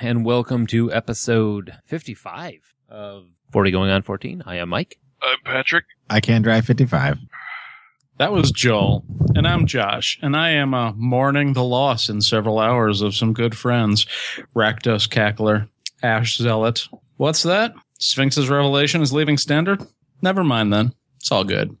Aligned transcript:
And 0.00 0.24
welcome 0.24 0.66
to 0.68 0.92
episode 0.92 1.74
55 1.86 2.74
of 2.88 3.24
40 3.52 3.70
Going 3.70 3.90
on 3.90 4.02
14. 4.02 4.42
I 4.46 4.56
am 4.56 4.68
Mike. 4.68 4.98
I'm 5.22 5.38
Patrick. 5.44 5.84
I 6.08 6.20
can 6.20 6.42
drive 6.42 6.64
55. 6.64 7.18
That 8.18 8.32
was 8.32 8.50
Joel, 8.50 9.04
and 9.34 9.46
I'm 9.46 9.66
Josh, 9.66 10.18
and 10.22 10.36
I 10.36 10.50
am 10.50 10.74
uh, 10.74 10.92
mourning 10.92 11.52
the 11.52 11.62
loss 11.62 12.08
in 12.08 12.20
several 12.20 12.58
hours 12.58 13.00
of 13.00 13.14
some 13.14 13.32
good 13.32 13.56
friends. 13.56 14.06
Rakdos 14.56 15.08
Cackler, 15.08 15.68
Ash 16.02 16.36
Zealot. 16.36 16.88
What's 17.16 17.44
that? 17.44 17.74
Sphinx's 17.98 18.48
Revelation 18.48 19.02
is 19.02 19.12
leaving 19.12 19.38
Standard? 19.38 19.82
Never 20.20 20.42
mind 20.42 20.72
then. 20.72 20.94
It's 21.18 21.30
all 21.30 21.44
good. 21.44 21.76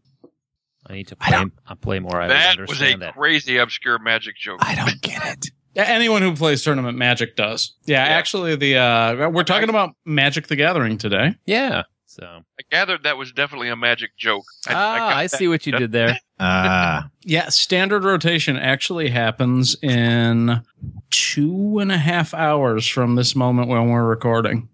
I 0.86 0.94
need 0.94 1.08
to 1.08 1.16
play, 1.16 1.44
I'll 1.66 1.76
play 1.76 1.98
more. 1.98 2.20
I 2.20 2.28
that 2.28 2.58
was 2.60 2.80
a 2.80 2.96
that. 2.96 3.14
crazy 3.14 3.58
obscure 3.58 3.98
magic 3.98 4.36
joke. 4.36 4.60
I 4.62 4.74
don't 4.74 5.00
get 5.02 5.24
it. 5.24 5.50
Yeah, 5.78 5.84
Anyone 5.84 6.22
who 6.22 6.34
plays 6.34 6.64
Tournament 6.64 6.98
Magic 6.98 7.36
does. 7.36 7.74
Yeah, 7.86 8.04
Yeah. 8.04 8.10
actually, 8.16 8.56
the 8.56 8.76
uh, 8.76 9.30
we're 9.30 9.44
talking 9.44 9.68
about 9.68 9.94
Magic 10.04 10.48
the 10.48 10.56
Gathering 10.56 10.98
today. 10.98 11.36
Yeah. 11.46 11.84
So, 12.06 12.24
I 12.24 12.62
gathered 12.68 13.04
that 13.04 13.16
was 13.16 13.30
definitely 13.30 13.68
a 13.68 13.76
magic 13.76 14.10
joke. 14.18 14.42
I, 14.66 14.72
ah, 14.74 14.98
got 14.98 15.16
I, 15.18 15.26
see 15.28 15.46
what 15.46 15.66
you 15.66 15.72
did 15.72 15.92
there. 15.92 16.18
Ah, 16.40 17.10
Yeah, 17.22 17.48
standard 17.48 18.02
rotation 18.04 18.56
actually 18.56 19.08
happens 19.08 19.76
in 19.82 20.62
two 21.10 21.78
and 21.80 21.92
a 21.92 21.98
half 21.98 22.32
hours 22.34 22.86
from 22.88 23.14
this 23.16 23.36
moment 23.36 23.68
when 23.68 23.88
we're 23.88 24.04
recording. 24.06 24.68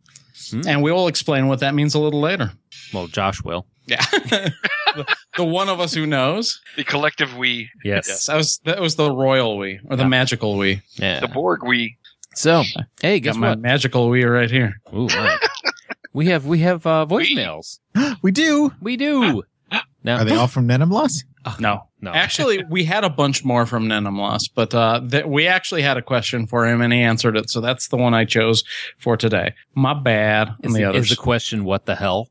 Hmm. 0.50 0.61
And 0.66 0.83
we 0.83 0.91
will 0.92 1.06
explain 1.08 1.48
what 1.48 1.61
that 1.61 1.74
means 1.74 1.94
a 1.94 1.98
little 1.98 2.20
later. 2.20 2.52
Well, 2.94 3.08
Josh 3.08 3.42
will. 3.42 3.66
Yeah. 3.86 4.05
the, 4.96 5.16
the 5.36 5.44
one 5.44 5.68
of 5.68 5.80
us 5.80 5.94
who 5.94 6.06
knows. 6.06 6.60
The 6.76 6.84
collective 6.84 7.36
we, 7.36 7.70
Yes. 7.84 8.06
Yes, 8.08 8.26
that 8.26 8.36
was 8.36 8.58
that 8.64 8.80
was 8.80 8.96
the 8.96 9.10
royal 9.10 9.58
we 9.58 9.80
or 9.88 9.96
the 9.96 10.08
magical 10.08 10.56
we. 10.56 10.82
Yeah. 10.96 11.20
the 11.20 11.28
Borg 11.28 11.62
we. 11.64 11.96
So, 12.34 12.64
hey, 13.00 13.20
Got 13.20 13.32
guess 13.32 13.36
my 13.36 13.50
what? 13.50 13.60
magical 13.60 14.08
we 14.08 14.24
right 14.24 14.50
here. 14.50 14.80
Ooh, 14.92 15.06
wow. 15.06 15.38
we 16.12 16.26
have 16.26 16.46
we 16.46 16.58
have 16.60 16.84
uh, 16.86 17.06
voicemails. 17.08 17.78
we 18.22 18.30
do. 18.30 18.72
We 18.80 18.96
do. 18.96 19.42
Now, 20.04 20.18
Are 20.18 20.24
they 20.26 20.36
all 20.36 20.48
from 20.48 20.66
Denim 20.66 20.90
Loss? 20.90 21.24
No. 21.58 21.88
no. 22.00 22.12
Actually, 22.12 22.62
we 22.70 22.84
had 22.84 23.04
a 23.04 23.10
bunch 23.10 23.44
more 23.44 23.66
from 23.66 23.86
Nenimlos, 23.86 24.50
but 24.54 24.74
uh, 24.74 25.00
th- 25.10 25.24
we 25.24 25.46
actually 25.46 25.82
had 25.82 25.96
a 25.96 26.02
question 26.02 26.46
for 26.46 26.66
him 26.66 26.80
and 26.80 26.92
he 26.92 27.00
answered 27.00 27.36
it. 27.36 27.50
So 27.50 27.60
that's 27.60 27.88
the 27.88 27.96
one 27.96 28.14
I 28.14 28.24
chose 28.26 28.64
for 28.98 29.16
today. 29.16 29.54
My 29.74 29.94
bad 29.94 30.48
on 30.48 30.56
is, 30.62 30.74
the 30.74 30.80
the, 30.80 30.92
is 30.92 31.08
the 31.08 31.16
question 31.16 31.64
what 31.64 31.86
the 31.86 31.94
hell? 31.94 32.28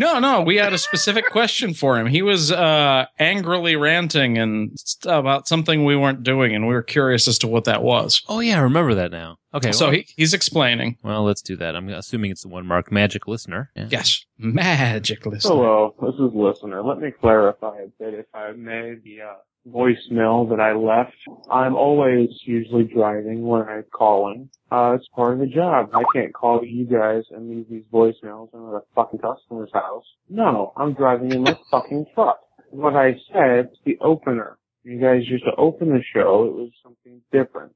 No, 0.00 0.18
no, 0.18 0.40
we 0.40 0.56
had 0.56 0.72
a 0.72 0.78
specific 0.78 1.26
question 1.26 1.74
for 1.74 1.98
him. 1.98 2.06
He 2.06 2.22
was 2.22 2.50
uh, 2.50 3.04
angrily 3.18 3.76
ranting 3.76 4.38
and 4.38 4.70
st- 4.78 5.14
about 5.14 5.46
something 5.46 5.84
we 5.84 5.94
weren't 5.94 6.22
doing, 6.22 6.54
and 6.54 6.66
we 6.66 6.72
were 6.72 6.82
curious 6.82 7.28
as 7.28 7.38
to 7.40 7.46
what 7.46 7.64
that 7.64 7.82
was. 7.82 8.22
Oh 8.26 8.40
yeah, 8.40 8.56
I 8.56 8.62
remember 8.62 8.94
that 8.94 9.10
now. 9.10 9.36
Okay. 9.52 9.72
so 9.72 9.86
well, 9.86 9.94
he, 9.96 10.06
he's 10.16 10.32
explaining. 10.32 10.96
well, 11.02 11.22
let's 11.22 11.42
do 11.42 11.54
that. 11.56 11.76
I'm 11.76 11.90
assuming 11.90 12.30
it's 12.30 12.40
the 12.42 12.48
one 12.48 12.66
mark 12.66 12.90
magic 12.90 13.28
listener. 13.28 13.70
Yeah. 13.76 13.88
Yes, 13.90 14.24
magic 14.38 15.26
listener. 15.26 15.54
Hello, 15.54 15.94
this 16.00 16.14
is 16.14 16.34
listener. 16.34 16.82
Let 16.82 16.98
me 16.98 17.10
clarify 17.10 17.80
a 17.80 17.88
bit, 18.02 18.14
if 18.14 18.26
I 18.32 18.52
may. 18.52 18.94
The 19.04 19.20
uh, 19.20 19.34
voicemail 19.68 20.48
that 20.50 20.60
I 20.60 20.72
left. 20.72 21.16
I'm 21.50 21.74
always 21.74 22.28
usually 22.44 22.84
driving 22.84 23.42
when 23.42 23.62
I'm 23.62 23.84
calling. 23.92 24.50
Uh, 24.70 24.94
it's 24.96 25.06
part 25.14 25.34
of 25.34 25.40
the 25.40 25.46
job. 25.46 25.90
I 25.94 26.02
can't 26.14 26.32
call 26.32 26.64
you 26.64 26.84
guys 26.84 27.24
and 27.30 27.50
leave 27.50 27.68
these 27.68 27.84
voicemails 27.92 28.52
in 28.54 28.60
the 28.60 28.82
fucking 28.94 29.20
customer's 29.20 29.70
house. 29.72 30.04
No, 30.28 30.72
I'm 30.76 30.94
driving 30.94 31.32
in 31.32 31.42
my 31.42 31.58
fucking 31.70 32.06
truck. 32.14 32.40
What 32.70 32.94
I 32.94 33.14
said, 33.32 33.70
the 33.84 33.98
opener. 34.00 34.56
You 34.84 34.98
guys 35.00 35.22
used 35.28 35.44
to 35.44 35.54
open 35.58 35.88
the 35.88 36.02
show. 36.14 36.46
It 36.46 36.54
was 36.54 36.70
something 36.82 37.20
different 37.32 37.74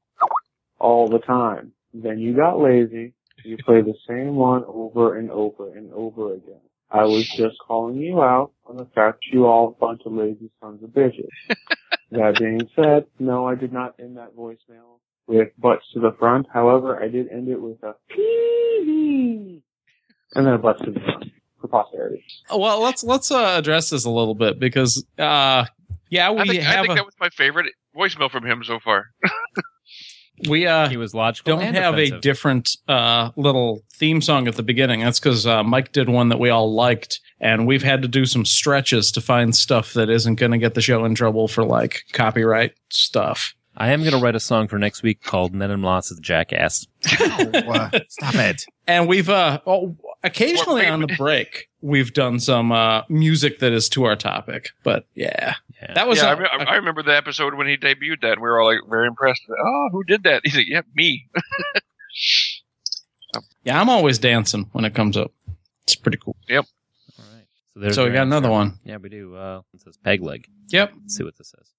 all 0.79 1.09
the 1.09 1.19
time. 1.19 1.73
Then 1.93 2.19
you 2.19 2.35
got 2.35 2.61
lazy. 2.61 3.13
You 3.45 3.59
play 3.65 3.83
the 3.83 3.95
same 4.09 4.37
one 4.37 4.65
over 4.67 5.19
and 5.19 5.31
over 5.31 5.77
and 5.77 5.93
over 5.93 6.35
again. 6.35 6.61
I 6.95 7.03
was 7.03 7.29
just 7.29 7.59
calling 7.59 7.97
you 7.97 8.23
out 8.23 8.53
on 8.67 8.77
the 8.77 8.87
fact 8.95 9.25
you 9.33 9.47
all 9.47 9.69
a 9.69 9.81
bunch 9.85 10.03
of 10.07 10.13
lazy 10.13 10.49
sons 10.61 10.81
of 10.85 10.91
bitches. 10.91 11.29
that 12.13 12.39
being 12.39 12.69
said, 12.77 13.07
no, 13.19 13.49
I 13.49 13.57
did 13.57 13.73
not 13.73 13.97
end 13.99 14.17
that 14.17 14.37
voicemail 14.37 15.01
with 15.27 15.49
butts 15.59 15.85
to 15.95 16.01
the 16.01 16.15
front. 16.21 16.47
However, 16.53 17.03
I 17.03 17.09
did 17.09 17.29
end 17.33 17.49
it 17.49 17.61
with 17.61 17.83
a 17.83 17.97
TV 18.17 19.61
and 20.35 20.47
then 20.47 20.55
a 20.55 20.59
butts 20.59 20.83
to 20.85 20.93
the 20.93 21.01
front 21.01 21.25
for 21.61 21.67
posterity. 21.67 22.25
well, 22.55 22.81
let's 22.81 23.03
let's 23.03 23.33
uh, 23.33 23.57
address 23.59 23.91
this 23.91 24.05
a 24.05 24.11
little 24.11 24.37
bit 24.37 24.61
because, 24.61 25.05
uh, 25.19 25.65
yeah, 26.11 26.31
we 26.31 26.43
I 26.43 26.47
think, 26.47 26.65
I 26.65 26.81
think 26.81 26.93
a, 26.93 26.95
that 26.95 27.05
was 27.05 27.15
my 27.19 27.31
favorite 27.31 27.73
voicemail 27.97 28.31
from 28.31 28.47
him 28.47 28.63
so 28.63 28.79
far. 28.79 29.07
we 30.49 30.67
uh, 30.67 30.89
He 30.89 30.97
was 30.97 31.15
logical. 31.15 31.57
don't 31.57 31.75
have 31.75 31.95
offensive. 31.95 32.19
a 32.19 32.21
different 32.21 32.77
uh, 32.89 33.31
little 33.37 33.83
theme 33.95 34.21
song 34.21 34.49
at 34.49 34.57
the 34.57 34.63
beginning. 34.63 35.01
That's 35.01 35.21
because 35.21 35.47
uh, 35.47 35.63
Mike 35.63 35.93
did 35.93 36.09
one 36.09 36.29
that 36.31 36.39
we 36.41 36.51
all 36.51 36.73
liked, 36.75 37.21
and 37.41 37.67
we've 37.67 37.83
had 37.83 38.03
to 38.03 38.09
do 38.09 38.27
some 38.27 38.45
stretches 38.45 39.13
to 39.13 39.21
find 39.21 39.55
stuff 39.55 39.93
that 39.95 40.11
isn't 40.11 40.37
going 40.37 40.53
to 40.53 40.59
get 40.59 40.75
the 40.75 40.83
show 40.83 41.05
in 41.05 41.15
trouble 41.15 41.49
for 41.49 41.65
like 41.65 42.03
copyright 42.13 42.73
stuff. 42.91 43.55
I 43.77 43.91
am 43.93 44.01
going 44.03 44.13
to 44.13 44.19
write 44.19 44.37
a 44.37 44.41
song 44.41 44.69
for 44.69 44.79
next 44.79 45.03
week 45.03 45.23
called 45.23 45.55
Ned 45.55 45.71
and 45.71 45.83
Lots 45.83 46.11
of 46.11 46.21
Jackass. 46.23 46.87
Oh, 47.21 47.51
uh, 47.55 47.91
stop 48.09 48.35
it. 48.37 48.65
And 48.87 49.09
we've 49.09 49.29
uh, 49.29 49.61
oh, 49.67 49.97
occasionally 50.23 50.87
on 50.87 51.01
the 51.01 51.15
break 51.19 51.69
we've 51.81 52.13
done 52.15 52.39
some 52.41 52.73
uh, 52.73 53.03
music 53.09 53.59
that 53.59 53.73
is 53.73 53.89
to 53.91 54.05
our 54.05 54.17
topic. 54.17 54.71
But 54.85 55.07
yeah, 55.15 55.55
Yeah. 55.83 55.93
that 55.95 56.07
was 56.09 56.19
yeah, 56.19 56.29
I, 56.29 56.33
a- 56.33 56.37
re- 56.37 56.49
I 56.69 56.75
remember 56.77 57.03
the 57.03 57.17
episode 57.17 57.55
when 57.55 57.67
he 57.67 57.77
debuted 57.77 58.21
that. 58.23 58.33
and 58.33 58.41
We 58.41 58.49
were 58.49 58.61
all 58.61 58.69
like 58.69 58.81
very 58.89 59.07
impressed. 59.07 59.43
Oh, 59.51 59.89
who 59.93 60.05
did 60.05 60.23
that? 60.23 60.43
He's 60.45 60.57
like, 60.57 60.69
yeah, 60.69 60.83
me. 60.95 61.29
yeah. 63.65 63.81
I'm 63.81 63.89
always 63.91 64.19
dancing 64.19 64.69
when 64.73 64.85
it 64.85 64.95
comes 64.95 65.17
up. 65.17 65.33
It's 65.83 65.95
pretty 65.97 66.19
cool. 66.19 66.37
Yep. 66.49 66.65
All 67.19 67.25
right. 67.35 67.45
So, 67.75 67.81
there's 67.81 67.95
so 67.97 68.05
we 68.05 68.11
got 68.11 68.21
answer. 68.23 68.29
another 68.29 68.51
one. 68.51 68.79
Yeah, 68.85 68.97
we 68.99 69.09
do. 69.09 69.35
Uh, 69.37 69.61
it 69.75 69.81
says 69.83 69.97
peg 69.99 70.23
leg. 70.23 70.47
Yep. 70.69 70.93
Let's 71.03 71.17
see 71.17 71.25
what 71.25 71.37
this 71.37 71.51
says. 71.51 71.71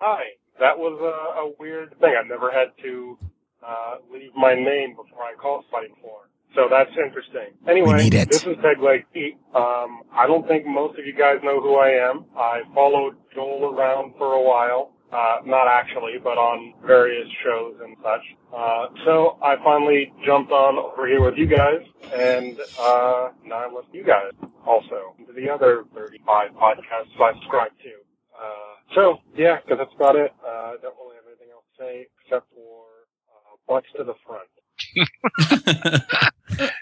Hi. 0.00 0.22
That 0.60 0.78
was 0.78 0.94
a, 1.00 1.40
a 1.40 1.52
weird 1.58 1.98
thing. 2.00 2.14
I've 2.18 2.28
never 2.28 2.50
had 2.52 2.68
to 2.82 3.18
uh, 3.66 3.94
leave 4.12 4.30
my 4.36 4.54
name 4.54 4.90
before 4.90 5.22
I 5.24 5.34
call 5.40 5.64
somebody 5.70 5.92
before. 5.94 6.28
So 6.54 6.66
that's 6.68 6.90
interesting. 6.96 7.54
Anyway, 7.68 7.94
We 7.94 8.02
need 8.04 8.14
it. 8.14 8.28
this 8.30 8.42
is 8.44 8.56
Peg 8.60 8.80
Leg 8.82 9.04
Pete. 9.14 9.38
Um, 9.54 10.02
I 10.12 10.26
don't 10.26 10.46
think 10.48 10.66
most 10.66 10.98
of 10.98 11.06
you 11.06 11.14
guys 11.14 11.36
know 11.42 11.60
who 11.60 11.76
I 11.76 11.90
am. 11.90 12.24
I 12.36 12.62
followed 12.74 13.14
Joel 13.34 13.72
around 13.74 14.14
for 14.18 14.34
a 14.34 14.42
while. 14.42 14.92
Uh, 15.12 15.38
not 15.44 15.66
actually, 15.66 16.18
but 16.22 16.38
on 16.38 16.72
various 16.86 17.26
shows 17.42 17.74
and 17.82 17.96
such. 18.02 18.20
Uh, 18.56 18.86
so 19.04 19.38
I 19.42 19.56
finally 19.64 20.12
jumped 20.24 20.52
on 20.52 20.78
over 20.78 21.06
here 21.08 21.20
with 21.20 21.36
you 21.36 21.46
guys, 21.46 21.80
and 22.14 22.56
uh, 22.80 23.30
now 23.44 23.64
I'm 23.66 23.74
with 23.74 23.86
you 23.92 24.04
guys 24.04 24.30
also. 24.64 25.14
To 25.26 25.32
the 25.32 25.48
other 25.50 25.84
35 25.96 26.50
podcasts 26.52 27.10
I 27.20 27.32
subscribe 27.34 27.72
to. 27.82 27.90
Uh, 28.40 28.69
so, 28.94 29.18
yeah, 29.36 29.58
because 29.62 29.78
that's 29.78 29.94
about 29.94 30.16
it. 30.16 30.32
Uh, 30.44 30.48
I 30.48 30.76
don't 30.82 30.94
really 30.98 31.16
have 31.16 31.24
anything 31.28 31.48
else 31.52 31.64
to 31.76 31.82
say 31.82 32.06
except 32.24 32.46
for 32.54 32.84
uh, 33.30 33.56
butts 33.68 33.86
to 33.96 34.04
the 34.04 34.14
front. 34.26 34.48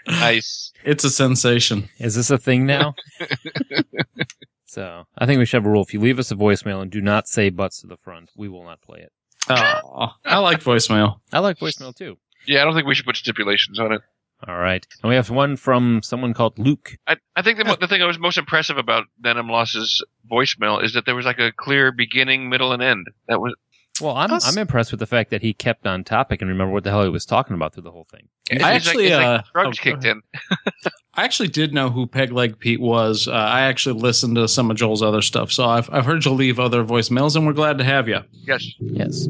Nice. 0.07 0.71
it's 0.83 1.03
a 1.03 1.09
sensation. 1.09 1.89
Is 1.99 2.15
this 2.15 2.31
a 2.31 2.37
thing 2.37 2.65
now? 2.65 2.95
so 4.65 5.03
I 5.17 5.25
think 5.25 5.39
we 5.39 5.45
should 5.45 5.57
have 5.57 5.65
a 5.65 5.69
rule. 5.69 5.83
If 5.83 5.93
you 5.93 5.99
leave 5.99 6.19
us 6.19 6.31
a 6.31 6.35
voicemail 6.35 6.81
and 6.81 6.91
do 6.91 7.01
not 7.01 7.27
say 7.27 7.49
butts 7.49 7.81
to 7.81 7.87
the 7.87 7.97
front, 7.97 8.31
we 8.35 8.49
will 8.49 8.63
not 8.63 8.81
play 8.81 8.99
it. 8.99 9.11
Oh, 9.49 10.09
I 10.25 10.39
like 10.39 10.61
voicemail. 10.61 11.17
I 11.31 11.39
like 11.39 11.57
voicemail 11.57 11.95
too. 11.95 12.17
Yeah, 12.47 12.61
I 12.61 12.65
don't 12.65 12.73
think 12.73 12.87
we 12.87 12.95
should 12.95 13.05
put 13.05 13.15
stipulations 13.17 13.79
on 13.79 13.91
it. 13.93 14.01
All 14.47 14.57
right. 14.57 14.85
And 15.03 15.09
we 15.09 15.15
have 15.15 15.29
one 15.29 15.57
from 15.57 16.01
someone 16.01 16.33
called 16.33 16.57
Luke. 16.57 16.97
I, 17.07 17.17
I 17.35 17.41
think 17.41 17.57
the, 17.57 17.65
mo- 17.65 17.75
the 17.79 17.87
thing 17.87 17.99
that 17.99 18.05
was 18.07 18.19
most 18.19 18.37
impressive 18.37 18.77
about 18.77 19.05
Denim 19.21 19.49
Loss's 19.49 20.03
voicemail 20.31 20.81
is 20.83 20.93
that 20.93 21.05
there 21.05 21.15
was 21.15 21.25
like 21.25 21.39
a 21.39 21.51
clear 21.51 21.91
beginning, 21.91 22.49
middle, 22.49 22.71
and 22.71 22.81
end. 22.81 23.07
That 23.27 23.41
was 23.41 23.53
Well, 23.99 24.15
I'm 24.15 24.31
Us- 24.31 24.49
I'm 24.49 24.57
impressed 24.57 24.91
with 24.91 25.01
the 25.01 25.07
fact 25.07 25.31
that 25.31 25.41
he 25.41 25.53
kept 25.53 25.85
on 25.85 26.05
topic 26.05 26.41
and 26.41 26.49
remember 26.49 26.73
what 26.73 26.85
the 26.85 26.89
hell 26.89 27.03
he 27.03 27.09
was 27.09 27.25
talking 27.25 27.53
about 27.53 27.73
through 27.73 27.83
the 27.83 27.91
whole 27.91 28.07
thing. 28.09 28.29
I 28.49 28.55
it's 28.55 28.63
like- 28.63 28.75
actually, 28.75 29.07
it's 29.07 29.15
like 29.15 29.25
uh, 29.25 29.41
drugs 29.53 29.77
oh, 29.79 29.83
kicked 29.83 30.05
in. 30.05 30.21
I 31.15 31.23
actually 31.25 31.49
did 31.49 31.73
know 31.73 31.89
who 31.89 32.07
Peg 32.07 32.31
Leg 32.31 32.59
Pete 32.59 32.79
was. 32.79 33.27
Uh, 33.27 33.31
I 33.33 33.61
actually 33.61 33.99
listened 33.99 34.35
to 34.37 34.47
some 34.47 34.71
of 34.71 34.77
Joel's 34.77 35.03
other 35.03 35.21
stuff, 35.21 35.51
so 35.51 35.65
I've 35.65 35.89
I've 35.91 36.05
heard 36.05 36.23
you 36.23 36.31
leave 36.31 36.61
other 36.61 36.85
voicemails, 36.85 37.35
and 37.35 37.45
we're 37.45 37.51
glad 37.51 37.77
to 37.79 37.83
have 37.83 38.07
you. 38.07 38.19
Yes. 38.31 38.65
Yes. 38.79 39.27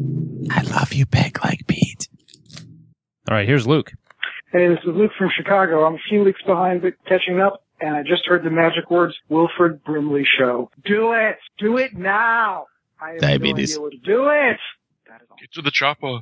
I 0.52 0.62
love 0.62 0.94
you, 0.94 1.08
Peg 1.08 1.44
like 1.44 1.66
Pete. 1.66 2.08
All 3.28 3.36
right, 3.36 3.48
here's 3.48 3.66
Luke. 3.66 3.94
Hey, 4.52 4.68
this 4.68 4.80
is 4.80 4.86
Luke 4.96 5.12
from 5.18 5.30
Chicago. 5.36 5.86
I'm 5.86 5.96
a 5.96 6.00
few 6.10 6.24
weeks 6.24 6.42
behind, 6.46 6.82
but 6.82 6.94
catching 7.08 7.40
up, 7.40 7.64
and 7.80 7.96
I 7.96 8.02
just 8.02 8.26
heard 8.26 8.44
the 8.44 8.50
magic 8.50 8.90
words 8.90 9.16
Wilford 9.30 9.84
Brimley 9.84 10.24
show. 10.40 10.72
Do 10.86 11.14
it! 11.14 11.38
Do 11.60 11.78
it 11.78 11.96
now! 11.96 12.66
I 13.00 13.12
have 13.12 13.20
Diabetes. 13.22 13.78
no 13.78 13.86
idea 13.88 13.98
what 14.00 14.04
to 14.06 14.12
do 14.12 14.28
it! 14.30 14.58
That 15.08 15.22
is. 15.22 15.28
Get 15.40 15.52
to 15.54 15.62
the 15.62 15.72
chopper. 15.72 16.20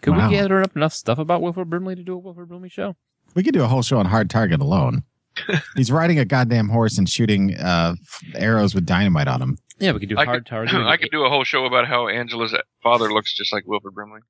Could 0.00 0.16
Wow. 0.16 0.28
we 0.30 0.34
gather 0.36 0.62
up 0.62 0.74
enough 0.74 0.92
stuff 0.94 1.18
about 1.18 1.42
Wilford 1.42 1.68
Brimley 1.70 1.94
to 1.94 2.02
do 2.02 2.14
a 2.14 2.18
Wilford 2.18 2.48
Brimley 2.48 2.70
show? 2.70 2.96
We 3.34 3.42
could 3.42 3.54
do 3.54 3.62
a 3.62 3.68
whole 3.68 3.82
show 3.82 3.98
on 3.98 4.06
Hard 4.06 4.30
Target 4.30 4.60
alone. 4.60 5.04
He's 5.76 5.92
riding 5.92 6.18
a 6.18 6.24
goddamn 6.24 6.68
horse 6.68 6.98
and 6.98 7.08
shooting 7.08 7.54
uh, 7.56 7.94
arrows 8.34 8.74
with 8.74 8.84
dynamite 8.86 9.28
on 9.28 9.40
him. 9.40 9.58
Yeah, 9.78 9.92
we 9.92 10.00
could 10.00 10.08
do 10.10 10.18
I 10.18 10.24
hard 10.24 10.44
could, 10.44 10.50
target. 10.50 10.74
I 10.86 10.96
could 10.96 11.10
do 11.10 11.24
a 11.24 11.28
whole 11.28 11.44
show 11.44 11.64
about 11.66 11.86
how 11.86 12.08
Angela's 12.08 12.54
father 12.82 13.10
looks 13.12 13.36
just 13.36 13.52
like 13.52 13.64
Wilfred 13.66 13.94
Brimley. 13.94 14.20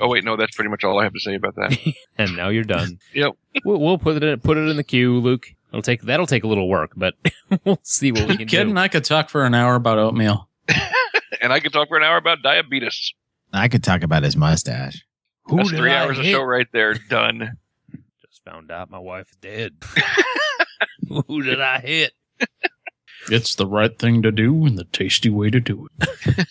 Oh 0.00 0.08
wait, 0.08 0.24
no, 0.24 0.36
that's 0.36 0.54
pretty 0.56 0.70
much 0.70 0.84
all 0.84 0.98
I 0.98 1.04
have 1.04 1.12
to 1.12 1.20
say 1.20 1.34
about 1.34 1.54
that. 1.56 1.76
and 2.18 2.36
now 2.36 2.48
you're 2.48 2.64
done. 2.64 2.98
Yep. 3.14 3.32
We'll, 3.64 3.78
we'll 3.80 3.98
put 3.98 4.16
it 4.16 4.22
in, 4.22 4.40
put 4.40 4.56
it 4.56 4.68
in 4.68 4.76
the 4.76 4.82
queue, 4.84 5.18
Luke. 5.20 5.46
It'll 5.70 5.82
take 5.82 6.02
that'll 6.02 6.26
take 6.26 6.44
a 6.44 6.48
little 6.48 6.68
work, 6.68 6.92
but 6.96 7.14
we'll 7.64 7.78
see 7.82 8.10
what 8.12 8.22
we 8.26 8.32
You 8.32 8.38
can 8.38 8.48
kidding? 8.48 8.74
do. 8.74 8.80
I 8.80 8.88
could 8.88 9.04
talk 9.04 9.28
for 9.28 9.44
an 9.44 9.54
hour 9.54 9.74
about 9.74 9.98
oatmeal. 9.98 10.48
and 11.40 11.52
I 11.52 11.60
could 11.60 11.72
talk 11.72 11.88
for 11.88 11.96
an 11.98 12.02
hour 12.04 12.16
about 12.16 12.42
diabetes. 12.42 13.12
I 13.52 13.68
could 13.68 13.84
talk 13.84 14.02
about 14.02 14.22
his 14.22 14.36
mustache. 14.36 15.04
Who 15.44 15.56
That's 15.58 15.70
three 15.70 15.90
I 15.92 16.04
hours 16.04 16.18
of 16.18 16.24
show 16.24 16.42
right 16.42 16.66
there. 16.72 16.94
Done. 16.94 17.58
Just 18.26 18.42
found 18.44 18.70
out 18.70 18.90
my 18.90 18.98
wife 18.98 19.28
is 19.30 19.36
dead. 19.42 19.72
Who 21.26 21.42
did 21.42 21.60
I 21.60 21.80
hit? 21.80 22.12
It's 23.28 23.54
the 23.54 23.66
right 23.66 23.96
thing 23.98 24.22
to 24.22 24.32
do 24.32 24.64
and 24.66 24.78
the 24.78 24.84
tasty 24.84 25.28
way 25.30 25.50
to 25.50 25.60
do 25.60 25.88
it. 26.00 26.46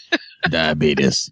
Diabetes. 0.50 1.32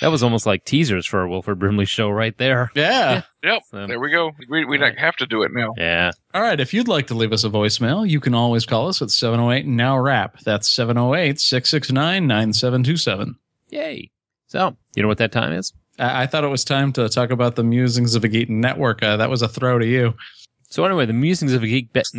That 0.00 0.08
was 0.10 0.22
almost 0.22 0.46
like 0.46 0.64
teasers 0.64 1.04
for 1.06 1.22
a 1.22 1.28
Wilford 1.28 1.58
Brimley 1.58 1.84
show 1.84 2.08
right 2.10 2.36
there. 2.38 2.70
Yeah. 2.74 3.22
Yep. 3.44 3.62
So- 3.70 3.86
There 3.86 4.00
we 4.00 4.10
go. 4.10 4.32
We 4.48 4.64
we 4.64 4.78
don't 4.78 4.98
have 4.98 5.16
to 5.16 5.26
do 5.26 5.42
it 5.42 5.52
now. 5.52 5.70
Yeah. 5.76 6.12
All 6.34 6.42
right. 6.42 6.58
If 6.58 6.72
you'd 6.74 6.88
like 6.88 7.06
to 7.08 7.14
leave 7.14 7.32
us 7.32 7.44
a 7.44 7.48
voicemail, 7.50 8.08
you 8.08 8.20
can 8.20 8.34
always 8.34 8.64
call 8.66 8.88
us 8.88 9.00
at 9.02 9.10
708 9.10 9.66
Now 9.66 9.98
Rap. 9.98 10.38
That's 10.44 10.68
708 10.68 11.38
669 11.40 12.26
9727. 12.26 13.36
Yay. 13.70 14.10
So, 14.46 14.76
you 14.96 15.02
know 15.02 15.08
what 15.08 15.18
that 15.18 15.32
time 15.32 15.52
is? 15.52 15.72
I 15.98 16.22
I 16.22 16.26
thought 16.26 16.44
it 16.44 16.48
was 16.48 16.64
time 16.64 16.92
to 16.94 17.08
talk 17.08 17.30
about 17.30 17.56
the 17.56 17.64
musings 17.64 18.14
of 18.14 18.24
a 18.24 18.28
Geek 18.28 18.48
Network. 18.50 19.02
Uh, 19.02 19.16
that 19.18 19.30
was 19.30 19.42
a 19.42 19.48
throw 19.48 19.78
to 19.78 19.86
you. 19.86 20.14
So 20.70 20.84
anyway, 20.84 21.04
the 21.04 21.12
Musings 21.12 21.52
of 21.52 21.64
a 21.64 21.66
Geek 21.66 21.92
Bet 21.92 22.06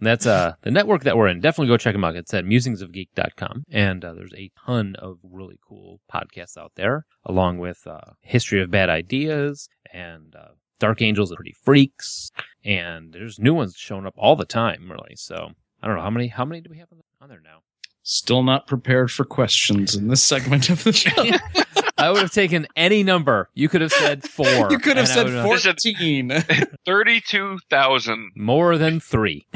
Network. 0.00 0.18
That's 0.20 0.26
uh 0.26 0.54
the 0.62 0.70
network 0.70 1.04
that 1.04 1.16
we're 1.16 1.28
in. 1.28 1.40
Definitely 1.40 1.68
go 1.68 1.76
check 1.76 1.94
them 1.94 2.04
out. 2.04 2.16
It's 2.16 2.32
at 2.34 2.44
musingsofgeek.com. 2.44 3.64
And 3.70 4.04
uh, 4.04 4.14
there's 4.14 4.34
a 4.34 4.50
ton 4.66 4.96
of 4.98 5.18
really 5.22 5.58
cool 5.66 6.00
podcasts 6.12 6.56
out 6.56 6.72
there, 6.76 7.04
along 7.24 7.58
with 7.58 7.86
uh, 7.86 8.00
History 8.22 8.62
of 8.62 8.70
Bad 8.70 8.88
Ideas 8.90 9.68
and 9.92 10.34
uh, 10.34 10.48
Dark 10.78 11.02
Angels 11.02 11.30
and 11.30 11.36
Pretty 11.36 11.54
Freaks. 11.62 12.30
And 12.64 13.12
there's 13.12 13.38
new 13.38 13.54
ones 13.54 13.74
showing 13.76 14.06
up 14.06 14.14
all 14.16 14.36
the 14.36 14.44
time, 14.44 14.90
really. 14.90 15.14
So 15.16 15.50
I 15.82 15.86
don't 15.86 15.96
know 15.96 16.02
how 16.02 16.10
many 16.10 16.28
how 16.28 16.44
many 16.44 16.60
do 16.60 16.70
we 16.70 16.78
have 16.78 16.88
on, 16.92 17.00
on 17.20 17.28
there 17.28 17.40
now? 17.42 17.60
Still 18.02 18.42
not 18.42 18.66
prepared 18.66 19.10
for 19.10 19.24
questions 19.24 19.94
in 19.94 20.08
this 20.08 20.22
segment 20.22 20.70
of 20.70 20.82
the 20.84 20.92
show. 20.92 21.10
I 21.98 22.10
would 22.10 22.22
have 22.22 22.32
taken 22.32 22.66
any 22.76 23.02
number. 23.02 23.50
You 23.52 23.68
could 23.68 23.82
have 23.82 23.92
said 23.92 24.24
four. 24.26 24.46
you 24.70 24.78
could 24.78 24.96
have 24.96 25.04
and 25.04 25.12
I 25.12 25.14
said 25.14 25.24
would 25.26 25.34
have- 25.34 25.44
14. 25.44 26.30
Thirty-two 26.86 27.58
thousand 27.68 28.30
more 28.34 28.78
than 28.78 29.00
three. 29.00 29.46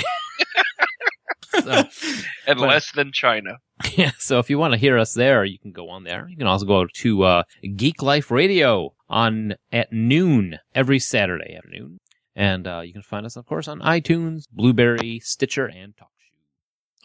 So, 1.62 1.70
and 2.46 2.58
But- 2.58 2.69
less 2.69 2.92
than 2.92 3.12
China. 3.12 3.58
Yeah, 3.96 4.12
so 4.19 4.38
if 4.38 4.48
you 4.50 4.58
want 4.58 4.72
to 4.72 4.78
hear 4.78 4.98
us 4.98 5.14
there, 5.14 5.44
you 5.44 5.58
can 5.58 5.72
go 5.72 5.88
on 5.90 6.04
there. 6.04 6.26
You 6.28 6.36
can 6.36 6.46
also 6.46 6.64
go 6.66 6.86
to 6.86 7.22
uh, 7.25 7.42
Geek 7.76 8.02
Life 8.02 8.31
Radio 8.31 8.94
on 9.08 9.54
at 9.72 9.92
noon 9.92 10.58
every 10.75 10.98
Saturday 10.98 11.54
afternoon, 11.56 11.98
and 12.36 12.66
uh, 12.66 12.81
you 12.81 12.92
can 12.92 13.02
find 13.02 13.26
us, 13.26 13.36
of 13.36 13.46
course, 13.46 13.66
on 13.69 13.81
iTunes, 13.81 14.44
Blubrry, 14.50 15.20
Stitcher, 15.20 15.66
and 15.66 15.94
TalkShoe. 15.96 16.06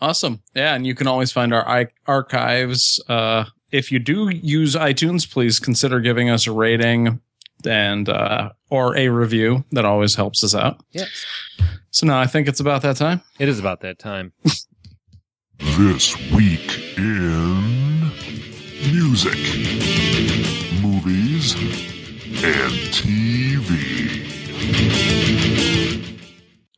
Awesome. 0.02 0.42
Yeah, 0.56 0.76
and 0.76 0.86
you 0.88 0.96
can 0.96 1.08
always 1.08 1.32
find 1.32 1.54
our 1.54 1.68
I- 1.68 1.88
archives. 2.08 3.00
Uh, 3.10 3.46
if 3.72 3.92
you 3.92 4.00
do 4.00 4.30
use 4.30 4.76
iTunes, 4.76 5.30
please 5.30 5.60
consider 5.60 6.00
giving 6.00 6.30
us 6.30 6.48
a 6.48 6.52
rating 6.52 7.20
and 7.66 8.08
uh, 8.10 8.52
or 8.70 8.96
a 8.96 9.10
review. 9.10 9.66
That 9.72 9.86
always 9.86 10.16
helps 10.16 10.44
us 10.44 10.56
out. 10.56 10.82
Yes, 10.92 11.26
So 11.92 12.06
now 12.06 12.20
I 12.20 12.28
think 12.28 12.48
it's 12.48 12.60
about 12.60 12.82
that 12.84 12.98
time. 12.98 13.22
it 13.40 13.50
is 13.50 13.60
about 13.60 13.82
that 13.82 13.98
time. 14.00 14.34
This 15.78 16.16
week 16.32 16.98
in 16.98 18.02
music, 18.92 19.38
movies, 20.82 21.54
and 22.44 22.74
TV. 22.94 24.00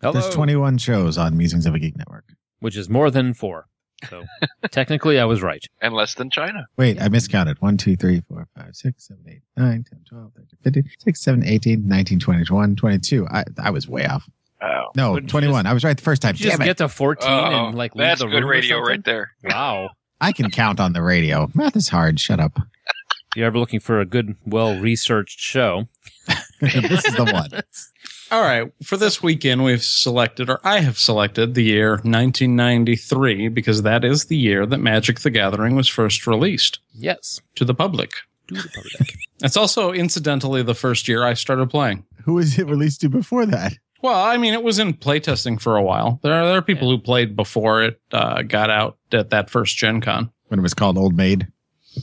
Hello, 0.02 0.14
There's 0.14 0.34
21 0.34 0.78
shows 0.80 1.18
on 1.18 1.38
Musings 1.38 1.66
of 1.66 1.76
a 1.76 1.80
Geek 1.80 1.96
Network. 1.98 2.26
which 2.60 2.76
is 2.78 2.90
more 2.90 3.12
than 3.12 3.34
four. 3.34 3.68
So 4.10 4.24
technically, 4.72 5.20
I 5.20 5.26
was 5.26 5.44
right. 5.44 5.64
And 5.82 5.94
less 5.94 6.16
than 6.16 6.32
China. 6.32 6.66
Wait, 6.78 7.00
I 7.00 7.08
miscounted. 7.10 7.62
1, 7.62 7.78
2, 7.78 7.96
3, 7.98 8.22
4, 8.28 8.48
5, 8.58 8.76
6, 8.76 9.08
7, 9.08 9.24
8, 9.28 9.42
9, 9.58 9.86
10, 9.88 10.00
12, 10.10 10.32
13, 10.34 10.48
15, 10.64 10.84
6, 11.00 11.22
7, 11.22 11.44
18, 11.46 11.88
19, 11.88 12.20
20, 12.20 12.46
21, 12.46 12.76
22. 12.76 13.28
I, 13.28 13.44
I 13.62 13.70
was 13.70 13.88
way 13.88 14.08
off. 14.08 14.28
Oh. 14.64 14.86
No, 14.96 15.14
Wouldn't 15.14 15.30
you 15.30 15.32
21. 15.32 15.66
I 15.66 15.74
was 15.74 15.84
right 15.84 15.98
the 15.98 16.04
first 16.04 16.22
time. 16.22 16.34
Did 16.34 16.42
you 16.42 16.46
just 16.46 16.58
Damn 16.60 16.66
it. 16.66 16.70
get 16.70 16.78
to 16.78 16.90
fourteen 16.90 17.30
Oh, 17.32 17.68
and 17.68 17.78
like 17.78 17.96
leave 17.96 18.06
that's 18.06 18.22
the 18.22 18.28
good 18.28 18.42
room 18.42 18.50
radio 18.50 18.78
something? 18.78 18.90
right 18.92 19.04
there. 19.04 19.32
Wow. 19.44 19.90
I 20.20 20.32
can 20.34 20.52
count 20.52 20.80
on 20.80 20.94
the 20.94 21.02
radio. 21.02 21.50
Math 21.56 21.76
is 21.76 21.90
hard. 21.90 22.20
Shut 22.20 22.40
up. 22.40 22.58
If 22.58 23.38
you're 23.38 23.48
ever 23.48 23.58
looking 23.58 23.80
for 23.80 24.00
a 24.00 24.06
good, 24.06 24.36
well 24.46 24.78
researched 24.80 25.40
show, 25.40 25.88
this 26.62 27.06
is 27.06 27.16
the 27.16 27.24
one. 27.26 27.50
All 28.32 28.42
right. 28.42 28.72
For 28.84 28.98
this 28.98 29.22
weekend, 29.24 29.64
we've 29.64 29.84
selected, 29.84 30.50
or 30.50 30.60
I 30.64 30.80
have 30.80 30.98
selected, 31.00 31.54
the 31.56 31.64
year 31.64 32.00
1993 32.04 33.48
because 33.50 33.82
that 33.84 34.06
is 34.06 34.26
the 34.26 34.38
year 34.38 34.66
that 34.66 34.78
Magic 34.78 35.20
the 35.22 35.30
Gathering 35.30 35.76
was 35.76 35.88
first 35.88 36.28
released 36.28 36.80
yes, 36.94 37.42
to 37.56 37.66
the 37.66 37.74
public. 37.74 38.12
do 38.48 38.56
the 38.56 38.70
public. 38.70 39.16
It's 39.44 39.58
also 39.58 39.92
incidentally 39.92 40.62
the 40.62 40.76
first 40.76 41.08
year 41.08 41.24
I 41.24 41.34
started 41.34 41.68
playing. 41.72 42.06
Who 42.26 42.36
was 42.36 42.60
it 42.60 42.68
released 42.68 43.02
to 43.02 43.10
before 43.10 43.48
that? 43.48 43.74
Well, 44.02 44.20
I 44.20 44.38
mean, 44.38 44.54
it 44.54 44.64
was 44.64 44.80
in 44.80 44.94
playtesting 44.94 45.62
for 45.62 45.76
a 45.78 45.84
while. 45.84 46.20
There 46.24 46.34
are, 46.34 46.46
there 46.46 46.58
are 46.58 46.62
people 46.62 46.90
who 46.90 46.98
played 46.98 47.36
before 47.36 47.84
it 47.84 48.02
uh, 48.12 48.42
got 48.42 48.70
out 48.70 48.98
at 49.12 49.30
that 49.30 49.50
first 49.50 49.78
Gen 49.78 50.02
Con. 50.02 50.32
When 50.48 50.60
it 50.60 50.64
was 50.64 50.74
called 50.74 50.98
Old 50.98 51.16
Maid. 51.16 51.48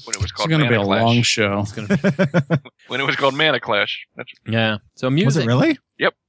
When 0.05 0.15
it 0.15 0.21
was 0.21 0.31
called 0.33 0.51
It's 0.51 0.51
called 0.51 0.51
going 0.51 0.61
to 0.63 0.69
be 0.69 0.77
Mana 0.77 0.83
a 0.83 0.87
Clash. 0.87 1.03
long 1.03 1.23
show. 1.23 1.61
It's 1.61 1.73
gonna 1.73 2.61
When 2.89 3.01
it 3.01 3.05
was 3.07 3.17
called 3.17 3.35
Mana 3.35 3.59
Clash. 3.61 4.07
That's 4.17 4.31
yeah. 4.47 4.79
So 4.95 5.11
music, 5.11 5.27
Was 5.27 5.37
it 5.39 5.47
really? 5.47 5.79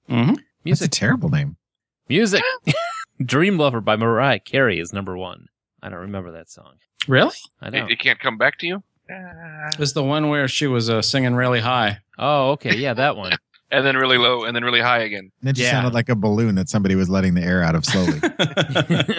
hmm 0.08 0.34
Music. 0.66 0.82
That's 0.82 0.82
a 0.82 0.88
terrible 1.00 1.30
name. 1.30 1.56
music. 2.08 2.42
Dream 3.24 3.58
Lover 3.58 3.80
by 3.82 3.96
Mariah 3.96 4.40
Carey 4.40 4.80
is 4.80 4.92
number 4.94 5.16
one. 5.18 5.48
I 5.84 5.90
don't 5.90 6.00
remember 6.00 6.32
that 6.32 6.50
song. 6.50 6.76
Really? 7.08 7.36
I 7.62 7.68
it, 7.68 7.72
don't. 7.72 7.92
it 7.92 8.00
can't 8.00 8.20
come 8.20 8.38
back 8.38 8.58
to 8.60 8.68
you. 8.68 8.84
It's 9.80 9.94
the 9.94 10.04
one 10.04 10.30
where 10.30 10.48
she 10.48 10.68
was 10.68 10.90
uh, 10.90 11.02
singing 11.02 11.36
really 11.36 11.60
high. 11.60 12.00
Oh, 12.18 12.52
okay. 12.52 12.76
Yeah, 12.76 12.94
that 12.96 13.18
one. 13.18 13.34
And 13.72 13.86
then 13.86 13.96
really 13.98 14.18
low, 14.18 14.46
and 14.46 14.56
then 14.56 14.64
really 14.64 14.82
high 14.82 15.00
again. 15.00 15.32
And 15.42 15.50
It 15.50 15.54
just 15.54 15.66
Yeah. 15.68 15.72
sounded 15.74 15.94
like 15.94 16.10
a 16.10 16.16
balloon 16.16 16.56
that 16.56 16.70
somebody 16.70 16.96
was 16.96 17.08
letting 17.10 17.36
the 17.36 17.44
air 17.44 17.62
out 17.62 17.76
of 17.76 17.86
slowly. 17.86 18.20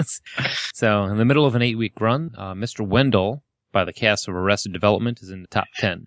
so, 0.75 1.05
in 1.05 1.17
the 1.19 1.25
middle 1.25 1.47
of 1.47 1.55
an 1.55 1.63
eight 1.63 1.77
week 1.79 2.01
run, 2.01 2.33
uh, 2.37 2.55
Mr. 2.55 2.87
Wendal 2.87 3.43
by 3.73 3.85
the 3.85 3.93
cast 3.93 4.27
of 4.29 4.35
Arrested 4.35 4.73
Development 4.73 5.21
is 5.23 5.31
in 5.31 5.43
the 5.43 5.49
top 5.49 5.67
10. 5.77 6.07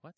What? 0.00 0.14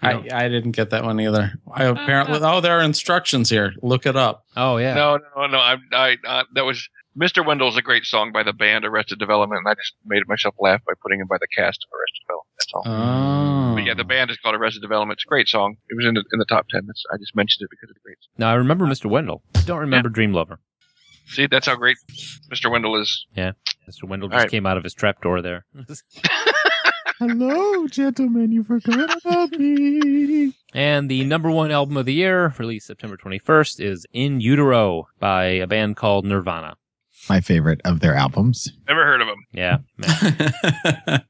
I, 0.00 0.12
don't- 0.14 0.32
I 0.32 0.48
didn't 0.48 0.72
get 0.72 0.90
that 0.90 1.04
one 1.04 1.20
either. 1.20 1.52
I 1.72 1.84
apparently, 1.84 2.38
oh, 2.42 2.60
there 2.60 2.78
are 2.78 2.82
instructions 2.82 3.50
here. 3.50 3.74
Look 3.82 4.06
it 4.06 4.16
up. 4.16 4.44
oh, 4.56 4.78
yeah. 4.78 4.94
No, 4.94 5.18
no, 5.36 5.46
no. 5.46 5.58
I, 5.58 5.76
I, 5.92 6.16
uh, 6.26 6.44
that 6.54 6.64
was 6.64 6.88
Mr. 7.18 7.44
Wendal's 7.44 7.76
a 7.76 7.82
great 7.82 8.04
song 8.04 8.30
by 8.32 8.44
the 8.44 8.52
band 8.52 8.84
Arrested 8.84 9.18
Development, 9.18 9.60
and 9.64 9.68
I 9.68 9.74
just 9.74 9.94
made 10.06 10.22
myself 10.28 10.54
laugh 10.60 10.80
by 10.86 10.92
putting 11.02 11.20
it 11.20 11.28
by 11.28 11.36
the 11.40 11.48
cast 11.48 11.84
of 11.84 11.98
Arrested 11.98 12.22
Development. 12.26 12.54
That's 12.58 12.72
all. 12.74 12.82
Oh. 12.86 13.74
but 13.74 13.84
yeah, 13.84 13.94
the 13.94 14.04
band 14.04 14.30
is 14.30 14.36
called 14.36 14.54
Arrested 14.54 14.82
Development. 14.82 15.16
It's 15.16 15.24
a 15.24 15.28
great 15.28 15.48
song. 15.48 15.76
It 15.88 15.96
was 15.96 16.06
in 16.06 16.14
the 16.14 16.24
in 16.32 16.38
the 16.38 16.46
top 16.48 16.66
ten. 16.70 16.82
That's, 16.86 17.02
I 17.12 17.16
just 17.16 17.34
mentioned 17.34 17.66
it 17.66 17.70
because 17.70 17.90
it's 17.90 18.02
great. 18.04 18.18
Now, 18.38 18.50
I 18.50 18.54
remember 18.54 18.86
Mr. 18.86 19.10
Wendal. 19.10 19.42
Don't 19.64 19.80
remember 19.80 20.08
Dream 20.08 20.32
Lover. 20.32 20.60
See, 21.26 21.46
that's 21.46 21.66
how 21.66 21.74
great 21.74 21.96
Mr. 22.52 22.70
Wendal 22.70 23.00
is. 23.00 23.26
Yeah, 23.34 23.52
Mr. 23.90 24.08
Wendal 24.08 24.28
just 24.28 24.42
right. 24.42 24.50
came 24.50 24.64
out 24.64 24.76
of 24.76 24.84
his 24.84 24.94
trapdoor 24.94 25.42
there. 25.42 25.66
Hello, 27.18 27.88
gentlemen. 27.88 28.52
You 28.52 28.62
forgot 28.62 29.16
about 29.24 29.50
me. 29.50 30.52
and 30.72 31.10
the 31.10 31.24
number 31.24 31.50
one 31.50 31.72
album 31.72 31.96
of 31.96 32.06
the 32.06 32.14
year, 32.14 32.54
released 32.58 32.86
September 32.86 33.16
21st, 33.16 33.80
is 33.80 34.06
In 34.12 34.40
Utero 34.40 35.08
by 35.18 35.46
a 35.46 35.66
band 35.66 35.96
called 35.96 36.24
Nirvana. 36.24 36.76
My 37.28 37.40
favorite 37.40 37.80
of 37.84 38.00
their 38.00 38.14
albums. 38.14 38.72
Never 38.88 39.04
heard 39.04 39.20
of 39.20 39.28
them. 39.28 39.46
Yeah. 39.52 41.18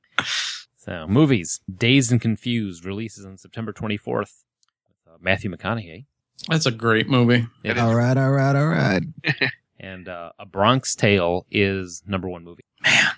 So, 0.77 1.07
movies. 1.07 1.61
Dazed 1.73 2.13
and 2.13 2.21
Confused 2.21 2.87
releases 2.87 3.27
on 3.27 3.37
September 3.37 3.75
24th. 3.75 4.07
with 4.07 4.33
uh, 5.07 5.19
Matthew 5.21 5.51
McConaughey. 5.51 6.07
That's 6.49 6.65
a 6.65 6.71
great 6.71 7.11
movie. 7.11 7.47
It 7.63 7.77
All 7.79 7.95
right, 7.95 8.17
all 8.17 8.31
right, 8.31 8.57
all 8.57 8.69
right. 8.69 9.03
And 9.81 10.09
uh, 10.09 10.33
A 10.41 10.47
Bronx 10.47 10.97
Tale 10.97 11.47
is 11.53 12.03
number 12.05 12.27
one 12.29 12.43
movie. 12.43 12.65
Man. 12.83 13.11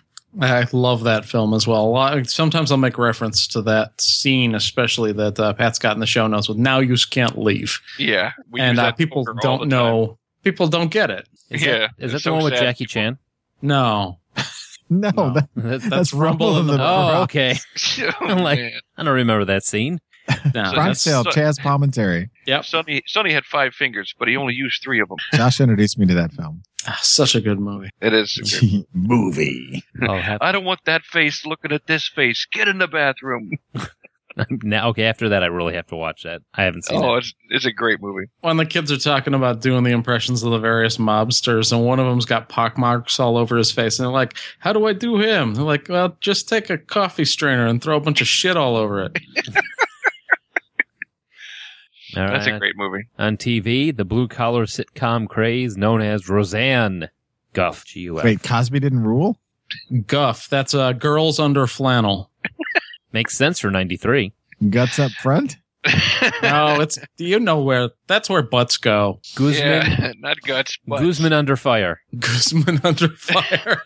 I 0.42 0.66
love 0.72 1.04
that 1.04 1.24
film 1.24 1.54
as 1.54 1.66
well. 1.66 1.86
A 1.86 1.88
lot, 1.88 2.26
sometimes 2.28 2.70
I'll 2.70 2.76
make 2.76 2.98
reference 2.98 3.46
to 3.48 3.62
that 3.62 3.98
scene, 3.98 4.54
especially 4.54 5.12
that 5.12 5.40
uh, 5.40 5.54
Pat's 5.54 5.78
got 5.78 5.94
in 5.94 6.00
the 6.00 6.06
show 6.06 6.26
notes 6.26 6.48
with 6.50 6.58
"Now 6.58 6.80
you 6.80 6.96
can't 7.10 7.38
leave," 7.38 7.80
Yeah. 7.98 8.32
We 8.50 8.60
and 8.60 8.78
uh, 8.78 8.92
people 8.92 9.24
poker 9.24 9.38
all 9.46 9.58
the 9.58 9.58
don't 9.58 9.68
know. 9.70 10.18
People 10.44 10.68
don't 10.68 10.90
get 10.90 11.10
it. 11.10 11.26
Is 11.50 11.62
Yeah, 11.64 11.78
that, 11.78 11.90
is 11.98 11.98
that 11.98 12.04
it's 12.04 12.12
the 12.12 12.20
so 12.20 12.34
one 12.34 12.44
with 12.44 12.54
sad. 12.54 12.62
Jackie 12.62 12.86
Chan? 12.86 13.18
No, 13.62 14.20
No, 14.90 15.10
No. 15.10 15.30
that- 15.34 15.48
That's, 15.56 15.88
that's 15.88 16.12
Rumble 16.14 16.58
in 16.58 16.66
the 16.66 16.74
oh, 16.74 16.76
Bronx. 16.76 17.22
okay. 17.36 17.54
time. 17.76 18.14
I'm 18.38 18.38
like- 18.44 18.58
Man. 18.60 18.72
I 18.96 19.02
don't 19.04 19.14
remember 19.14 19.44
that 19.46 19.64
scene. 19.64 20.00
no. 20.28 20.72
Bronx 20.72 20.74
that's- 20.74 21.02
so- 21.02 21.24
Chaz 21.24 21.58
Palminteri. 21.58 22.28
Yep, 22.46 22.64
Sonny, 22.64 23.02
Sonny 23.06 23.32
had 23.32 23.44
five 23.44 23.74
fingers, 23.74 24.14
but 24.18 24.28
he 24.28 24.36
only 24.36 24.54
used 24.54 24.82
three 24.82 25.00
of 25.00 25.08
them. 25.08 25.18
Josh 25.34 25.60
introduced 25.60 25.98
me 25.98 26.06
to 26.06 26.14
that 26.14 26.32
film. 26.32 26.62
Ah, 26.86 26.98
such 27.02 27.34
a 27.34 27.40
good 27.42 27.58
movie. 27.60 27.90
It 28.00 28.14
is. 28.14 28.64
Movie. 28.94 29.82
I'll 30.00 30.38
I 30.40 30.50
don't 30.50 30.64
want 30.64 30.80
that 30.86 31.02
face 31.02 31.44
looking 31.44 31.72
at 31.72 31.86
this 31.86 32.08
face. 32.08 32.46
Get 32.50 32.68
in 32.68 32.78
the 32.78 32.88
bathroom. 32.88 33.50
now, 34.62 34.88
okay, 34.90 35.04
after 35.04 35.28
that, 35.30 35.42
I 35.42 35.46
really 35.46 35.74
have 35.74 35.86
to 35.88 35.96
watch 35.96 36.22
that. 36.22 36.42
I 36.54 36.62
haven't 36.64 36.84
seen 36.84 37.02
Oh, 37.02 37.14
it. 37.14 37.18
it's, 37.18 37.34
it's 37.50 37.64
a 37.66 37.72
great 37.72 38.00
movie. 38.00 38.26
When 38.40 38.56
the 38.56 38.66
kids 38.66 38.90
are 38.92 38.96
talking 38.98 39.34
about 39.34 39.60
doing 39.60 39.82
the 39.84 39.90
impressions 39.90 40.42
of 40.42 40.52
the 40.52 40.58
various 40.58 40.96
mobsters, 40.98 41.72
and 41.72 41.84
one 41.84 41.98
of 41.98 42.06
them's 42.06 42.26
got 42.26 42.48
pockmarks 42.48 43.18
all 43.20 43.36
over 43.36 43.56
his 43.56 43.72
face, 43.72 43.98
and 43.98 44.06
they're 44.06 44.12
like, 44.12 44.36
"How 44.60 44.72
do 44.72 44.86
I 44.86 44.92
do 44.92 45.18
him?" 45.18 45.54
They're 45.54 45.64
like, 45.64 45.88
"Well, 45.88 46.16
just 46.20 46.48
take 46.48 46.70
a 46.70 46.78
coffee 46.78 47.24
strainer 47.24 47.66
and 47.66 47.82
throw 47.82 47.96
a 47.96 48.00
bunch 48.00 48.20
of 48.20 48.28
shit 48.28 48.56
all 48.56 48.76
over 48.76 49.02
it." 49.04 49.18
All 52.16 52.26
That's 52.26 52.46
a 52.48 52.58
great 52.58 52.76
movie. 52.76 53.04
On 53.20 53.36
TV, 53.36 53.96
the 53.96 54.04
blue 54.04 54.26
collar 54.26 54.66
sitcom 54.66 55.28
craze 55.28 55.76
known 55.76 56.02
as 56.02 56.28
Roseanne 56.28 57.08
Guff. 57.52 57.84
G-U-F. 57.84 58.24
Wait, 58.24 58.42
Cosby 58.42 58.80
didn't 58.80 59.04
rule? 59.04 59.38
Guff. 60.08 60.48
That's 60.48 60.74
uh, 60.74 60.92
girls 60.92 61.38
under 61.38 61.68
flannel. 61.68 62.29
Makes 63.12 63.36
sense 63.36 63.58
for 63.60 63.70
93. 63.70 64.32
Guts 64.70 64.98
up 64.98 65.10
front? 65.12 65.56
No, 66.42 66.80
it's 66.80 66.98
do 67.16 67.24
you 67.24 67.40
know 67.40 67.62
where 67.62 67.90
that's 68.06 68.28
where 68.28 68.42
butts 68.42 68.76
go. 68.76 69.20
Guzman, 69.34 69.86
yeah, 69.86 70.12
not 70.18 70.40
guts, 70.42 70.76
but 70.86 71.00
Guzman 71.00 71.32
under 71.32 71.56
fire. 71.56 72.00
Guzman 72.18 72.80
under 72.84 73.08
fire. 73.08 73.80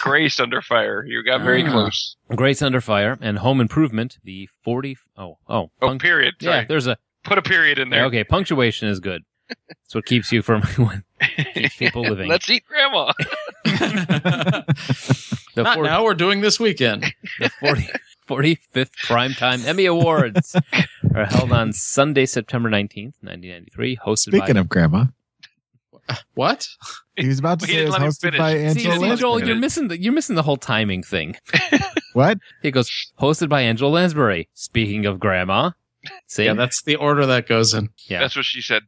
Grace 0.00 0.40
under 0.40 0.62
fire. 0.62 1.04
You 1.06 1.22
got 1.24 1.42
very 1.42 1.62
Ah. 1.66 1.70
close. 1.70 2.16
Grace 2.34 2.62
under 2.62 2.80
fire 2.80 3.18
and 3.20 3.38
Home 3.38 3.60
Improvement. 3.60 4.18
The 4.24 4.48
40. 4.64 4.96
Oh, 5.18 5.36
oh. 5.48 5.70
Oh, 5.82 5.88
punc- 5.88 6.00
period. 6.00 6.34
yeah, 6.40 6.64
there's 6.64 6.86
a. 6.86 6.96
Put 7.24 7.36
a 7.38 7.42
period 7.42 7.78
in 7.78 7.90
there. 7.90 8.06
Okay, 8.06 8.24
punctuation 8.24 8.88
is 8.88 8.98
good. 8.98 9.22
That's 9.48 9.94
what 9.94 10.06
keeps 10.06 10.32
you 10.32 10.40
from 10.42 10.62
keeps 11.54 11.76
people 11.76 12.02
living. 12.02 12.28
Let's 12.28 12.48
eat 12.48 12.64
grandma. 12.66 13.12
The, 15.54 15.62
Not 15.64 15.74
40 15.76 15.88
now. 15.90 16.04
We're 16.04 16.14
doing 16.14 16.40
this 16.40 16.58
weekend. 16.60 17.04
the 17.38 17.50
40, 17.60 17.88
45th 18.28 18.90
Primetime 19.04 19.64
Emmy 19.66 19.86
Awards 19.86 20.56
are 21.14 21.24
held 21.26 21.52
on 21.52 21.72
Sunday, 21.72 22.26
September 22.26 22.70
19th, 22.70 23.14
1993, 23.20 23.96
hosted 23.98 24.18
Speaking 24.28 24.54
by. 24.54 24.60
of 24.60 24.68
grandma, 24.68 25.06
What? 26.34 26.68
he 27.16 27.28
was 27.28 27.38
about 27.38 27.60
to 27.60 27.66
say 27.66 27.72
it 27.72 27.76
didn't 27.76 27.88
was 27.88 27.92
let 27.92 28.02
him 28.02 28.08
hosted 28.32 28.38
by 28.38 28.52
finish. 28.54 28.82
See, 28.82 28.88
Angela 28.88 29.16
see, 29.16 29.20
Joel, 29.20 29.44
you're 29.44 29.56
missing 29.56 29.88
the 29.88 30.00
you're 30.00 30.12
missing 30.12 30.36
the 30.36 30.42
whole 30.42 30.56
timing 30.56 31.02
thing. 31.02 31.36
What? 32.14 32.38
He 32.62 32.70
goes 32.70 32.90
hosted 33.20 33.48
by 33.48 33.62
Angela 33.62 33.88
Lansbury. 33.90 34.48
Speaking 34.54 35.06
of 35.06 35.18
grandma, 35.20 35.70
see, 36.26 36.44
Yeah, 36.44 36.54
that's 36.54 36.82
the 36.82 36.96
order 36.96 37.24
that 37.26 37.46
goes 37.46 37.74
in. 37.74 37.90
yeah. 38.06 38.20
That's 38.20 38.36
what 38.36 38.44
she 38.44 38.60
said. 38.62 38.82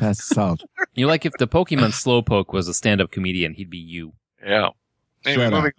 That's 0.00 0.24
solved. 0.24 0.64
You 0.94 1.06
like 1.06 1.24
if 1.24 1.32
the 1.38 1.46
Pokemon 1.46 1.90
Slowpoke 1.92 2.52
was 2.52 2.66
a 2.68 2.74
stand-up 2.74 3.10
comedian, 3.12 3.54
he'd 3.54 3.70
be 3.70 3.78
you. 3.78 4.14
Yeah. 4.44 4.70
Anyway, 5.24 5.50
moving 5.50 5.72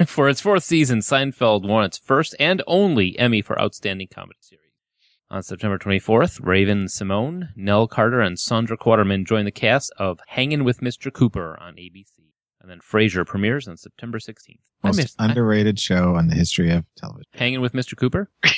on. 0.00 0.06
for 0.06 0.28
its 0.28 0.40
fourth 0.40 0.64
season, 0.64 1.00
Seinfeld 1.00 1.66
won 1.66 1.84
its 1.84 1.98
first 1.98 2.34
and 2.40 2.62
only 2.66 3.18
Emmy 3.18 3.42
for 3.42 3.60
Outstanding 3.60 4.08
Comedy 4.12 4.38
Series. 4.40 4.64
On 5.30 5.42
September 5.42 5.76
24th, 5.78 6.40
Raven-Symoné, 6.42 7.48
Nell 7.54 7.86
Carter, 7.86 8.20
and 8.20 8.38
Sandra 8.38 8.78
Quarterman 8.78 9.26
joined 9.26 9.46
the 9.46 9.50
cast 9.52 9.92
of 9.98 10.20
Hangin' 10.28 10.64
with 10.64 10.80
Mr. 10.80 11.12
Cooper 11.12 11.58
on 11.60 11.74
ABC. 11.74 12.06
And 12.62 12.70
then 12.70 12.80
Frasier 12.80 13.26
premieres 13.26 13.68
on 13.68 13.76
September 13.76 14.18
16th. 14.18 14.58
I 14.82 14.88
Most 14.88 14.96
missed 14.96 15.16
I- 15.18 15.26
underrated 15.26 15.78
show 15.78 16.14
on 16.14 16.28
the 16.28 16.34
history 16.34 16.70
of 16.70 16.84
television. 16.96 17.26
Hangin' 17.34 17.60
with 17.60 17.72
Mr. 17.74 17.96
Cooper? 17.96 18.30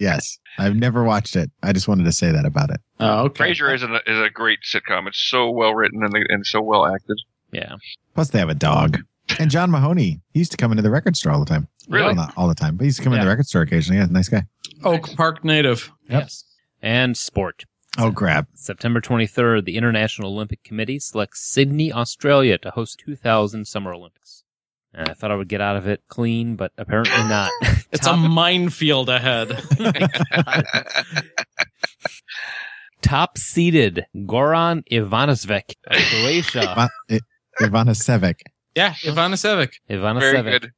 Yes. 0.00 0.38
I've 0.58 0.74
never 0.74 1.04
watched 1.04 1.36
it. 1.36 1.50
I 1.62 1.72
just 1.72 1.86
wanted 1.86 2.04
to 2.04 2.12
say 2.12 2.32
that 2.32 2.44
about 2.44 2.70
it. 2.70 2.80
Oh, 2.98 3.26
okay. 3.26 3.44
Frasier 3.52 3.72
is 3.74 3.82
a, 3.84 3.94
is 4.10 4.18
a 4.20 4.28
great 4.28 4.58
sitcom. 4.62 5.06
It's 5.06 5.18
so 5.20 5.50
well 5.50 5.72
written 5.74 6.02
and, 6.02 6.12
and 6.28 6.44
so 6.44 6.60
well 6.60 6.84
acted. 6.84 7.16
Yeah. 7.54 7.76
Plus, 8.14 8.30
they 8.30 8.38
have 8.38 8.48
a 8.50 8.54
dog. 8.54 8.98
And 9.38 9.50
John 9.50 9.70
Mahoney, 9.70 10.20
he 10.32 10.38
used 10.40 10.50
to 10.50 10.56
come 10.58 10.70
into 10.72 10.82
the 10.82 10.90
record 10.90 11.16
store 11.16 11.32
all 11.32 11.40
the 11.40 11.46
time. 11.46 11.66
Really? 11.88 12.06
Well, 12.06 12.14
not 12.14 12.34
all 12.36 12.48
the 12.48 12.54
time, 12.54 12.76
but 12.76 12.82
he 12.84 12.88
used 12.88 12.98
to 12.98 13.04
come 13.04 13.12
in 13.14 13.18
Yeah. 13.18 13.24
the 13.24 13.30
record 13.30 13.46
store 13.46 13.62
occasionally. 13.62 13.98
Yeah, 14.00 14.06
nice 14.10 14.28
guy. 14.28 14.44
Oak 14.82 15.14
Park 15.16 15.44
native. 15.44 15.90
Yep. 16.08 16.22
Yes. 16.24 16.44
And 16.82 17.16
sport. 17.16 17.64
Oh, 17.96 18.10
crap. 18.12 18.48
September 18.54 19.00
23rd, 19.00 19.64
the 19.64 19.76
International 19.76 20.32
Olympic 20.32 20.62
Committee 20.64 20.98
selects 20.98 21.40
Sydney, 21.40 21.92
Australia 21.92 22.58
to 22.58 22.70
host 22.72 23.00
2000 23.04 23.66
Summer 23.66 23.94
Olympics. 23.94 24.42
And 24.92 25.08
I 25.08 25.14
thought 25.14 25.30
I 25.30 25.36
would 25.36 25.48
get 25.48 25.60
out 25.60 25.76
of 25.76 25.86
it 25.88 26.02
clean, 26.08 26.56
but 26.56 26.72
apparently 26.76 27.16
not. 27.24 27.50
It's 27.92 28.06
a 28.08 28.16
minefield 28.16 29.08
ahead. 29.08 29.62
Top 33.02 33.36
seeded 33.38 34.06
Goran 34.16 34.82
Ivanovic 34.90 35.74
of 35.86 35.96
Croatia. 36.10 36.88
Iva- 37.60 37.70
Ivana 37.70 37.90
Sevic. 37.94 38.40
yeah, 38.74 38.94
Ivana 39.04 39.34
Sevic. 39.34 39.72
Very 39.88 40.00
Ivanovic 40.00 40.60
good. 40.60 40.72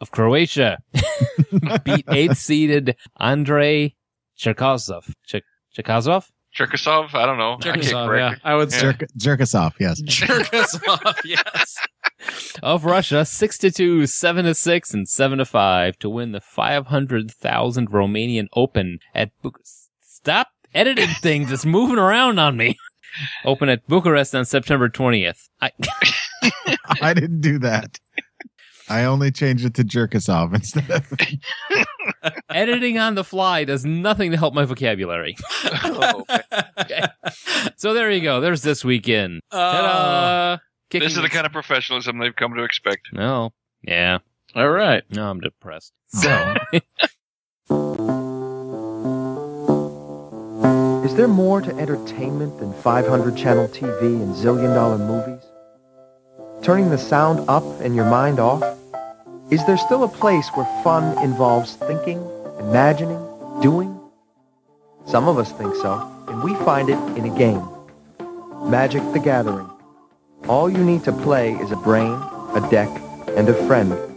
of 0.00 0.10
Croatia 0.10 0.78
beat 1.84 2.04
eighth 2.08 2.38
seeded 2.38 2.96
Andrei 3.18 3.94
Cherkasov. 4.38 5.12
Ch- 5.26 5.42
Cherkasov? 5.76 6.28
Cherkasov? 6.56 7.14
I 7.14 7.24
don't 7.26 7.38
know. 7.38 7.56
Cherkasov, 7.60 8.06
correct 8.08 8.40
yeah. 8.44 8.50
I 8.50 8.54
would 8.54 8.70
say 8.72 8.80
Jerk, 8.80 9.04
jerk 9.16 9.40
yes. 9.80 10.00
jerk 10.02 10.52
us 10.52 10.78
off. 10.86 11.20
Yes. 11.24 11.76
of 12.62 12.84
Russia, 12.84 13.24
six 13.24 13.58
to 13.58 13.70
two, 13.70 14.06
seven 14.06 14.44
to 14.44 14.54
six, 14.54 14.92
and 14.92 15.08
seven 15.08 15.38
to 15.38 15.44
five 15.44 15.98
to 16.00 16.10
win 16.10 16.32
the 16.32 16.40
five 16.40 16.88
hundred 16.88 17.30
thousand 17.30 17.90
Romanian 17.90 18.46
Open 18.54 18.98
at 19.14 19.30
Bucharest. 19.42 19.90
Stop 20.02 20.48
editing 20.74 21.08
things; 21.08 21.50
it's 21.50 21.64
moving 21.64 21.98
around 21.98 22.38
on 22.38 22.56
me. 22.56 22.76
Open 23.44 23.68
at 23.68 23.86
Bucharest 23.88 24.34
on 24.34 24.44
September 24.44 24.88
twentieth. 24.88 25.48
I 25.60 25.70
I 27.02 27.14
didn't 27.14 27.40
do 27.40 27.58
that. 27.60 27.98
I 28.88 29.04
only 29.04 29.30
changed 29.30 29.64
it 29.64 29.74
to 29.74 29.84
jerk 29.84 30.14
us 30.14 30.28
off 30.28 30.52
instead 30.52 30.90
of. 30.90 31.12
editing 32.50 32.98
on 32.98 33.14
the 33.14 33.24
fly 33.24 33.64
does 33.64 33.84
nothing 33.84 34.30
to 34.32 34.36
help 34.36 34.54
my 34.54 34.64
vocabulary. 34.64 35.36
Oh, 35.84 36.24
okay. 36.80 37.04
So 37.76 37.94
there 37.94 38.10
you 38.10 38.20
go. 38.22 38.40
There's 38.40 38.62
this 38.62 38.84
weekend. 38.84 39.40
Uh, 39.50 40.58
This 40.90 41.16
is 41.16 41.22
the 41.22 41.28
kind 41.28 41.46
of 41.46 41.52
professionalism 41.52 42.18
they've 42.18 42.34
come 42.34 42.54
to 42.54 42.62
expect. 42.64 43.08
No, 43.12 43.52
yeah, 43.82 44.18
all 44.54 44.68
right. 44.68 45.02
no, 45.10 45.28
I'm 45.30 45.40
depressed. 45.40 45.92
So 46.08 46.54
Is 51.04 51.14
there 51.16 51.28
more 51.28 51.60
to 51.60 51.70
entertainment 51.76 52.58
than 52.58 52.72
500 52.74 53.36
channel 53.36 53.68
TV 53.68 54.00
and 54.22 54.34
zillion 54.34 54.74
dollar 54.74 54.98
movies? 54.98 55.42
Turning 56.62 56.90
the 56.90 56.98
sound 56.98 57.44
up 57.48 57.64
and 57.80 57.96
your 57.96 58.04
mind 58.04 58.38
off? 58.38 58.62
Is 59.50 59.66
there 59.66 59.76
still 59.76 60.04
a 60.04 60.08
place 60.08 60.48
where 60.54 60.84
fun 60.84 61.18
involves 61.24 61.74
thinking, 61.74 62.24
imagining, 62.60 63.18
doing? 63.60 63.98
Some 65.04 65.26
of 65.26 65.38
us 65.38 65.50
think 65.50 65.74
so, 65.74 66.08
and 66.28 66.40
we 66.44 66.54
find 66.64 66.88
it 66.88 66.98
in 67.18 67.24
a 67.24 67.36
game. 67.36 67.66
Magic 68.70 69.02
the 69.12 69.18
Gathering. 69.18 69.68
All 70.46 70.70
you 70.70 70.84
need 70.84 71.02
to 71.02 71.12
play 71.12 71.54
is 71.54 71.72
a 71.72 71.76
brain, 71.76 72.12
a 72.54 72.68
deck, 72.70 72.90
and 73.36 73.48
a 73.48 73.66
friend. 73.66 74.11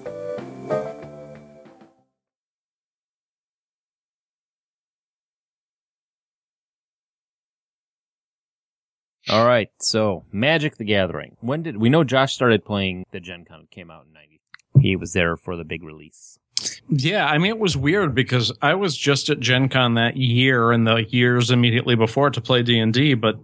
All 9.35 9.45
right, 9.45 9.69
so 9.79 10.23
Magic 10.31 10.77
the 10.77 10.85
Gathering. 10.85 11.35
When 11.41 11.61
did 11.61 11.75
we 11.75 11.89
know 11.89 12.05
Josh 12.05 12.33
started 12.33 12.63
playing 12.63 13.05
the 13.11 13.19
Gen 13.19 13.43
Con 13.43 13.67
came 13.69 13.91
out 13.91 14.05
in 14.07 14.13
90? 14.13 14.39
He 14.79 14.95
was 14.95 15.11
there 15.11 15.35
for 15.35 15.57
the 15.57 15.65
big 15.65 15.83
release. 15.83 16.39
Yeah, 16.87 17.25
I 17.27 17.37
mean, 17.37 17.49
it 17.49 17.59
was 17.59 17.75
weird 17.75 18.15
because 18.15 18.53
I 18.61 18.75
was 18.75 18.95
just 18.95 19.29
at 19.29 19.41
Gen 19.41 19.67
Con 19.67 19.95
that 19.95 20.15
year 20.15 20.71
and 20.71 20.87
the 20.87 21.05
years 21.09 21.51
immediately 21.51 21.95
before 21.95 22.29
to 22.29 22.39
play 22.39 22.63
D&D, 22.63 23.15
but 23.15 23.35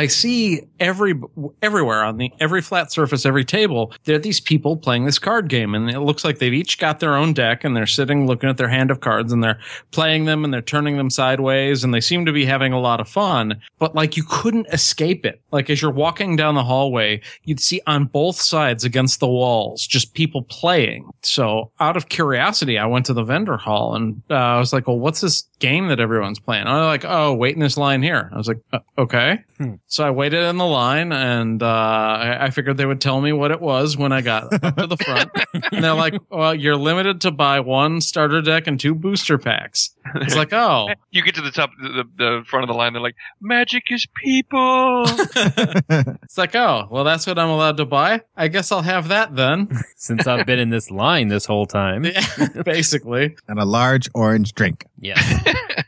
I 0.00 0.06
see 0.06 0.62
every 0.80 1.12
everywhere 1.60 2.02
on 2.02 2.16
the 2.16 2.32
every 2.40 2.62
flat 2.62 2.90
surface, 2.90 3.26
every 3.26 3.44
table, 3.44 3.92
there 4.04 4.16
are 4.16 4.18
these 4.18 4.40
people 4.40 4.78
playing 4.78 5.04
this 5.04 5.18
card 5.18 5.50
game, 5.50 5.74
and 5.74 5.90
it 5.90 6.00
looks 6.00 6.24
like 6.24 6.38
they've 6.38 6.54
each 6.54 6.78
got 6.78 7.00
their 7.00 7.14
own 7.16 7.34
deck, 7.34 7.64
and 7.64 7.76
they're 7.76 7.86
sitting 7.86 8.26
looking 8.26 8.48
at 8.48 8.56
their 8.56 8.70
hand 8.70 8.90
of 8.90 9.00
cards, 9.00 9.30
and 9.30 9.44
they're 9.44 9.60
playing 9.90 10.24
them, 10.24 10.42
and 10.42 10.54
they're 10.54 10.62
turning 10.62 10.96
them 10.96 11.10
sideways, 11.10 11.84
and 11.84 11.92
they 11.92 12.00
seem 12.00 12.24
to 12.24 12.32
be 12.32 12.46
having 12.46 12.72
a 12.72 12.80
lot 12.80 12.98
of 12.98 13.10
fun. 13.10 13.60
But 13.78 13.94
like 13.94 14.16
you 14.16 14.24
couldn't 14.26 14.68
escape 14.68 15.26
it. 15.26 15.42
Like 15.52 15.68
as 15.68 15.82
you're 15.82 15.90
walking 15.90 16.34
down 16.34 16.54
the 16.54 16.64
hallway, 16.64 17.20
you'd 17.44 17.60
see 17.60 17.82
on 17.86 18.06
both 18.06 18.40
sides 18.40 18.84
against 18.84 19.20
the 19.20 19.28
walls 19.28 19.86
just 19.86 20.14
people 20.14 20.44
playing. 20.44 21.10
So 21.20 21.72
out 21.78 21.98
of 21.98 22.08
curiosity, 22.08 22.78
I 22.78 22.86
went 22.86 23.04
to 23.06 23.12
the 23.12 23.22
vendor 23.22 23.58
hall, 23.58 23.94
and 23.96 24.22
uh, 24.30 24.34
I 24.34 24.58
was 24.58 24.72
like, 24.72 24.88
"Well, 24.88 24.98
what's 24.98 25.20
this 25.20 25.46
game 25.58 25.88
that 25.88 26.00
everyone's 26.00 26.38
playing?" 26.38 26.66
And 26.66 26.74
they're 26.74 26.84
like, 26.86 27.04
"Oh, 27.04 27.34
wait 27.34 27.54
in 27.54 27.60
this 27.60 27.76
line 27.76 28.02
here." 28.02 28.30
I 28.32 28.38
was 28.38 28.48
like, 28.48 28.60
uh, 28.72 28.78
"Okay." 28.96 29.44
So 29.90 30.04
I 30.04 30.10
waited 30.10 30.44
in 30.44 30.56
the 30.56 30.66
line 30.66 31.12
and 31.12 31.60
uh, 31.60 31.66
I, 31.66 32.44
I 32.44 32.50
figured 32.50 32.76
they 32.76 32.86
would 32.86 33.00
tell 33.00 33.20
me 33.20 33.32
what 33.32 33.50
it 33.50 33.60
was 33.60 33.96
when 33.96 34.12
I 34.12 34.20
got 34.20 34.52
up 34.64 34.76
to 34.76 34.86
the 34.86 34.96
front. 34.96 35.32
and 35.72 35.82
they're 35.82 35.94
like, 35.94 36.14
well, 36.30 36.54
you're 36.54 36.76
limited 36.76 37.22
to 37.22 37.32
buy 37.32 37.58
one 37.58 38.00
starter 38.00 38.40
deck 38.40 38.68
and 38.68 38.78
two 38.78 38.94
booster 38.94 39.36
packs. 39.36 39.90
It's 40.14 40.36
like, 40.36 40.52
oh, 40.52 40.88
You 41.10 41.22
get 41.22 41.34
to 41.34 41.42
the 41.42 41.50
top, 41.50 41.70
the, 41.76 42.04
the 42.16 42.44
front 42.46 42.62
of 42.62 42.68
the 42.68 42.74
line. 42.74 42.92
They're 42.92 43.02
like, 43.02 43.16
"Magic 43.40 43.84
is 43.90 44.06
people." 44.22 45.04
it's 45.06 46.38
like, 46.38 46.54
oh, 46.54 46.86
well, 46.88 47.02
that's 47.02 47.26
what 47.26 47.36
I'm 47.36 47.48
allowed 47.48 47.78
to 47.78 47.84
buy. 47.84 48.20
I 48.36 48.46
guess 48.46 48.70
I'll 48.70 48.82
have 48.82 49.08
that 49.08 49.34
then. 49.34 49.68
Since 49.96 50.28
I've 50.28 50.46
been 50.46 50.60
in 50.60 50.70
this 50.70 50.90
line 50.90 51.28
this 51.28 51.46
whole 51.46 51.66
time. 51.66 52.06
Basically. 52.64 53.36
And 53.48 53.58
a 53.58 53.64
large 53.64 54.08
orange 54.14 54.54
drink. 54.54 54.86
Yes. 55.00 55.44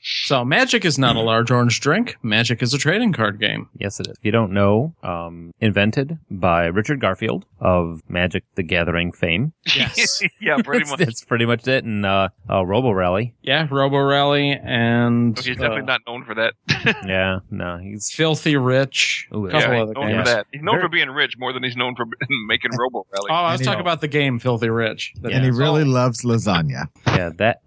So 0.00 0.44
Magic 0.44 0.84
is 0.84 0.98
not 0.98 1.16
a 1.16 1.20
large 1.20 1.50
orange 1.50 1.80
drink. 1.80 2.16
Magic 2.22 2.62
is 2.62 2.72
a 2.72 2.78
trading 2.78 3.12
card 3.12 3.40
game. 3.40 3.68
Yes, 3.78 3.98
it 4.00 4.06
is. 4.06 4.16
If 4.16 4.24
you 4.24 4.30
don't 4.30 4.52
know, 4.52 4.94
um, 5.02 5.52
invented 5.60 6.18
by 6.30 6.66
Richard 6.66 7.00
Garfield 7.00 7.44
of 7.60 8.00
Magic 8.08 8.44
the 8.54 8.62
Gathering 8.62 9.12
fame. 9.12 9.52
Yes. 9.74 10.22
yeah, 10.40 10.56
pretty 10.62 10.84
that's, 10.84 10.90
much. 10.90 10.98
that's 11.00 11.24
pretty 11.24 11.46
much 11.46 11.66
it. 11.66 11.84
And 11.84 12.06
uh, 12.06 12.28
uh, 12.48 12.64
Robo 12.64 12.92
Rally. 12.92 13.34
Yeah, 13.42 13.66
Robo 13.70 13.98
Rally 13.98 14.52
and 14.52 15.36
He's 15.36 15.56
definitely 15.56 15.82
uh, 15.82 15.86
not 15.86 16.00
known 16.06 16.24
for 16.24 16.34
that. 16.36 16.54
Yeah, 17.06 17.40
no, 17.50 17.78
he's 17.78 18.10
Filthy 18.10 18.56
Rich. 18.56 19.28
Ooh, 19.34 19.46
a 19.46 19.52
yeah, 19.52 19.60
couple 19.60 19.74
he's 19.74 19.82
other 19.82 19.92
known 19.94 20.08
games. 20.12 20.28
for 20.28 20.34
that. 20.36 20.46
He's 20.52 20.62
known 20.62 20.74
Very- 20.76 20.84
for 20.84 20.88
being 20.90 21.10
rich 21.10 21.34
more 21.38 21.52
than 21.52 21.64
he's 21.64 21.76
known 21.76 21.96
for 21.96 22.06
making 22.46 22.70
Robo 22.78 23.04
Rally. 23.12 23.26
Oh, 23.30 23.34
I 23.34 23.52
was 23.52 23.60
And 23.60 23.60
he- 23.60 23.66
talking 23.66 23.80
about 23.80 24.00
the 24.00 24.08
game 24.08 24.38
Filthy 24.38 24.70
Rich. 24.70 25.12
Yeah. 25.22 25.36
And 25.36 25.44
he 25.44 25.50
really 25.50 25.82
Oh, 25.82 25.86
loves 25.86 26.22
lasagna. 26.24 26.86
yeah 27.06 27.30
that. 27.38 27.58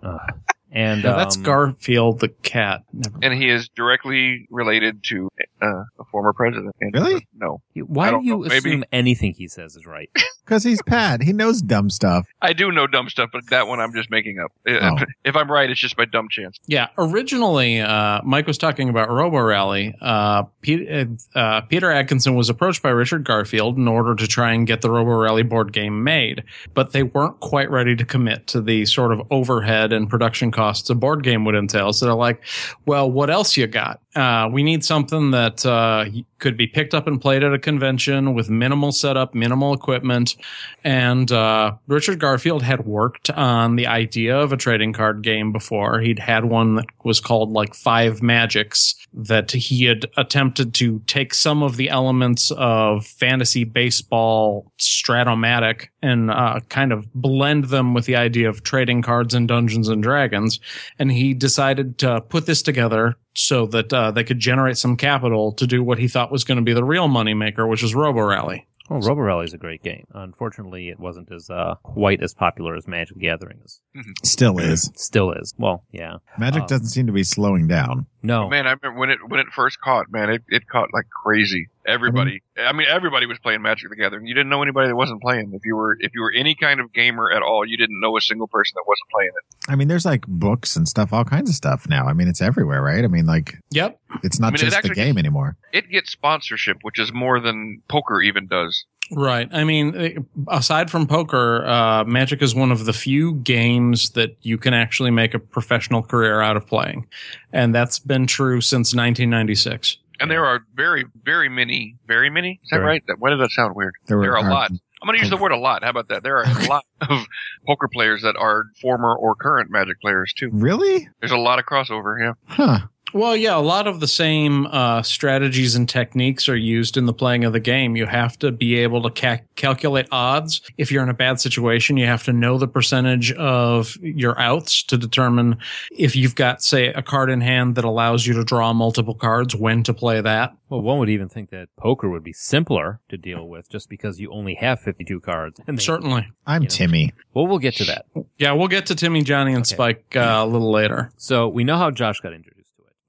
Uh, 0.74 0.78
and 0.78 1.04
no, 1.04 1.16
that's 1.18 1.38
um, 1.38 1.44
Garfield 1.44 2.20
the 2.20 2.30
cat. 2.30 2.82
Never 2.94 3.18
and 3.22 3.34
he 3.34 3.50
is 3.50 3.70
directly 3.76 4.48
related 4.50 5.04
to 5.06 5.30
uh, 5.62 5.68
a 6.00 6.04
former 6.12 6.34
president. 6.34 6.74
Really? 6.94 7.28
No. 7.36 7.62
you- 7.74 7.84
Why 7.86 8.10
do 8.12 8.20
you 8.24 8.32
know, 8.32 8.38
maybe- 8.40 8.58
assume 8.58 8.84
anything 8.92 9.34
he 9.38 9.48
says 9.48 9.76
is 9.76 9.86
right? 9.86 10.10
Because 10.44 10.64
he's 10.64 10.82
Pat. 10.82 11.22
He 11.22 11.32
knows 11.32 11.62
dumb 11.62 11.90
stuff. 11.90 12.28
I 12.42 12.52
do 12.52 12.72
know 12.74 12.86
dumb 12.86 13.08
stuff, 13.08 13.30
but 13.32 13.48
that 13.52 13.68
one 13.68 13.80
I'm 13.80 13.94
just 13.94 14.10
making 14.10 14.38
up. 14.40 14.52
Oh. 14.68 14.98
If 15.24 15.36
I'm 15.36 15.50
right, 15.50 15.70
it's 15.70 15.80
just 15.80 15.96
by 15.96 16.04
dumb 16.06 16.28
chance. 16.30 16.58
Yeah, 16.66 16.88
originally, 16.98 17.80
uh, 17.80 18.22
Mike 18.24 18.48
was 18.48 18.58
talking 18.58 18.90
about 18.90 19.10
Robo 19.10 19.38
Rally. 19.40 19.94
Uh, 20.02 20.44
Pete, 20.62 20.90
uh, 21.36 21.62
Peter 21.62 21.88
Adkison 21.88 22.36
was 22.36 22.50
approached 22.50 22.82
by 22.82 22.90
Richard 22.90 23.24
Garfield 23.24 23.78
in 23.78 23.88
order 23.88 24.14
to 24.16 24.28
try 24.28 24.52
and 24.52 24.66
get 24.68 24.82
the 24.82 24.90
Robo 24.90 25.12
Rally 25.12 25.44
board 25.44 25.72
game 25.72 26.04
made, 26.04 26.44
but 26.74 26.92
they 26.92 27.04
weren't 27.04 27.40
quite 27.40 27.70
ready 27.70 27.96
to 27.96 28.04
commit 28.04 28.48
to 28.48 28.62
the 28.62 28.86
sort 28.86 29.14
of 29.14 29.22
overhead 29.32 29.94
and 29.94 30.10
production 30.10 30.50
costs 30.52 30.61
a 30.90 30.96
board 30.96 31.24
game 31.24 31.46
would 31.46 31.56
entail. 31.56 31.94
So 31.94 32.06
they're 32.06 32.16
like, 32.16 32.44
"Well, 32.86 33.12
what 33.12 33.30
else 33.30 33.58
you 33.58 33.68
got? 33.68 34.00
Uh, 34.16 34.50
we 34.52 34.64
need 34.64 34.84
something 34.84 35.32
that 35.32 35.66
uh, 35.66 36.06
could 36.40 36.58
be 36.58 36.68
picked 36.68 36.94
up 36.94 37.08
and 37.08 37.22
played 37.22 37.44
at 37.44 37.54
a 37.54 37.60
convention 37.60 38.34
with 38.34 38.50
minimal 38.50 38.92
setup, 38.92 39.34
minimal 39.34 39.74
equipment." 39.74 40.36
And 40.84 41.32
uh, 41.32 41.74
Richard 41.88 42.20
Garfield 42.20 42.64
had 42.64 42.86
worked 42.86 43.30
on 43.30 43.76
the 43.76 43.88
idea 43.88 44.38
of 44.38 44.52
a 44.52 44.58
trading 44.58 44.94
card 44.94 45.22
game 45.22 45.52
before. 45.52 46.00
He'd 46.02 46.20
had 46.20 46.46
one 46.46 46.76
that 46.76 46.88
was 47.04 47.20
called 47.20 47.52
like 47.52 47.74
Five 47.74 48.22
Magics 48.22 48.96
that 49.14 49.52
he 49.52 49.86
had 49.86 50.06
attempted 50.18 50.74
to 50.76 51.00
take 51.08 51.34
some 51.34 51.64
of 51.64 51.78
the 51.78 51.90
elements 51.90 52.52
of 52.52 53.06
fantasy 53.06 53.64
baseball 53.64 54.72
Strat-O-Matic 54.80 55.88
and 56.02 56.32
uh, 56.32 56.60
kind 56.70 56.92
of 56.92 57.12
blend 57.14 57.66
them 57.66 57.94
with 57.94 58.06
the 58.06 58.16
idea 58.16 58.50
of 58.50 58.64
trading 58.64 59.02
cards 59.02 59.34
and 59.34 59.48
Dungeons 59.48 59.90
and 59.90 60.02
Dragons. 60.02 60.60
And 60.98 61.12
he 61.12 61.34
decided 61.34 61.98
to 62.00 62.22
put 62.22 62.46
this 62.46 62.62
together 62.62 63.18
so 63.34 63.66
that 63.68 63.92
uh, 63.94 64.12
they 64.12 64.24
could 64.24 64.40
generate 64.40 64.78
some 64.78 64.98
capital 64.98 65.52
to 65.54 65.66
do 65.68 65.84
what 65.84 65.98
he 66.00 66.08
thought 66.08 66.32
was 66.32 66.44
going 66.44 66.58
to 66.58 66.64
be 66.64 66.74
the 66.74 66.84
real 66.84 67.08
moneymaker, 67.08 67.68
which 67.70 67.84
is 67.84 67.96
Robo 67.96 68.22
Rally. 68.22 68.68
Well, 68.90 69.00
Robo 69.00 69.22
Rally 69.22 69.46
is 69.46 69.54
a 69.54 69.58
great 69.58 69.82
game. 69.84 70.06
Unfortunately, 70.14 70.90
it 70.90 71.00
wasn't 71.00 71.32
as 71.32 71.50
uh, 71.50 71.76
quite 71.82 72.22
as 72.22 72.34
popular 72.34 72.76
as 72.76 72.90
Magic 72.90 73.16
the 73.16 73.22
Gathering 73.22 73.60
is. 73.64 73.80
Still 74.24 74.60
is. 74.60 74.92
Still 74.96 75.32
is. 75.32 75.54
Well, 75.58 75.86
yeah. 75.94 76.18
Magic 76.38 76.64
Um, 76.64 76.68
doesn't 76.68 76.88
seem 76.88 77.08
to 77.08 77.14
be 77.14 77.24
slowing 77.24 77.68
down. 77.70 78.08
No. 78.22 78.50
Man, 78.50 78.68
I 78.68 78.72
remember 78.72 79.00
when 79.00 79.10
it 79.10 79.20
when 79.30 79.40
it 79.40 79.48
first 79.56 79.80
caught. 79.80 80.12
Man, 80.12 80.30
it, 80.30 80.44
it 80.50 80.68
caught 80.68 80.90
like 80.94 81.06
crazy. 81.10 81.70
Everybody, 81.88 82.42
I 82.58 82.74
mean, 82.74 82.88
everybody 82.90 83.26
was 83.26 83.40
playing 83.40 83.62
Magic 83.62 83.90
the 83.90 83.96
Gathering. 83.96 84.28
You 84.28 84.34
didn't 84.34 84.50
know 84.50 84.62
anybody 84.62 84.88
that 84.90 84.96
wasn't 84.96 85.22
playing. 85.22 85.52
If 85.54 85.66
you 85.66 85.76
were 85.76 85.98
if 86.00 86.14
you 86.14 86.22
were 86.22 86.32
any 86.32 86.56
kind 86.56 86.80
of 86.80 86.94
gamer 86.94 87.32
at 87.32 87.42
all, 87.42 87.66
you 87.66 87.78
didn't 87.78 88.00
know 88.00 88.18
a 88.18 88.22
single 88.22 88.48
person 88.48 88.76
that 88.76 88.84
wasn't 88.88 89.10
playing 89.12 89.32
it. 89.36 89.72
I 89.72 89.76
mean, 89.76 89.88
there's 89.88 90.06
like 90.06 90.26
books 90.28 90.76
and 90.76 90.88
stuff, 90.88 91.12
all 91.14 91.26
kinds 91.26 91.50
of 91.50 91.56
stuff 91.56 91.88
now. 91.90 92.06
I 92.06 92.14
mean, 92.14 92.28
it's 92.28 92.42
everywhere, 92.42 92.82
right? 92.82 93.04
I 93.04 93.08
mean, 93.08 93.26
like, 93.26 93.58
Yep. 93.72 94.00
it's 94.24 94.40
not 94.40 94.48
I 94.48 94.50
mean, 94.50 94.56
it 94.56 94.58
just 94.60 94.72
the 94.72 94.78
actually 94.78 94.96
game 94.96 95.18
anymore. 95.18 95.58
It 95.74 95.90
gets 95.90 96.12
sponsorship, 96.12 96.78
which 96.82 97.00
is 97.00 97.12
more 97.14 97.40
than 97.40 97.82
poker 97.88 98.22
even 98.22 98.48
does. 98.48 98.86
Right. 99.14 99.50
I 99.52 99.66
mean, 99.66 99.96
eh, 99.96 100.14
aside 100.48 100.90
from 100.90 101.06
poker, 101.06 101.66
uh, 101.66 102.06
Magic 102.06 102.42
is 102.42 102.56
one 102.56 102.72
of 102.72 102.86
the 102.86 102.94
few 102.94 103.34
games 103.36 104.12
that 104.12 104.38
you 104.42 104.58
can 104.58 104.74
actually 104.74 105.12
make 105.12 105.34
a 105.34 105.40
professional 105.40 106.02
career 106.02 106.40
out 106.42 106.56
of 106.56 106.66
playing. 106.66 107.08
And 107.52 107.76
that's 107.76 108.00
been 108.00 108.26
true 108.26 108.62
since 108.62 108.96
1996. 108.96 109.98
And 110.22 110.32
there 110.32 110.46
are 110.46 110.62
very, 110.76 111.06
very 111.24 111.50
many, 111.50 111.98
very 112.06 112.30
many. 112.30 112.60
Is 112.64 112.70
that 112.70 112.78
right? 112.78 113.04
Why 113.18 113.32
did 113.32 113.40
that 113.40 113.52
sound 113.52 113.76
weird? 113.76 113.94
There 114.06 114.22
There, 114.22 114.38
are 114.38 114.46
a 114.46 114.50
lot. 114.50 114.72
I'm 114.72 115.08
going 115.08 115.18
to 115.18 115.22
use 115.22 115.32
the 115.32 115.38
word 115.38 115.52
a 115.52 115.58
lot. 115.58 115.84
How 115.84 115.90
about 115.90 116.10
that? 116.10 116.22
There 116.22 116.38
are 116.38 116.44
a 116.44 116.66
lot 116.70 116.86
of 117.02 117.26
poker 117.66 117.88
players 117.92 118.22
that 118.22 118.36
are 118.36 118.66
former 118.82 119.16
or 119.16 119.34
current 119.36 119.72
Magic 119.72 120.00
players 120.00 120.32
too. 120.38 120.50
Really? 120.54 121.10
There's 121.20 121.32
a 121.32 121.38
lot 121.38 121.58
of 121.58 121.66
crossover. 121.66 122.20
Yeah. 122.20 122.34
Huh. 122.46 122.80
Well, 123.14 123.36
yeah, 123.36 123.58
a 123.58 123.60
lot 123.60 123.88
of 123.88 124.00
the 124.00 124.08
same 124.08 124.68
uh, 124.68 125.02
strategies 125.02 125.76
and 125.76 125.88
techniques 125.88 126.48
are 126.48 126.56
used 126.56 126.98
in 126.98 127.06
the 127.06 127.14
playing 127.14 127.44
of 127.44 127.54
the 127.54 127.60
game. 127.60 127.96
You 127.96 128.06
have 128.06 128.38
to 128.40 128.52
be 128.52 128.76
able 128.78 129.02
to 129.04 129.10
ca- 129.10 129.44
calculate 129.56 130.08
odds. 130.12 130.62
If 130.78 130.92
you're 130.92 131.04
in 131.04 131.10
a 131.10 131.14
bad 131.14 131.40
situation, 131.40 131.98
you 131.98 132.06
have 132.06 132.24
to 132.24 132.34
know 132.34 132.58
the 132.58 132.68
percentage 132.68 133.32
of 133.34 133.96
your 134.02 134.40
outs 134.40 134.84
to 134.84 134.98
determine 134.98 135.58
if 135.92 136.16
you've 136.16 136.36
got, 136.36 136.62
say, 136.64 136.88
a 136.88 137.02
card 137.02 137.30
in 137.30 137.42
hand 137.42 137.76
that 137.76 137.84
allows 137.86 138.26
you 138.26 138.34
to 138.36 138.44
draw 138.44 138.72
multiple 138.74 139.16
cards, 139.16 139.56
when 139.56 139.84
to 139.84 139.94
play 139.94 140.22
that. 140.22 140.54
Well, 140.70 140.82
one 140.82 141.00
would 141.00 141.10
even 141.10 141.28
think 141.28 141.50
that 141.50 141.68
poker 141.78 142.10
would 142.10 142.24
be 142.24 142.32
simpler 142.34 143.02
to 143.10 143.18
deal 143.18 143.48
with 143.48 143.70
just 143.70 143.90
because 143.90 144.20
you 144.22 144.32
only 144.32 144.56
have 144.56 144.80
52 144.80 145.20
cards. 145.20 145.60
And 145.68 145.78
they- 145.78 145.84
Certainly. 145.84 146.28
I'm 146.46 146.64
You 146.64 146.68
know. 146.70 146.74
Timmy. 146.76 147.14
Well, 147.34 147.48
we'll 147.48 147.60
get 147.60 147.76
to 147.76 147.84
that. 147.86 148.06
Yeah, 148.38 148.54
we'll 148.54 148.68
get 148.70 148.86
to 148.88 148.96
Timmy, 148.96 149.22
Johnny, 149.24 149.52
and 149.54 149.62
Okay. 149.66 149.76
Spike 149.76 150.16
uh, 150.16 150.40
a 150.40 150.46
little 150.46 150.72
later. 150.72 151.12
So 151.18 151.48
we 151.50 151.64
know 151.64 151.78
how 151.78 151.92
Josh 151.92 152.20
got 152.22 152.34
introduced 152.34 152.56
to 152.56 152.60
it. 152.60 152.61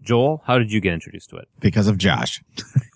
Joel, 0.03 0.43
how 0.45 0.59
did 0.59 0.73
you 0.73 0.81
get 0.81 0.93
introduced 0.93 1.31
to 1.31 1.37
it? 1.37 1.49
Because 1.61 1.87
of 1.87 1.97
Josh. 1.97 2.43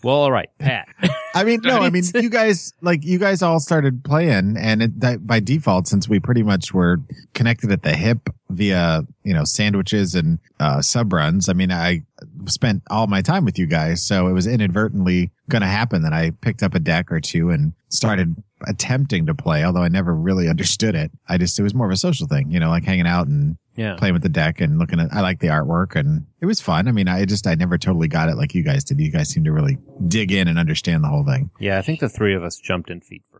Well, 0.02 0.16
all 0.16 0.32
right, 0.32 0.48
Pat. 0.58 0.88
I 1.34 1.44
mean, 1.44 1.60
no, 1.62 1.78
I 1.78 1.90
mean, 1.90 2.04
you 2.14 2.30
guys, 2.30 2.72
like, 2.80 3.04
you 3.04 3.18
guys 3.18 3.42
all 3.42 3.60
started 3.60 4.04
playing, 4.04 4.56
and 4.56 4.82
it, 4.82 5.00
that, 5.00 5.26
by 5.26 5.40
default, 5.40 5.86
since 5.88 6.08
we 6.08 6.20
pretty 6.20 6.42
much 6.42 6.72
were 6.72 7.00
connected 7.34 7.70
at 7.70 7.82
the 7.82 7.94
hip 7.94 8.30
via, 8.50 9.02
you 9.22 9.34
know, 9.34 9.44
sandwiches 9.44 10.14
and 10.14 10.38
uh, 10.60 10.80
sub 10.80 11.12
runs, 11.12 11.48
I 11.48 11.52
mean, 11.52 11.72
I 11.72 12.02
spent 12.46 12.82
all 12.90 13.06
my 13.06 13.22
time 13.22 13.44
with 13.44 13.58
you 13.58 13.66
guys, 13.66 14.06
so 14.06 14.28
it 14.28 14.32
was 14.32 14.46
inadvertently 14.46 15.30
going 15.48 15.62
to 15.62 15.68
happen 15.68 16.02
that 16.02 16.12
I 16.12 16.30
picked 16.40 16.62
up 16.62 16.74
a 16.74 16.80
deck 16.80 17.12
or 17.12 17.20
two 17.20 17.50
and 17.50 17.72
started 17.88 18.34
attempting 18.66 19.26
to 19.26 19.34
play, 19.34 19.64
although 19.64 19.82
I 19.82 19.88
never 19.88 20.14
really 20.14 20.48
understood 20.50 20.94
it. 20.94 21.10
I 21.28 21.38
just, 21.38 21.58
it 21.58 21.62
was 21.62 21.74
more 21.74 21.86
of 21.86 21.92
a 21.92 21.96
social 21.96 22.26
thing, 22.26 22.50
you 22.50 22.60
know, 22.60 22.70
like 22.70 22.84
hanging 22.84 23.06
out 23.06 23.26
and 23.26 23.56
Yeah. 23.76 23.96
playing 23.96 24.14
with 24.14 24.22
the 24.22 24.28
deck 24.28 24.60
and 24.60 24.78
looking 24.78 25.00
at, 25.00 25.12
I 25.12 25.20
like 25.20 25.40
the 25.40 25.48
artwork 25.48 25.96
and 25.96 26.26
it 26.40 26.46
was 26.46 26.60
fun. 26.60 26.88
I 26.88 26.92
mean, 26.92 27.08
I 27.08 27.24
just, 27.24 27.46
I 27.46 27.54
never 27.54 27.78
totally 27.78 28.08
got 28.08 28.28
it 28.28 28.36
like 28.36 28.54
you 28.54 28.62
guys 28.62 28.84
did. 28.84 28.98
You 28.98 29.10
guys 29.10 29.28
seem 29.28 29.44
to 29.44 29.52
really 29.52 29.78
dig 30.08 30.32
in 30.32 30.48
and 30.48 30.58
understand 30.58 31.04
the 31.04 31.08
whole 31.08 31.24
thing. 31.24 31.50
Yeah, 31.60 31.78
I 31.78 31.82
think 31.82 32.00
the 32.00 32.08
three 32.08 32.34
of 32.34 32.42
us 32.42 32.56
jumped 32.56 32.90
in 32.90 33.00
feet 33.00 33.22
first 33.30 33.35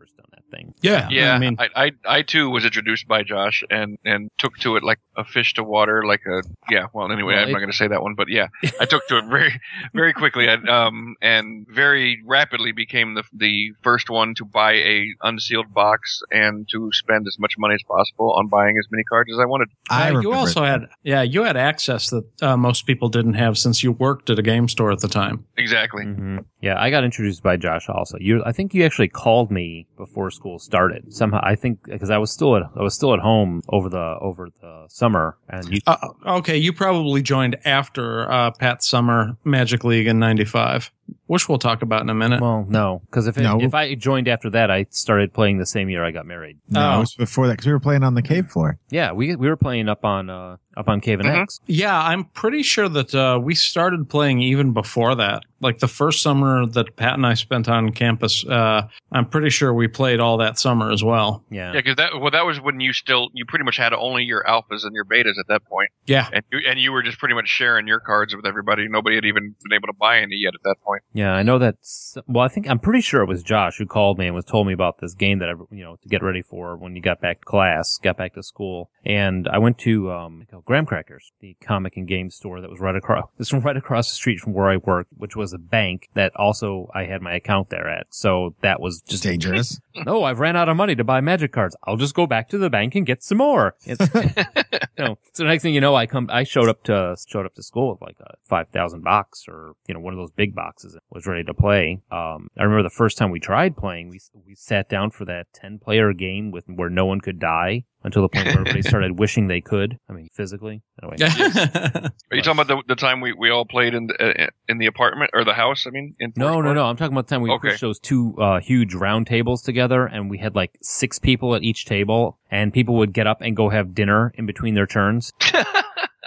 thing. 0.51 0.75
Yeah, 0.81 1.09
Yeah, 1.11 1.35
I 1.35 1.39
mean, 1.39 1.57
I, 1.59 1.69
I, 1.77 1.91
I 2.19 2.23
too 2.23 2.51
was 2.51 2.65
introduced 2.65 3.07
by 3.09 3.23
Josh 3.23 3.65
and 3.71 3.99
and 4.05 4.31
took 4.39 4.57
to 4.59 4.77
it 4.77 4.83
like 4.85 4.99
a 5.17 5.25
fish 5.25 5.55
to 5.55 5.65
water, 5.65 6.05
like 6.05 6.21
a 6.27 6.43
yeah. 6.71 6.87
Well, 6.93 7.11
anyway, 7.11 7.35
Well, 7.35 7.43
I'm 7.43 7.49
it- 7.49 7.53
not 7.53 7.59
going 7.59 7.71
to 7.71 7.77
say 7.77 7.89
that 7.89 8.03
one, 8.03 8.15
but 8.15 8.29
yeah, 8.29 8.49
I 8.81 8.85
took 8.87 9.07
to 9.09 9.19
it 9.19 9.25
very 9.29 9.61
very 9.95 10.13
quickly, 10.13 10.47
and, 10.49 10.69
um, 10.69 11.17
and 11.21 11.67
very 11.69 12.23
rapidly 12.25 12.73
became 12.73 13.15
the 13.15 13.25
the 13.33 13.73
first 13.83 14.09
one 14.11 14.35
to 14.37 14.45
buy 14.45 14.73
a 14.73 15.07
unsealed 15.23 15.73
box 15.75 16.21
and 16.31 16.69
to 16.73 16.91
spend 16.93 17.27
as 17.27 17.37
much 17.39 17.55
money 17.59 17.75
as 17.75 17.83
possible 17.83 18.33
on 18.33 18.49
buying 18.49 18.77
as 18.79 18.87
many 18.91 19.05
cards 19.05 19.31
as 19.33 19.39
I 19.39 19.45
wanted. 19.47 19.69
I 19.91 20.09
uh, 20.09 20.11
you 20.11 20.17
remember 20.31 20.37
also 20.39 20.65
had 20.65 20.83
yeah, 21.03 21.23
you 21.23 21.43
had 21.43 21.57
access 21.57 22.11
that 22.11 22.25
uh, 22.43 22.57
most 22.57 22.87
people 22.87 23.09
didn't 23.09 23.35
have 23.35 23.59
since 23.59 23.83
you 23.83 23.93
worked 23.93 24.31
at 24.31 24.39
a 24.39 24.43
game 24.43 24.69
store 24.69 24.93
at 24.93 25.01
the 25.01 25.09
time. 25.09 25.45
Exactly. 25.57 26.05
hmm 26.05 26.39
Yeah, 26.61 26.81
I 26.81 26.91
got 26.91 27.05
introduced 27.05 27.43
by 27.43 27.57
Josh 27.57 27.89
also. 27.89 28.19
You, 28.21 28.43
I 28.45 28.53
think 28.53 28.75
you 28.75 28.85
actually 28.85 29.09
called 29.09 29.51
me 29.51 29.87
before 29.97 30.31
school 30.37 30.59
started. 30.59 31.13
Somehow, 31.13 31.41
I 31.43 31.57
think 31.57 31.83
because 31.85 32.11
I 32.11 32.19
was 32.19 32.31
still 32.31 32.57
at 32.57 32.63
I 32.77 32.83
was 32.83 32.95
still 32.95 33.13
at 33.13 33.21
home 33.21 33.63
over 33.69 33.89
the 33.89 34.17
over 34.21 34.49
the 34.61 34.87
summer, 34.89 35.37
and 35.49 35.69
you. 35.69 35.81
Uh, 35.87 35.97
okay, 36.27 36.57
you 36.57 36.73
probably 36.73 37.23
joined 37.23 37.57
after 37.65 38.31
uh, 38.31 38.53
Pat 38.53 38.85
Summer 38.85 39.37
Magic 39.45 39.83
League 39.83 40.07
in 40.07 40.19
'95, 40.19 40.93
which 41.27 41.49
we'll 41.49 41.59
talk 41.59 41.83
about 41.83 42.03
in 42.03 42.09
a 42.11 42.15
minute. 42.15 42.41
well, 42.41 42.65
no, 42.69 43.03
because 43.07 43.27
if 43.27 43.37
it, 43.39 43.43
No. 43.43 43.59
if 43.61 43.75
I 43.75 43.95
joined 43.95 44.29
after 44.29 44.51
that, 44.51 44.71
I 44.71 44.87
started 44.91 45.33
playing 45.33 45.59
the 45.59 45.67
same 45.67 45.89
year 45.91 46.05
I 46.05 46.11
got 46.11 46.27
married. 46.27 46.59
No, 46.69 46.81
Oh. 46.81 46.97
it 46.97 47.01
was 47.01 47.15
before 47.15 47.47
that 47.49 47.55
because 47.55 47.67
we 47.67 47.73
were 47.73 47.81
playing 47.81 48.03
on 48.05 48.15
the 48.15 48.23
cave 48.23 48.49
floor. 48.49 48.79
Yeah, 48.91 49.13
we 49.13 49.35
we 49.37 49.49
were 49.49 49.57
playing 49.57 49.89
up 49.89 50.05
on 50.05 50.31
uh 50.31 50.57
up 50.77 50.89
on 50.91 51.01
Cave 51.01 51.21
and 51.21 51.29
Mhm. 51.31 51.43
X. 51.43 51.61
Yeah, 51.67 51.99
I'm 51.99 52.25
pretty 52.25 52.63
sure 52.63 52.87
that 52.91 53.15
uh, 53.15 53.41
we 53.43 53.55
started 53.55 54.11
playing 54.11 54.43
even 54.43 54.73
before 54.75 55.15
that. 55.15 55.43
Like 55.63 55.79
the 55.79 55.89
first 55.89 56.21
summer 56.21 56.67
that 56.67 56.97
Pat 56.97 57.15
and 57.15 57.25
I 57.27 57.33
spent 57.33 57.67
on 57.67 57.93
campus, 57.93 58.45
uh, 58.47 58.83
I'm 59.11 59.25
pretty 59.25 59.49
sure 59.49 59.73
we 59.73 59.89
played 59.89 60.21
all 60.21 60.37
that 60.37 60.59
summer 60.59 60.93
as 60.93 61.03
well. 61.03 61.43
Yeah. 61.51 61.69
Yeah, 61.73 61.81
because 61.81 61.97
that 61.97 62.21
well, 62.21 62.31
that 62.31 62.45
was 62.45 62.61
when 62.61 62.79
you 62.81 62.93
still 62.93 63.31
you 63.33 63.47
pretty 63.47 63.65
much 63.65 63.79
had 63.79 63.95
only 63.95 64.25
your 64.25 64.45
alphas 64.45 64.85
and 64.85 64.95
your 64.95 65.07
betas 65.07 65.39
at 65.41 65.47
that 65.49 65.65
point, 65.65 65.89
Yeah. 66.07 66.29
and 66.31 66.45
you 66.53 66.59
and 66.69 66.79
you 66.79 66.93
were 66.93 67.03
just 67.03 67.19
pretty 67.19 67.35
much 67.35 67.49
sharing 67.49 67.87
your 67.89 68.01
cards 68.01 68.37
with 68.37 68.45
everybody. 68.45 68.87
Nobody 68.87 69.17
had 69.17 69.25
even 69.25 69.55
been 69.65 69.73
able 69.75 69.87
to 69.87 69.95
buy 69.99 70.19
any 70.19 70.37
yet 70.37 70.55
at 70.55 70.63
that 70.65 70.77
point. 70.85 70.96
Yeah, 71.13 71.33
I 71.33 71.43
know 71.43 71.59
that's. 71.59 72.17
Well, 72.27 72.45
I 72.45 72.49
think 72.49 72.69
I'm 72.69 72.79
pretty 72.79 73.01
sure 73.01 73.23
it 73.23 73.29
was 73.29 73.43
Josh 73.43 73.79
who 73.79 73.87
called 73.87 74.19
me 74.19 74.27
and 74.27 74.35
was 74.35 74.45
told 74.45 74.67
me 74.67 74.73
about 74.73 74.99
this 74.99 75.15
game 75.15 75.39
that 75.41 75.49
I, 75.49 75.53
you 75.71 75.85
know, 75.85 75.97
to 76.03 76.09
get 76.09 76.23
ready 76.23 76.43
for 76.43 76.77
when 76.77 76.97
you 76.97 77.03
got 77.03 77.21
back 77.21 77.41
to 77.41 77.45
class, 77.45 77.99
got 78.03 78.17
back 78.17 78.35
to 78.35 78.43
school, 78.43 78.91
and 79.05 79.49
I 79.49 79.59
went 79.59 79.79
to 79.79 80.11
um 80.11 80.47
Graham 80.65 80.87
Crackers, 80.87 81.33
the 81.41 81.57
comic 81.61 81.97
and 81.97 82.09
game 82.09 82.31
store 82.31 82.61
that 82.61 82.71
was 82.71 82.81
right 82.81 82.97
across. 82.97 83.25
This 83.39 83.53
one 83.53 83.63
right 83.63 83.77
across 83.77 84.09
the 84.09 84.15
street 84.15 84.41
from 84.41 84.55
where 84.55 84.69
I 84.69 84.79
worked, 84.79 85.13
which 85.17 85.37
was 85.37 85.53
a 85.53 85.59
bank 85.59 86.09
that 86.15 86.35
also 86.37 86.91
I 86.95 87.05
had 87.05 87.23
my 87.23 87.35
account 87.35 87.71
there 87.71 87.89
at. 87.89 88.07
So 88.11 88.55
that 88.63 88.81
was 88.81 89.03
just 89.03 89.23
Dangerous. 89.23 89.81
no, 90.07 90.25
I've 90.25 90.39
ran 90.39 90.57
out 90.57 90.69
of 90.69 90.77
money 90.77 90.95
to 90.95 91.05
buy 91.05 91.21
magic 91.21 91.53
cards. 91.53 91.77
I'll 91.85 91.97
just 91.97 92.15
go 92.15 92.27
back 92.27 92.49
to 92.51 92.59
the 92.59 92.71
bank 92.71 92.95
and 92.95 93.05
get 93.05 93.23
some 93.23 93.39
more. 93.39 93.75
It's, 93.85 94.09
you 94.15 95.05
know, 95.05 95.19
so 95.33 95.45
next 95.45 95.63
thing 95.63 95.75
you 95.75 95.81
know, 95.81 95.95
I 95.95 96.07
come, 96.07 96.29
I 96.33 96.45
showed 96.45 96.69
up 96.69 96.83
to, 96.85 97.17
showed 97.27 97.47
up 97.47 97.55
to 97.55 97.63
school 97.63 97.91
with 97.93 98.01
like 98.01 98.17
a 98.21 98.35
5,000 98.45 99.03
box 99.03 99.45
or, 99.49 99.75
you 99.87 99.95
know, 99.95 100.01
one 100.01 100.15
of 100.15 100.19
those 100.19 100.31
big 100.31 100.55
boxes 100.55 100.86
and 100.95 101.03
was 101.11 101.27
ready 101.27 101.45
to 101.45 101.55
play. 101.55 102.01
Um, 102.11 102.49
I 102.59 102.63
remember 102.65 102.83
the 102.83 102.91
first 102.91 103.19
time 103.19 103.31
we 103.31 103.41
tried 103.41 103.77
playing, 103.77 104.09
we, 104.09 104.21
we 104.47 104.55
sat 104.55 104.89
down 104.89 105.11
for 105.11 105.25
that 105.27 105.47
10 105.55 105.79
player 105.79 106.13
game 106.13 106.51
with 106.51 106.65
where 106.67 106.91
no 106.91 107.07
one 107.07 107.21
could 107.21 107.39
die 107.39 107.85
until 108.05 108.23
the 108.23 108.29
point 108.29 108.47
where 108.47 108.61
everybody 108.61 108.83
started 108.89 109.19
wishing 109.19 109.49
they 109.49 109.61
could. 109.61 109.99
I 110.09 110.13
mean, 110.13 110.29
physically. 110.33 110.83
Anyway. 111.03 111.17
Are 111.29 112.11
you 112.37 112.43
talking 112.43 112.61
about 112.61 112.69
the, 112.69 112.83
the 112.89 112.95
time 112.97 113.21
we, 113.21 113.33
we 113.33 113.51
all 113.51 113.65
played 113.65 113.95
in 113.95 114.07
the, 114.07 114.45
uh, 114.45 114.47
in 114.69 114.79
the 114.79 114.87
apartment 114.87 115.31
or 115.35 115.45
the 115.45 115.55
house? 115.55 115.87
I 115.87 115.91
mean, 115.91 116.15
in 116.21 116.33
No, 116.37 116.47
Forest 116.47 116.57
no, 116.59 116.63
Park? 116.65 116.75
no. 116.77 116.85
I'm 116.87 116.97
talking 116.97 117.13
about 117.15 117.27
the 117.27 117.35
time 117.35 117.43
we 117.43 117.51
Okay. 117.51 117.71
pushed 117.71 117.81
those 117.81 117.99
two 117.99 118.35
uh, 118.39 118.61
huge 118.61 118.95
round 118.95 119.27
tables 119.27 119.63
together, 119.63 120.07
and 120.07 120.31
we 120.31 120.39
had 120.39 120.55
like 120.55 120.77
six 120.83 121.19
people 121.19 121.55
at 121.55 121.63
each 121.63 121.85
table, 121.85 122.39
and 122.51 122.73
people 122.73 122.95
would 122.97 123.13
get 123.13 123.27
up 123.27 123.41
and 123.41 123.57
go 123.57 123.69
have 123.71 123.95
dinner 123.95 124.33
in 124.37 124.47
between 124.47 124.75
their 124.75 124.87
turns. 124.87 125.33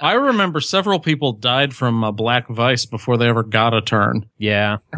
I 0.01 0.13
remember 0.13 0.61
several 0.61 0.99
people 0.99 1.33
died 1.33 1.73
from 1.75 2.03
uh, 2.03 2.11
Black 2.11 2.47
Vise 2.47 2.85
before 2.85 3.17
they 3.17 3.27
ever 3.27 3.43
got 3.43 3.73
a 3.73 3.81
turn. 3.81 4.29
Yeah. 4.37 4.77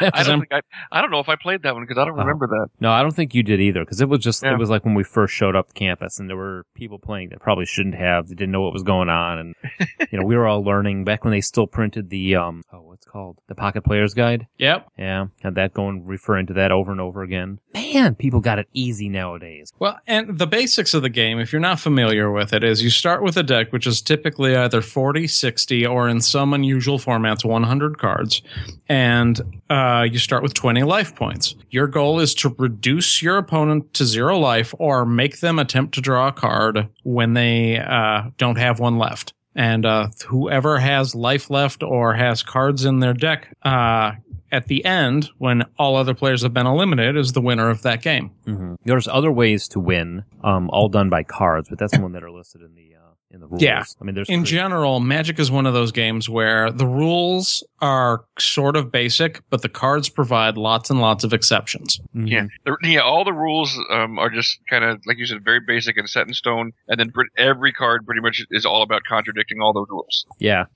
I 0.00 0.22
don't 0.24 0.40
think 0.40 0.52
I, 0.52 0.60
I 0.90 1.00
don't 1.00 1.10
know 1.10 1.20
if 1.20 1.28
I 1.28 1.36
played 1.36 1.62
that 1.62 1.74
one 1.74 1.82
because 1.84 1.98
I 1.98 2.04
don't 2.04 2.14
Oh. 2.14 2.22
remember 2.22 2.46
that. 2.48 2.68
No, 2.80 2.90
I 2.90 3.02
don't 3.02 3.14
think 3.14 3.34
you 3.34 3.42
did 3.42 3.60
either, 3.60 3.80
because 3.80 4.00
it 4.00 4.08
was 4.08 4.20
just 4.20 4.42
Yeah. 4.42 4.54
it 4.54 4.58
was 4.58 4.70
like 4.70 4.84
when 4.84 4.94
we 4.94 5.04
first 5.04 5.34
showed 5.34 5.54
up 5.56 5.74
campus, 5.74 6.18
and 6.18 6.28
there 6.28 6.36
were 6.36 6.64
people 6.74 6.98
playing 6.98 7.28
that 7.30 7.40
probably 7.40 7.66
shouldn't 7.66 7.94
have. 7.94 8.28
They 8.28 8.34
didn't 8.34 8.52
know 8.52 8.62
what 8.62 8.72
was 8.72 8.82
going 8.82 9.08
on, 9.08 9.38
and 9.38 9.54
you 10.10 10.18
know 10.18 10.24
we 10.24 10.36
were 10.36 10.46
all 10.46 10.62
learning 10.64 11.04
back 11.04 11.24
when 11.24 11.30
they 11.32 11.40
still 11.40 11.66
printed 11.66 12.10
the 12.10 12.36
um 12.36 12.62
oh 12.72 12.80
what's 12.82 13.06
it 13.06 13.10
called 13.10 13.38
the 13.48 13.54
Pocket 13.54 13.82
Player's 13.82 14.14
Guide. 14.14 14.46
Yep. 14.58 14.88
Yeah, 14.98 15.26
had 15.42 15.54
that 15.56 15.74
going, 15.74 16.04
referring 16.06 16.46
to 16.46 16.54
that 16.54 16.72
over 16.72 16.90
and 16.92 17.00
over 17.00 17.22
again. 17.22 17.60
Man, 17.72 18.14
people 18.14 18.40
got 18.40 18.58
it 18.58 18.68
easy 18.72 19.08
nowadays. 19.08 19.72
Well, 19.78 19.98
and 20.06 20.38
the 20.38 20.46
basics 20.46 20.94
of 20.94 21.02
the 21.02 21.08
game, 21.08 21.38
if 21.38 21.52
you're 21.52 21.60
not 21.60 21.80
familiar 21.80 22.30
with 22.30 22.52
it, 22.52 22.64
is 22.64 22.82
you 22.82 22.90
start 22.90 23.22
with 23.22 23.36
a 23.36 23.42
deck 23.42 23.72
which 23.72 23.86
is 23.86 24.00
typically 24.02 24.23
either 24.28 24.80
40, 24.80 25.26
60, 25.26 25.86
or 25.86 26.08
in 26.08 26.20
some 26.20 26.54
unusual 26.54 26.98
formats, 26.98 27.44
100 27.44 27.98
cards. 27.98 28.42
And 28.88 29.40
uh, 29.70 30.06
you 30.10 30.18
start 30.18 30.42
with 30.42 30.54
20 30.54 30.82
life 30.82 31.14
points. 31.14 31.54
Your 31.70 31.86
goal 31.86 32.20
is 32.20 32.34
to 32.36 32.54
reduce 32.58 33.22
your 33.22 33.36
opponent 33.36 33.94
to 33.94 34.04
zero 34.04 34.38
life 34.38 34.74
or 34.78 35.04
make 35.04 35.40
them 35.40 35.58
attempt 35.58 35.94
to 35.94 36.00
draw 36.00 36.28
a 36.28 36.32
card 36.32 36.88
when 37.02 37.34
they 37.34 37.78
uh, 37.78 38.30
don't 38.38 38.58
have 38.58 38.80
one 38.80 38.98
left. 38.98 39.34
And 39.56 39.86
uh, 39.86 40.08
whoever 40.26 40.78
has 40.78 41.14
life 41.14 41.48
left 41.48 41.82
or 41.82 42.14
has 42.14 42.42
cards 42.42 42.84
in 42.84 42.98
their 42.98 43.14
deck 43.14 43.56
uh, 43.62 44.12
at 44.50 44.66
the 44.66 44.84
end, 44.84 45.30
when 45.38 45.64
all 45.78 45.96
other 45.96 46.14
players 46.14 46.42
have 46.42 46.52
been 46.54 46.66
eliminated, 46.66 47.16
is 47.16 47.32
the 47.32 47.40
winner 47.40 47.70
of 47.70 47.82
that 47.82 48.02
game. 48.02 48.30
hmm 48.44 48.74
There's 48.84 49.08
other 49.08 49.30
ways 49.30 49.68
to 49.68 49.80
win, 49.80 50.24
um, 50.42 50.70
all 50.70 50.88
done 50.88 51.08
by 51.08 51.22
cards, 51.24 51.68
but 51.68 51.78
that's 51.78 51.92
the 51.92 52.00
one 52.00 52.12
that 52.12 52.22
are 52.22 52.30
listed 52.30 52.62
in 52.62 52.74
the 52.74 52.93
in 53.34 53.40
the 53.40 53.46
rules. 53.46 53.62
Yeah. 53.62 53.84
I 54.00 54.04
mean, 54.04 54.14
there's 54.14 54.28
in 54.28 54.40
cre- 54.42 54.46
general, 54.46 55.00
Magic 55.00 55.38
is 55.38 55.50
one 55.50 55.66
of 55.66 55.74
those 55.74 55.92
games 55.92 56.28
where 56.28 56.70
the 56.70 56.86
rules 56.86 57.62
are 57.80 58.24
sort 58.38 58.76
of 58.76 58.90
basic, 58.90 59.42
but 59.50 59.62
the 59.62 59.68
cards 59.68 60.08
provide 60.08 60.56
lots 60.56 60.88
and 60.88 61.00
lots 61.00 61.24
of 61.24 61.32
exceptions. 61.32 62.00
Mhm. 62.16 62.30
Yeah, 62.30 62.46
the, 62.64 62.76
yeah. 62.88 63.00
All 63.00 63.24
the 63.24 63.32
rules 63.32 63.78
um, 63.90 64.18
are 64.18 64.30
just 64.30 64.58
kind 64.70 64.84
of 64.84 65.00
like 65.06 65.18
you 65.18 65.26
said, 65.26 65.44
very 65.44 65.60
basic 65.60 65.96
and 65.96 66.08
set 66.08 66.26
in 66.26 66.32
stone. 66.32 66.72
And 66.88 66.98
then 66.98 67.12
every 67.36 67.72
card 67.72 68.06
pretty 68.06 68.20
much 68.20 68.42
is 68.50 68.64
all 68.64 68.82
about 68.82 69.02
contradicting 69.08 69.60
all 69.60 69.72
those 69.72 69.88
rules. 69.90 70.24
Yeah, 70.38 70.66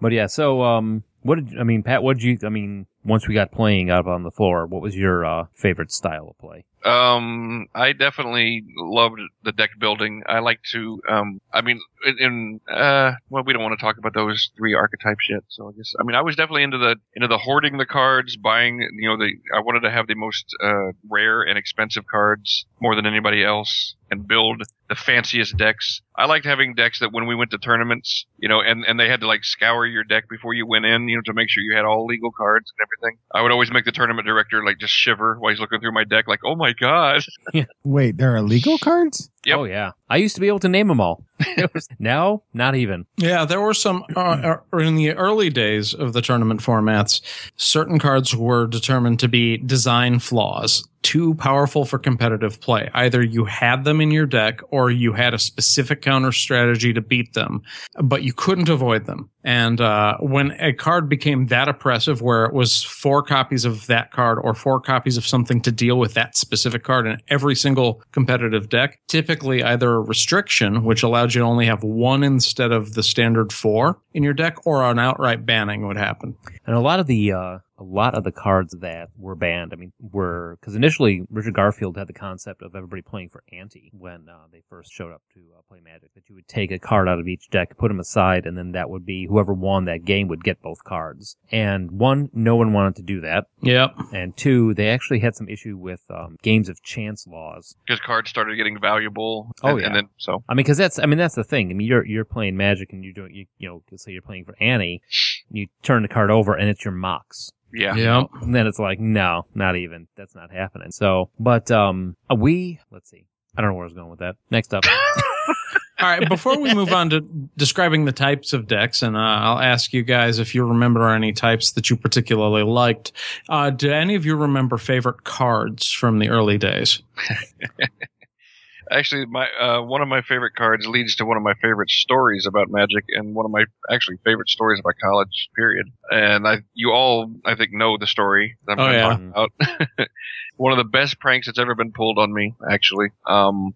but 0.00 0.12
yeah. 0.12 0.26
So, 0.26 0.62
um, 0.62 1.02
what 1.22 1.36
did 1.36 1.58
I 1.58 1.62
mean, 1.64 1.82
Pat? 1.82 2.02
What 2.02 2.18
did 2.18 2.24
you? 2.24 2.38
I 2.44 2.50
mean, 2.50 2.86
once 3.04 3.26
we 3.26 3.34
got 3.34 3.52
playing 3.52 3.90
out 3.90 4.06
on 4.06 4.22
the 4.22 4.30
floor, 4.30 4.66
what 4.66 4.82
was 4.82 4.96
your 4.96 5.24
uh, 5.24 5.46
favorite 5.54 5.90
style 5.92 6.28
of 6.28 6.38
play? 6.38 6.64
Um, 6.84 7.66
I 7.74 7.92
definitely 7.92 8.64
loved 8.76 9.20
the 9.44 9.52
deck 9.52 9.70
building. 9.78 10.22
I 10.26 10.40
like 10.40 10.60
to, 10.72 11.00
um, 11.08 11.40
I 11.52 11.60
mean, 11.60 11.80
in, 12.04 12.16
in 12.18 12.60
uh, 12.68 13.12
well, 13.30 13.44
we 13.44 13.52
don't 13.52 13.62
want 13.62 13.78
to 13.78 13.84
talk 13.84 13.98
about 13.98 14.14
those 14.14 14.50
three 14.56 14.74
archetypes 14.74 15.28
yet. 15.30 15.42
So 15.48 15.68
I 15.68 15.72
guess, 15.76 15.94
I 16.00 16.04
mean, 16.04 16.16
I 16.16 16.22
was 16.22 16.34
definitely 16.34 16.64
into 16.64 16.78
the 16.78 16.96
into 17.14 17.28
the 17.28 17.38
hoarding 17.38 17.78
the 17.78 17.86
cards, 17.86 18.36
buying. 18.36 18.80
You 18.98 19.08
know, 19.10 19.16
the 19.16 19.32
I 19.54 19.60
wanted 19.60 19.80
to 19.80 19.90
have 19.90 20.08
the 20.08 20.16
most 20.16 20.44
uh, 20.62 20.92
rare 21.08 21.42
and 21.42 21.56
expensive 21.56 22.04
cards 22.10 22.66
more 22.80 22.96
than 22.96 23.06
anybody 23.06 23.44
else, 23.44 23.94
and 24.10 24.26
build 24.26 24.62
the 24.88 24.94
fanciest 24.96 25.56
decks. 25.56 26.02
I 26.16 26.26
liked 26.26 26.44
having 26.44 26.74
decks 26.74 27.00
that 27.00 27.12
when 27.12 27.26
we 27.26 27.34
went 27.34 27.52
to 27.52 27.58
tournaments, 27.58 28.26
you 28.38 28.48
know, 28.48 28.60
and 28.60 28.84
and 28.84 28.98
they 28.98 29.08
had 29.08 29.20
to 29.20 29.26
like 29.26 29.44
scour 29.44 29.86
your 29.86 30.04
deck 30.04 30.28
before 30.28 30.52
you 30.52 30.66
went 30.66 30.84
in, 30.84 31.08
you 31.08 31.16
know, 31.16 31.22
to 31.26 31.32
make 31.32 31.48
sure 31.48 31.62
you 31.62 31.76
had 31.76 31.84
all 31.84 32.06
legal 32.06 32.32
cards 32.32 32.72
and 32.76 32.86
everything. 32.86 33.18
I 33.32 33.42
would 33.42 33.52
always 33.52 33.70
make 33.70 33.84
the 33.84 33.92
tournament 33.92 34.26
director 34.26 34.64
like 34.64 34.78
just 34.78 34.92
shiver 34.92 35.36
while 35.38 35.50
he's 35.52 35.60
looking 35.60 35.80
through 35.80 35.92
my 35.92 36.04
deck, 36.04 36.26
like, 36.26 36.40
oh 36.44 36.56
my 36.56 36.71
god. 36.74 37.22
Wait, 37.84 38.16
there 38.16 38.34
are 38.34 38.42
legal 38.42 38.78
cards? 38.78 39.30
Yep. 39.44 39.58
Oh 39.58 39.64
yeah, 39.64 39.92
I 40.08 40.16
used 40.16 40.34
to 40.36 40.40
be 40.40 40.48
able 40.48 40.60
to 40.60 40.68
name 40.68 40.88
them 40.88 41.00
all. 41.00 41.24
Was- 41.74 41.88
now, 41.98 42.42
not 42.52 42.74
even. 42.74 43.06
Yeah, 43.16 43.44
there 43.44 43.60
were 43.60 43.74
some 43.74 44.04
uh, 44.16 44.56
uh, 44.72 44.78
in 44.78 44.96
the 44.96 45.12
early 45.12 45.50
days 45.50 45.94
of 45.94 46.12
the 46.12 46.22
tournament 46.22 46.60
formats. 46.60 47.20
Certain 47.56 47.98
cards 47.98 48.34
were 48.34 48.66
determined 48.66 49.20
to 49.20 49.28
be 49.28 49.58
design 49.58 50.18
flaws, 50.18 50.86
too 51.02 51.34
powerful 51.34 51.84
for 51.84 51.98
competitive 51.98 52.60
play. 52.60 52.88
Either 52.94 53.22
you 53.22 53.44
had 53.44 53.84
them 53.84 54.00
in 54.00 54.10
your 54.10 54.26
deck, 54.26 54.60
or 54.70 54.90
you 54.90 55.12
had 55.12 55.34
a 55.34 55.38
specific 55.38 56.02
counter 56.02 56.32
strategy 56.32 56.92
to 56.92 57.00
beat 57.00 57.34
them, 57.34 57.62
but 58.02 58.22
you 58.22 58.32
couldn't 58.32 58.68
avoid 58.68 59.06
them. 59.06 59.28
And 59.44 59.80
uh, 59.80 60.18
when 60.20 60.52
a 60.60 60.72
card 60.72 61.08
became 61.08 61.46
that 61.46 61.68
oppressive, 61.68 62.22
where 62.22 62.44
it 62.44 62.54
was 62.54 62.84
four 62.84 63.22
copies 63.22 63.64
of 63.64 63.86
that 63.88 64.12
card 64.12 64.38
or 64.40 64.54
four 64.54 64.80
copies 64.80 65.16
of 65.16 65.26
something 65.26 65.60
to 65.62 65.72
deal 65.72 65.98
with 65.98 66.14
that 66.14 66.36
specific 66.36 66.84
card 66.84 67.06
in 67.08 67.18
every 67.28 67.56
single 67.56 68.02
competitive 68.12 68.68
deck, 68.68 69.00
typically 69.08 69.62
either 69.64 69.94
a 69.94 70.00
restriction, 70.00 70.84
which 70.84 71.02
allowed 71.02 71.31
you 71.34 71.42
only 71.42 71.66
have 71.66 71.82
one 71.82 72.22
instead 72.22 72.72
of 72.72 72.94
the 72.94 73.02
standard 73.02 73.52
four 73.52 73.98
in 74.14 74.22
your 74.22 74.34
deck, 74.34 74.66
or 74.66 74.82
an 74.82 74.98
outright 74.98 75.46
banning 75.46 75.86
would 75.86 75.96
happen. 75.96 76.36
And 76.66 76.76
a 76.76 76.80
lot 76.80 77.00
of 77.00 77.06
the 77.06 77.32
uh, 77.32 77.58
a 77.82 77.84
lot 77.84 78.14
of 78.14 78.22
the 78.22 78.32
cards 78.32 78.76
that 78.80 79.08
were 79.18 79.34
banned, 79.34 79.72
I 79.72 79.76
mean, 79.76 79.92
were 80.00 80.56
because 80.60 80.76
initially 80.76 81.22
Richard 81.30 81.54
Garfield 81.54 81.96
had 81.96 82.06
the 82.06 82.12
concept 82.12 82.62
of 82.62 82.76
everybody 82.76 83.02
playing 83.02 83.30
for 83.30 83.42
ante 83.52 83.90
when 83.92 84.28
uh, 84.28 84.46
they 84.52 84.62
first 84.70 84.92
showed 84.92 85.12
up 85.12 85.22
to 85.34 85.40
uh, 85.58 85.62
play 85.68 85.80
Magic. 85.82 86.14
That 86.14 86.28
you 86.28 86.36
would 86.36 86.46
take 86.46 86.70
a 86.70 86.78
card 86.78 87.08
out 87.08 87.18
of 87.18 87.26
each 87.26 87.50
deck, 87.50 87.76
put 87.76 87.88
them 87.88 87.98
aside, 87.98 88.46
and 88.46 88.56
then 88.56 88.72
that 88.72 88.88
would 88.88 89.04
be 89.04 89.26
whoever 89.26 89.52
won 89.52 89.84
that 89.86 90.04
game 90.04 90.28
would 90.28 90.44
get 90.44 90.62
both 90.62 90.84
cards. 90.84 91.36
And 91.50 91.90
one, 91.90 92.30
no 92.32 92.54
one 92.54 92.72
wanted 92.72 92.96
to 92.96 93.02
do 93.02 93.20
that. 93.22 93.46
Yep. 93.62 93.94
And 94.12 94.36
two, 94.36 94.74
they 94.74 94.88
actually 94.88 95.18
had 95.18 95.34
some 95.34 95.48
issue 95.48 95.76
with 95.76 96.02
um, 96.08 96.36
games 96.42 96.68
of 96.68 96.82
chance 96.82 97.26
laws. 97.26 97.74
Because 97.86 98.00
cards 98.00 98.30
started 98.30 98.56
getting 98.56 98.80
valuable. 98.80 99.50
Oh, 99.64 99.70
and, 99.70 99.80
yeah. 99.80 99.86
and 99.86 99.96
then 99.96 100.08
so 100.18 100.44
I 100.48 100.54
mean, 100.54 100.64
because 100.64 100.78
that's 100.78 101.00
I 101.00 101.06
mean 101.06 101.18
that's 101.18 101.34
the 101.34 101.44
thing. 101.44 101.70
I 101.70 101.74
mean, 101.74 101.86
you're 101.88 102.06
you're 102.06 102.24
playing 102.24 102.56
Magic 102.56 102.92
and 102.92 103.02
you're 103.02 103.12
doing 103.12 103.34
you 103.34 103.46
you 103.58 103.68
know 103.68 103.82
say 103.96 104.12
you're 104.12 104.22
playing 104.22 104.44
for 104.44 104.54
ante, 104.60 105.02
and 105.48 105.58
you 105.58 105.66
turn 105.82 106.02
the 106.02 106.08
card 106.08 106.30
over 106.30 106.54
and 106.54 106.68
it's 106.68 106.84
your 106.84 106.92
Mox. 106.92 107.50
Yeah. 107.72 107.94
Yep. 107.94 108.30
And 108.42 108.54
then 108.54 108.66
it's 108.66 108.78
like, 108.78 109.00
no, 109.00 109.46
not 109.54 109.76
even. 109.76 110.08
That's 110.16 110.34
not 110.34 110.50
happening. 110.50 110.90
So, 110.90 111.30
but 111.38 111.70
um, 111.70 112.16
we 112.34 112.80
let's 112.90 113.10
see. 113.10 113.24
I 113.56 113.60
don't 113.60 113.70
know 113.70 113.74
where 113.74 113.84
I 113.84 113.86
was 113.86 113.94
going 113.94 114.10
with 114.10 114.20
that. 114.20 114.36
Next 114.50 114.72
up, 114.72 114.84
All 116.02 116.08
right, 116.08 116.28
before 116.28 116.58
we 116.58 116.74
move 116.74 116.92
on 116.92 117.10
to 117.10 117.20
describing 117.56 118.06
the 118.06 118.12
types 118.12 118.52
of 118.52 118.66
decks, 118.66 119.02
and 119.02 119.16
uh, 119.16 119.20
I'll 119.20 119.60
ask 119.60 119.92
you 119.92 120.02
guys 120.02 120.40
if 120.40 120.52
you 120.52 120.64
remember 120.64 121.08
any 121.08 121.32
types 121.32 121.72
that 121.72 121.90
you 121.90 121.96
particularly 121.96 122.64
liked. 122.64 123.12
Uh, 123.48 123.70
do 123.70 123.92
any 123.92 124.16
of 124.16 124.26
you 124.26 124.34
remember 124.34 124.78
favorite 124.78 125.22
cards 125.22 125.88
from 125.92 126.18
the 126.18 126.28
early 126.28 126.58
days? 126.58 127.02
Actually, 128.90 129.26
my 129.26 129.46
uh, 129.60 129.80
one 129.82 130.02
of 130.02 130.08
my 130.08 130.22
favorite 130.22 130.56
cards 130.56 130.88
leads 130.88 131.14
to 131.16 131.24
one 131.24 131.36
of 131.36 131.42
my 131.44 131.54
favorite 131.62 131.88
stories 131.88 132.46
about 132.46 132.68
Magic, 132.68 133.04
and 133.10 133.36
one 133.36 133.46
of 133.46 133.52
my 133.52 133.64
actually 133.88 134.16
favorite 134.24 134.48
stories 134.48 134.80
about 134.80 134.94
college. 135.00 135.48
Period. 135.54 135.86
And 136.12 136.46
I, 136.46 136.58
you 136.74 136.90
all, 136.90 137.32
I 137.44 137.54
think, 137.54 137.72
know 137.72 137.96
the 137.96 138.06
story. 138.06 138.56
that 138.66 138.78
I'm 138.78 138.80
Oh, 138.80 138.90
yeah. 138.90 139.08
talk 139.32 139.52
about. 139.98 140.08
one 140.56 140.72
of 140.72 140.78
the 140.78 140.84
best 140.84 141.18
pranks 141.18 141.46
that's 141.46 141.58
ever 141.58 141.74
been 141.74 141.92
pulled 141.92 142.18
on 142.18 142.32
me. 142.32 142.54
Actually, 142.70 143.08
um, 143.26 143.74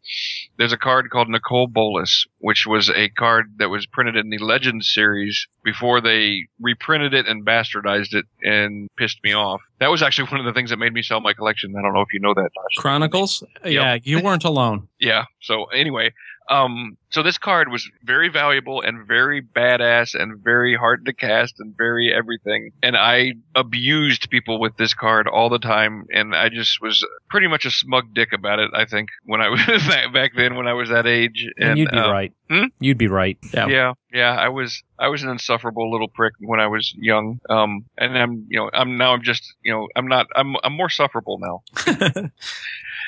there's 0.58 0.72
a 0.72 0.76
card 0.76 1.08
called 1.10 1.28
Nicol 1.28 1.66
Bolas, 1.66 2.26
which 2.38 2.66
was 2.66 2.90
a 2.90 3.08
card 3.08 3.54
that 3.58 3.70
was 3.70 3.86
printed 3.86 4.16
in 4.16 4.28
the 4.30 4.38
Legends 4.38 4.88
series 4.92 5.48
before 5.64 6.00
they 6.00 6.46
reprinted 6.60 7.14
it 7.14 7.26
and 7.26 7.44
bastardized 7.44 8.14
it 8.14 8.26
and 8.42 8.88
pissed 8.96 9.18
me 9.24 9.32
off. 9.32 9.60
That 9.80 9.90
was 9.90 10.02
actually 10.02 10.28
one 10.30 10.40
of 10.40 10.46
the 10.46 10.52
things 10.52 10.70
that 10.70 10.76
made 10.78 10.92
me 10.92 11.02
sell 11.02 11.20
my 11.20 11.32
collection. 11.32 11.74
I 11.76 11.82
don't 11.82 11.94
know 11.94 12.02
if 12.02 12.12
you 12.12 12.20
know 12.20 12.34
that, 12.34 12.50
Josh. 12.54 12.76
Chronicles? 12.82 13.42
Yeah, 13.64 13.98
you 14.02 14.20
weren't 14.22 14.44
alone. 14.44 14.88
Yeah. 14.98 15.24
So 15.42 15.64
anyway, 15.66 16.14
um, 16.48 16.96
so 17.10 17.22
this 17.22 17.38
card 17.38 17.70
was 17.70 17.88
very 18.02 18.28
valuable 18.28 18.80
and 18.80 19.06
very 19.06 19.42
badass 19.42 20.14
and 20.14 20.38
very 20.42 20.76
hard 20.76 21.04
to 21.06 21.12
cast 21.12 21.54
and 21.58 21.74
very 21.76 22.12
everything. 22.14 22.70
And 22.82 22.96
I 22.96 23.34
abused 23.54 24.30
people 24.30 24.60
with 24.60 24.76
this 24.76 24.94
card 24.94 25.26
all 25.26 25.48
the 25.48 25.58
time. 25.58 26.04
And 26.12 26.34
I 26.34 26.48
just 26.48 26.80
was 26.80 27.04
pretty 27.28 27.48
much 27.48 27.64
a 27.64 27.70
smug 27.70 28.14
dick 28.14 28.32
about 28.32 28.58
it. 28.58 28.70
I 28.74 28.84
think 28.84 29.08
when 29.24 29.40
I 29.40 29.48
was 29.50 29.60
back, 29.66 30.12
back 30.12 30.32
then, 30.36 30.56
when 30.56 30.66
I 30.66 30.72
was 30.72 30.88
that 30.90 31.06
age. 31.06 31.46
and, 31.58 31.78
you'd 31.78 31.90
be 31.90 31.98
uh, 31.98 32.10
right. 32.10 32.32
hmm? 32.48 32.64
You'd 32.80 32.98
be 32.98 33.08
right. 33.08 33.38
yeah, 33.52 33.92
yeah, 34.12 34.34
I 34.34 34.48
was 34.48 34.82
I 34.98 35.08
was 35.08 35.22
an 35.22 35.28
insufferable 35.28 35.90
little 35.90 36.08
prick 36.08 36.34
when 36.40 36.60
I 36.60 36.66
was 36.66 36.92
young. 36.96 37.40
Um, 37.48 37.84
and 37.98 38.16
I'm 38.16 38.46
you 38.48 38.58
know 38.58 38.70
I'm 38.72 38.96
now 38.96 39.12
I'm 39.12 39.22
just 39.22 39.54
you 39.62 39.72
know 39.72 39.88
I'm 39.96 40.08
not 40.08 40.26
I'm 40.34 40.56
I'm 40.62 40.72
more 40.72 40.90
sufferable 40.90 41.38
now. 41.38 41.62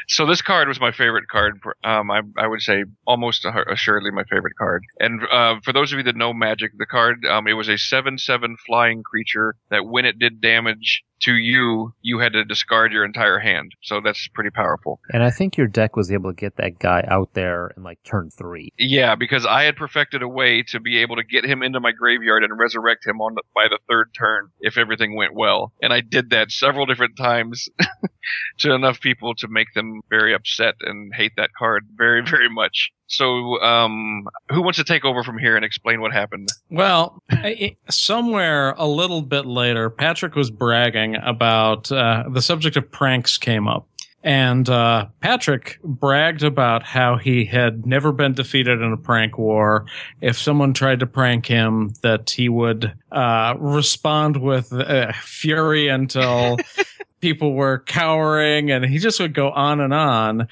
so 0.08 0.26
this 0.26 0.42
card 0.42 0.68
was 0.68 0.80
my 0.80 0.92
favorite 0.92 1.28
card. 1.28 1.60
Um, 1.84 2.10
I 2.10 2.22
I 2.36 2.46
would 2.46 2.60
say 2.60 2.84
almost 3.06 3.46
assuredly 3.70 4.10
my 4.10 4.24
favorite 4.24 4.56
card. 4.56 4.84
And 5.00 5.22
uh, 5.30 5.56
for 5.64 5.72
those 5.72 5.92
of 5.92 5.98
you 5.98 6.04
that 6.04 6.16
know 6.16 6.32
Magic, 6.32 6.72
the 6.76 6.86
card 6.86 7.24
um 7.24 7.46
it 7.46 7.54
was 7.54 7.68
a 7.68 7.78
seven 7.78 8.18
seven 8.18 8.56
flying 8.66 9.02
creature 9.02 9.54
that 9.70 9.86
when 9.86 10.04
it 10.04 10.18
did 10.18 10.40
damage 10.40 11.04
to 11.20 11.34
you, 11.34 11.92
you 12.02 12.18
had 12.18 12.32
to 12.32 12.44
discard 12.44 12.92
your 12.92 13.04
entire 13.04 13.38
hand. 13.38 13.74
So 13.82 14.00
that's 14.00 14.28
pretty 14.28 14.50
powerful. 14.50 15.00
And 15.12 15.22
I 15.22 15.30
think 15.30 15.56
your 15.56 15.66
deck 15.66 15.96
was 15.96 16.10
able 16.10 16.30
to 16.30 16.36
get 16.36 16.56
that 16.56 16.78
guy 16.78 17.04
out 17.08 17.34
there 17.34 17.72
in 17.76 17.82
like 17.82 18.02
turn 18.04 18.30
three. 18.30 18.72
Yeah, 18.78 19.14
because 19.14 19.44
I 19.46 19.64
had 19.64 19.76
perfected 19.76 20.22
a 20.22 20.28
way 20.28 20.62
to 20.68 20.80
be 20.80 20.98
able 20.98 21.16
to 21.16 21.24
get 21.24 21.44
him 21.44 21.62
into 21.62 21.80
my 21.80 21.92
graveyard 21.92 22.44
and 22.44 22.58
resurrect 22.58 23.06
him 23.06 23.20
on 23.20 23.34
the, 23.34 23.42
by 23.54 23.66
the 23.68 23.78
third 23.88 24.10
turn 24.16 24.50
if 24.60 24.78
everything 24.78 25.16
went 25.16 25.34
well. 25.34 25.72
And 25.82 25.92
I 25.92 26.00
did 26.00 26.30
that 26.30 26.50
several 26.50 26.86
different 26.86 27.16
times 27.16 27.68
to 28.58 28.72
enough 28.72 29.00
people 29.00 29.34
to 29.36 29.48
make 29.48 29.72
them 29.74 30.00
very 30.10 30.34
upset 30.34 30.74
and 30.80 31.12
hate 31.14 31.32
that 31.36 31.50
card 31.58 31.86
very, 31.96 32.22
very 32.24 32.48
much. 32.48 32.92
So, 33.08 33.60
um, 33.62 34.28
who 34.50 34.62
wants 34.62 34.76
to 34.78 34.84
take 34.84 35.04
over 35.04 35.22
from 35.24 35.38
here 35.38 35.56
and 35.56 35.64
explain 35.64 36.00
what 36.00 36.12
happened? 36.12 36.48
Well, 36.70 37.22
I- 37.30 37.36
I- 37.60 37.76
somewhere 37.90 38.72
a 38.76 38.86
little 38.86 39.22
bit 39.22 39.46
later, 39.46 39.88
Patrick 39.90 40.34
was 40.36 40.50
bragging 40.50 41.16
about 41.16 41.90
uh, 41.90 42.24
the 42.30 42.42
subject 42.42 42.76
of 42.76 42.90
pranks 42.90 43.38
came 43.38 43.66
up. 43.66 43.88
And 44.24 44.68
uh, 44.68 45.06
Patrick 45.20 45.78
bragged 45.84 46.42
about 46.42 46.82
how 46.82 47.16
he 47.16 47.44
had 47.44 47.86
never 47.86 48.10
been 48.12 48.34
defeated 48.34 48.82
in 48.82 48.92
a 48.92 48.96
prank 48.96 49.38
war. 49.38 49.86
If 50.20 50.36
someone 50.36 50.74
tried 50.74 51.00
to 51.00 51.06
prank 51.06 51.46
him, 51.46 51.92
that 52.02 52.28
he 52.30 52.48
would 52.48 52.92
uh, 53.12 53.54
respond 53.58 54.36
with 54.38 54.72
uh, 54.72 55.12
fury 55.22 55.86
until 55.88 56.56
people 57.20 57.54
were 57.54 57.80
cowering, 57.80 58.70
and 58.70 58.84
he 58.84 58.98
just 58.98 59.20
would 59.20 59.34
go 59.34 59.50
on 59.50 59.80
and 59.80 59.92
on. 59.92 60.48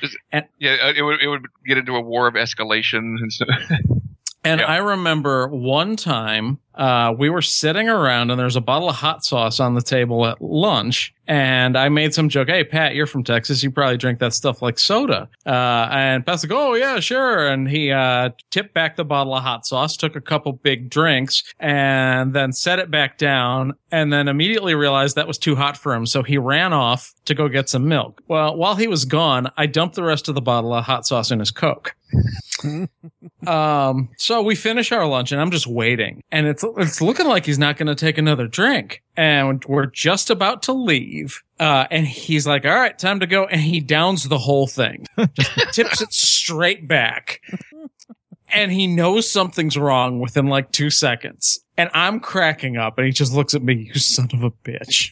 Yeah, 0.58 0.76
uh, 0.82 0.92
it 0.96 1.02
would 1.02 1.22
it 1.22 1.28
would 1.28 1.46
get 1.66 1.78
into 1.78 1.94
a 1.94 2.00
war 2.00 2.26
of 2.26 2.34
escalation 2.34 3.16
and 3.20 3.32
so. 3.32 3.44
And 4.46 4.62
I 4.62 4.76
remember 4.76 5.48
one 5.48 5.96
time 5.96 6.58
uh, 6.76 7.14
we 7.18 7.30
were 7.30 7.42
sitting 7.42 7.88
around 7.88 8.30
and 8.30 8.38
there's 8.38 8.56
a 8.56 8.60
bottle 8.60 8.88
of 8.88 8.96
hot 8.96 9.24
sauce 9.24 9.60
on 9.60 9.74
the 9.74 9.82
table 9.82 10.26
at 10.26 10.40
lunch. 10.40 11.14
And 11.26 11.76
I 11.76 11.88
made 11.88 12.14
some 12.14 12.28
joke, 12.28 12.48
hey, 12.48 12.62
Pat, 12.62 12.94
you're 12.94 13.06
from 13.06 13.24
Texas. 13.24 13.62
You 13.62 13.70
probably 13.70 13.96
drink 13.96 14.20
that 14.20 14.32
stuff 14.32 14.62
like 14.62 14.78
soda. 14.78 15.28
Uh, 15.44 15.88
and 15.90 16.24
Pat's 16.24 16.44
like, 16.44 16.52
oh, 16.52 16.74
yeah, 16.74 17.00
sure. 17.00 17.48
And 17.48 17.68
he 17.68 17.90
uh, 17.90 18.30
tipped 18.50 18.74
back 18.74 18.94
the 18.94 19.04
bottle 19.04 19.34
of 19.34 19.42
hot 19.42 19.66
sauce, 19.66 19.96
took 19.96 20.14
a 20.14 20.20
couple 20.20 20.52
big 20.52 20.90
drinks, 20.90 21.42
and 21.58 22.32
then 22.32 22.52
set 22.52 22.78
it 22.78 22.90
back 22.90 23.18
down. 23.18 23.72
And 23.90 24.12
then 24.12 24.28
immediately 24.28 24.74
realized 24.74 25.16
that 25.16 25.26
was 25.26 25.38
too 25.38 25.56
hot 25.56 25.76
for 25.76 25.94
him. 25.94 26.06
So 26.06 26.22
he 26.22 26.38
ran 26.38 26.72
off 26.72 27.12
to 27.24 27.34
go 27.34 27.48
get 27.48 27.68
some 27.68 27.88
milk. 27.88 28.22
Well, 28.28 28.56
while 28.56 28.76
he 28.76 28.86
was 28.86 29.04
gone, 29.04 29.50
I 29.56 29.66
dumped 29.66 29.96
the 29.96 30.04
rest 30.04 30.28
of 30.28 30.36
the 30.36 30.42
bottle 30.42 30.72
of 30.74 30.84
hot 30.84 31.06
sauce 31.06 31.32
in 31.32 31.40
his 31.40 31.50
Coke. 31.50 31.96
Um, 33.46 34.08
so 34.16 34.42
we 34.42 34.54
finish 34.54 34.90
our 34.90 35.06
lunch 35.06 35.30
and 35.30 35.40
I'm 35.40 35.50
just 35.50 35.66
waiting 35.66 36.22
and 36.32 36.46
it's, 36.46 36.64
it's 36.78 37.00
looking 37.00 37.26
like 37.26 37.46
he's 37.46 37.58
not 37.58 37.76
going 37.76 37.86
to 37.86 37.94
take 37.94 38.18
another 38.18 38.48
drink 38.48 39.02
and 39.16 39.64
we're 39.66 39.86
just 39.86 40.30
about 40.30 40.62
to 40.64 40.72
leave. 40.72 41.42
Uh, 41.60 41.86
and 41.90 42.06
he's 42.06 42.46
like, 42.46 42.64
all 42.64 42.74
right, 42.74 42.98
time 42.98 43.20
to 43.20 43.26
go. 43.26 43.44
And 43.44 43.60
he 43.60 43.80
downs 43.80 44.28
the 44.28 44.38
whole 44.38 44.66
thing, 44.66 45.06
just 45.34 45.50
tips 45.72 46.00
it 46.00 46.12
straight 46.12 46.88
back. 46.88 47.40
And 48.56 48.72
he 48.72 48.86
knows 48.86 49.30
something's 49.30 49.76
wrong 49.76 50.18
within 50.18 50.46
like 50.46 50.72
two 50.72 50.90
seconds. 50.90 51.60
And 51.76 51.90
I'm 51.92 52.20
cracking 52.20 52.78
up 52.78 52.96
and 52.96 53.06
he 53.06 53.12
just 53.12 53.34
looks 53.34 53.52
at 53.52 53.62
me, 53.62 53.74
you 53.74 54.00
son 54.00 54.30
of 54.32 54.42
a 54.42 54.50
bitch. 54.50 55.10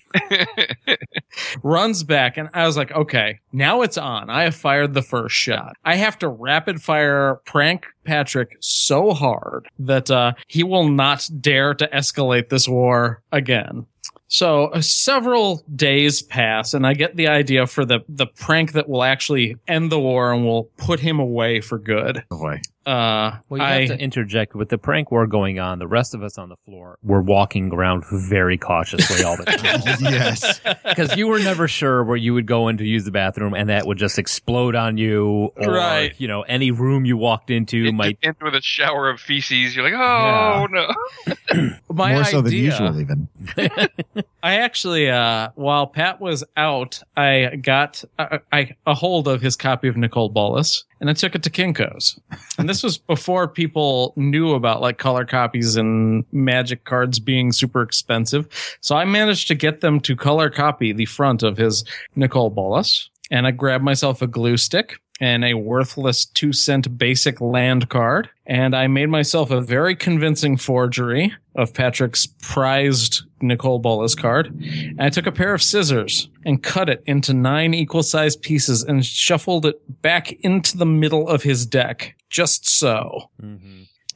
runs 1.62 2.02
back 2.02 2.38
and 2.38 2.48
I 2.54 2.66
was 2.66 2.76
like, 2.76 2.90
okay, 2.92 3.40
now 3.52 3.82
it's 3.82 3.98
on. 3.98 4.30
I 4.30 4.44
have 4.44 4.54
fired 4.54 4.94
the 4.94 5.02
first 5.02 5.34
shot. 5.34 5.74
I 5.84 5.96
have 5.96 6.18
to 6.20 6.28
rapid 6.28 6.80
fire 6.80 7.40
prank 7.44 7.86
Patrick 8.04 8.56
so 8.60 9.12
hard 9.12 9.68
that 9.78 10.10
uh, 10.10 10.32
he 10.48 10.62
will 10.62 10.88
not 10.88 11.28
dare 11.40 11.74
to 11.74 11.86
escalate 11.88 12.48
this 12.48 12.66
war 12.66 13.22
again. 13.30 13.86
So 14.28 14.66
uh, 14.68 14.80
several 14.80 15.62
days 15.76 16.22
pass, 16.22 16.74
and 16.74 16.86
I 16.86 16.94
get 16.94 17.14
the 17.14 17.28
idea 17.28 17.66
for 17.66 17.84
the 17.84 18.00
the 18.08 18.26
prank 18.26 18.72
that 18.72 18.88
will 18.88 19.04
actually 19.04 19.56
end 19.68 19.92
the 19.92 20.00
war 20.00 20.32
and 20.32 20.44
will 20.44 20.64
put 20.76 20.98
him 21.00 21.20
away 21.20 21.60
for 21.60 21.78
good. 21.78 22.24
Boy. 22.30 22.60
Uh, 22.86 23.38
Well, 23.48 23.58
you 23.60 23.64
I, 23.66 23.80
have 23.80 23.88
to 23.88 23.98
interject 23.98 24.54
with 24.54 24.68
the 24.68 24.78
prank 24.78 25.10
war 25.10 25.26
going 25.26 25.58
on. 25.58 25.78
The 25.78 25.86
rest 25.86 26.14
of 26.14 26.22
us 26.22 26.36
on 26.38 26.48
the 26.50 26.56
floor 26.56 26.98
were 27.02 27.22
walking 27.22 27.72
around 27.72 28.04
very 28.06 28.58
cautiously 28.58 29.24
all 29.24 29.36
the 29.36 29.44
time. 29.44 29.80
yes. 30.00 30.60
because 30.86 31.16
you 31.16 31.26
were 31.26 31.38
never 31.38 31.66
sure 31.66 32.04
where 32.04 32.16
you 32.16 32.34
would 32.34 32.46
go 32.46 32.68
in 32.68 32.76
to 32.78 32.84
use 32.84 33.04
the 33.04 33.10
bathroom, 33.10 33.54
and 33.54 33.68
that 33.70 33.86
would 33.86 33.96
just 33.98 34.18
explode 34.18 34.74
on 34.74 34.98
you, 34.98 35.50
or 35.56 35.72
Right. 35.74 36.12
you 36.18 36.28
know, 36.28 36.42
any 36.42 36.70
room 36.70 37.04
you 37.04 37.16
walked 37.16 37.50
into 37.50 37.90
might. 37.92 38.18
Into 38.22 38.44
with 38.44 38.54
a 38.54 38.60
shower 38.62 39.08
of 39.08 39.18
feces, 39.20 39.74
you're 39.74 39.84
like, 39.84 39.94
oh 39.98 40.66
no. 40.70 41.70
my 41.92 42.12
More 42.14 42.24
so 42.24 42.38
than 42.42 42.48
idea- 42.52 42.62
usual, 42.64 43.00
even. 43.00 43.28
I 44.42 44.56
actually, 44.56 45.08
uh, 45.08 45.48
while 45.54 45.86
Pat 45.86 46.20
was 46.20 46.44
out, 46.56 47.02
I 47.16 47.56
got 47.62 48.04
uh, 48.18 48.38
I, 48.52 48.76
a 48.86 48.94
hold 48.94 49.26
of 49.26 49.40
his 49.40 49.56
copy 49.56 49.88
of 49.88 49.96
Nicol 49.96 50.28
Bolas 50.28 50.84
and 51.04 51.10
I 51.10 51.12
took 51.12 51.34
it 51.34 51.42
to 51.42 51.50
Kinko's. 51.50 52.18
And 52.56 52.66
this 52.66 52.82
was 52.82 52.96
before 52.96 53.46
people 53.46 54.14
knew 54.16 54.54
about 54.54 54.80
like 54.80 54.96
color 54.96 55.26
copies 55.26 55.76
and 55.76 56.24
magic 56.32 56.84
cards 56.84 57.18
being 57.18 57.52
super 57.52 57.82
expensive. 57.82 58.48
So 58.80 58.96
I 58.96 59.04
managed 59.04 59.48
to 59.48 59.54
get 59.54 59.82
them 59.82 60.00
to 60.00 60.16
color 60.16 60.48
copy 60.48 60.94
the 60.94 61.04
front 61.04 61.42
of 61.42 61.58
his 61.58 61.84
Nicol 62.16 62.48
Bolas. 62.48 63.10
And 63.30 63.46
I 63.46 63.50
grabbed 63.50 63.84
myself 63.84 64.22
a 64.22 64.26
glue 64.26 64.56
stick 64.56 64.98
and 65.20 65.44
a 65.44 65.52
worthless 65.52 66.24
two 66.24 66.54
cent 66.54 66.96
basic 66.96 67.38
land 67.38 67.90
card. 67.90 68.30
And 68.46 68.74
I 68.74 68.86
made 68.86 69.10
myself 69.10 69.50
a 69.50 69.60
very 69.60 69.94
convincing 69.94 70.56
forgery 70.56 71.34
of 71.56 71.72
Patrick's 71.74 72.26
prized 72.42 73.22
Nicol 73.40 73.78
Bolas 73.78 74.14
card. 74.14 74.46
And 74.48 75.00
I 75.02 75.10
took 75.10 75.26
a 75.26 75.32
pair 75.32 75.54
of 75.54 75.62
scissors 75.62 76.28
and 76.44 76.62
cut 76.62 76.88
it 76.88 77.02
into 77.06 77.32
nine 77.34 77.74
equal 77.74 78.02
sized 78.02 78.42
pieces 78.42 78.82
and 78.82 79.04
shuffled 79.04 79.66
it 79.66 79.76
back 80.02 80.32
into 80.40 80.76
the 80.76 80.86
middle 80.86 81.28
of 81.28 81.42
his 81.42 81.64
deck. 81.66 82.16
Just 82.30 82.68
so. 82.68 83.30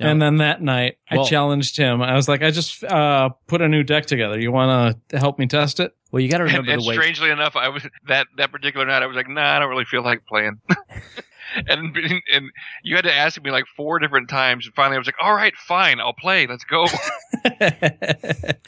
And 0.01 0.23
then 0.23 0.37
that 0.39 0.63
night, 0.63 0.99
Well- 1.11 1.25
I 1.25 1.29
challenged 1.29 1.77
him. 1.77 2.03
I 2.03 2.15
was 2.15 2.29
like, 2.29 2.43
I 2.43 2.51
just 2.51 2.83
uh, 2.85 3.31
put 3.49 3.61
a 3.61 3.69
new 3.69 3.83
deck 3.83 4.07
together. 4.07 4.39
You 4.39 4.53
want 4.53 4.99
to 5.09 5.19
help 5.19 5.39
me 5.39 5.47
test 5.47 5.81
it? 5.81 5.93
Well, 6.13 6.21
you 6.21 6.29
got 6.29 6.39
to 6.39 6.45
And, 6.45 6.53
remember 6.53 6.73
and 6.73 6.83
the 6.83 6.89
way. 6.89 6.95
strangely 6.95 7.31
enough, 7.31 7.55
I 7.57 7.69
was 7.69 7.87
that 8.07 8.27
that 8.37 8.51
particular 8.53 8.87
night. 8.87 9.03
I 9.03 9.07
was 9.07 9.17
like, 9.17 9.29
nah, 9.29 9.57
I 9.57 9.59
don't 9.59 9.69
really 9.69 9.85
feel 9.85 10.03
like 10.03 10.25
playing. 10.27 10.61
and 11.69 11.97
and 12.33 12.51
you 12.83 12.97
had 12.97 13.03
to 13.05 13.15
ask 13.15 13.41
me 13.43 13.51
like 13.51 13.65
four 13.77 13.99
different 13.99 14.29
times, 14.29 14.67
and 14.67 14.75
finally 14.75 14.97
I 14.97 14.99
was 14.99 15.07
like, 15.09 15.17
all 15.23 15.35
right, 15.35 15.55
fine, 15.57 16.01
I'll 16.01 16.13
play. 16.13 16.47
Let's 16.47 16.65
go. 16.65 16.87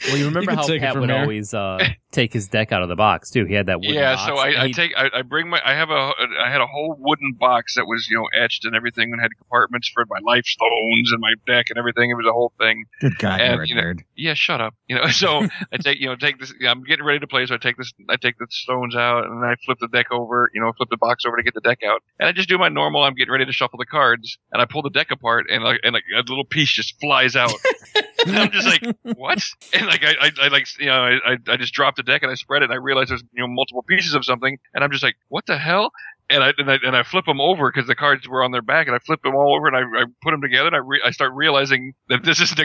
Well, 0.07 0.17
you 0.17 0.25
remember 0.25 0.51
can 0.51 0.57
how 0.57 0.67
take 0.67 0.81
Pat 0.81 0.99
would 0.99 1.09
here. 1.09 1.19
always 1.19 1.53
uh, 1.53 1.77
take 2.11 2.33
his 2.33 2.47
deck 2.47 2.71
out 2.71 2.81
of 2.81 2.89
the 2.89 2.95
box 2.95 3.29
too. 3.29 3.45
He 3.45 3.53
had 3.53 3.67
that 3.67 3.79
wooden 3.79 3.93
box. 3.95 4.01
yeah, 4.01 4.15
box. 4.15 4.25
so 4.27 4.35
I, 4.35 4.63
I 4.63 4.67
he'd- 4.67 4.73
take 4.73 4.91
I, 4.97 5.09
I 5.13 5.21
bring 5.21 5.49
my 5.49 5.61
I 5.63 5.73
have 5.75 5.89
a 5.89 6.11
I 6.43 6.49
had 6.51 6.59
a 6.61 6.65
whole 6.67 6.95
wooden 6.97 7.33
box 7.39 7.75
that 7.75 7.85
was 7.85 8.07
you 8.09 8.17
know 8.17 8.27
etched 8.43 8.65
and 8.65 8.75
everything 8.75 9.11
and 9.13 9.21
had 9.21 9.29
compartments 9.37 9.89
for 9.93 10.03
my 10.09 10.17
life 10.25 10.45
stones 10.45 11.11
and 11.11 11.19
my 11.21 11.33
deck 11.47 11.67
and 11.69 11.77
everything. 11.77 12.09
It 12.09 12.15
was 12.15 12.25
a 12.27 12.31
whole 12.33 12.51
thing. 12.59 12.85
Good 12.99 13.17
God, 13.19 13.39
And, 13.41 13.53
you're 13.53 13.63
a 13.63 13.67
you 13.67 13.75
know, 13.75 13.81
nerd. 13.81 13.99
Yeah, 14.15 14.33
shut 14.33 14.59
up. 14.61 14.73
You 14.87 14.95
know, 14.97 15.07
so 15.11 15.45
I 15.71 15.77
take 15.77 15.99
you 15.99 16.07
know 16.07 16.15
take 16.15 16.39
this. 16.39 16.53
I'm 16.67 16.83
getting 16.83 17.05
ready 17.05 17.19
to 17.19 17.27
play, 17.27 17.45
so 17.45 17.53
I 17.55 17.57
take 17.57 17.77
this. 17.77 17.93
I 18.09 18.15
take 18.17 18.37
the 18.39 18.47
stones 18.49 18.95
out 18.95 19.25
and 19.25 19.45
I 19.45 19.55
flip 19.65 19.77
the 19.79 19.87
deck 19.87 20.07
over. 20.11 20.49
You 20.53 20.61
know, 20.61 20.71
flip 20.75 20.89
the 20.89 20.97
box 20.97 21.25
over 21.25 21.37
to 21.37 21.43
get 21.43 21.53
the 21.53 21.61
deck 21.61 21.79
out, 21.85 22.01
and 22.19 22.27
I 22.27 22.31
just 22.31 22.49
do 22.49 22.57
my 22.57 22.69
normal. 22.69 22.80
I'm 22.81 23.13
getting 23.15 23.31
ready 23.31 23.45
to 23.45 23.51
shuffle 23.51 23.77
the 23.77 23.85
cards, 23.85 24.37
and 24.51 24.61
I 24.61 24.65
pull 24.65 24.81
the 24.81 24.89
deck 24.89 25.11
apart, 25.11 25.45
and 25.49 25.63
like 25.63 25.79
and 25.83 25.93
like 25.93 26.03
a 26.15 26.19
little 26.19 26.45
piece 26.45 26.71
just 26.71 26.99
flies 26.99 27.35
out. 27.35 27.53
and 28.25 28.37
I'm 28.37 28.51
just 28.51 28.67
like, 28.67 28.83
what? 29.17 29.39
And 29.73 29.87
like 29.87 30.03
I, 30.03 30.13
I, 30.19 30.31
I 30.43 30.47
like 30.49 30.67
you 30.79 30.87
know 30.87 31.19
I, 31.25 31.37
I 31.47 31.57
just 31.57 31.73
drop 31.73 31.95
the 31.95 32.03
deck 32.03 32.23
and 32.23 32.31
I 32.31 32.35
spread 32.35 32.61
it, 32.61 32.65
and 32.65 32.73
I 32.73 32.77
realize 32.77 33.09
there's 33.09 33.23
you 33.33 33.41
know 33.41 33.47
multiple 33.47 33.83
pieces 33.83 34.13
of 34.13 34.25
something, 34.25 34.57
and 34.73 34.83
I'm 34.83 34.91
just 34.91 35.03
like, 35.03 35.15
what 35.29 35.45
the 35.45 35.57
hell? 35.57 35.91
And 36.29 36.45
I, 36.45 36.53
and 36.57 36.71
I 36.71 36.77
and 36.83 36.95
I 36.95 37.03
flip 37.03 37.25
them 37.25 37.41
over 37.41 37.69
because 37.69 37.87
the 37.87 37.95
cards 37.95 38.27
were 38.27 38.43
on 38.43 38.51
their 38.51 38.61
back, 38.61 38.87
and 38.87 38.95
I 38.95 38.99
flip 38.99 39.21
them 39.21 39.35
all 39.35 39.55
over, 39.55 39.67
and 39.67 39.75
I, 39.75 39.81
I 39.81 40.05
put 40.23 40.31
them 40.31 40.41
together, 40.41 40.67
and 40.67 40.75
I 40.75 40.79
re- 40.79 41.01
I 41.03 41.11
start 41.11 41.33
realizing 41.33 41.93
that 42.07 42.23
this 42.23 42.39
is 42.39 42.55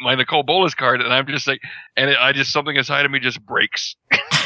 my 0.00 0.14
Nicol 0.14 0.44
Bolas 0.44 0.74
card, 0.74 1.00
and 1.00 1.12
I'm 1.12 1.26
just 1.26 1.48
like, 1.48 1.60
and 1.96 2.10
it, 2.10 2.18
I 2.20 2.32
just 2.32 2.52
something 2.52 2.76
inside 2.76 3.04
of 3.04 3.10
me 3.10 3.18
just 3.18 3.44
breaks 3.44 3.96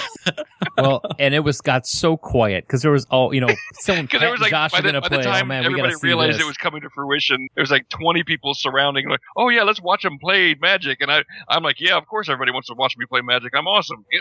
well, 0.76 1.02
and 1.18 1.34
it 1.34 1.40
was 1.40 1.60
got 1.60 1.86
so 1.86 2.16
quiet 2.16 2.66
because 2.66 2.82
there 2.82 2.92
was 2.92 3.04
all 3.06 3.34
you 3.34 3.40
know. 3.40 3.48
Someone 3.74 4.06
because 4.06 4.20
there 4.20 4.30
was 4.30 4.40
like 4.40 4.50
Josh 4.50 4.72
by 4.72 4.80
the, 4.80 4.88
gonna 4.88 5.00
by 5.00 5.08
play. 5.08 5.16
the 5.18 5.22
time 5.24 5.44
oh 5.44 5.46
man, 5.46 5.64
everybody 5.64 5.94
realized 6.02 6.34
this. 6.34 6.42
it 6.42 6.46
was 6.46 6.56
coming 6.56 6.80
to 6.82 6.90
fruition, 6.90 7.48
there 7.54 7.62
was 7.62 7.70
like 7.70 7.88
20 7.88 8.22
people 8.24 8.54
surrounding, 8.54 9.08
like, 9.08 9.20
oh 9.36 9.48
yeah, 9.48 9.62
let's 9.62 9.80
watch 9.80 10.02
them 10.02 10.18
play 10.18 10.54
Magic, 10.60 11.00
and 11.00 11.10
I 11.10 11.24
I'm 11.48 11.62
like, 11.62 11.80
yeah, 11.80 11.96
of 11.96 12.06
course 12.06 12.28
everybody 12.28 12.52
wants 12.52 12.68
to 12.68 12.74
watch 12.74 12.96
me 12.96 13.06
play 13.06 13.20
Magic. 13.20 13.54
I'm 13.54 13.66
awesome. 13.66 14.04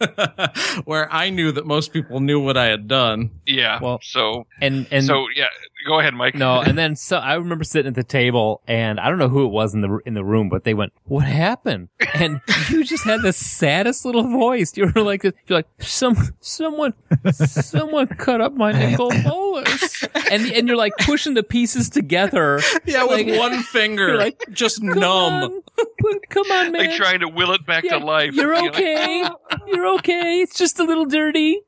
Where 0.84 1.12
I 1.12 1.30
knew 1.30 1.52
that 1.52 1.66
most 1.66 1.92
people 1.92 2.20
knew 2.20 2.40
what 2.40 2.56
I 2.56 2.66
had 2.66 2.88
done. 2.88 3.30
Yeah. 3.46 3.78
Well, 3.80 4.00
so 4.02 4.46
and 4.60 4.86
and 4.90 5.04
so 5.04 5.26
yeah, 5.34 5.46
go 5.86 5.98
ahead, 6.00 6.14
Mike. 6.14 6.34
no, 6.34 6.60
and 6.60 6.76
then 6.78 6.96
so 6.96 7.16
I 7.18 7.34
remember 7.34 7.64
sitting 7.64 7.88
at 7.88 7.94
the 7.94 8.04
table, 8.04 8.62
and 8.66 8.98
I 9.00 9.08
don't 9.08 9.18
know 9.18 9.28
who 9.28 9.44
it 9.44 9.50
was 9.50 9.74
in 9.74 9.80
the 9.80 9.98
in 10.06 10.14
the 10.14 10.24
room, 10.24 10.48
but 10.48 10.64
they 10.64 10.74
went, 10.74 10.92
"What 11.04 11.26
happened?" 11.26 11.88
And 12.14 12.40
you 12.70 12.84
just 12.84 13.04
had 13.04 13.22
the 13.22 13.32
saddest 13.32 14.04
little 14.04 14.24
voice. 14.24 14.76
You 14.76 14.90
were 14.94 15.02
like, 15.02 15.22
"You're 15.24 15.32
like 15.48 15.66
some 15.78 16.16
someone 16.40 16.94
someone 17.32 18.06
cut 18.08 18.40
up 18.40 18.54
my 18.54 18.72
Nicol 18.72 19.10
Bolas," 19.24 20.04
and 20.30 20.50
and 20.52 20.68
you're 20.68 20.76
like 20.76 20.92
pushing 21.00 21.34
the 21.34 21.42
pieces 21.42 21.88
together. 21.90 22.60
Yeah, 22.84 23.04
with 23.04 23.26
Like- 23.26 23.38
one 23.38 23.62
finger, 23.62 24.08
You're 24.08 24.18
like, 24.18 24.42
just 24.52 24.80
Come 24.80 24.98
numb. 25.00 25.42
on, 25.78 26.20
come 26.30 26.50
on, 26.50 26.72
man. 26.72 26.86
like 26.88 26.96
trying 26.96 27.20
to 27.20 27.28
will 27.28 27.52
it 27.52 27.64
back 27.66 27.84
Yeah, 27.84 27.98
to 27.98 28.04
life. 28.04 28.34
You're 28.34 28.56
okay. 28.68 29.28
You're 29.66 29.86
okay. 29.98 30.40
It's 30.40 30.56
just 30.58 30.78
a 30.78 30.84
little 30.84 31.04
dirty. 31.06 31.60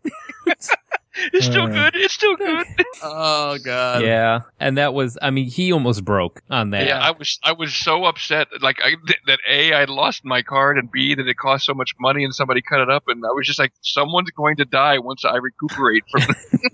it's 1.33 1.47
still 1.47 1.65
Uh, 1.65 1.69
good. 1.91 1.97
It's 1.97 2.15
still 2.15 2.37
good. 2.37 2.67
Oh 3.05 3.59
god. 3.65 4.03
Yeah, 4.03 4.41
and 4.61 4.79
that 4.79 4.95
was. 4.95 5.19
I 5.21 5.31
mean, 5.31 5.47
he 5.47 5.73
almost 5.73 6.05
broke 6.05 6.41
on 6.51 6.71
that. 6.71 6.87
Yeah, 6.87 7.01
I 7.01 7.11
was 7.11 7.39
I 7.43 7.51
was 7.53 7.75
so 7.75 8.05
upset 8.05 8.47
like 8.61 8.77
I, 8.85 8.91
th- 9.07 9.19
that 9.27 9.41
a 9.49 9.73
I 9.73 9.85
lost 9.87 10.25
my 10.25 10.41
card 10.43 10.79
and 10.79 10.91
b 10.91 11.15
that 11.17 11.27
it 11.27 11.37
cost 11.37 11.67
so 11.67 11.75
much 11.75 11.91
money 11.99 12.23
and 12.25 12.33
somebody 12.33 12.63
cut 12.63 12.81
it 12.81 12.89
up 12.89 13.05
and 13.09 13.25
I 13.27 13.31
was 13.33 13.47
just 13.47 13.59
like 13.59 13.73
someone's 13.83 14.31
going 14.31 14.57
to 14.59 14.65
die 14.65 14.99
once 15.01 15.25
I 15.25 15.37
recuperate 15.37 16.05
from 16.11 16.23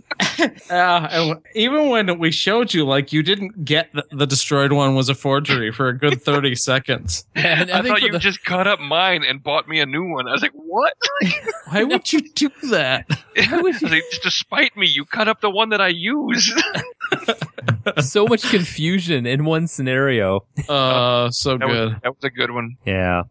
Uh, 0.70 1.34
even 1.54 1.88
when 1.88 2.18
we 2.18 2.30
showed 2.30 2.74
you, 2.74 2.84
like, 2.84 3.12
you 3.12 3.22
didn't 3.22 3.64
get 3.64 3.92
the, 3.92 4.04
the 4.12 4.26
destroyed 4.26 4.72
one 4.72 4.94
was 4.94 5.08
a 5.08 5.14
forgery 5.14 5.72
for 5.72 5.88
a 5.88 5.96
good 5.96 6.20
30 6.22 6.54
seconds. 6.54 7.24
And 7.34 7.70
I 7.70 7.78
I 7.78 7.82
think 7.82 7.94
thought 7.98 8.02
you 8.02 8.12
the- 8.12 8.18
just 8.18 8.44
cut 8.44 8.66
up 8.66 8.78
mine 8.80 9.24
and 9.24 9.42
bought 9.42 9.68
me 9.68 9.80
a 9.80 9.86
new 9.86 10.04
one. 10.08 10.28
I 10.28 10.32
was 10.32 10.42
like, 10.42 10.52
what? 10.52 10.92
Why 11.70 11.84
would 11.84 12.12
you 12.12 12.20
do 12.34 12.50
that? 12.70 13.06
I 13.50 13.60
was 13.60 13.80
like, 13.82 14.02
just 14.28 14.38
to 14.38 14.44
spite 14.44 14.76
me, 14.76 14.86
you 14.86 15.04
cut 15.04 15.28
up 15.28 15.40
the 15.40 15.50
one 15.50 15.70
that 15.70 15.80
I 15.80 15.88
use. 15.88 16.54
so 18.00 18.26
much 18.26 18.42
confusion 18.42 19.26
in 19.26 19.44
one 19.44 19.66
scenario. 19.66 20.44
Uh, 20.68 21.30
so 21.30 21.56
that, 21.56 21.68
was, 21.68 21.76
good. 21.76 22.00
that 22.02 22.10
was 22.10 22.24
a 22.24 22.30
good 22.30 22.50
one. 22.50 22.76
Yeah, 22.84 23.22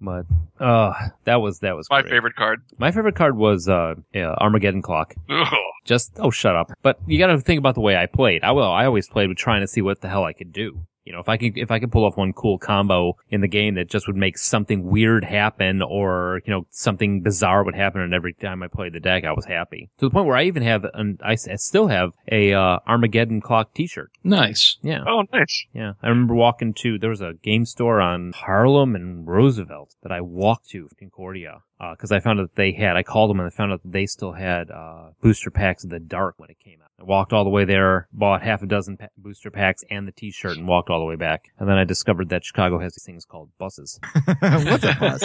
but 0.00 0.26
uh, 0.58 0.92
that 1.24 1.36
was 1.36 1.60
that 1.60 1.76
was 1.76 1.88
My 1.90 2.02
great. 2.02 2.10
favorite 2.10 2.36
card. 2.36 2.62
My 2.78 2.90
favorite 2.90 3.16
card 3.16 3.36
was 3.36 3.68
uh, 3.68 3.94
yeah, 4.14 4.34
Armageddon 4.38 4.82
Clock. 4.82 5.14
Ugh. 5.28 5.46
Just 5.84 6.12
oh, 6.18 6.30
shut 6.30 6.54
up! 6.56 6.70
But 6.82 7.00
you 7.06 7.18
got 7.18 7.28
to 7.28 7.40
think 7.40 7.58
about 7.58 7.74
the 7.74 7.80
way 7.80 7.96
I 7.96 8.06
played. 8.06 8.44
I 8.44 8.52
will. 8.52 8.70
I 8.70 8.84
always 8.84 9.08
played 9.08 9.28
with 9.28 9.38
trying 9.38 9.62
to 9.62 9.66
see 9.66 9.82
what 9.82 10.00
the 10.00 10.08
hell 10.08 10.24
I 10.24 10.32
could 10.32 10.52
do. 10.52 10.86
You 11.10 11.16
know, 11.16 11.22
if 11.22 11.28
I 11.28 11.38
could 11.38 11.58
if 11.58 11.72
I 11.72 11.80
could 11.80 11.90
pull 11.90 12.04
off 12.04 12.16
one 12.16 12.32
cool 12.32 12.56
combo 12.56 13.16
in 13.30 13.40
the 13.40 13.48
game 13.48 13.74
that 13.74 13.90
just 13.90 14.06
would 14.06 14.14
make 14.14 14.38
something 14.38 14.84
weird 14.84 15.24
happen, 15.24 15.82
or 15.82 16.40
you 16.46 16.52
know 16.52 16.68
something 16.70 17.20
bizarre 17.20 17.64
would 17.64 17.74
happen, 17.74 18.00
and 18.00 18.14
every 18.14 18.32
time 18.32 18.62
I 18.62 18.68
played 18.68 18.92
the 18.92 19.00
deck, 19.00 19.24
I 19.24 19.32
was 19.32 19.44
happy 19.44 19.90
to 19.98 20.06
the 20.06 20.10
point 20.12 20.28
where 20.28 20.36
I 20.36 20.44
even 20.44 20.62
have 20.62 20.86
an 20.94 21.18
I 21.20 21.34
still 21.34 21.88
have 21.88 22.12
a 22.30 22.52
uh, 22.52 22.78
Armageddon 22.86 23.40
Clock 23.40 23.74
T-shirt. 23.74 24.12
Nice. 24.22 24.76
Yeah. 24.84 25.02
Oh, 25.04 25.24
nice. 25.32 25.64
Yeah, 25.72 25.94
I 26.00 26.10
remember 26.10 26.36
walking 26.36 26.74
to 26.74 26.96
there 26.96 27.10
was 27.10 27.20
a 27.20 27.34
game 27.42 27.64
store 27.64 28.00
on 28.00 28.30
Harlem 28.30 28.94
and 28.94 29.26
Roosevelt 29.26 29.96
that 30.04 30.12
I 30.12 30.20
walked 30.20 30.68
to 30.68 30.90
Concordia 30.96 31.62
because 31.92 32.12
I 32.12 32.20
found 32.20 32.40
out 32.40 32.42
that 32.44 32.56
they 32.56 32.72
had. 32.72 32.96
I 32.96 33.02
called 33.02 33.30
them 33.30 33.40
and 33.40 33.46
I 33.46 33.50
found 33.50 33.72
out 33.72 33.82
that 33.82 33.92
they 33.92 34.06
still 34.06 34.32
had 34.32 34.70
uh, 34.70 35.10
booster 35.22 35.50
packs 35.50 35.82
of 35.84 35.90
the 35.90 35.98
Dark 35.98 36.34
when 36.38 36.50
it 36.50 36.58
came 36.58 36.78
out. 36.82 36.90
I 37.00 37.04
walked 37.04 37.32
all 37.32 37.44
the 37.44 37.50
way 37.50 37.64
there, 37.64 38.06
bought 38.12 38.42
half 38.42 38.62
a 38.62 38.66
dozen 38.66 38.98
pa- 38.98 39.06
booster 39.16 39.50
packs 39.50 39.82
and 39.90 40.06
the 40.06 40.12
T-shirt, 40.12 40.58
and 40.58 40.68
walked 40.68 40.90
all 40.90 40.98
the 40.98 41.06
way 41.06 41.16
back. 41.16 41.46
And 41.58 41.66
then 41.66 41.78
I 41.78 41.84
discovered 41.84 42.28
that 42.28 42.44
Chicago 42.44 42.78
has 42.78 42.92
these 42.92 43.04
things 43.04 43.24
called 43.24 43.48
buses. 43.58 43.98
What's 44.40 44.84
a 44.84 44.96
bus? 45.00 45.24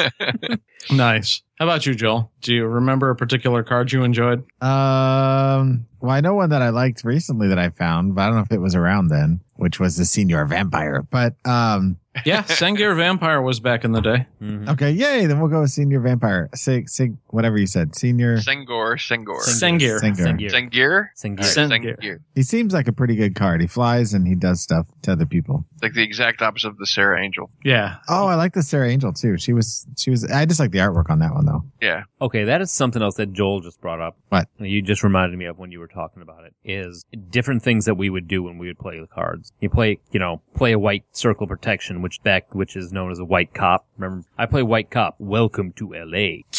Nice. 0.91 1.41
How 1.57 1.65
about 1.65 1.85
you, 1.85 1.95
Joel? 1.95 2.31
Do 2.41 2.53
you 2.53 2.65
remember 2.65 3.09
a 3.09 3.15
particular 3.15 3.63
card 3.63 3.91
you 3.91 4.03
enjoyed? 4.03 4.39
Um, 4.61 5.87
well, 5.99 6.11
I 6.11 6.21
know 6.21 6.35
one 6.35 6.49
that 6.51 6.61
I 6.61 6.69
liked 6.69 7.03
recently 7.03 7.47
that 7.47 7.57
I 7.57 7.69
found, 7.69 8.13
but 8.13 8.21
I 8.21 8.25
don't 8.27 8.35
know 8.35 8.41
if 8.43 8.51
it 8.51 8.61
was 8.61 8.75
around 8.75 9.07
then, 9.07 9.41
which 9.55 9.79
was 9.79 9.97
the 9.97 10.05
Senior 10.05 10.45
Vampire. 10.45 11.01
But 11.09 11.33
um, 11.43 11.97
Yeah, 12.23 12.43
Sengir 12.43 12.95
Vampire 12.95 13.41
was 13.41 13.59
back 13.59 13.83
in 13.83 13.91
the 13.91 14.01
day. 14.01 14.27
Mhm. 14.41 14.69
okay, 14.69 14.91
yay! 14.91 15.25
Then 15.25 15.39
we'll 15.39 15.49
go 15.49 15.61
with 15.61 15.71
Senior 15.71 15.99
Vampire. 15.99 16.49
Sig, 16.55 16.87
sig, 16.89 17.17
whatever 17.27 17.57
you 17.57 17.67
said, 17.67 17.95
Senior. 17.95 18.37
Sengor, 18.37 18.95
Sengor. 18.95 19.41
Sengir. 19.41 19.99
Sengir. 19.99 20.25
Sengir. 20.25 20.49
Sengir? 20.51 21.07
Sengir. 21.17 21.39
Alright, 21.39 21.71
Sengir. 21.71 21.97
Sengir. 21.99 22.17
He 22.35 22.43
seems 22.43 22.73
like 22.73 22.87
a 22.87 22.93
pretty 22.93 23.15
good 23.15 23.35
card. 23.35 23.59
He 23.61 23.67
flies 23.67 24.13
and 24.13 24.27
he 24.27 24.35
does 24.35 24.61
stuff 24.61 24.87
to 25.03 25.11
other 25.11 25.25
people. 25.25 25.65
Like 25.81 25.93
the 25.93 26.03
exact 26.03 26.41
opposite 26.41 26.69
of 26.69 26.77
the 26.77 26.85
Serra 26.87 27.21
Angel. 27.21 27.49
Yeah. 27.63 27.97
Oh, 28.07 28.27
I 28.27 28.35
like 28.35 28.53
the 28.53 28.63
Serra 28.63 28.89
Angel 28.89 29.11
too. 29.13 29.37
She 29.37 29.53
was, 29.53 29.85
she 29.97 30.09
was. 30.09 30.23
I 30.25 30.45
just 30.45 30.59
like 30.59 30.71
the 30.71 30.79
artwork 30.79 31.09
on 31.09 31.19
that 31.19 31.33
one 31.33 31.45
though. 31.45 31.63
Yeah. 31.81 32.03
Okay, 32.21 32.45
that 32.45 32.61
is 32.61 32.71
something 32.71 33.01
else 33.01 33.15
that 33.15 33.33
Joel 33.33 33.59
just 33.61 33.81
brought 33.81 33.99
up. 34.01 34.17
What? 34.29 34.47
You 34.59 34.81
just 34.81 35.03
reminded 35.03 35.37
me 35.37 35.45
of 35.45 35.57
when 35.59 35.71
you 35.71 35.79
were 35.79 35.87
talking 35.87 36.21
about 36.21 36.45
it. 36.45 36.53
Is 36.63 37.05
different 37.29 37.61
things 37.63 37.85
that 37.85 37.95
we 37.95 38.09
would 38.09 38.27
do 38.27 38.41
when 38.43 38.57
we 38.57 38.67
would 38.67 38.79
play 38.79 38.99
the 38.99 39.07
cards. 39.07 39.51
You 39.59 39.69
play, 39.69 39.99
you 40.11 40.19
know, 40.19 40.41
play 40.55 40.71
a 40.71 40.79
white 40.79 41.03
circle 41.11 41.45
protection, 41.47 42.01
which 42.05 42.21
back, 42.21 42.53
which 42.53 42.75
is 42.75 42.91
known 42.91 43.09
as 43.09 43.17
a 43.17 43.25
white 43.25 43.51
cop. 43.55 43.83
Remember, 43.97 44.27
I 44.37 44.45
play 44.45 44.61
white 44.61 44.91
cop. 44.91 45.15
Welcome 45.17 45.71
to 45.77 45.95
L.A. 45.95 46.45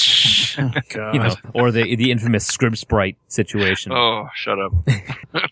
God. 0.93 1.15
You 1.15 1.21
know, 1.21 1.35
or 1.55 1.71
the 1.71 1.95
the 1.95 2.11
infamous 2.11 2.51
Scryb 2.51 2.77
sprite 2.77 3.17
situation. 3.29 3.93
Oh, 3.93 4.27
shut 4.35 4.59
up. 4.59 4.73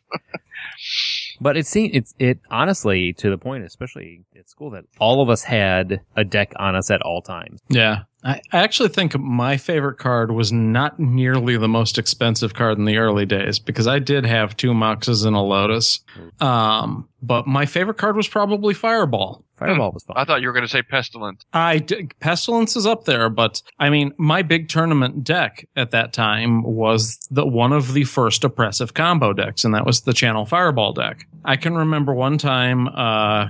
But 1.40 1.56
it 1.56 1.66
seemed 1.66 1.94
it's 1.94 2.14
it 2.18 2.38
honestly 2.50 3.12
to 3.14 3.28
the 3.30 3.38
point, 3.38 3.64
especially 3.64 4.22
at 4.38 4.48
school, 4.48 4.70
that 4.70 4.84
all 4.98 5.20
of 5.20 5.28
us 5.28 5.42
had 5.42 6.00
a 6.16 6.24
deck 6.24 6.52
on 6.56 6.76
us 6.76 6.90
at 6.90 7.02
all 7.02 7.22
times. 7.22 7.60
Yeah. 7.68 8.02
I 8.22 8.40
I 8.52 8.60
actually 8.60 8.88
think 8.90 9.18
my 9.18 9.56
favorite 9.56 9.98
card 9.98 10.30
was 10.30 10.52
not 10.52 10.98
nearly 10.98 11.56
the 11.56 11.68
most 11.68 11.98
expensive 11.98 12.54
card 12.54 12.78
in 12.78 12.84
the 12.84 12.98
early 12.98 13.26
days 13.26 13.58
because 13.58 13.86
I 13.86 13.98
did 13.98 14.24
have 14.24 14.56
two 14.56 14.72
Moxes 14.72 15.26
and 15.26 15.36
a 15.36 15.40
Lotus. 15.40 16.00
Um, 16.40 17.08
but 17.22 17.46
my 17.46 17.66
favorite 17.66 17.98
card 17.98 18.16
was 18.16 18.28
probably 18.28 18.72
Fireball. 18.72 19.44
Fireball 19.56 19.92
was 19.92 20.02
fun. 20.02 20.16
I 20.16 20.24
thought 20.24 20.40
you 20.40 20.48
were 20.48 20.52
going 20.52 20.64
to 20.64 20.70
say 20.70 20.82
pestilence. 20.82 21.44
I 21.52 21.78
d- 21.78 22.08
pestilence 22.20 22.76
is 22.76 22.86
up 22.86 23.04
there, 23.04 23.28
but 23.28 23.62
I 23.78 23.88
mean, 23.88 24.12
my 24.18 24.42
big 24.42 24.68
tournament 24.68 25.24
deck 25.24 25.68
at 25.76 25.92
that 25.92 26.12
time 26.12 26.62
was 26.62 27.18
the 27.30 27.46
one 27.46 27.72
of 27.72 27.92
the 27.92 28.04
first 28.04 28.42
oppressive 28.42 28.94
combo 28.94 29.32
decks, 29.32 29.64
and 29.64 29.74
that 29.74 29.86
was 29.86 30.02
the 30.02 30.12
Channel 30.12 30.44
Fireball 30.44 30.92
deck. 30.92 31.26
I 31.44 31.56
can 31.56 31.74
remember 31.74 32.14
one 32.14 32.38
time, 32.38 32.88
uh, 32.88 33.48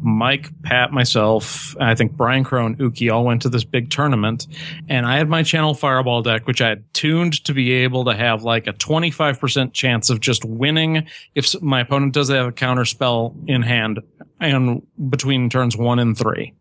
Mike, 0.00 0.50
Pat, 0.62 0.92
myself, 0.92 1.74
and 1.76 1.84
I 1.84 1.94
think 1.94 2.12
Brian 2.12 2.44
Crow 2.44 2.66
and 2.66 2.78
Uki 2.78 3.12
all 3.12 3.24
went 3.24 3.42
to 3.42 3.48
this 3.48 3.64
big 3.64 3.90
tournament, 3.90 4.46
and 4.88 5.06
I 5.06 5.16
had 5.16 5.28
my 5.28 5.42
Channel 5.42 5.74
Fireball 5.74 6.22
deck, 6.22 6.46
which 6.46 6.60
I 6.60 6.68
had 6.68 6.92
tuned 6.92 7.42
to 7.44 7.54
be 7.54 7.72
able 7.72 8.04
to 8.04 8.14
have 8.14 8.42
like 8.42 8.66
a 8.66 8.74
25% 8.74 9.72
chance 9.72 10.10
of 10.10 10.20
just 10.20 10.44
winning 10.44 11.06
if 11.34 11.60
my 11.62 11.80
opponent 11.80 12.12
does 12.12 12.28
have 12.28 12.46
a 12.46 12.52
counter 12.52 12.84
spell 12.84 13.34
in 13.46 13.62
hand 13.62 14.00
and 14.40 14.82
between 15.08 15.50
turns 15.50 15.76
one 15.76 15.98
and 15.98 16.16
three. 16.16 16.54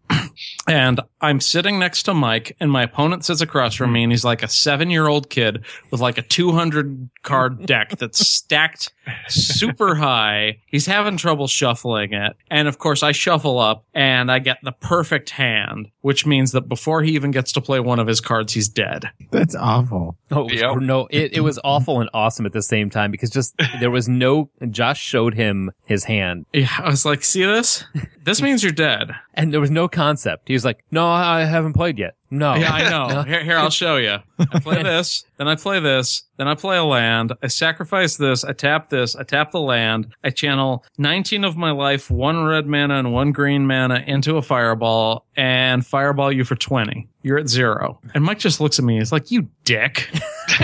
And 0.68 1.00
I'm 1.22 1.40
sitting 1.40 1.80
next 1.80 2.04
to 2.04 2.14
Mike, 2.14 2.56
and 2.60 2.72
my 2.72 2.84
opponent 2.84 3.26
sits 3.26 3.42
across 3.42 3.74
from 3.76 3.92
me, 3.92 4.04
and 4.04 4.12
he's 4.12 4.24
like 4.26 4.44
a 4.44 4.48
seven 4.48 4.90
year 4.92 5.08
old 5.08 5.30
kid 5.30 5.64
with 5.90 6.00
like 6.00 6.18
a 6.18 6.22
200 6.22 7.10
card 7.24 7.66
deck 7.66 7.98
that's 7.98 8.26
stacked 8.28 8.94
super 9.28 9.96
high. 9.96 10.60
He's 10.68 10.86
having 10.86 11.18
trouble 11.18 11.48
shuffling 11.48 12.14
it. 12.14 12.36
And 12.52 12.68
of 12.68 12.78
course, 12.78 13.02
I 13.02 13.12
shuffle 13.14 13.58
up 13.58 13.84
and 13.96 14.32
I 14.32 14.38
get 14.40 14.58
the 14.62 14.72
perfect 14.72 15.32
hand, 15.32 15.90
which 16.02 16.26
means 16.28 16.52
that 16.52 16.70
before 16.70 17.02
he 17.02 17.14
even 17.14 17.32
gets 17.32 17.52
to 17.54 17.62
play 17.62 17.80
one 17.80 18.00
of 18.00 18.06
his 18.08 18.22
cards, 18.22 18.54
he's 18.54 18.70
dead. 18.70 19.06
That's 19.32 19.56
awful. 19.56 20.18
Oh 20.32 20.48
it 20.48 20.62
was- 20.64 20.84
no! 20.84 21.08
It, 21.10 21.34
it 21.34 21.40
was 21.42 21.60
awful 21.64 22.00
and 22.00 22.10
awesome 22.14 22.46
at 22.46 22.54
the 22.54 22.62
same 22.62 22.90
time 22.92 23.10
because 23.10 23.32
just 23.32 23.56
there 23.80 23.90
was 23.92 24.08
no. 24.08 24.52
Josh 24.70 25.02
showed 25.02 25.34
him 25.34 25.72
his 25.86 26.04
hand, 26.04 26.46
Yeah, 26.54 26.70
I 26.78 26.90
was 26.90 27.06
like, 27.06 27.24
see 27.24 27.44
this? 27.46 27.84
This 28.24 28.42
means 28.44 28.62
you're 28.62 28.72
dead. 28.72 29.12
and 29.34 29.52
there 29.52 29.62
was 29.62 29.72
no 29.72 29.88
concept. 29.88 30.49
He 30.50 30.56
was 30.56 30.66
like, 30.66 30.84
"No, 30.90 31.06
I 31.08 31.44
haven't 31.44 31.74
played 31.74 32.00
yet." 32.00 32.16
No, 32.32 32.54
Yeah, 32.56 32.72
I 32.72 32.90
know. 32.90 33.08
No. 33.08 33.24
Here, 33.24 33.44
here, 33.44 33.58
I'll 33.58 33.70
show 33.70 33.98
you. 33.98 34.18
I 34.40 34.60
play 34.60 34.84
this, 34.84 35.26
then 35.38 35.48
I 35.48 35.56
play 35.56 35.80
this, 35.80 36.24
then 36.38 36.48
I 36.48 36.56
play 36.56 36.78
a 36.78 36.84
land. 36.84 37.34
I 37.42 37.48
sacrifice 37.48 38.18
this. 38.18 38.44
I 38.44 38.54
tap 38.54 38.90
this. 38.90 39.16
I 39.16 39.24
tap 39.24 39.52
the 39.52 39.60
land. 39.60 40.14
I 40.24 40.30
channel 40.30 40.86
19 40.98 41.44
of 41.44 41.58
my 41.58 41.72
life, 41.72 42.10
one 42.12 42.44
red 42.46 42.68
mana 42.68 43.00
and 43.00 43.12
one 43.14 43.32
green 43.32 43.66
mana 43.68 44.04
into 44.06 44.38
a 44.38 44.42
fireball, 44.42 45.26
and 45.36 45.86
fireball 45.86 46.32
you 46.32 46.44
for 46.46 46.56
20. 46.56 47.10
You're 47.22 47.38
at 47.40 47.50
zero. 47.50 48.00
And 48.14 48.24
Mike 48.24 48.40
just 48.40 48.62
looks 48.62 48.80
at 48.80 48.86
me. 48.86 48.98
He's 49.00 49.12
like, 49.12 49.30
"You 49.30 49.50
dick." 49.66 50.10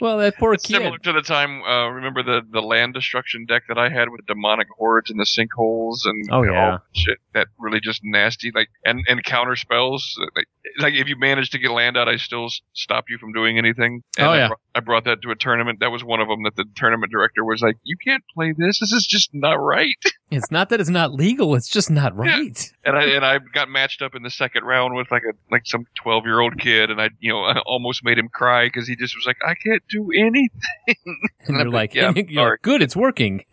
well, 0.00 0.18
that 0.18 0.34
poor 0.38 0.52
kid. 0.54 0.76
Similar 0.76 0.98
to 0.98 1.12
the 1.12 1.22
time, 1.22 1.62
uh, 1.62 1.88
remember 1.88 2.22
the, 2.22 2.42
the 2.50 2.60
land 2.60 2.94
destruction 2.94 3.44
deck 3.46 3.64
that 3.68 3.76
I 3.78 3.88
had 3.88 4.10
with 4.10 4.24
demonic 4.26 4.68
hordes 4.76 5.10
and 5.10 5.18
the 5.18 5.24
sinkholes 5.24 6.04
and 6.04 6.28
Oh, 6.30 6.42
yeah. 6.44 6.70
that 6.70 6.82
shit 6.92 7.18
that 7.34 7.48
really 7.58 7.80
just 7.80 8.02
nasty 8.04 8.52
like 8.54 8.68
and 8.84 9.02
and 9.08 9.24
counter 9.24 9.56
spells 9.62 10.18
like, 10.36 10.46
like 10.78 10.94
if 10.94 11.08
you 11.08 11.16
manage 11.18 11.50
to 11.50 11.58
get 11.58 11.70
land 11.70 11.96
out, 11.96 12.08
I 12.08 12.16
still 12.16 12.48
stop 12.74 13.04
you 13.08 13.18
from 13.18 13.32
doing 13.32 13.56
anything. 13.58 14.02
And 14.18 14.26
Oh, 14.26 14.30
I 14.30 14.36
yeah. 14.36 14.48
brought, 14.48 14.60
I 14.74 14.80
brought 14.80 15.04
that 15.04 15.22
to 15.22 15.30
a 15.30 15.36
tournament. 15.36 15.80
That 15.80 15.90
was 15.90 16.04
one 16.04 16.20
of 16.20 16.28
them 16.28 16.42
that 16.44 16.56
the 16.56 16.64
tournament 16.76 17.10
director 17.12 17.44
was 17.44 17.62
like, 17.62 17.76
"You 17.82 17.96
can't 18.04 18.22
play 18.34 18.52
this. 18.56 18.78
This 18.80 18.92
is 18.92 19.06
just 19.06 19.30
not 19.32 19.54
right." 19.54 19.96
It's 20.34 20.50
not 20.50 20.70
that 20.70 20.80
it's 20.80 20.88
not 20.88 21.12
legal; 21.12 21.54
it's 21.54 21.68
just 21.68 21.90
not 21.90 22.16
right. 22.16 22.70
and 22.86 22.96
I 22.96 23.02
and 23.04 23.22
I 23.22 23.38
got 23.52 23.68
matched 23.68 24.00
up 24.00 24.14
in 24.14 24.22
the 24.22 24.30
second 24.30 24.64
round 24.64 24.94
with 24.94 25.10
like 25.10 25.24
a 25.30 25.34
like 25.50 25.66
some 25.66 25.84
twelve 25.94 26.24
year 26.24 26.40
old 26.40 26.58
kid, 26.58 26.90
and 26.90 27.02
I 27.02 27.10
you 27.20 27.30
know 27.30 27.40
I 27.44 27.58
almost 27.66 28.02
made 28.02 28.16
him 28.16 28.30
cry 28.30 28.64
because 28.64 28.88
he 28.88 28.96
just 28.96 29.14
was 29.14 29.26
like, 29.26 29.36
"I 29.46 29.52
can't 29.62 29.82
do 29.90 30.10
anything." 30.16 30.48
And 31.46 31.56
I'm 31.58 31.66
you're 31.66 31.70
like, 31.70 31.94
"Yeah, 31.94 32.08
I'm 32.08 32.16
you're 32.30 32.50
like, 32.52 32.62
"Good, 32.62 32.80
it's 32.80 32.96
working." 32.96 33.44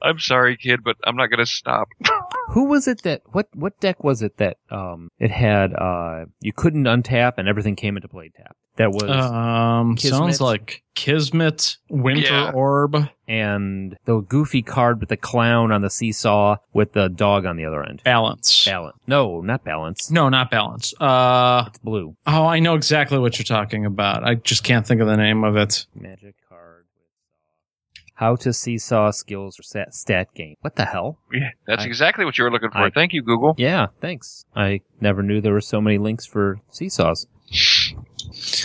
I'm 0.00 0.18
sorry, 0.18 0.56
kid, 0.56 0.80
but 0.82 0.96
I'm 1.04 1.16
not 1.16 1.26
gonna 1.26 1.44
stop. 1.44 1.88
Who 2.50 2.64
was 2.64 2.88
it 2.88 3.02
that 3.02 3.20
what 3.32 3.48
what 3.54 3.78
deck 3.80 4.02
was 4.02 4.22
it 4.22 4.38
that 4.38 4.56
um 4.70 5.10
it 5.28 5.34
had 5.34 5.74
uh 5.74 6.24
you 6.40 6.52
couldn't 6.52 6.84
untap 6.84 7.34
and 7.38 7.48
everything 7.48 7.76
came 7.76 7.96
into 7.96 8.08
play 8.08 8.30
tap? 8.36 8.56
That 8.76 8.92
was 8.92 9.10
Um, 9.10 9.96
sounds 9.98 10.40
like 10.40 10.84
Kismet, 10.94 11.78
Winter 11.90 12.22
Yeah. 12.32 12.50
Orb, 12.52 13.08
and 13.26 13.96
the 14.04 14.20
goofy 14.20 14.62
card 14.62 15.00
with 15.00 15.08
the 15.08 15.16
clown 15.16 15.72
on 15.72 15.82
the 15.82 15.90
seesaw 15.90 16.58
with 16.72 16.92
the 16.92 17.08
dog 17.08 17.44
on 17.44 17.56
the 17.56 17.64
other 17.64 17.82
end. 17.82 18.02
Balance. 18.04 18.64
Balance. 18.64 18.96
No, 19.08 19.40
not 19.40 19.64
balance. 19.64 20.10
No, 20.12 20.28
not 20.28 20.50
balance. 20.52 20.94
Uh, 21.00 21.64
It's 21.66 21.78
blue. 21.78 22.14
oh, 22.28 22.46
I 22.46 22.60
know 22.60 22.74
exactly 22.74 23.18
what 23.18 23.36
you're 23.38 23.44
talking 23.44 23.84
about. 23.84 24.22
I 24.22 24.36
just 24.36 24.62
can't 24.62 24.86
think 24.86 25.00
of 25.00 25.08
the 25.08 25.16
name 25.16 25.42
of 25.42 25.56
it. 25.56 25.86
Magic 25.96 26.36
card. 26.47 26.47
How 28.18 28.34
to 28.36 28.52
seesaw 28.52 29.12
skills 29.12 29.60
or 29.60 29.62
stat, 29.62 29.94
stat 29.94 30.34
game. 30.34 30.56
What 30.62 30.74
the 30.74 30.84
hell? 30.84 31.18
Yeah, 31.32 31.50
that's 31.68 31.84
I- 31.84 31.86
exactly 31.86 32.24
what 32.24 32.36
you 32.36 32.42
were 32.42 32.50
looking 32.50 32.70
for. 32.70 32.78
I- 32.78 32.90
Thank 32.90 33.12
you, 33.12 33.22
Google. 33.22 33.54
Yeah, 33.56 33.86
thanks. 34.00 34.44
I 34.56 34.80
never 35.00 35.22
knew 35.22 35.40
there 35.40 35.52
were 35.52 35.60
so 35.60 35.80
many 35.80 35.98
links 35.98 36.26
for 36.26 36.60
seesaws. 36.70 37.26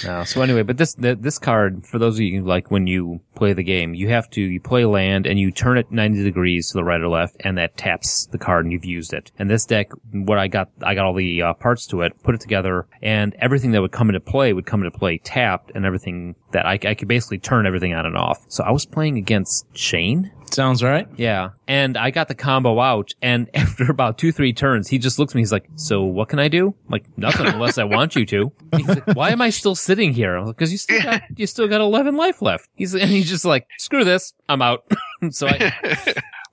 Uh, 0.05 0.25
so 0.25 0.41
anyway, 0.41 0.61
but 0.61 0.77
this 0.77 0.93
this 0.99 1.39
card 1.39 1.85
for 1.87 1.97
those 1.97 2.15
of 2.15 2.21
you 2.21 2.43
like 2.43 2.69
when 2.69 2.85
you 2.85 3.21
play 3.33 3.53
the 3.53 3.63
game, 3.63 3.93
you 3.93 4.09
have 4.09 4.29
to 4.29 4.41
you 4.41 4.59
play 4.59 4.83
land 4.83 5.25
and 5.25 5.39
you 5.39 5.51
turn 5.51 5.77
it 5.77 5.89
ninety 5.89 6.21
degrees 6.21 6.67
to 6.69 6.73
the 6.73 6.83
right 6.83 6.99
or 6.99 7.07
left, 7.07 7.37
and 7.39 7.57
that 7.57 7.77
taps 7.77 8.27
the 8.31 8.37
card 8.37 8.65
and 8.65 8.73
you've 8.73 8.83
used 8.83 9.13
it. 9.13 9.31
And 9.39 9.49
this 9.49 9.65
deck, 9.65 9.89
what 10.11 10.37
I 10.37 10.47
got, 10.49 10.69
I 10.81 10.95
got 10.95 11.05
all 11.05 11.13
the 11.13 11.41
uh, 11.41 11.53
parts 11.53 11.87
to 11.87 12.01
it, 12.01 12.11
put 12.23 12.35
it 12.35 12.41
together, 12.41 12.87
and 13.01 13.33
everything 13.39 13.71
that 13.71 13.81
would 13.81 13.93
come 13.93 14.09
into 14.09 14.19
play 14.19 14.51
would 14.51 14.65
come 14.65 14.83
into 14.83 14.95
play 14.97 15.17
tapped, 15.17 15.71
and 15.73 15.85
everything 15.85 16.35
that 16.53 16.65
I, 16.65 16.79
I 16.83 16.95
could 16.95 17.07
basically 17.07 17.39
turn 17.39 17.65
everything 17.67 17.93
on 17.93 18.05
and 18.05 18.17
off. 18.17 18.45
So 18.47 18.63
I 18.63 18.71
was 18.71 18.85
playing 18.85 19.17
against 19.17 19.65
Shane. 19.77 20.31
Sounds 20.51 20.83
right. 20.83 21.07
Yeah. 21.17 21.49
And 21.67 21.97
I 21.97 22.11
got 22.11 22.27
the 22.27 22.35
combo 22.35 22.79
out, 22.79 23.13
and 23.21 23.49
after 23.55 23.89
about 23.89 24.17
two, 24.17 24.31
three 24.31 24.53
turns, 24.53 24.87
he 24.87 24.99
just 24.99 25.17
looks 25.19 25.33
at 25.33 25.35
me. 25.35 25.41
He's 25.41 25.51
like, 25.51 25.67
So 25.75 26.03
what 26.03 26.29
can 26.29 26.39
I 26.39 26.47
do? 26.47 26.67
I'm 26.67 26.91
like, 26.91 27.05
nothing 27.17 27.47
unless 27.47 27.77
I 27.77 27.83
want 27.83 28.15
you 28.15 28.25
to. 28.27 28.51
He's 28.77 28.87
like, 28.87 29.07
Why 29.07 29.31
am 29.31 29.41
I 29.41 29.49
still 29.49 29.75
sitting 29.75 30.13
here? 30.13 30.35
I'm 30.35 30.45
like, 30.45 30.55
Because 30.55 30.71
you 30.71 30.77
still 30.77 31.01
got 31.01 31.23
you 31.35 31.47
still 31.47 31.67
got 31.67 31.81
eleven 31.81 32.15
life 32.15 32.41
left. 32.41 32.69
He's 32.75 32.93
and 32.93 33.09
he's 33.09 33.29
just 33.29 33.45
like, 33.45 33.67
Screw 33.77 34.03
this, 34.03 34.33
I'm 34.47 34.61
out. 34.61 34.85
so 35.31 35.47
I 35.47 35.73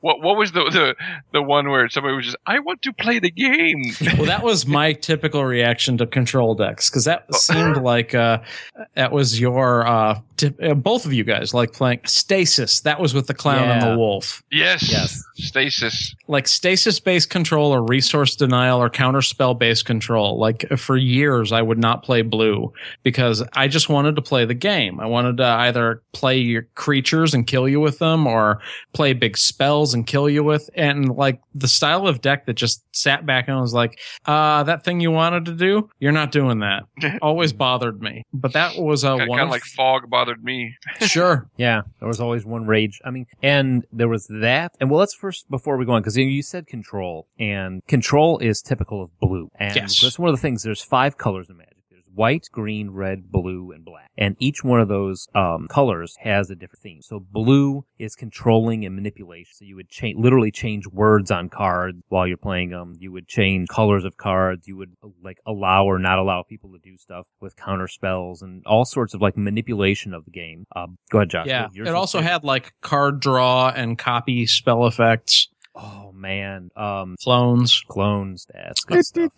what 0.00 0.20
what 0.22 0.36
was 0.36 0.52
the, 0.52 0.64
the 0.64 0.96
the 1.32 1.42
one 1.42 1.68
where 1.68 1.88
somebody 1.88 2.14
was 2.14 2.24
just, 2.24 2.36
I 2.46 2.58
want 2.58 2.82
to 2.82 2.92
play 2.92 3.18
the 3.18 3.30
game. 3.30 3.82
Well, 4.16 4.26
that 4.26 4.42
was 4.42 4.66
my 4.66 4.92
typical 4.92 5.44
reaction 5.44 5.98
to 5.98 6.06
control 6.06 6.54
decks 6.54 6.90
because 6.90 7.04
that 7.04 7.34
seemed 7.34 7.76
like 7.78 8.14
uh, 8.14 8.40
that 8.94 9.12
was 9.12 9.38
your 9.38 9.86
uh, 9.86 10.20
tip, 10.40 10.58
uh, 10.62 10.74
both 10.74 11.06
of 11.06 11.12
you 11.12 11.24
guys 11.24 11.52
like 11.54 11.72
playing 11.72 12.00
stasis. 12.06 12.80
That 12.80 13.00
was 13.00 13.14
with 13.14 13.26
the 13.26 13.34
clown 13.34 13.68
and 13.68 13.82
the 13.82 13.96
wolf. 13.98 14.42
yes, 14.50 14.90
Yes. 14.90 15.22
stasis. 15.34 16.14
Like 16.28 16.46
stasis 16.46 17.00
based 17.00 17.30
control 17.30 17.72
or 17.74 17.82
resource 17.82 18.36
denial 18.36 18.80
or 18.82 18.88
counter 18.90 19.22
spell 19.22 19.54
based 19.54 19.84
control. 19.84 20.38
Like 20.38 20.68
for 20.76 20.96
years, 20.96 21.52
I 21.52 21.62
would 21.62 21.78
not 21.78 22.02
play 22.02 22.22
blue 22.22 22.72
because 23.02 23.42
I 23.54 23.68
just 23.68 23.88
wanted 23.88 24.16
to 24.16 24.22
play 24.22 24.44
the 24.44 24.54
game. 24.54 25.00
I 25.00 25.06
wanted 25.06 25.38
to 25.38 25.44
either 25.46 26.02
play 26.12 26.38
your 26.38 26.62
creatures 26.74 27.34
and 27.34 27.46
kill 27.46 27.68
you 27.68 27.80
with 27.80 27.98
them 27.98 28.26
or 28.26 28.60
play 28.92 29.12
big 29.12 29.36
spells 29.36 29.94
and 29.94 30.06
kill 30.06 30.28
you 30.28 30.44
with. 30.44 30.68
And 30.74 31.08
like 31.16 31.40
the 31.54 31.68
style 31.68 32.06
of 32.06 32.20
deck 32.20 32.46
that 32.46 32.54
just 32.54 32.84
sat 32.94 33.26
back 33.26 33.48
and 33.48 33.58
was 33.60 33.74
like, 33.74 33.98
uh, 34.26 34.62
that 34.64 34.84
thing 34.84 35.00
you 35.00 35.10
wanted 35.10 35.44
to 35.46 35.52
do, 35.52 35.88
you're 35.98 36.12
not 36.12 36.32
doing 36.32 36.60
that. 36.60 36.84
Always 37.22 37.52
bothered 37.52 38.00
me. 38.00 38.24
But 38.32 38.52
that 38.52 38.76
was 38.78 39.04
a 39.04 39.16
Kind 39.16 39.28
one 39.28 39.40
of 39.40 39.46
of 39.46 39.50
like 39.50 39.62
fog 39.62 40.08
bothered 40.08 40.29
me. 40.42 40.74
sure. 41.00 41.48
Yeah, 41.56 41.82
there 41.98 42.08
was 42.08 42.20
always 42.20 42.44
one 42.44 42.66
rage. 42.66 43.00
I 43.04 43.10
mean, 43.10 43.26
and 43.42 43.84
there 43.92 44.08
was 44.08 44.26
that. 44.28 44.72
And 44.80 44.90
well, 44.90 45.00
let's 45.00 45.14
first 45.14 45.50
before 45.50 45.76
we 45.76 45.84
go 45.84 45.92
on 45.92 46.02
because 46.02 46.16
you, 46.16 46.24
you 46.26 46.42
said 46.42 46.66
control, 46.66 47.26
and 47.38 47.84
control 47.86 48.38
is 48.38 48.62
typical 48.62 49.02
of 49.02 49.10
blue. 49.20 49.50
And 49.56 49.74
Yes. 49.76 50.00
that's 50.00 50.18
one 50.18 50.28
of 50.28 50.34
the 50.36 50.40
things. 50.40 50.62
There's 50.62 50.82
five 50.82 51.18
colors 51.18 51.48
in 51.50 51.56
Magic. 51.56 51.76
White, 52.14 52.48
green, 52.52 52.90
red, 52.90 53.30
blue, 53.30 53.72
and 53.72 53.84
black. 53.84 54.10
And 54.18 54.36
each 54.38 54.62
one 54.64 54.80
of 54.80 54.88
those 54.88 55.28
um, 55.34 55.68
colors 55.68 56.16
has 56.20 56.50
a 56.50 56.54
different 56.54 56.82
theme. 56.82 57.02
So 57.02 57.20
blue 57.20 57.84
is 57.98 58.14
controlling 58.14 58.84
and 58.84 58.94
manipulation. 58.94 59.52
So 59.54 59.64
you 59.64 59.76
would 59.76 59.88
change, 59.88 60.18
literally 60.18 60.50
change 60.50 60.86
words 60.86 61.30
on 61.30 61.48
cards 61.48 62.02
while 62.08 62.26
you're 62.26 62.36
playing 62.36 62.70
them. 62.70 62.94
You 62.98 63.12
would 63.12 63.28
change 63.28 63.68
colors 63.68 64.04
of 64.04 64.16
cards. 64.16 64.66
You 64.66 64.76
would 64.76 64.96
like 65.22 65.40
allow 65.46 65.84
or 65.84 65.98
not 65.98 66.18
allow 66.18 66.42
people 66.42 66.72
to 66.72 66.78
do 66.78 66.96
stuff 66.96 67.26
with 67.40 67.56
counter 67.56 67.88
spells 67.88 68.42
and 68.42 68.64
all 68.66 68.84
sorts 68.84 69.14
of 69.14 69.22
like 69.22 69.36
manipulation 69.36 70.12
of 70.12 70.24
the 70.24 70.30
game. 70.30 70.66
Um, 70.76 70.98
go 71.10 71.18
ahead, 71.18 71.30
Josh. 71.30 71.46
Yeah. 71.46 71.68
It 71.74 71.94
also 71.94 72.20
had 72.20 72.44
like 72.44 72.74
card 72.80 73.20
draw 73.20 73.72
and 73.74 73.96
copy 73.96 74.46
spell 74.46 74.86
effects, 74.86 75.48
Oh 75.74 76.10
man, 76.12 76.70
um, 76.76 77.14
clones. 77.22 77.82
clones. 77.88 78.46
That's 78.52 78.82
good 78.84 79.04
stuff. 79.04 79.30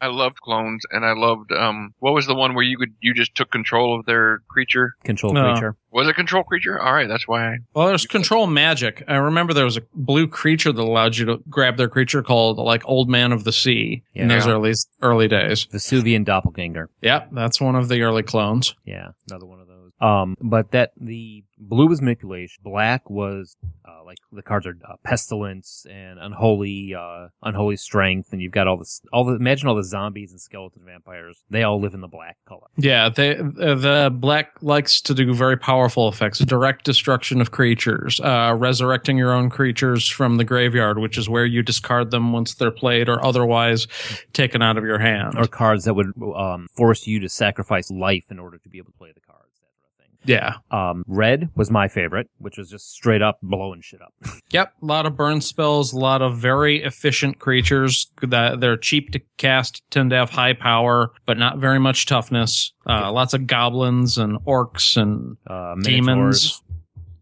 I 0.00 0.06
loved 0.08 0.40
clones, 0.40 0.82
and 0.90 1.04
I 1.04 1.12
loved 1.12 1.52
um. 1.52 1.94
What 2.00 2.12
was 2.12 2.26
the 2.26 2.34
one 2.34 2.54
where 2.54 2.64
you 2.64 2.76
could 2.76 2.94
you 3.00 3.14
just 3.14 3.34
took 3.34 3.50
control 3.50 3.98
of 3.98 4.04
their 4.06 4.40
creature? 4.48 4.94
Control 5.04 5.32
No. 5.32 5.52
creature. 5.52 5.76
Was 5.92 6.08
it 6.08 6.14
control 6.16 6.42
creature? 6.42 6.80
All 6.80 6.92
right, 6.92 7.06
that's 7.06 7.28
why. 7.28 7.52
I, 7.52 7.56
Well, 7.72 7.86
there's 7.86 8.04
control 8.06 8.48
magic. 8.48 9.04
I 9.06 9.14
remember 9.14 9.54
there 9.54 9.64
was 9.64 9.76
a 9.76 9.82
blue 9.94 10.26
creature 10.26 10.72
that 10.72 10.82
allowed 10.82 11.16
you 11.16 11.24
to 11.26 11.40
grab 11.48 11.76
their 11.76 11.88
creature 11.88 12.22
called 12.22 12.58
like 12.58 12.82
Old 12.84 13.08
Man 13.08 13.30
of 13.30 13.44
the 13.44 13.52
Sea 13.52 14.02
in 14.12 14.28
Yeah. 14.28 14.34
those 14.38 14.48
early 14.48 14.74
early 15.02 15.28
days. 15.28 15.66
Vesuvan 15.66 16.24
doppelganger. 16.24 16.90
Yep, 17.00 17.28
that's 17.32 17.60
one 17.60 17.76
of 17.76 17.88
the 17.88 18.02
early 18.02 18.24
clones. 18.24 18.74
Yeah, 18.84 19.10
another 19.30 19.46
one 19.46 19.60
of 19.60 19.68
those. 19.68 19.73
Um, 20.00 20.36
but 20.40 20.72
that 20.72 20.92
the 21.00 21.44
blue 21.56 21.86
was 21.86 22.02
manipulation, 22.02 22.60
black 22.62 23.08
was 23.08 23.56
uh, 23.88 24.04
like 24.04 24.18
the 24.32 24.42
cards 24.42 24.66
are 24.66 24.76
uh, 24.88 24.96
pestilence 25.04 25.86
and 25.88 26.18
unholy, 26.18 26.94
uh, 26.94 27.28
unholy 27.42 27.76
strength, 27.76 28.32
and 28.32 28.42
you've 28.42 28.52
got 28.52 28.66
all 28.66 28.76
this, 28.76 29.00
all 29.12 29.24
the 29.24 29.34
imagine 29.34 29.68
all 29.68 29.76
the 29.76 29.84
zombies 29.84 30.32
and 30.32 30.40
skeleton 30.40 30.82
vampires. 30.84 31.44
They 31.48 31.62
all 31.62 31.80
live 31.80 31.94
in 31.94 32.00
the 32.00 32.08
black 32.08 32.36
color. 32.46 32.66
Yeah, 32.76 33.08
they, 33.08 33.36
uh, 33.38 33.74
the 33.76 34.10
black 34.12 34.62
likes 34.62 35.00
to 35.02 35.14
do 35.14 35.32
very 35.32 35.56
powerful 35.56 36.08
effects: 36.08 36.40
direct 36.40 36.84
destruction 36.84 37.40
of 37.40 37.50
creatures, 37.50 38.20
uh, 38.20 38.54
resurrecting 38.58 39.16
your 39.16 39.32
own 39.32 39.48
creatures 39.48 40.08
from 40.08 40.36
the 40.36 40.44
graveyard, 40.44 40.98
which 40.98 41.16
is 41.16 41.28
where 41.28 41.46
you 41.46 41.62
discard 41.62 42.10
them 42.10 42.32
once 42.32 42.54
they're 42.54 42.70
played 42.70 43.08
or 43.08 43.24
otherwise 43.24 43.86
taken 44.32 44.60
out 44.60 44.76
of 44.76 44.84
your 44.84 44.98
hand. 44.98 45.38
Or 45.38 45.46
cards 45.46 45.84
that 45.84 45.94
would 45.94 46.12
um, 46.36 46.68
force 46.74 47.06
you 47.06 47.20
to 47.20 47.28
sacrifice 47.28 47.90
life 47.90 48.24
in 48.30 48.38
order 48.38 48.58
to 48.58 48.68
be 48.68 48.78
able 48.78 48.92
to 48.92 48.98
play 48.98 49.12
the 49.14 49.20
cards. 49.20 49.50
That 49.60 49.72
sort 49.78 49.90
of 49.92 50.04
thing. 50.04 50.13
Yeah. 50.24 50.54
Um, 50.70 51.04
red 51.06 51.50
was 51.54 51.70
my 51.70 51.88
favorite, 51.88 52.28
which 52.38 52.58
was 52.58 52.70
just 52.70 52.92
straight 52.92 53.22
up 53.22 53.38
blowing 53.42 53.80
shit 53.80 54.00
up. 54.02 54.12
Yep, 54.50 54.72
a 54.82 54.86
lot 54.86 55.04
of 55.04 55.16
burn 55.16 55.40
spells, 55.40 55.92
a 55.92 55.98
lot 55.98 56.22
of 56.22 56.36
very 56.36 56.80
efficient 56.84 57.40
creatures 57.40 58.06
that 58.22 58.60
they're 58.60 58.76
cheap 58.76 59.10
to 59.10 59.20
cast, 59.36 59.82
tend 59.90 60.10
to 60.10 60.16
have 60.16 60.30
high 60.30 60.52
power, 60.52 61.10
but 61.26 61.38
not 61.38 61.58
very 61.58 61.80
much 61.80 62.06
toughness. 62.06 62.72
Uh, 62.86 63.10
lots 63.10 63.34
of 63.34 63.48
goblins 63.48 64.16
and 64.16 64.38
orcs 64.44 64.96
and 64.96 65.36
uh, 65.48 65.74
Demons. 65.82 66.62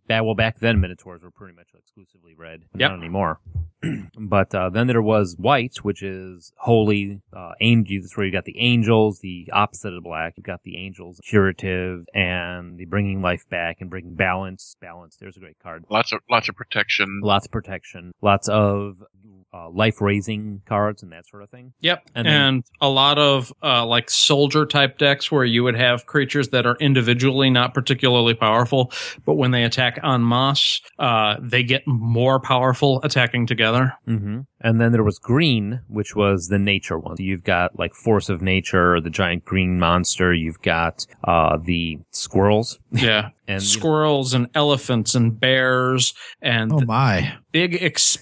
That, 0.08 0.24
well, 0.24 0.34
back 0.34 0.58
then 0.58 0.80
Minotaurs 0.80 1.22
were 1.22 1.30
pretty 1.30 1.54
much 1.54 1.68
exclusively 1.76 2.34
red. 2.36 2.62
Yep. 2.74 2.90
Not 2.90 2.98
anymore. 2.98 3.40
but 4.18 4.54
uh, 4.54 4.70
then 4.70 4.86
there 4.86 5.02
was 5.02 5.36
white, 5.38 5.76
which 5.82 6.02
is 6.02 6.52
holy, 6.56 7.20
uh, 7.36 7.52
angel. 7.60 7.98
That's 8.00 8.16
where 8.16 8.26
you 8.26 8.32
got 8.32 8.44
the 8.44 8.58
angels, 8.58 9.20
the 9.20 9.48
opposite 9.52 9.94
of 9.94 10.02
black. 10.02 10.34
You've 10.36 10.46
got 10.46 10.62
the 10.62 10.76
angels, 10.76 11.20
curative, 11.28 12.04
and 12.14 12.78
the 12.78 12.84
bringing 12.84 13.22
life 13.22 13.48
back 13.48 13.78
and 13.80 13.90
bringing 13.90 14.14
balance. 14.14 14.76
Balance. 14.80 15.16
There's 15.20 15.36
a 15.36 15.40
great 15.40 15.58
card. 15.60 15.84
Lots 15.88 16.12
of 16.12 16.20
lots 16.30 16.48
of 16.48 16.56
protection. 16.56 17.20
Lots 17.22 17.46
of 17.46 17.52
protection. 17.52 18.12
Lots 18.20 18.48
of 18.48 19.02
uh, 19.54 19.68
life 19.70 20.00
raising 20.00 20.62
cards 20.66 21.02
and 21.02 21.12
that 21.12 21.26
sort 21.26 21.42
of 21.42 21.50
thing. 21.50 21.72
Yep, 21.80 22.02
And 22.14 22.28
and, 22.28 22.64
a 22.80 22.88
lot 22.88 23.18
of 23.18 23.52
uh, 23.62 23.84
like 23.86 24.10
soldier 24.10 24.64
type 24.66 24.98
decks 24.98 25.30
where 25.30 25.44
you 25.44 25.62
would 25.64 25.76
have 25.76 26.06
creatures 26.06 26.48
that 26.48 26.66
are 26.66 26.76
individually 26.80 27.50
not 27.50 27.74
particularly 27.74 28.34
powerful, 28.34 28.92
but 29.24 29.34
when 29.34 29.50
they 29.50 29.64
attack 29.64 29.98
en 30.02 30.26
masse, 30.26 30.80
uh, 30.98 31.36
they 31.40 31.62
get 31.62 31.86
more 31.86 32.40
powerful 32.40 33.00
attacking 33.02 33.46
together. 33.46 33.92
hmm 34.06 34.40
And 34.60 34.80
then 34.80 34.92
there 34.92 35.04
was 35.04 35.18
green, 35.18 35.80
which 35.88 36.16
was 36.16 36.48
the 36.48 36.58
nature 36.58 36.98
one. 36.98 37.16
So 37.16 37.22
you've 37.22 37.44
got 37.44 37.78
like 37.78 37.94
Force 37.94 38.28
of 38.28 38.40
Nature, 38.42 39.00
the 39.00 39.10
giant 39.10 39.44
green 39.44 39.78
monster. 39.78 40.32
You've 40.32 40.62
got 40.62 41.06
uh, 41.24 41.58
the 41.62 41.98
squirrels. 42.10 42.78
Yeah, 42.90 43.30
And 43.48 43.60
squirrels 43.62 44.34
and 44.34 44.46
elephants 44.54 45.14
and 45.16 45.38
bears 45.38 46.14
and 46.40 46.72
Oh 46.72 46.80
my. 46.86 47.34
big 47.50 47.74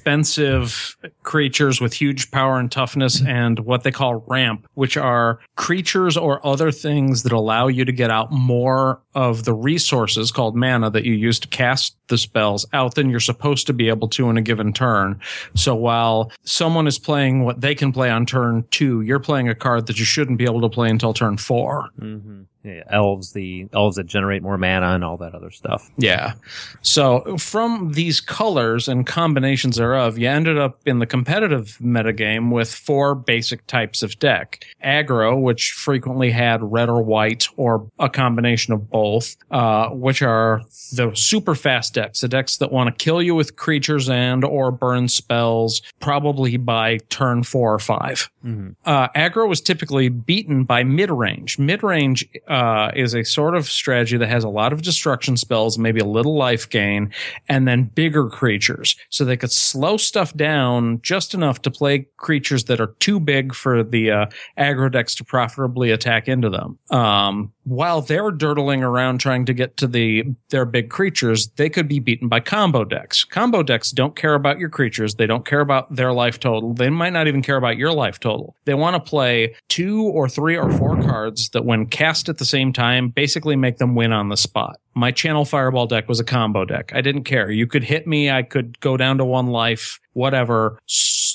expensive 0.05 0.97
creatures 1.23 1.81
with 1.81 1.93
huge 1.93 2.31
power 2.31 2.59
and 2.59 2.73
toughness 2.73 3.23
and 3.25 3.61
what 3.61 3.83
they 3.85 3.91
call 3.91 4.25
ramp 4.27 4.67
which 4.75 4.97
are 4.97 5.39
creatures 5.57 6.17
or 6.17 6.45
other 6.45 6.73
things 6.73 7.23
that 7.23 7.33
allow 7.33 7.69
you 7.69 7.85
to 7.85 7.93
get 7.93 8.11
out 8.11 8.33
more 8.33 9.01
of 9.15 9.45
the 9.45 9.53
resources 9.53 10.33
called 10.33 10.57
mana 10.57 10.91
that 10.91 11.05
you 11.05 11.13
use 11.13 11.39
to 11.39 11.49
cast 11.49 11.97
the 12.09 12.17
spells 12.19 12.67
out 12.73 12.95
than 12.95 13.11
you're 13.11 13.21
supposed 13.21 13.67
to 13.67 13.73
be 13.73 13.89
able 13.89 14.09
to 14.09 14.29
in 14.31 14.37
a 14.37 14.43
given 14.43 14.73
turn. 14.73 15.21
So 15.55 15.75
while 15.77 16.33
someone 16.43 16.87
is 16.89 16.99
playing 16.99 17.45
what 17.45 17.61
they 17.61 17.75
can 17.75 17.93
play 17.93 18.11
on 18.11 18.25
turn 18.27 18.65
2 18.71 19.03
you're 19.03 19.21
playing 19.21 19.49
a 19.49 19.55
card 19.55 19.87
that 19.87 19.99
you 19.99 20.05
shouldn't 20.05 20.39
be 20.39 20.45
able 20.45 20.63
to 20.63 20.69
play 20.71 20.89
until 20.89 21.13
turn 21.13 21.37
4 21.37 21.91
hmm 21.99 22.43
Yeah, 22.63 22.83
elves, 22.91 23.33
the 23.33 23.69
elves 23.73 23.97
that 23.97 24.05
generate 24.05 24.43
more 24.43 24.59
mana 24.59 24.89
and 24.89 25.03
all 25.03 25.17
that 25.17 25.35
other 25.35 25.51
stuff. 25.51 25.91
Yeah. 25.97 26.35
So 26.83 27.39
from 27.39 27.93
these 27.93 28.21
colors 28.21 28.87
and 28.87 29.07
combinations 29.07 29.77
thereof, 29.77 30.19
you 30.19 30.29
ended 30.29 30.59
up 30.59 30.79
in 30.87 30.99
the 30.99 31.07
competitive 31.07 31.79
metagame 31.81 32.53
with 32.53 32.73
four 32.73 33.15
basic 33.15 33.67
types 33.67 34.03
of 34.03 34.19
deck. 34.19 34.65
Aggro, 34.85 35.41
which 35.41 35.71
frequently 35.73 36.31
had 36.31 36.63
red 36.63 36.91
or 36.91 37.03
white 37.03 37.49
or 37.57 37.91
a 37.99 38.11
combination 38.11 38.75
of 38.75 38.91
both, 38.91 39.37
uh, 39.51 39.89
which 39.89 40.21
are 40.21 40.61
the 40.93 41.13
super 41.15 41.55
fast 41.55 41.95
decks, 41.95 42.21
the 42.21 42.29
decks 42.29 42.59
that 42.59 42.71
want 42.71 42.89
to 42.97 43.05
kill 43.05 43.23
you 43.23 43.35
with 43.35 43.57
creatures 43.57 44.09
and 44.11 44.45
or 44.45 44.71
burn 44.71 45.09
spells, 45.09 45.81
probably 45.99 46.59
by 46.59 46.99
turn 47.09 47.43
four 47.43 47.73
or 47.73 47.79
five 47.79 48.31
Mm-hmm. 48.45 48.71
uh, 48.87 49.09
aggro 49.09 49.47
was 49.47 49.61
typically 49.61 50.09
beaten 50.09 50.65
by 50.65 50.83
mid 50.83 51.11
range. 51.11 51.59
Mid 51.59 51.83
range 51.83 52.27
uh, 52.51 52.91
is 52.97 53.15
a 53.15 53.25
sort 53.25 53.55
of 53.55 53.67
strategy 53.71 54.17
that 54.17 54.29
has 54.29 54.43
a 54.43 54.49
lot 54.49 54.73
of 54.73 54.83
destruction 54.83 55.37
spells, 55.37 55.79
maybe 55.79 56.01
a 56.01 56.05
little 56.05 56.37
life 56.37 56.69
gain, 56.69 57.13
and 57.49 57.67
then 57.67 57.85
bigger 57.85 58.29
creatures. 58.29 58.97
So 59.09 59.25
they 59.25 59.37
could 59.37 59.53
slow 59.53 59.97
stuff 59.97 60.35
down 60.35 61.01
just 61.01 61.33
enough 61.33 61.63
to 61.63 61.71
play 61.71 62.09
creatures 62.17 62.65
that 62.65 62.81
are 62.81 62.95
too 62.99 63.21
big 63.21 63.55
for 63.55 63.85
the 63.85 64.11
uh, 64.11 64.27
aggro 64.59 64.91
decks 64.91 65.15
to 65.15 65.25
profitably 65.25 65.93
attack 65.93 66.27
into 66.27 66.51
them. 66.51 66.77
Um, 66.91 67.53
while 67.71 68.03
they're 68.03 68.33
dirtling 68.33 68.83
around 68.83 69.19
trying 69.19 69.45
to 69.47 69.55
get 69.55 69.77
to 69.77 69.87
the 69.87 70.25
their 70.49 70.65
big 70.65 70.91
creatures, 70.91 71.49
they 71.51 71.71
could 71.71 71.87
be 71.87 72.01
beaten 72.01 72.27
by 72.27 72.41
combo 72.41 72.85
decks. 72.85 73.23
Combo 73.23 73.63
decks 73.63 73.93
don't 73.93 74.17
care 74.17 74.35
about 74.35 74.59
your 74.59 74.69
creatures. 74.69 75.15
They 75.15 75.27
don't 75.27 75.47
care 75.47 75.61
about 75.61 75.95
their 75.95 76.13
life 76.13 76.41
total. 76.41 76.75
They 76.75 76.91
might 76.91 77.13
not 77.13 77.29
even 77.29 77.43
care 77.43 77.57
about 77.57 77.77
your 77.77 77.93
life 77.93 78.19
total. 78.19 78.57
They 78.65 78.75
want 78.75 78.97
to 78.97 79.09
play 79.09 79.55
two 79.69 80.03
or 80.03 80.29
three 80.29 80.57
or 80.59 80.73
four 80.73 81.01
cards 81.01 81.51
that 81.51 81.65
when 81.65 81.87
cast 81.87 82.29
at 82.29 82.39
the 82.39 82.45
same 82.45 82.73
time 82.73 83.09
basically 83.09 83.55
make 83.55 83.79
them 83.79 83.95
win 83.95 84.13
on 84.13 84.31
the 84.31 84.37
spot. 84.37 84.81
My 84.95 85.13
channel 85.13 85.45
fireball 85.45 85.87
deck 85.87 86.09
was 86.09 86.21
a 86.21 86.25
combo 86.25 86.65
deck. 86.65 86.93
I 86.95 87.01
didn't 87.01 87.25
care. 87.25 87.51
You 87.51 87.67
could 87.67 87.85
hit 87.85 88.07
me. 88.07 88.31
I 88.31 88.43
could 88.43 88.79
go 88.81 88.97
down 88.97 89.19
to 89.19 89.25
one 89.25 89.47
life, 89.47 90.01
whatever. 90.15 90.79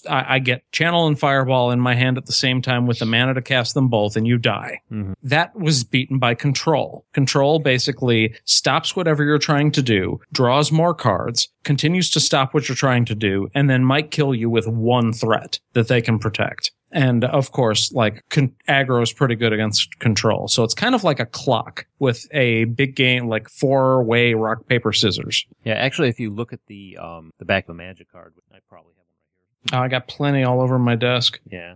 I 0.07 0.37
get 0.39 0.69
channel 0.71 1.07
and 1.07 1.17
fireball 1.17 1.71
in 1.71 1.79
my 1.79 1.95
hand 1.95 2.17
at 2.19 2.27
the 2.27 2.31
same 2.31 2.61
time 2.61 2.85
with 2.85 2.99
the 2.99 3.05
mana 3.05 3.33
to 3.33 3.41
cast 3.41 3.73
them 3.73 3.87
both 3.87 4.15
and 4.15 4.27
you 4.27 4.37
die 4.37 4.81
Mm-hmm. 4.91 5.13
that 5.23 5.55
was 5.59 5.83
beaten 5.83 6.19
by 6.19 6.35
control. 6.35 7.05
Control 7.13 7.57
basically 7.59 8.35
stops 8.45 8.95
whatever 8.95 9.23
you're 9.23 9.39
trying 9.39 9.71
to 9.71 9.81
do, 9.81 10.19
draws 10.31 10.71
more 10.71 10.93
cards, 10.93 11.49
continues 11.63 12.09
to 12.11 12.19
stop 12.19 12.53
what 12.53 12.67
you're 12.69 12.75
trying 12.75 13.05
to 13.05 13.15
do, 13.15 13.47
and 13.55 13.67
then 13.69 13.83
might 13.83 14.11
kill 14.11 14.35
you 14.35 14.49
with 14.49 14.67
one 14.67 15.11
threat 15.11 15.59
that 15.73 15.87
they 15.87 16.01
can 16.01 16.19
protect. 16.19 16.71
And 16.95 17.25
of 17.25 17.51
course, 17.51 17.91
like 17.91 18.23
con- 18.29 18.55
aggro 18.69 19.03
is 19.03 19.11
pretty 19.11 19.35
good 19.35 19.51
against 19.51 19.99
control. 19.99 20.47
So 20.47 20.63
it's 20.63 20.73
kind 20.73 20.95
of 20.95 21.03
like 21.03 21.19
a 21.19 21.25
clock 21.25 21.85
with 21.99 22.25
a 22.31 22.63
big 22.63 22.95
game, 22.95 23.27
like 23.27 23.49
four 23.49 24.01
way 24.01 24.33
rock, 24.33 24.65
paper, 24.67 24.93
scissors. 24.93 25.45
Yeah, 25.65 25.73
actually, 25.73 26.07
if 26.07 26.21
you 26.21 26.29
look 26.29 26.53
at 26.53 26.61
the 26.67 26.97
um 26.97 27.33
the 27.37 27.43
back 27.43 27.65
of 27.65 27.71
a 27.71 27.73
magic 27.73 28.09
card, 28.09 28.33
I 28.49 28.59
probably 28.69 28.93
have 28.93 29.05
one 29.11 29.25
right 29.29 29.71
here. 29.71 29.77
Oh, 29.77 29.83
I 29.83 29.87
got 29.89 30.07
plenty 30.07 30.43
all 30.43 30.61
over 30.61 30.79
my 30.79 30.95
desk. 30.95 31.41
Yeah, 31.51 31.75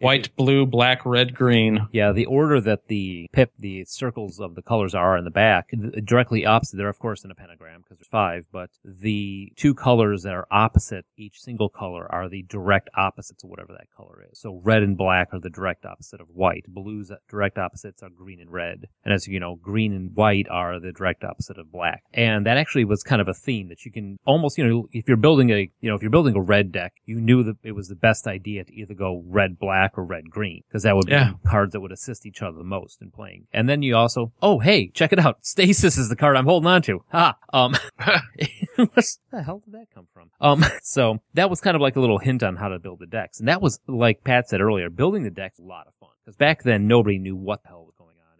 White, 0.00 0.34
blue, 0.36 0.66
black, 0.66 1.06
red, 1.06 1.34
green. 1.34 1.88
Yeah, 1.92 2.12
the 2.12 2.26
order 2.26 2.60
that 2.60 2.88
the 2.88 3.28
pip, 3.32 3.52
the 3.58 3.84
circles 3.86 4.38
of 4.40 4.54
the 4.54 4.62
colors 4.62 4.94
are 4.94 5.16
in 5.16 5.24
the 5.24 5.30
back, 5.30 5.70
directly 6.04 6.44
opposite. 6.44 6.76
They're 6.76 6.88
of 6.88 6.98
course 6.98 7.24
in 7.24 7.30
a 7.30 7.34
pentagram 7.34 7.80
because 7.82 7.98
there's 7.98 8.08
five, 8.08 8.46
but 8.52 8.70
the 8.84 9.52
two 9.56 9.74
colors 9.74 10.22
that 10.24 10.34
are 10.34 10.46
opposite 10.50 11.06
each 11.16 11.40
single 11.40 11.68
color 11.68 12.06
are 12.12 12.28
the 12.28 12.42
direct 12.42 12.90
opposites 12.96 13.42
of 13.42 13.50
whatever 13.50 13.72
that 13.72 13.86
color 13.96 14.24
is. 14.30 14.38
So 14.38 14.60
red 14.62 14.82
and 14.82 14.96
black 14.96 15.28
are 15.32 15.40
the 15.40 15.50
direct 15.50 15.86
opposite 15.86 16.20
of 16.20 16.28
white. 16.28 16.64
Blues 16.68 17.10
uh, 17.10 17.16
direct 17.28 17.58
opposites 17.58 18.02
are 18.02 18.10
green 18.10 18.40
and 18.40 18.50
red, 18.50 18.86
and 19.04 19.14
as 19.14 19.26
you 19.26 19.40
know, 19.40 19.56
green 19.56 19.92
and 19.92 20.14
white 20.14 20.46
are 20.50 20.78
the 20.78 20.92
direct 20.92 21.24
opposite 21.24 21.58
of 21.58 21.72
black. 21.72 22.02
And 22.12 22.44
that 22.46 22.58
actually 22.58 22.84
was 22.84 23.02
kind 23.02 23.22
of 23.22 23.28
a 23.28 23.34
theme 23.34 23.68
that 23.68 23.84
you 23.84 23.92
can 23.92 24.18
almost, 24.26 24.58
you 24.58 24.66
know, 24.66 24.88
if 24.92 25.08
you're 25.08 25.16
building 25.16 25.50
a, 25.50 25.70
you 25.80 25.88
know, 25.88 25.96
if 25.96 26.02
you're 26.02 26.10
building 26.10 26.36
a 26.36 26.40
red 26.40 26.70
deck, 26.70 26.92
you 27.04 27.20
knew 27.20 27.42
that 27.44 27.56
it 27.62 27.72
was 27.72 27.88
the 27.88 27.94
best 27.94 28.26
idea 28.26 28.64
to 28.64 28.74
either 28.74 28.94
go 28.94 29.22
red 29.26 29.58
black 29.58 29.85
or 29.96 30.04
red 30.04 30.30
green 30.30 30.62
because 30.68 30.82
that 30.84 30.94
would 30.96 31.06
be 31.06 31.12
Yeah. 31.12 31.32
cards 31.46 31.72
that 31.72 31.80
would 31.80 31.92
assist 31.92 32.26
each 32.26 32.42
other 32.42 32.58
the 32.58 32.64
most 32.64 33.00
in 33.02 33.10
playing. 33.10 33.46
And 33.52 33.68
then 33.68 33.82
you 33.82 33.96
also, 33.96 34.32
oh 34.42 34.58
hey, 34.58 34.88
check 34.88 35.12
it 35.12 35.18
out, 35.18 35.38
Stasis 35.44 35.96
is 35.98 36.08
the 36.08 36.16
card 36.16 36.36
I'm 36.36 36.44
holding 36.46 36.68
on 36.68 36.82
to. 36.82 37.00
Ha. 37.12 37.34
Um, 37.52 37.74
what 38.76 39.04
the 39.30 39.42
hell 39.42 39.62
did 39.64 39.74
that 39.74 39.86
come 39.94 40.06
from? 40.12 40.30
Um, 40.40 40.64
so 40.82 41.18
that 41.34 41.50
was 41.50 41.60
kind 41.60 41.74
of 41.74 41.80
like 41.80 41.96
a 41.96 42.00
little 42.00 42.18
hint 42.18 42.42
on 42.42 42.56
how 42.56 42.68
to 42.68 42.78
build 42.78 42.98
the 43.00 43.06
decks, 43.06 43.38
and 43.38 43.48
that 43.48 43.62
was 43.62 43.80
like 43.86 44.24
Pat 44.24 44.48
said 44.48 44.60
earlier, 44.60 44.90
building 44.90 45.22
the 45.22 45.30
decks 45.30 45.58
a 45.58 45.62
lot 45.62 45.86
of 45.86 45.94
fun 46.00 46.10
because 46.24 46.36
back 46.36 46.62
then 46.62 46.86
nobody 46.86 47.18
knew 47.18 47.36
what 47.36 47.62
the 47.62 47.68
hell 47.68 47.84
was. 47.84 47.92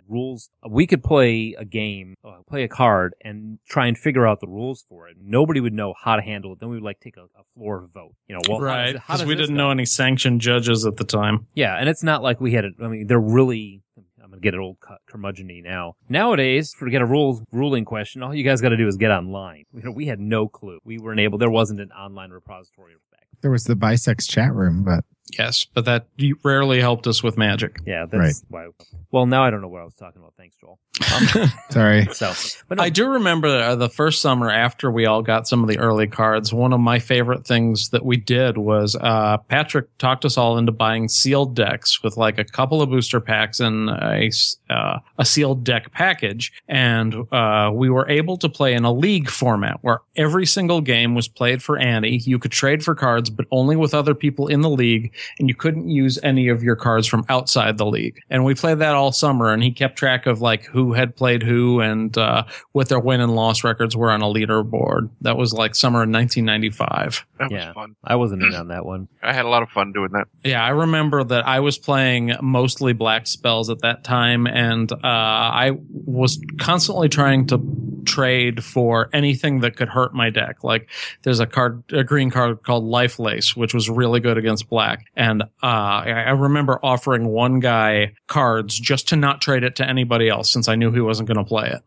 Rules, 0.09 0.51
we 0.69 0.87
could 0.87 1.03
play 1.03 1.55
a 1.59 1.65
game, 1.65 2.15
uh, 2.25 2.39
play 2.49 2.63
a 2.65 2.69
card, 2.69 3.15
and 3.23 3.59
try 3.69 3.87
and 3.87 3.97
figure 3.97 4.27
out 4.27 4.41
the 4.41 4.49
rules 4.49 4.85
for 4.89 5.09
it. 5.09 5.17
Nobody 5.21 5.61
would 5.61 5.73
know 5.73 5.95
how 5.99 6.17
to 6.17 6.23
handle 6.23 6.53
it. 6.53 6.61
Then 6.61 6.69
we 6.69 6.77
would 6.77 6.85
like 6.85 7.01
take 7.01 7.17
a, 7.17 7.25
a 7.39 7.45
floor 7.55 7.87
vote. 7.93 8.15
You 8.29 8.37
know, 8.37 8.41
well, 8.49 8.61
right. 8.61 8.93
Because 8.95 9.25
we 9.25 9.35
didn't 9.35 9.57
go? 9.57 9.65
know 9.65 9.71
any 9.71 9.85
sanctioned 9.85 10.41
judges 10.41 10.87
at 10.87 10.97
the 10.97 11.05
time. 11.05 11.47
Yeah, 11.55 11.77
and 11.77 11.89
it's 11.89 12.03
not 12.03 12.23
like 12.23 12.41
we 12.41 12.53
had 12.53 12.65
it. 12.65 12.75
I 12.83 12.89
mean, 12.89 13.07
they're 13.07 13.21
really. 13.21 13.83
I'm 14.23 14.31
gonna 14.31 14.41
get 14.41 14.55
it 14.55 14.61
old 14.61 14.81
cu- 14.81 14.97
curmudgeon 15.07 15.49
now. 15.63 15.95
Nowadays, 16.09 16.75
forget 16.77 17.01
a 17.01 17.07
rules 17.07 17.43
ruling 17.53 17.85
question. 17.85 18.25
All 18.25 18.35
you 18.35 18.43
guys 18.43 18.61
got 18.61 18.71
to 18.71 18.77
do 18.77 18.89
is 18.89 18.97
get 18.97 19.13
online. 19.13 19.65
You 19.73 19.83
know, 19.85 19.93
we 19.93 20.07
had 20.07 20.19
no 20.19 20.49
clue. 20.49 20.81
We 20.85 20.99
weren't 20.99 21.21
able. 21.21 21.39
There 21.39 21.51
wasn't 21.51 21.81
an 21.81 21.93
online 21.93 22.31
repository 22.31 22.95
back. 23.13 23.27
There 23.41 23.53
was 23.53 23.65
the 23.65 23.77
bisex 23.77 24.27
chat 24.27 24.53
room, 24.53 24.83
but 24.83 25.05
Yes, 25.39 25.66
but 25.74 25.85
that 25.87 26.07
rarely 26.45 26.81
helped 26.81 27.07
us 27.07 27.22
with 27.22 27.37
magic. 27.37 27.79
Yeah, 27.85 28.07
that's 28.07 28.14
right. 28.18 28.35
why. 28.49 28.87
Well, 29.11 29.27
now 29.27 29.43
I 29.45 29.51
don't 29.51 29.61
know 29.61 29.68
what 29.68 29.81
I 29.83 29.85
was 29.85 29.95
talking 29.95 30.20
about. 30.20 30.35
Thanks, 30.37 30.57
Joel. 30.61 30.79
Um, 31.14 31.49
Sorry. 31.70 32.07
so, 32.12 32.33
but 32.68 32.79
no, 32.79 32.85
I 32.85 32.91
do 32.91 33.09
remember 33.09 33.49
uh, 33.49 33.74
the 33.74 33.89
first 33.89 34.20
summer 34.22 34.51
after 34.51 34.91
we 34.91 35.05
all 35.07 35.22
got 35.22 35.49
some 35.49 35.62
of 35.62 35.68
the 35.68 35.79
early 35.79 36.07
cards. 36.07 36.53
One 36.53 36.72
of 36.72 36.81
my 36.81 36.99
favorite 37.01 37.47
things 37.47 37.91
that 37.91 38.05
we 38.05 38.16
did 38.16 38.57
was 38.57 38.95
uh, 39.01 39.39
Patrick 39.49 39.97
talked 39.99 40.24
us 40.24 40.37
all 40.39 40.59
into 40.59 40.70
buying 40.72 41.09
sealed 41.09 41.57
decks 41.57 42.03
with 42.03 42.16
like 42.16 42.39
a 42.39 42.45
couple 42.45 42.81
of 42.81 42.91
booster 42.91 43.20
packs 43.20 43.59
and 43.59 43.91
a 43.91 44.27
s- 44.27 44.57
uh, 44.70 44.99
a 45.18 45.24
sealed 45.24 45.64
deck 45.64 45.93
package, 45.93 46.53
and 46.68 47.14
uh, 47.33 47.70
we 47.74 47.91
were 47.91 48.09
able 48.09 48.37
to 48.39 48.49
play 48.49 48.74
in 48.74 48.85
a 48.85 48.93
league 48.93 49.29
format 49.29 49.79
where 49.83 50.01
every 50.16 50.47
single 50.47 50.81
game 50.81 51.14
was 51.14 51.27
played 51.29 51.62
for 51.62 51.79
ante. 51.79 52.18
You 52.24 52.39
could 52.39 52.53
trade 52.53 52.85
for 52.85 52.95
cards, 52.95 53.29
but 53.31 53.47
only 53.51 53.77
with 53.77 53.93
other 53.95 54.14
people 54.14 54.47
in 54.49 54.61
the 54.61 54.70
league, 54.70 55.14
and 55.39 55.49
you 55.49 55.55
couldn't 55.55 55.89
use 55.89 56.19
any 56.23 56.49
of 56.49 56.62
your 56.62 56.77
cards 56.77 57.07
from 57.07 57.25
outside 57.29 57.79
the 57.79 57.87
league. 57.87 58.21
And 58.31 58.45
we 58.45 58.55
played 58.55 58.79
that 58.79 58.95
all 58.95 59.12
summer, 59.12 59.53
and 59.53 59.62
he 59.62 59.71
kept 59.73 59.97
track 59.97 60.27
of 60.27 60.41
like 60.41 60.64
who 60.64 60.93
had 60.93 61.17
played 61.17 61.43
who 61.43 61.81
and 61.81 62.17
uh, 62.17 62.45
what 62.73 62.89
their 62.89 63.01
win 63.01 63.21
and 63.21 63.35
loss 63.35 63.64
records 63.64 63.97
were 63.97 64.11
on 64.11 64.23
a 64.23 64.27
leaderboard. 64.27 65.11
That 65.21 65.37
was 65.37 65.53
like 65.53 65.75
summer 65.75 66.03
of 66.03 66.11
1995. 66.11 67.27
That 67.39 67.51
yeah, 67.51 67.67
was 67.69 67.75
fun. 67.75 67.97
I 68.05 68.17
wasn't 68.17 68.43
in 68.43 68.55
on 68.55 68.69
that 68.69 68.85
one. 68.85 69.09
I 69.23 69.33
had 69.33 69.45
a 69.45 69.49
lot 69.49 69.62
of 69.62 69.69
fun 69.71 69.93
doing 69.93 70.11
that. 70.12 70.29
Yeah, 70.45 70.64
I 70.64 70.71
remember 70.71 71.25
that 71.25 71.47
I 71.47 71.61
was 71.61 71.79
playing 71.79 72.35
mostly 72.41 72.93
black 72.93 73.27
spells 73.27 73.71
at 73.71 73.81
that 73.81 74.05
time, 74.05 74.47
and 74.47 74.91
uh, 74.93 74.97
I 75.03 75.73
was 75.91 76.41
constantly 76.59 77.09
trying 77.09 77.47
to 77.49 77.59
trade 78.07 78.64
for 78.64 79.11
anything 79.12 79.61
that 79.61 79.77
could 79.77 79.89
hurt 79.89 80.14
my 80.14 80.31
deck. 80.31 80.64
Like 80.64 80.89
there's 81.23 81.41
a 81.41 81.47
card, 81.47 81.83
a 81.93 82.05
green 82.05 82.31
card 82.31 82.62
called 82.62 82.85
Lifelace, 82.85 83.57
which 83.57 83.75
was 83.75 83.91
really 83.91 84.21
good 84.21 84.39
against 84.39 84.69
black, 84.69 85.06
and 85.15 85.43
uh, 85.43 85.47
I, 85.63 86.31
remember 86.31 86.79
offering 86.83 87.29
one 87.29 87.61
guy 87.61 88.15
cards 88.27 88.79
just 88.79 89.09
to 89.09 89.17
not 89.17 89.41
trade 89.41 89.65
it 89.65 89.77
to 89.77 89.89
anybody 89.89 90.29
else 90.29 90.51
since 90.51 90.69
I 90.69 90.75
knew 90.75 90.91
he 90.91 91.01
wasn't 91.01 91.29
going 91.29 91.39
to 91.39 91.45
play 91.45 91.71
it. 91.71 91.83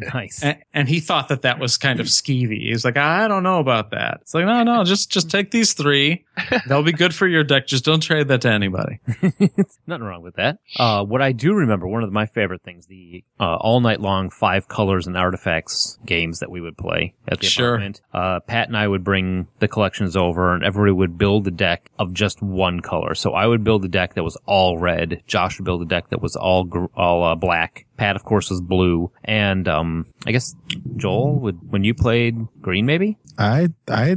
Nice. 0.14 0.42
And, 0.42 0.58
and 0.72 0.88
he 0.88 0.98
thought 0.98 1.28
that 1.28 1.42
that 1.42 1.58
was 1.58 1.76
kind 1.76 2.00
of 2.00 2.06
skeevy. 2.06 2.62
He's 2.62 2.84
like, 2.84 2.96
I 2.96 3.28
don't 3.28 3.42
know 3.42 3.58
about 3.60 3.90
that. 3.90 4.18
It's 4.22 4.34
like, 4.34 4.46
no, 4.46 4.62
no, 4.62 4.82
just 4.82 5.10
just 5.10 5.30
take 5.30 5.50
these 5.50 5.72
three. 5.72 6.24
They'll 6.68 6.82
be 6.82 6.92
good 6.92 7.14
for 7.14 7.26
your 7.26 7.44
deck. 7.44 7.66
Just 7.66 7.84
don't 7.84 8.00
trade 8.00 8.28
that 8.28 8.40
to 8.42 8.50
anybody. 8.50 9.00
Nothing 9.86 10.04
wrong 10.06 10.22
with 10.22 10.36
that. 10.36 10.58
Uh, 10.76 11.04
what 11.04 11.22
I 11.22 11.32
do 11.32 11.54
remember, 11.54 11.86
one 11.86 12.02
of 12.02 12.12
my 12.12 12.26
favorite 12.26 12.62
things, 12.62 12.86
the 12.86 13.24
uh, 13.38 13.56
all 13.56 13.80
night 13.80 14.00
long 14.00 14.30
five 14.30 14.68
colors 14.68 15.06
and 15.06 15.16
artifacts 15.16 15.98
games 16.04 16.40
that 16.40 16.50
we 16.50 16.60
would 16.60 16.76
play 16.76 17.14
at 17.28 17.40
the 17.40 17.46
Sure. 17.46 17.74
apartment. 17.74 18.00
Uh, 18.12 18.40
Pat 18.40 18.68
and 18.68 18.76
I 18.76 18.86
would 18.88 19.04
bring 19.04 19.48
the 19.58 19.68
collections 19.68 20.16
over, 20.16 20.54
and 20.54 20.64
everybody 20.64 20.92
would 20.92 21.18
build 21.18 21.46
a 21.46 21.50
deck 21.50 21.90
of 21.98 22.12
just 22.12 22.42
one 22.42 22.80
color. 22.80 23.14
So 23.14 23.32
I 23.32 23.46
would 23.46 23.64
build 23.64 23.84
a 23.84 23.88
deck 23.88 24.14
that 24.14 24.22
was 24.24 24.36
all 24.46 24.78
red. 24.78 25.22
Josh 25.26 25.58
would 25.58 25.64
build 25.64 25.82
a 25.82 25.86
deck 25.86 26.10
that 26.10 26.20
was 26.22 26.36
all 26.36 26.64
gr- 26.64 26.86
all 26.94 27.24
uh, 27.24 27.34
black. 27.34 27.86
Pat, 27.96 28.16
of 28.16 28.24
course, 28.24 28.48
was 28.48 28.62
blue, 28.62 29.12
and 29.24 29.68
um, 29.68 30.06
I 30.26 30.32
guess 30.32 30.54
Joel 30.96 31.38
would 31.40 31.70
when 31.70 31.84
you 31.84 31.92
played 31.94 32.36
green, 32.62 32.86
maybe. 32.86 33.18
I 33.36 33.68
I 33.88 34.16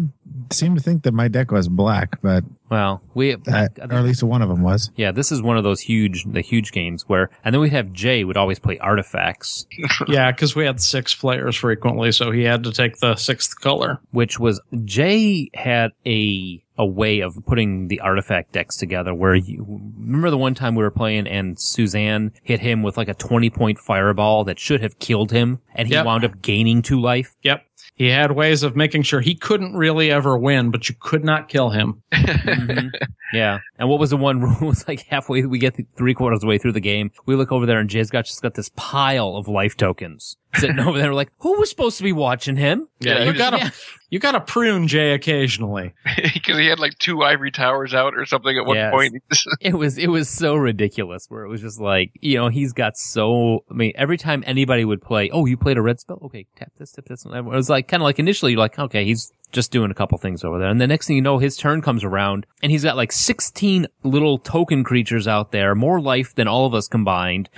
seem 0.54 0.76
to 0.76 0.82
think 0.82 1.04
that 1.04 1.14
my 1.14 1.28
deck 1.28 1.52
was 1.52 1.68
black, 1.68 2.22
but 2.22 2.44
Well, 2.70 3.02
we 3.14 3.34
uh, 3.34 3.68
or 3.80 3.94
at 3.98 4.04
least 4.04 4.24
one 4.24 4.42
of 4.42 4.50
them 4.50 4.62
was. 4.62 4.92
Yeah, 4.96 5.12
this 5.12 5.32
is 5.32 5.42
one 5.42 5.58
of 5.58 5.64
those 5.64 5.82
huge, 5.82 6.24
the 6.26 6.42
huge 6.42 6.72
games 6.72 7.04
where, 7.08 7.30
and 7.44 7.54
then 7.54 7.62
we'd 7.62 7.72
have 7.74 7.92
Jay 7.94 8.24
would 8.24 8.38
always 8.38 8.60
play 8.60 8.78
artifacts, 8.80 9.66
yeah, 10.08 10.32
because 10.32 10.56
we 10.56 10.66
had 10.66 10.82
six 10.82 11.14
players 11.14 11.56
frequently, 11.56 12.12
so 12.12 12.32
he 12.32 12.44
had 12.44 12.64
to 12.64 12.72
take 12.72 12.98
the 12.98 13.16
sixth 13.16 13.60
color. 13.60 14.00
which 14.12 14.40
was 14.40 14.62
Jay 14.86 15.50
had 15.54 15.92
a 16.06 16.64
a 16.76 16.86
way 16.86 17.20
of 17.20 17.36
putting 17.46 17.88
the 17.88 18.00
artifact 18.00 18.52
decks 18.52 18.76
together. 18.78 19.14
Where 19.14 19.36
you 19.36 19.64
remember 19.96 20.32
the 20.32 20.40
one 20.40 20.56
time 20.56 20.74
we 20.74 20.84
were 20.84 20.90
playing 20.90 21.28
and 21.28 21.60
Suzanne 21.60 22.32
hit 22.42 22.62
him 22.62 22.82
with 22.82 22.98
like 22.98 23.08
a 23.10 23.14
twenty 23.14 23.52
point 23.52 23.78
fireball 23.78 24.44
that 24.46 24.58
should 24.60 24.82
have 24.82 24.98
killed 24.98 25.32
him, 25.32 25.60
and 25.76 25.88
he 25.88 25.94
Yep. 25.94 26.06
wound 26.06 26.26
up 26.26 26.42
gaining 26.42 26.82
two 26.82 27.00
life. 27.00 27.36
Yep. 27.44 27.64
He 27.96 28.08
had 28.10 28.32
ways 28.32 28.64
of 28.64 28.76
making 28.76 29.04
sure 29.04 29.22
he 29.22 29.36
couldn't 29.36 29.76
really 29.76 30.12
ever 30.12 30.38
win, 30.38 30.72
but 30.72 30.90
you 30.90 30.96
could 31.00 31.24
not 31.24 31.48
kill 31.50 31.70
him. 31.70 32.02
Mhm. 32.14 32.92
Yeah, 33.34 33.62
and 33.80 33.90
what 33.90 34.00
was 34.00 34.12
the 34.12 34.18
one 34.18 34.42
rule? 34.42 34.56
It 34.62 34.66
was 34.66 34.88
like 34.88 35.08
halfway, 35.08 35.44
we 35.44 35.58
get 35.58 35.76
three 35.98 36.14
quarters 36.14 36.38
of 36.38 36.42
the 36.42 36.48
way 36.48 36.60
through 36.60 36.74
the 36.74 36.80
game. 36.80 37.10
We 37.26 37.36
look 37.36 37.52
over 37.52 37.66
there, 37.66 37.80
and 37.80 37.90
Jay's 37.90 38.12
got 38.12 38.26
just 38.26 38.44
got 38.44 38.54
this 38.54 38.70
pile 38.76 39.36
of 39.36 39.48
life 39.48 39.76
tokens 39.76 40.38
sitting 40.54 40.78
over 40.88 41.00
there. 41.00 41.16
Like, 41.16 41.32
who 41.40 41.58
was 41.60 41.68
supposed 41.72 41.98
to 41.98 42.04
be 42.04 42.12
watching 42.12 42.58
him? 42.58 42.88
Yeah, 43.00 43.24
you 43.24 43.34
gotta 43.34 43.58
Yeah. 43.58 43.70
you 44.12 44.20
gotta 44.20 44.40
prune 44.40 44.88
Jay 44.88 45.14
occasionally. 45.16 45.96
Because 46.32 46.60
he 46.60 46.68
had 46.68 46.78
like 46.78 46.96
two 47.00 47.24
ivory 47.24 47.50
towers 47.50 47.96
out 47.96 48.14
or 48.16 48.28
something 48.28 48.56
at 48.56 48.68
one 48.68 48.78
Yes. 48.78 48.92
point. 48.94 49.16
it 49.60 49.74
was 49.74 49.98
it 49.98 50.08
was 50.12 50.30
so 50.30 50.56
ridiculous 50.56 51.26
where 51.28 51.44
it 51.44 51.50
was 51.50 51.60
just 51.62 51.82
like 51.82 52.12
you 52.22 52.38
know 52.38 52.50
he's 52.50 52.72
got 52.72 52.96
so 52.98 53.62
i 53.72 53.74
mean 53.74 53.94
every 53.96 54.18
time 54.18 54.44
anybody 54.46 54.86
would 54.86 55.02
play 55.02 55.32
oh 55.34 55.48
you 55.48 55.58
played 55.58 55.78
a 55.78 55.82
red 55.82 56.00
spell 56.00 56.20
okay 56.26 56.46
tap 56.56 56.72
this 56.78 56.92
tap 56.92 57.06
this 57.06 57.26
and 57.26 57.34
it 57.36 57.44
was 57.46 57.68
like 57.68 57.73
kind 57.82 58.02
of 58.02 58.06
like 58.06 58.20
initially 58.20 58.52
you're 58.52 58.60
like 58.60 58.78
okay 58.80 59.04
he's 59.06 59.32
just 59.52 59.72
doing 59.72 59.92
a 59.92 59.94
couple 59.94 60.18
things 60.18 60.44
over 60.44 60.58
there 60.58 60.68
and 60.70 60.82
the 60.82 60.88
next 60.88 61.06
thing 61.06 61.16
you 61.16 61.22
know 61.22 61.38
his 61.38 61.56
turn 61.56 61.80
comes 61.80 62.04
around 62.04 62.48
and 62.64 62.72
he's 62.72 62.84
got 62.84 62.96
like 62.98 63.12
16 63.12 63.86
little 64.02 64.40
token 64.40 64.84
creatures 64.84 65.28
out 65.28 65.52
there 65.52 65.76
more 65.76 66.02
life 66.02 66.34
than 66.34 66.48
all 66.48 66.66
of 66.66 66.74
us 66.74 66.88
combined 66.88 67.50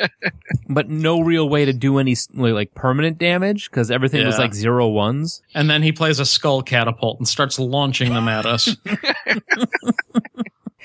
but 0.68 0.88
no 0.88 1.20
real 1.20 1.48
way 1.48 1.64
to 1.64 1.72
do 1.72 1.98
any 1.98 2.16
like 2.34 2.74
permanent 2.74 3.18
damage 3.18 3.70
because 3.70 3.88
everything 3.88 4.26
was 4.26 4.36
like 4.36 4.52
zero 4.52 4.88
ones 4.88 5.40
And 5.54 5.70
then 5.70 5.84
he 5.84 5.92
plays 5.92 6.18
a 6.18 6.26
skull 6.26 6.60
catapult 6.60 7.18
and 7.18 7.28
starts 7.28 7.58
launching 7.60 8.12
them 8.12 8.26
at 8.26 8.44
us. 8.44 8.76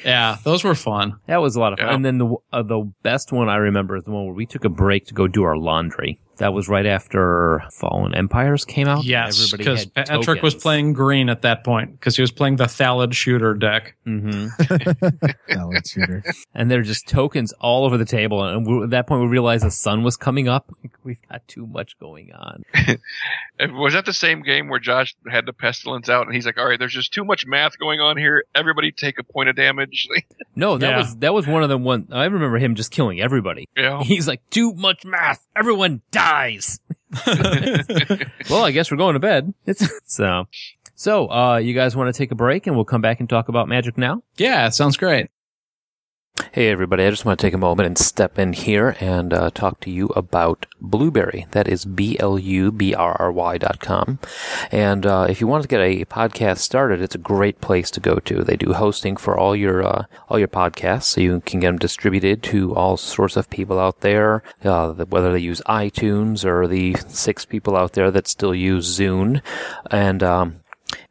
yeah, 0.06 0.38
those 0.44 0.64
were 0.64 0.76
fun. 0.76 1.18
That 1.28 1.38
was 1.38 1.56
a 1.56 1.60
lot 1.60 1.74
of 1.74 1.80
fun. 1.80 1.88
Yeah. 1.88 1.96
And 1.96 2.06
then 2.06 2.18
the 2.18 2.36
uh, 2.52 2.64
the 2.64 2.92
best 3.04 3.32
one 3.32 3.50
I 3.50 3.56
remember 3.58 3.98
is 3.98 4.04
the 4.04 4.12
one 4.12 4.26
where 4.26 4.34
we 4.34 4.46
took 4.46 4.66
a 4.66 4.70
break 4.70 5.08
to 5.08 5.14
go 5.14 5.28
do 5.28 5.44
our 5.44 5.58
laundry. 5.58 6.20
That 6.38 6.54
was 6.54 6.68
right 6.68 6.86
after 6.86 7.64
Fallen 7.72 8.16
Empires 8.16 8.66
came 8.66 8.88
out. 8.88 9.04
Yes, 9.04 9.38
Everybody 9.54 9.64
because 9.64 9.80
had 9.96 10.08
Patrick 10.08 10.42
was 10.42 10.56
playing 10.56 10.94
green 10.94 11.30
at 11.30 11.44
that 11.44 11.64
point 11.64 11.92
because 11.92 12.16
he 12.16 12.22
was 12.22 12.32
playing 12.32 12.56
the 12.56 12.66
Thallid 12.66 13.14
shooter 13.14 13.54
deck. 13.54 13.96
hmm 14.04 14.48
Valid 15.50 15.88
shooter. 15.88 16.24
and 16.54 16.70
there 16.72 16.80
are 16.80 16.84
just 16.84 17.08
tokens 17.08 17.54
all 17.54 17.86
over 17.86 17.98
the 17.98 18.06
table. 18.06 18.44
And 18.44 18.66
we, 18.66 18.84
at 18.84 18.90
that 18.92 19.08
point, 19.08 19.22
we 19.22 19.28
realized 19.28 19.66
the 19.66 19.72
sun 19.72 20.04
was 20.04 20.18
coming 20.18 20.48
up. 20.48 20.72
We've 21.04 21.22
got 21.30 21.48
too 21.48 21.66
much 21.68 22.00
going 22.00 22.32
on. 22.34 22.64
Was 23.60 23.94
that 23.94 24.06
the 24.06 24.14
same 24.14 24.42
game 24.42 24.70
where 24.70 24.80
Josh 24.80 25.16
had 25.30 25.46
the 25.46 25.54
pestilence 25.54 26.10
out 26.10 26.26
and 26.26 26.34
he's 26.36 26.46
like, 26.46 26.58
all 26.58 26.66
right, 26.68 26.80
there's 26.80 26.94
just 26.94 27.14
too 27.14 27.24
much 27.26 27.46
math 27.46 27.78
going 27.78 28.00
on 28.00 28.18
here. 28.18 28.46
Everybody 28.56 28.92
take 28.92 29.20
a 29.20 29.24
point 29.24 29.50
of 29.50 29.56
damage. 29.56 30.08
No, 30.56 30.78
that 30.78 30.90
Yeah. 30.90 30.98
was 30.98 31.16
that 31.18 31.34
was 31.34 31.46
one 31.48 31.62
of 31.64 31.70
the 31.70 31.78
one. 31.78 32.08
I 32.12 32.26
remember 32.26 32.58
him 32.58 32.76
just 32.76 32.92
killing 32.92 33.20
everybody. 33.22 33.68
Yeah. 33.76 34.02
He's 34.04 34.28
like, 34.28 34.42
too 34.50 34.74
much 34.74 35.04
math. 35.06 35.46
Everyone 35.56 36.02
dies. 36.34 36.80
well, 38.50 38.64
I 38.64 38.72
guess 38.72 38.90
we're 38.92 38.98
going 38.98 39.14
to 39.14 39.20
bed. 39.20 39.54
It's 39.66 39.88
so. 40.06 40.46
So, 40.96 41.30
uh, 41.32 41.58
you 41.58 41.74
guys 41.74 41.96
want 41.96 42.14
to 42.14 42.18
take 42.18 42.32
a 42.32 42.36
break 42.36 42.68
and 42.68 42.76
we'll 42.76 42.86
come 42.86 43.02
back 43.02 43.20
and 43.20 43.28
talk 43.30 43.50
about 43.50 43.68
magic 43.68 43.98
now? 43.98 44.24
Yeah, 44.38 44.70
sounds 44.70 44.98
great. 44.98 45.30
Hey, 46.54 46.70
everybody. 46.70 47.04
I 47.04 47.10
just 47.10 47.26
want 47.26 47.40
to 47.40 47.48
take 47.48 47.56
a 47.56 47.58
moment 47.58 47.88
and 47.88 47.98
step 47.98 48.38
in 48.38 48.54
here 48.54 48.96
and 49.00 49.34
uh, 49.34 49.50
talk 49.50 49.80
to 49.80 49.90
you 49.90 50.10
about 50.10 50.68
Blubrry. 50.80 51.48
That 51.50 51.68
is 51.68 51.84
B 51.84 52.16
L 52.20 52.38
U 52.38 52.72
B 52.72 52.94
R 52.94 53.16
R 53.20 53.32
Y 53.32 53.58
dot 53.58 53.80
com. 53.80 54.20
And 54.72 55.04
uh, 55.04 55.26
if 55.28 55.42
you 55.42 55.48
want 55.48 55.64
to 55.64 55.68
get 55.68 55.82
a 55.82 56.06
podcast 56.06 56.60
started, 56.60 57.02
it's 57.02 57.16
a 57.16 57.18
great 57.18 57.60
place 57.60 57.90
to 57.90 58.00
go 58.00 58.18
to. 58.18 58.44
They 58.44 58.56
do 58.56 58.74
hosting 58.74 59.18
for 59.18 59.36
all 59.36 59.56
your 59.56 59.82
uh, 59.82 60.06
all 60.30 60.38
your 60.38 60.48
podcasts, 60.48 61.06
so 61.06 61.22
you 61.22 61.42
can 61.42 61.60
get 61.60 61.70
them 61.70 61.80
distributed 61.80 62.44
to 62.44 62.76
all 62.76 62.98
sorts 62.98 63.36
of 63.36 63.50
people 63.50 63.80
out 63.80 64.02
there, 64.02 64.44
uh, 64.64 64.94
whether 65.06 65.34
they 65.34 65.40
use 65.40 65.60
iTunes 65.62 66.46
or 66.46 66.68
the 66.68 66.96
six 67.08 67.46
people 67.46 67.76
out 67.76 67.94
there 67.94 68.12
that 68.12 68.28
still 68.28 68.54
use 68.54 69.00
Zune. 69.00 69.42
And 69.90 70.22
um, 70.22 70.63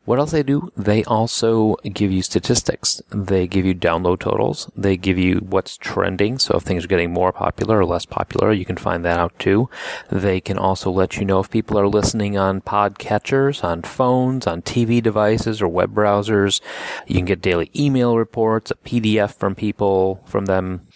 what 0.04 0.18
else 0.18 0.32
they 0.32 0.42
do? 0.42 0.72
They 0.76 1.04
also 1.04 1.76
give 1.84 2.10
you 2.10 2.22
statistics. 2.22 3.00
They 3.10 3.46
give 3.46 3.64
you 3.64 3.74
download 3.74 4.18
totals. 4.18 4.70
They 4.76 4.96
give 4.96 5.16
you 5.16 5.38
what's 5.38 5.76
trending. 5.76 6.38
So 6.40 6.56
if 6.56 6.64
things 6.64 6.84
are 6.84 6.88
getting 6.88 7.12
more 7.12 7.32
popular 7.32 7.78
or 7.78 7.84
less 7.84 8.04
popular, 8.04 8.52
you 8.52 8.64
can 8.64 8.76
find 8.76 9.04
that 9.04 9.20
out 9.20 9.38
too. 9.38 9.68
They 10.10 10.40
can 10.40 10.58
also 10.58 10.90
let 10.90 11.16
you 11.16 11.24
know 11.24 11.38
if 11.38 11.50
people 11.50 11.78
are 11.78 11.86
listening 11.86 12.36
on 12.36 12.62
podcatchers, 12.62 13.62
on 13.62 13.82
phones, 13.82 14.46
on 14.46 14.62
TV 14.62 15.00
devices 15.00 15.62
or 15.62 15.68
web 15.68 15.94
browsers. 15.94 16.60
You 17.06 17.16
can 17.16 17.24
get 17.24 17.40
daily 17.40 17.70
email 17.76 18.18
reports, 18.18 18.72
a 18.72 18.74
PDF 18.74 19.34
from 19.34 19.54
people, 19.54 20.22
from 20.26 20.46
them. 20.46 20.86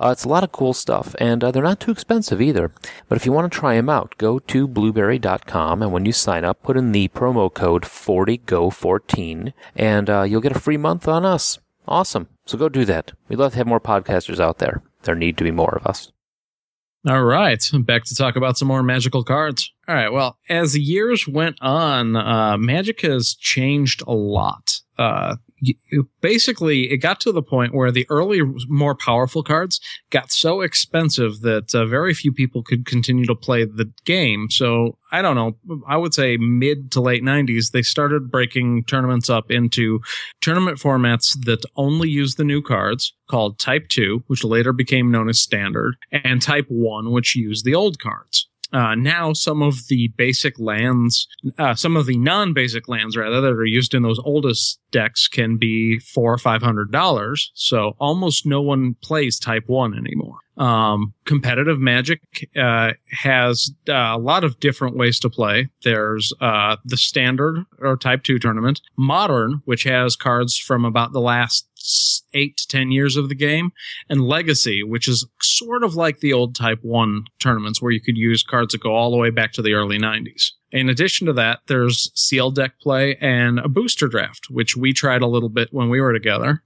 Uh, 0.00 0.10
it's 0.10 0.24
a 0.24 0.28
lot 0.28 0.44
of 0.44 0.52
cool 0.52 0.72
stuff, 0.72 1.14
and 1.18 1.42
uh, 1.42 1.50
they're 1.50 1.62
not 1.62 1.80
too 1.80 1.90
expensive 1.90 2.40
either. 2.40 2.72
But 3.08 3.16
if 3.16 3.26
you 3.26 3.32
want 3.32 3.52
to 3.52 3.58
try 3.58 3.76
them 3.76 3.88
out, 3.88 4.14
go 4.18 4.38
to 4.38 4.68
blubrry.com, 4.68 5.82
and 5.82 5.92
when 5.92 6.04
you 6.04 6.12
sign 6.12 6.44
up, 6.44 6.62
put 6.62 6.76
in 6.76 6.92
the 6.92 7.08
promo 7.08 7.52
code 7.52 7.82
40go14, 7.82 9.52
and 9.76 10.10
uh, 10.10 10.22
you'll 10.22 10.40
get 10.40 10.56
a 10.56 10.60
free 10.60 10.76
month 10.76 11.08
on 11.08 11.24
us. 11.24 11.58
Awesome. 11.86 12.28
So 12.46 12.58
go 12.58 12.68
do 12.68 12.84
that. 12.86 13.12
We'd 13.28 13.38
love 13.38 13.52
to 13.52 13.58
have 13.58 13.66
more 13.66 13.80
podcasters 13.80 14.40
out 14.40 14.58
there. 14.58 14.82
There 15.02 15.14
need 15.14 15.36
to 15.38 15.44
be 15.44 15.50
more 15.50 15.76
of 15.76 15.86
us. 15.86 16.10
All 17.06 17.22
right, 17.22 17.62
back 17.80 18.04
to 18.04 18.14
talk 18.14 18.34
about 18.36 18.56
some 18.56 18.68
more 18.68 18.82
magical 18.82 19.24
cards. 19.24 19.70
All 19.86 19.94
right, 19.94 20.10
well, 20.10 20.38
as 20.48 20.76
years 20.76 21.28
went 21.28 21.58
on, 21.60 22.16
uh, 22.16 22.56
Magic 22.56 23.02
has 23.02 23.34
changed 23.34 24.02
a 24.06 24.14
lot. 24.14 24.80
Uh, 24.96 25.36
basically 26.20 26.90
it 26.90 26.98
got 26.98 27.20
to 27.20 27.32
the 27.32 27.42
point 27.42 27.74
where 27.74 27.90
the 27.90 28.06
early 28.10 28.40
more 28.68 28.94
powerful 28.94 29.42
cards 29.42 29.80
got 30.10 30.32
so 30.32 30.60
expensive 30.60 31.40
that 31.40 31.74
uh, 31.74 31.84
very 31.86 32.14
few 32.14 32.32
people 32.32 32.62
could 32.62 32.86
continue 32.86 33.24
to 33.26 33.34
play 33.34 33.64
the 33.64 33.90
game. 34.04 34.48
So 34.50 34.98
i 35.12 35.22
don't 35.22 35.36
know. 35.36 35.56
I 35.86 35.96
would 35.96 36.14
say 36.14 36.36
mid 36.36 36.90
to 36.92 37.00
late 37.00 37.22
90s 37.22 37.70
they 37.70 37.82
started 37.82 38.30
breaking 38.30 38.84
tournaments 38.84 39.30
up 39.30 39.50
into 39.50 40.00
tournament 40.40 40.78
formats 40.78 41.38
that 41.44 41.64
only 41.76 42.08
use 42.08 42.34
the 42.34 42.44
new 42.44 42.62
cards 42.62 43.14
called 43.30 43.58
type 43.58 43.88
2 43.88 44.24
which 44.26 44.44
later 44.44 44.72
became 44.72 45.10
known 45.10 45.28
as 45.28 45.40
standard 45.40 45.96
and 46.10 46.42
type 46.42 46.66
1 46.68 47.12
which 47.12 47.36
used 47.36 47.64
the 47.64 47.74
old 47.74 47.98
cards 47.98 48.48
uh, 48.74 48.94
now 48.94 49.32
some 49.32 49.62
of 49.62 49.86
the 49.88 50.08
basic 50.16 50.58
lands, 50.58 51.26
uh, 51.58 51.74
some 51.74 51.96
of 51.96 52.06
the 52.06 52.18
non-basic 52.18 52.88
lands 52.88 53.16
rather 53.16 53.40
that 53.40 53.52
are 53.52 53.64
used 53.64 53.94
in 53.94 54.02
those 54.02 54.18
oldest 54.24 54.80
decks 54.90 55.28
can 55.28 55.56
be 55.56 55.98
four 56.00 56.32
or 56.32 56.38
five 56.38 56.62
hundred 56.62 56.90
dollars. 56.90 57.50
So 57.54 57.92
almost 57.98 58.44
no 58.44 58.60
one 58.60 58.96
plays 59.02 59.38
Type 59.38 59.64
One 59.66 59.96
anymore. 59.96 60.38
Um, 60.56 61.14
competitive 61.24 61.80
Magic 61.80 62.20
uh, 62.56 62.92
has 63.10 63.72
uh, 63.88 63.92
a 63.92 64.18
lot 64.18 64.44
of 64.44 64.60
different 64.60 64.96
ways 64.96 65.18
to 65.20 65.30
play. 65.30 65.68
There's 65.82 66.32
uh, 66.40 66.76
the 66.84 66.96
standard 66.96 67.64
or 67.80 67.96
Type 67.96 68.22
Two 68.22 68.38
tournament, 68.38 68.80
Modern, 68.96 69.62
which 69.64 69.82
has 69.84 70.16
cards 70.16 70.56
from 70.56 70.84
about 70.84 71.12
the 71.12 71.20
last 71.20 71.66
eight 72.34 72.56
to 72.58 72.68
ten 72.68 72.92
years 72.92 73.16
of 73.16 73.28
the 73.28 73.34
game, 73.34 73.72
and 74.08 74.22
Legacy, 74.22 74.82
which 74.82 75.08
is 75.08 75.26
sort 75.42 75.82
of 75.82 75.96
like 75.96 76.20
the 76.20 76.32
old 76.32 76.54
Type 76.54 76.78
1 76.82 77.24
tournaments 77.40 77.82
where 77.82 77.92
you 77.92 78.00
could 78.00 78.16
use 78.16 78.42
cards 78.42 78.72
that 78.72 78.82
go 78.82 78.94
all 78.94 79.10
the 79.10 79.16
way 79.16 79.30
back 79.30 79.52
to 79.52 79.62
the 79.62 79.74
early 79.74 79.98
90s. 79.98 80.52
In 80.74 80.88
addition 80.88 81.28
to 81.28 81.32
that, 81.34 81.60
there's 81.68 82.10
sealed 82.16 82.56
deck 82.56 82.80
play 82.80 83.16
and 83.20 83.60
a 83.60 83.68
booster 83.68 84.08
draft, 84.08 84.48
which 84.50 84.76
we 84.76 84.92
tried 84.92 85.22
a 85.22 85.28
little 85.28 85.48
bit 85.48 85.68
when 85.70 85.88
we 85.88 86.00
were 86.00 86.12
together. 86.12 86.64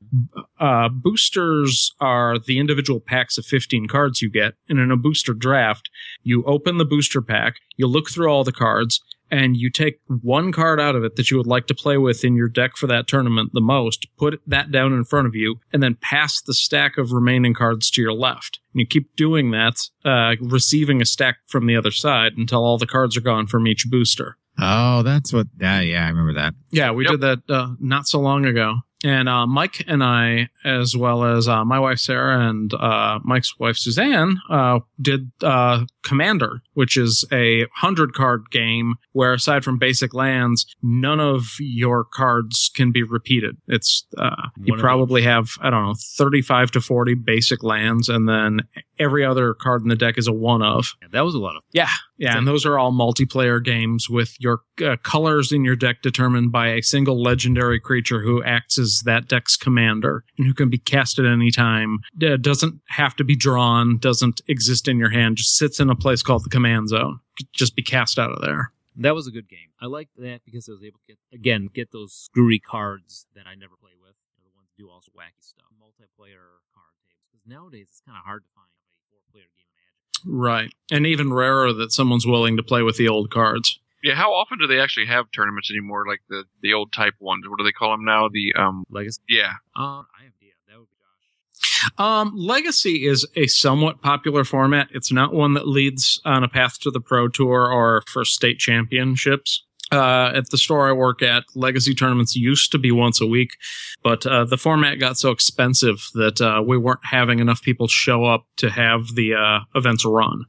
Uh, 0.59 0.89
boosters 0.89 1.95
are 2.01 2.39
the 2.39 2.59
individual 2.59 3.01
packs 3.01 3.37
of 3.37 3.45
15 3.45 3.87
cards 3.87 4.23
you 4.23 4.31
get. 4.31 4.55
And 4.67 4.81
in 4.81 4.91
a 4.91 4.97
booster 4.97 5.35
draft, 5.35 5.91
you 6.23 6.43
open 6.45 6.79
the 6.79 6.87
booster 6.87 7.21
pack, 7.21 7.57
you 7.77 7.87
look 7.87 8.09
through 8.09 8.29
all 8.29 8.45
the 8.45 8.51
cards, 8.51 9.03
and 9.31 9.57
you 9.57 9.71
take 9.71 10.01
one 10.07 10.53
card 10.53 10.81
out 10.81 10.97
of 10.97 11.05
it 11.05 11.17
that 11.17 11.31
you 11.31 11.37
would 11.37 11.47
like 11.47 11.67
to 11.67 11.75
play 11.75 11.99
with 11.99 12.25
in 12.25 12.35
your 12.35 12.49
deck 12.49 12.77
for 12.77 12.87
that 12.87 13.07
tournament 13.07 13.51
the 13.53 13.61
most, 13.61 14.07
put 14.17 14.41
that 14.47 14.71
down 14.71 14.93
in 14.93 15.05
front 15.05 15.27
of 15.27 15.35
you, 15.35 15.61
and 15.73 15.83
then 15.83 15.97
pass 16.01 16.41
the 16.41 16.55
stack 16.55 16.99
of 16.99 17.13
remaining 17.13 17.55
cards 17.55 17.91
to 17.91 18.03
your 18.03 18.13
left. 18.13 18.61
And 18.73 18.81
you 18.81 18.87
keep 18.87 19.15
doing 19.17 19.51
that, 19.53 19.77
uh, 20.05 20.35
receiving 20.41 21.01
a 21.03 21.07
stack 21.07 21.37
from 21.47 21.67
the 21.67 21.77
other 21.77 21.91
side 21.91 22.33
until 22.37 22.65
all 22.65 22.79
the 22.79 22.87
cards 22.87 23.17
are 23.17 23.23
gone 23.23 23.47
from 23.47 23.67
each 23.67 23.87
booster. 23.89 24.37
Oh, 24.61 25.03
that's 25.03 25.33
what. 25.33 25.47
Yeah, 25.61 25.81
yeah, 25.81 26.05
I 26.05 26.09
remember 26.09 26.35
that. 26.35 26.55
Yeah, 26.71 26.91
we 26.91 27.07
did 27.07 27.21
that 27.21 27.43
uh, 27.49 27.75
not 27.79 28.09
so 28.09 28.19
long 28.19 28.45
ago. 28.45 28.79
And 29.05 29.29
uh, 29.29 29.47
Mike 29.47 29.85
and 29.87 30.03
I, 30.03 30.49
as 30.65 30.97
well 30.97 31.23
as 31.23 31.47
uh, 31.47 31.65
my 31.65 31.79
wife 31.79 31.99
Sarah 32.01 32.49
and 32.49 32.73
uh, 32.75 33.21
Mike's 33.23 33.57
wife 33.59 33.77
Suzanne, 33.77 34.41
uh, 34.51 34.81
did 35.01 35.31
uh, 35.43 35.85
Commander, 36.03 36.63
which 36.75 36.97
is 36.97 37.25
a 37.31 37.67
hundred 37.75 38.13
card 38.15 38.51
game 38.51 38.95
where, 39.13 39.35
aside 39.35 39.63
from 39.63 39.79
basic 39.79 40.15
lands, 40.15 40.67
none 40.83 41.21
of 41.21 41.45
your 41.61 42.05
cards 42.05 42.71
can 42.75 42.91
be 42.91 43.03
repeated. 43.05 43.57
It's 43.69 44.05
uh, 44.17 44.49
you 44.63 44.75
probably 44.77 45.23
have 45.23 45.51
I 45.61 45.71
don't 45.71 45.87
know 45.87 45.95
thirty-five 46.17 46.73
to 46.73 46.81
forty 46.81 47.15
basic 47.15 47.63
lands, 47.63 48.09
and 48.09 48.29
then 48.29 48.63
every 48.99 49.25
other 49.25 49.55
card 49.55 49.83
in 49.83 49.89
the 49.89 49.97
deck 49.97 50.19
is 50.19 50.27
a 50.27 50.33
one 50.33 50.63
of. 50.63 50.95
Yeah, 51.03 51.09
that 51.13 51.25
was 51.25 51.35
a 51.35 51.39
lot 51.39 51.57
of. 51.57 51.63
Yeah, 51.73 51.89
yeah, 52.19 52.37
and 52.37 52.47
those 52.47 52.67
are 52.67 52.79
all 52.79 52.93
multiplayer 52.93 53.63
games 53.63 54.11
with 54.11 54.35
your 54.41 54.61
uh, 54.85 54.97
colors 55.03 55.53
in 55.53 55.65
your 55.65 55.77
deck 55.77 56.03
determined 56.03 56.51
by 56.51 56.69
a 56.69 56.83
single 56.83 57.23
legendary 57.23 57.79
creature 57.79 58.21
who 58.23 58.43
acts 58.43 58.79
as 58.79 59.03
that 59.05 59.29
deck's 59.29 59.57
commander 59.57 60.25
and 60.37 60.47
who 60.47 60.55
can 60.55 60.69
be 60.69 60.79
cast 60.79 61.19
at 61.19 61.25
any 61.25 61.51
time. 61.51 62.01
D- 62.17 62.37
doesn't 62.37 62.81
have 62.89 63.15
to 63.17 63.25
be 63.25 63.37
drawn, 63.37 63.99
doesn't 63.99 64.41
exist 64.49 64.89
in 64.89 64.99
your 64.99 65.11
hand, 65.11 65.37
just 65.37 65.57
sits 65.57 65.79
in 65.81 65.91
a 65.91 65.95
place 65.95 66.23
called 66.23 66.45
the 66.45 66.51
command 66.51 66.89
zone. 66.89 67.21
Could 67.37 67.47
Just 67.53 67.77
be 67.77 67.83
cast 67.83 68.19
out 68.19 68.33
of 68.33 68.41
there. 68.41 68.73
That 68.97 69.15
was 69.15 69.29
a 69.29 69.31
good 69.31 69.49
game. 69.49 69.71
I 69.81 69.87
liked 69.87 70.17
that 70.19 70.41
because 70.45 70.69
I 70.69 70.73
was 70.73 70.83
able 70.83 70.99
to 70.99 71.07
get 71.07 71.19
again 71.33 71.69
get 71.73 71.93
those 71.93 72.13
screwy 72.13 72.59
cards 72.59 73.27
that 73.37 73.47
I 73.47 73.55
never 73.55 73.75
play 73.81 73.95
with. 73.95 74.19
Know, 74.43 74.51
the 74.51 74.57
ones 74.59 74.67
that 74.75 74.83
do 74.83 74.91
all 74.91 74.99
sorts 74.99 75.15
of 75.15 75.23
wacky 75.23 75.39
stuff. 75.39 75.71
Multiplayer 75.79 76.67
card 76.75 76.91
tables 77.07 77.31
because 77.31 77.47
nowadays 77.47 77.87
it's 77.95 78.03
kind 78.03 78.19
of 78.19 78.25
hard 78.27 78.43
to 78.43 78.51
find 78.59 78.67
a 78.67 79.07
four-player 79.07 79.47
game 79.55 79.71
of 79.71 79.79
Magic. 79.79 80.08
Right. 80.25 80.73
And 80.91 81.07
even 81.07 81.33
rarer 81.33 81.73
that 81.73 81.93
someone's 81.93 82.27
willing 82.27 82.57
to 82.57 82.63
play 82.63 82.83
with 82.83 82.97
the 82.97 83.09
old 83.09 83.31
cards. 83.31 83.79
Yeah, 84.03 84.15
how 84.15 84.33
often 84.33 84.59
do 84.59 84.67
they 84.67 84.79
actually 84.81 85.07
have 85.07 85.31
tournaments 85.33 85.71
anymore? 85.71 86.07
Like 86.07 86.21
the 86.29 86.45
the 86.63 86.73
old 86.73 86.93
type 86.93 87.15
ones. 87.21 87.45
What 87.49 87.59
do 87.59 87.65
they 87.65 87.73
call 87.73 87.91
them 87.91 88.05
now? 88.05 88.29
The 88.29 88.55
um. 88.55 88.85
Legacy. 88.91 89.21
Yeah. 89.29 89.55
Uh, 89.77 90.03
I 90.03 90.23
have 90.23 90.33
yeah, 90.41 90.51
that 90.69 90.79
would 90.79 90.87
be 90.89 92.03
Um, 92.03 92.33
Legacy 92.37 93.07
is 93.07 93.27
a 93.35 93.49
somewhat 93.49 94.01
popular 94.01 94.45
format. 94.45 94.89
It's 94.93 95.11
not 95.11 95.33
one 95.33 95.55
that 95.55 95.67
leads 95.67 96.21
on 96.25 96.45
a 96.45 96.49
path 96.49 96.79
to 96.81 96.91
the 96.91 97.01
Pro 97.01 97.29
Tour 97.29 97.73
or 97.73 98.03
for 98.07 98.25
state 98.25 98.59
championships. 98.59 99.65
Uh, 99.91 100.33
at 100.35 100.51
the 100.51 100.59
store 100.59 100.89
I 100.89 100.93
work 100.93 101.23
at, 101.23 101.45
Legacy 101.55 101.95
tournaments 101.95 102.37
used 102.37 102.71
to 102.73 102.79
be 102.79 102.91
once 102.93 103.21
a 103.21 103.27
week, 103.27 103.57
but 104.03 104.27
uh, 104.27 104.45
the 104.45 104.59
format 104.59 104.99
got 104.99 105.17
so 105.17 105.31
expensive 105.31 106.09
that 106.15 106.41
uh, 106.41 106.63
we 106.67 106.77
weren't 106.77 107.05
having 107.05 107.39
enough 107.39 107.63
people 107.63 107.89
show 107.89 108.25
up 108.25 108.45
to 108.57 108.71
have 108.71 109.15
the 109.15 109.35
uh, 109.35 109.61
events 109.75 110.05
run. 110.05 110.45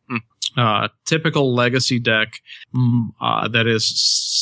Uh, 0.58 0.88
typical 1.06 1.54
legacy 1.54 2.00
deck 2.00 2.40
mm, 2.76 3.10
uh, 3.22 3.48
that 3.48 3.68
is 3.68 3.86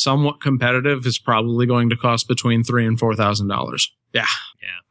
somewhat 0.02 0.40
competitive 0.40 1.06
is 1.06 1.18
probably 1.18 1.66
going 1.66 1.90
to 1.90 1.96
cost 1.96 2.26
between 2.26 2.64
three 2.64 2.86
and 2.86 2.98
four 2.98 3.14
thousand 3.14 3.46
dollars. 3.46 3.92
Yeah, 4.12 4.26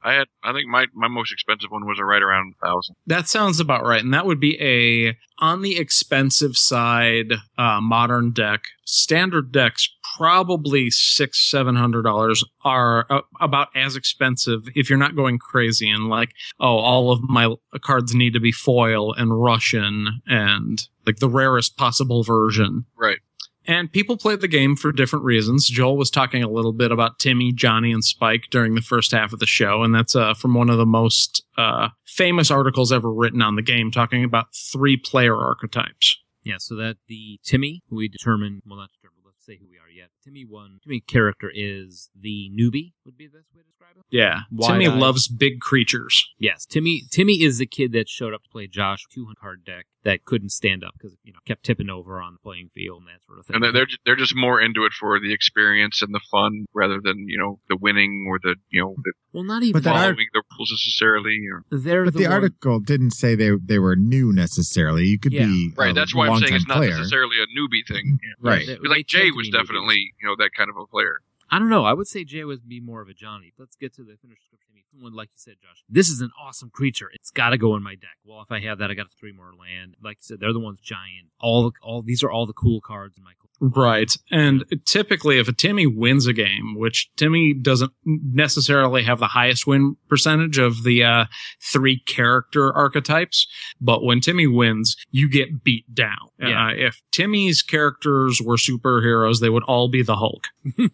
I 0.03 0.13
had. 0.13 0.27
I 0.43 0.53
think 0.53 0.67
my 0.67 0.85
my 0.93 1.07
most 1.07 1.31
expensive 1.33 1.71
one 1.71 1.85
was 1.85 1.99
right 2.01 2.21
around 2.21 2.53
a 2.61 2.65
thousand. 2.65 2.95
That 3.05 3.27
sounds 3.27 3.59
about 3.59 3.83
right. 3.83 4.03
And 4.03 4.13
that 4.13 4.25
would 4.25 4.39
be 4.39 4.57
a 4.61 5.17
on 5.39 5.61
the 5.61 5.77
expensive 5.77 6.55
side 6.55 7.33
uh, 7.57 7.81
modern 7.81 8.31
deck. 8.31 8.61
Standard 8.85 9.51
decks, 9.51 9.89
probably 10.17 10.89
six, 10.89 11.49
seven 11.49 11.75
hundred 11.75 12.03
dollars, 12.03 12.43
are 12.63 13.05
uh, 13.09 13.21
about 13.41 13.67
as 13.75 13.95
expensive 13.95 14.61
if 14.75 14.89
you're 14.89 14.97
not 14.99 15.15
going 15.15 15.37
crazy 15.37 15.89
and 15.89 16.07
like, 16.07 16.31
oh, 16.59 16.77
all 16.77 17.11
of 17.11 17.21
my 17.21 17.53
cards 17.81 18.15
need 18.15 18.33
to 18.33 18.39
be 18.39 18.51
foil 18.51 19.13
and 19.13 19.41
Russian 19.41 20.21
and 20.25 20.87
like 21.05 21.17
the 21.17 21.29
rarest 21.29 21.77
possible 21.77 22.23
version. 22.23 22.85
Right. 22.95 23.19
And 23.67 23.91
people 23.91 24.15
play 24.15 24.37
the 24.37 24.47
game 24.47 24.77
for 24.77 24.93
different 24.93 25.25
reasons. 25.25 25.67
Joel 25.67 25.97
was 25.97 26.09
talking 26.09 26.41
a 26.41 26.49
little 26.49 26.71
bit 26.71 26.89
about 26.89 27.19
Timmy, 27.19 27.51
Johnny, 27.51 27.91
and 27.91 28.03
Spike 28.03 28.45
during 28.49 28.75
the 28.75 28.81
first 28.81 29.11
half 29.11 29.33
of 29.33 29.39
the 29.39 29.45
show, 29.45 29.83
and 29.83 29.93
that's 29.93 30.15
uh, 30.15 30.33
from 30.33 30.53
one 30.53 30.69
of 30.69 30.77
the 30.77 30.85
most 30.85 31.43
uh, 31.57 31.89
famous 32.05 32.49
articles 32.49 32.93
ever 32.93 33.11
written 33.11 33.41
on 33.41 33.57
the 33.57 33.61
game, 33.61 33.91
talking 33.91 34.23
about 34.23 34.55
three 34.55 34.95
player 34.95 35.35
archetypes. 35.35 36.17
Yeah, 36.43 36.55
so 36.59 36.75
that 36.77 36.95
the 37.09 37.41
Timmy, 37.43 37.83
who 37.89 37.97
we 37.97 38.07
determined, 38.07 38.61
well, 38.65 38.77
not 38.77 38.89
determined, 38.93 39.23
let's 39.25 39.45
say 39.45 39.57
who 39.57 39.67
we 39.69 39.75
are 39.77 39.91
yet. 39.93 40.11
Timmy 40.23 40.45
one, 40.45 40.79
Timmy 40.81 41.01
character 41.01 41.51
is 41.53 42.09
the 42.17 42.49
newbie, 42.57 42.93
would 43.05 43.17
be 43.17 43.27
the 43.27 43.39
best 43.39 43.53
way 43.53 43.63
to 43.63 43.76
describe 43.87 43.97
it. 43.97 44.03
Yeah, 44.09 44.39
Timmy 44.67 44.87
Wide-eyed. 44.87 44.99
loves 45.01 45.27
big 45.27 45.59
creatures. 45.59 46.27
Yes, 46.39 46.65
Timmy. 46.65 47.03
Timmy 47.11 47.43
is 47.43 47.57
the 47.57 47.65
kid 47.65 47.91
that 47.93 48.07
showed 48.07 48.33
up 48.33 48.43
to 48.43 48.49
play 48.49 48.67
Josh 48.67 49.03
two 49.13 49.25
hundred 49.25 49.39
card 49.39 49.65
deck 49.65 49.85
that 50.03 50.23
couldn't 50.23 50.49
stand 50.51 50.83
up 50.83 50.93
because 50.97 51.17
you 51.23 51.33
know 51.33 51.39
kept 51.45 51.63
tipping 51.65 51.89
over 51.89 52.21
on 52.21 52.33
the 52.33 52.39
playing 52.39 52.69
field 52.73 52.99
and 53.01 53.07
that 53.09 53.25
sort 53.25 53.39
of 53.39 53.45
thing. 53.45 53.55
And 53.63 53.75
they're- 53.75 53.87
they're 54.05 54.15
just 54.15 54.33
more 54.35 54.61
into 54.61 54.85
it 54.85 54.93
for 54.93 55.19
the 55.19 55.33
experience 55.33 56.01
and 56.01 56.13
the 56.15 56.21
fun 56.31 56.65
rather 56.73 57.01
than 57.01 57.27
you 57.27 57.37
know 57.37 57.59
the 57.67 57.75
winning 57.75 58.25
or 58.29 58.39
the 58.41 58.55
you 58.69 58.81
know 58.81 58.95
the 59.03 59.11
well, 59.33 59.43
not 59.43 59.61
even 59.63 59.73
But 59.73 59.83
that 59.83 59.91
following 59.93 60.09
art- 60.09 60.17
the 60.33 60.41
rules 60.57 60.71
necessarily. 60.71 61.37
Or, 61.51 61.63
they're 61.77 62.05
But 62.05 62.13
the, 62.13 62.23
one- 62.23 62.31
article 62.31 62.79
didn't 62.79 63.11
say 63.11 63.35
they 63.35 63.51
they 63.61 63.79
were 63.79 63.95
new 63.97 64.31
necessarily. 64.31 65.05
You 65.05 65.19
could 65.19 65.33
Yeah. 65.33 65.45
be 65.47 65.73
right. 65.75 65.91
a 65.91 65.93
That's 65.93 66.15
why 66.15 66.27
I'm 66.29 66.39
saying 66.39 66.55
it's 66.55 66.67
longtime 66.67 66.67
not 66.69 66.77
player. 66.77 66.97
necessarily 66.97 67.35
a 67.41 67.47
newbie 67.59 67.85
thing. 67.87 68.19
Right. 68.39 68.65
They- 68.65 68.77
like 68.87 69.07
Jay 69.07 69.31
was 69.31 69.47
be 69.49 69.51
newbies. 69.53 69.59
definitely 69.61 70.13
you 70.21 70.27
know 70.27 70.35
that 70.37 70.51
kind 70.57 70.69
of 70.69 70.77
a 70.77 70.85
player. 70.87 71.19
I 71.49 71.59
don't 71.59 71.69
know. 71.69 71.85
I 71.85 71.93
would 71.93 72.07
say 72.07 72.23
Jay 72.23 72.43
would 72.43 72.67
be 72.67 72.79
more 72.79 73.01
of 73.01 73.07
a 73.07 73.13
Johnny. 73.13 73.53
Let's 73.57 73.75
get 73.75 73.93
to 73.95 74.03
the 74.03 74.17
finished 74.21 74.41
description. 74.43 74.63
Someone 74.91 75.13
like 75.13 75.29
you 75.29 75.37
said, 75.37 75.55
Josh. 75.61 75.83
This 75.89 76.09
is 76.09 76.21
an 76.21 76.31
awesome 76.41 76.69
creature. 76.69 77.09
It's 77.13 77.29
got 77.29 77.49
to 77.49 77.57
go 77.57 77.75
in 77.75 77.83
my 77.83 77.95
deck. 77.95 78.17
Well, 78.25 78.41
if 78.41 78.51
I 78.51 78.59
have 78.61 78.79
that, 78.79 78.89
I 78.89 78.93
got 78.93 79.07
three 79.11 79.31
more 79.31 79.51
land. 79.53 79.95
Like 80.01 80.17
you 80.17 80.23
said, 80.23 80.39
they're 80.39 80.53
the 80.53 80.59
ones 80.59 80.79
giant. 80.79 81.27
All 81.39 81.63
the 81.63 81.71
all 81.83 82.01
these 82.01 82.23
are 82.23 82.31
all 82.31 82.45
the 82.45 82.53
cool 82.53 82.81
cards 82.81 83.17
in 83.17 83.23
my. 83.23 83.31
Right. 83.59 84.11
And 84.31 84.63
typically, 84.85 85.39
if 85.39 85.47
a 85.47 85.53
Timmy 85.53 85.87
wins 85.87 86.27
a 86.27 86.33
game, 86.33 86.75
which 86.75 87.09
Timmy 87.15 87.53
doesn't 87.53 87.91
necessarily 88.05 89.03
have 89.03 89.19
the 89.19 89.27
highest 89.27 89.65
win 89.65 89.95
percentage 90.07 90.57
of 90.57 90.83
the 90.83 91.03
uh, 91.03 91.25
three 91.61 91.99
character 92.05 92.71
archetypes, 92.75 93.47
but 93.81 94.03
when 94.03 94.21
Timmy 94.21 94.47
wins, 94.47 94.95
you 95.11 95.29
get 95.29 95.63
beat 95.63 95.91
down. 95.93 96.29
Yeah. 96.39 96.67
Uh, 96.67 96.71
if 96.73 97.01
Timmy's 97.11 97.61
characters 97.63 98.41
were 98.43 98.57
superheroes, 98.57 99.39
they 99.39 99.49
would 99.49 99.63
all 99.63 99.89
be 99.89 100.03
the 100.03 100.15
Hulk. 100.15 100.47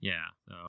Yeah, 0.00 0.24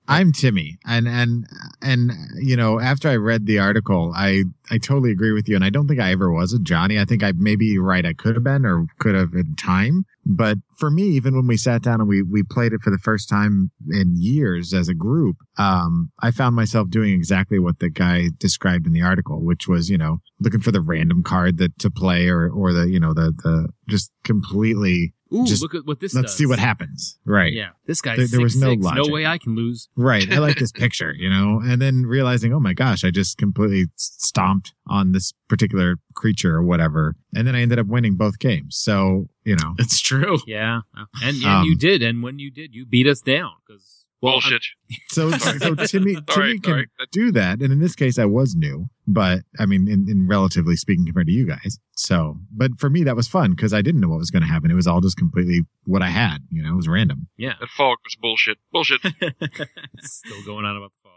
I'm 0.09 0.31
Timmy, 0.31 0.79
and 0.87 1.07
and 1.07 1.45
and 1.83 2.11
you 2.35 2.57
know, 2.57 2.79
after 2.79 3.07
I 3.09 3.15
read 3.15 3.45
the 3.45 3.59
article, 3.59 4.11
I 4.15 4.43
I 4.71 4.79
totally 4.79 5.11
agree 5.11 5.31
with 5.31 5.47
you, 5.47 5.55
and 5.55 5.63
I 5.63 5.69
don't 5.69 5.87
think 5.87 5.99
I 5.99 6.11
ever 6.11 6.31
was 6.31 6.51
a 6.51 6.59
Johnny. 6.59 6.99
I 6.99 7.05
think 7.05 7.23
I 7.23 7.33
maybe 7.35 7.77
right, 7.77 8.05
I 8.05 8.13
could 8.13 8.35
have 8.35 8.43
been 8.43 8.65
or 8.65 8.87
could 8.97 9.13
have 9.13 9.33
in 9.33 9.55
time. 9.55 10.05
But 10.25 10.57
for 10.77 10.89
me, 10.89 11.03
even 11.03 11.35
when 11.35 11.45
we 11.45 11.57
sat 11.57 11.83
down 11.83 11.99
and 11.99 12.09
we 12.09 12.23
we 12.23 12.41
played 12.41 12.73
it 12.73 12.81
for 12.81 12.89
the 12.89 12.97
first 12.97 13.29
time 13.29 13.69
in 13.91 14.15
years 14.17 14.73
as 14.73 14.89
a 14.89 14.95
group, 14.95 15.37
um, 15.59 16.11
I 16.21 16.31
found 16.31 16.55
myself 16.55 16.89
doing 16.89 17.13
exactly 17.13 17.59
what 17.59 17.77
the 17.77 17.91
guy 17.91 18.29
described 18.39 18.87
in 18.87 18.93
the 18.93 19.03
article, 19.03 19.43
which 19.43 19.67
was 19.67 19.91
you 19.91 19.97
know 19.99 20.17
looking 20.39 20.61
for 20.61 20.71
the 20.71 20.81
random 20.81 21.21
card 21.21 21.59
that 21.59 21.77
to 21.79 21.91
play 21.91 22.27
or 22.29 22.49
or 22.49 22.73
the 22.73 22.89
you 22.89 22.99
know 22.99 23.13
the 23.13 23.31
the 23.43 23.69
just 23.87 24.11
completely 24.23 25.13
Ooh, 25.33 25.45
just 25.45 25.61
look 25.61 25.75
at 25.75 25.85
what 25.85 25.99
this 25.99 26.13
let's 26.15 26.31
does. 26.31 26.37
see 26.37 26.45
what 26.47 26.57
happens. 26.59 27.19
Right. 27.25 27.53
Yeah, 27.53 27.69
this 27.85 28.01
guy. 28.01 28.15
There- 28.15 28.27
there 28.27 28.41
was 28.41 28.55
no 28.55 28.69
6'6". 28.75 28.83
logic. 28.83 29.03
No 29.07 29.13
way 29.13 29.25
I 29.27 29.37
can 29.37 29.55
lose. 29.55 29.87
Right. 29.95 30.31
I 30.31 30.39
like 30.39 30.57
this 30.57 30.71
picture, 30.83 31.13
you 31.13 31.29
know, 31.29 31.61
and 31.63 31.81
then 31.81 32.05
realizing, 32.05 32.53
oh 32.53 32.59
my 32.59 32.73
gosh, 32.73 33.03
I 33.03 33.11
just 33.11 33.37
completely 33.37 33.85
stomped 33.95 34.73
on 34.87 35.11
this 35.11 35.33
particular 35.47 35.97
creature 36.15 36.55
or 36.55 36.63
whatever. 36.63 37.15
And 37.35 37.45
then 37.47 37.55
I 37.55 37.61
ended 37.61 37.77
up 37.79 37.87
winning 37.87 38.15
both 38.15 38.39
games. 38.39 38.75
So, 38.77 39.29
you 39.43 39.55
know, 39.55 39.75
it's 39.77 39.99
true. 40.01 40.39
Yeah, 40.47 40.81
and 41.21 41.37
and 41.37 41.43
Um, 41.43 41.65
you 41.65 41.77
did, 41.77 42.01
and 42.01 42.23
when 42.23 42.39
you 42.39 42.49
did, 42.51 42.73
you 42.73 42.85
beat 42.85 43.05
us 43.07 43.21
down 43.21 43.51
because 43.67 43.98
Bullshit. 44.21 44.61
So, 45.09 45.31
so 45.37 45.75
Timmy, 45.75 45.85
Timmy 45.87 46.17
Sorry, 46.29 46.59
can 46.59 46.71
sorry. 46.71 46.87
do 47.11 47.31
that. 47.31 47.61
And 47.61 47.71
in 47.71 47.79
this 47.79 47.95
case, 47.95 48.19
I 48.19 48.25
was 48.25 48.55
new, 48.55 48.87
but 49.07 49.39
I 49.57 49.65
mean, 49.65 49.87
in, 49.87 50.07
in 50.09 50.27
relatively 50.27 50.75
speaking 50.75 51.05
compared 51.05 51.27
to 51.27 51.33
you 51.33 51.47
guys. 51.47 51.79
So, 51.95 52.37
but 52.51 52.71
for 52.77 52.89
me, 52.89 53.03
that 53.03 53.15
was 53.15 53.27
fun 53.27 53.51
because 53.51 53.73
I 53.73 53.81
didn't 53.81 54.01
know 54.01 54.09
what 54.09 54.19
was 54.19 54.29
going 54.31 54.43
to 54.43 54.47
happen. 54.49 54.71
It 54.71 54.75
was 54.75 54.87
all 54.87 54.99
just 55.01 55.15
completely 55.17 55.61
what 55.85 56.01
I 56.01 56.09
had, 56.09 56.39
you 56.49 56.61
know, 56.61 56.73
it 56.73 56.75
was 56.75 56.87
random. 56.89 57.27
Yeah, 57.37 57.53
That 57.59 57.69
fog 57.69 57.97
was 58.03 58.15
bullshit. 58.19 58.57
Bullshit. 58.71 59.01
still 59.99 60.43
going 60.45 60.65
on 60.65 60.75
about 60.77 60.91
the 60.91 60.99
fog. 61.03 61.13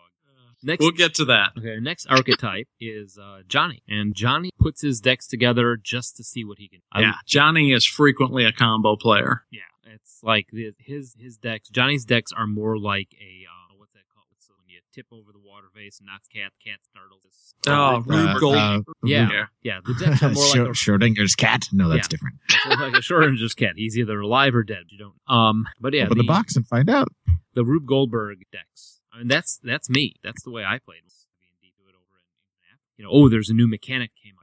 Next, 0.65 0.81
We'll 0.81 0.93
get 0.93 1.15
to 1.15 1.25
that. 1.25 1.55
Okay, 1.59 1.79
next 1.81 2.07
archetype 2.07 2.69
is 2.81 3.19
uh, 3.21 3.41
Johnny, 3.49 3.83
and 3.89 4.15
Johnny 4.15 4.51
puts 4.61 4.81
his 4.81 5.01
decks 5.01 5.27
together 5.27 5.77
just 5.77 6.17
to 6.19 6.23
see 6.23 6.45
what 6.45 6.59
he 6.59 6.69
can. 6.69 6.83
I- 6.93 7.01
Yeah, 7.01 7.13
Johnny 7.27 7.73
is 7.73 7.85
frequently 7.85 8.45
a 8.45 8.53
combo 8.53 8.95
player. 8.95 9.43
yeah. 9.51 9.63
It's 9.95 10.21
like 10.23 10.49
the, 10.53 10.73
his 10.79 11.15
his 11.19 11.37
decks. 11.37 11.69
Johnny's 11.69 12.05
decks 12.05 12.33
are 12.33 12.47
more 12.47 12.79
like 12.79 13.09
a 13.21 13.45
uh, 13.49 13.75
what's 13.77 13.93
that 13.93 14.03
called? 14.15 14.27
So 14.39 14.55
when 14.59 14.69
you 14.69 14.81
tip 14.95 15.07
over 15.13 15.33
the 15.33 15.39
water 15.39 15.67
vase 15.75 15.99
and 16.01 16.07
knocks 16.07 16.29
cat, 16.29 16.53
cat 16.65 16.79
startles. 16.83 17.55
Oh, 17.69 18.03
Rube 18.07 18.41
Gold- 18.41 18.85
yeah, 19.05 19.29
Rube- 19.31 19.49
yeah, 19.63 19.79
The 19.85 19.95
decks 19.95 20.23
are 20.23 20.31
more 20.33 20.45
like 20.47 20.57
a 20.57 20.73
Schrö- 20.73 20.99
Schrodinger's 20.99 21.35
cat? 21.35 21.67
No, 21.73 21.89
that's 21.89 22.07
Yeah. 22.07 22.09
different. 22.09 22.37
It's 22.67 22.81
like 22.81 22.95
a 22.95 22.97
Schrodinger's 22.99 23.55
cat. 23.55 23.73
He's 23.77 23.97
either 23.99 24.21
alive 24.21 24.55
or 24.55 24.63
dead. 24.63 24.85
You 24.91 24.99
don't. 24.99 25.15
Um, 25.29 25.67
but 25.81 25.93
yeah, 25.95 26.05
Open 26.07 26.19
the 26.19 26.25
box 26.25 26.57
and 26.57 26.67
find 26.67 26.89
out. 26.91 27.09
the 27.55 27.65
Rube 27.65 27.87
Goldberg 27.87 28.39
decks. 28.51 29.01
I 29.13 29.19
mean, 29.19 29.29
that's 29.29 29.59
that's 29.63 29.91
me. 29.91 30.15
That's 30.25 30.43
the 30.43 30.51
way 30.51 30.65
I 30.65 30.79
played. 30.79 31.01
You 32.99 33.05
know, 33.05 33.11
oh, 33.13 33.29
there's 33.29 33.49
a 33.51 33.55
new 33.55 33.67
mechanic 33.67 34.11
came. 34.23 34.35
out. 34.39 34.42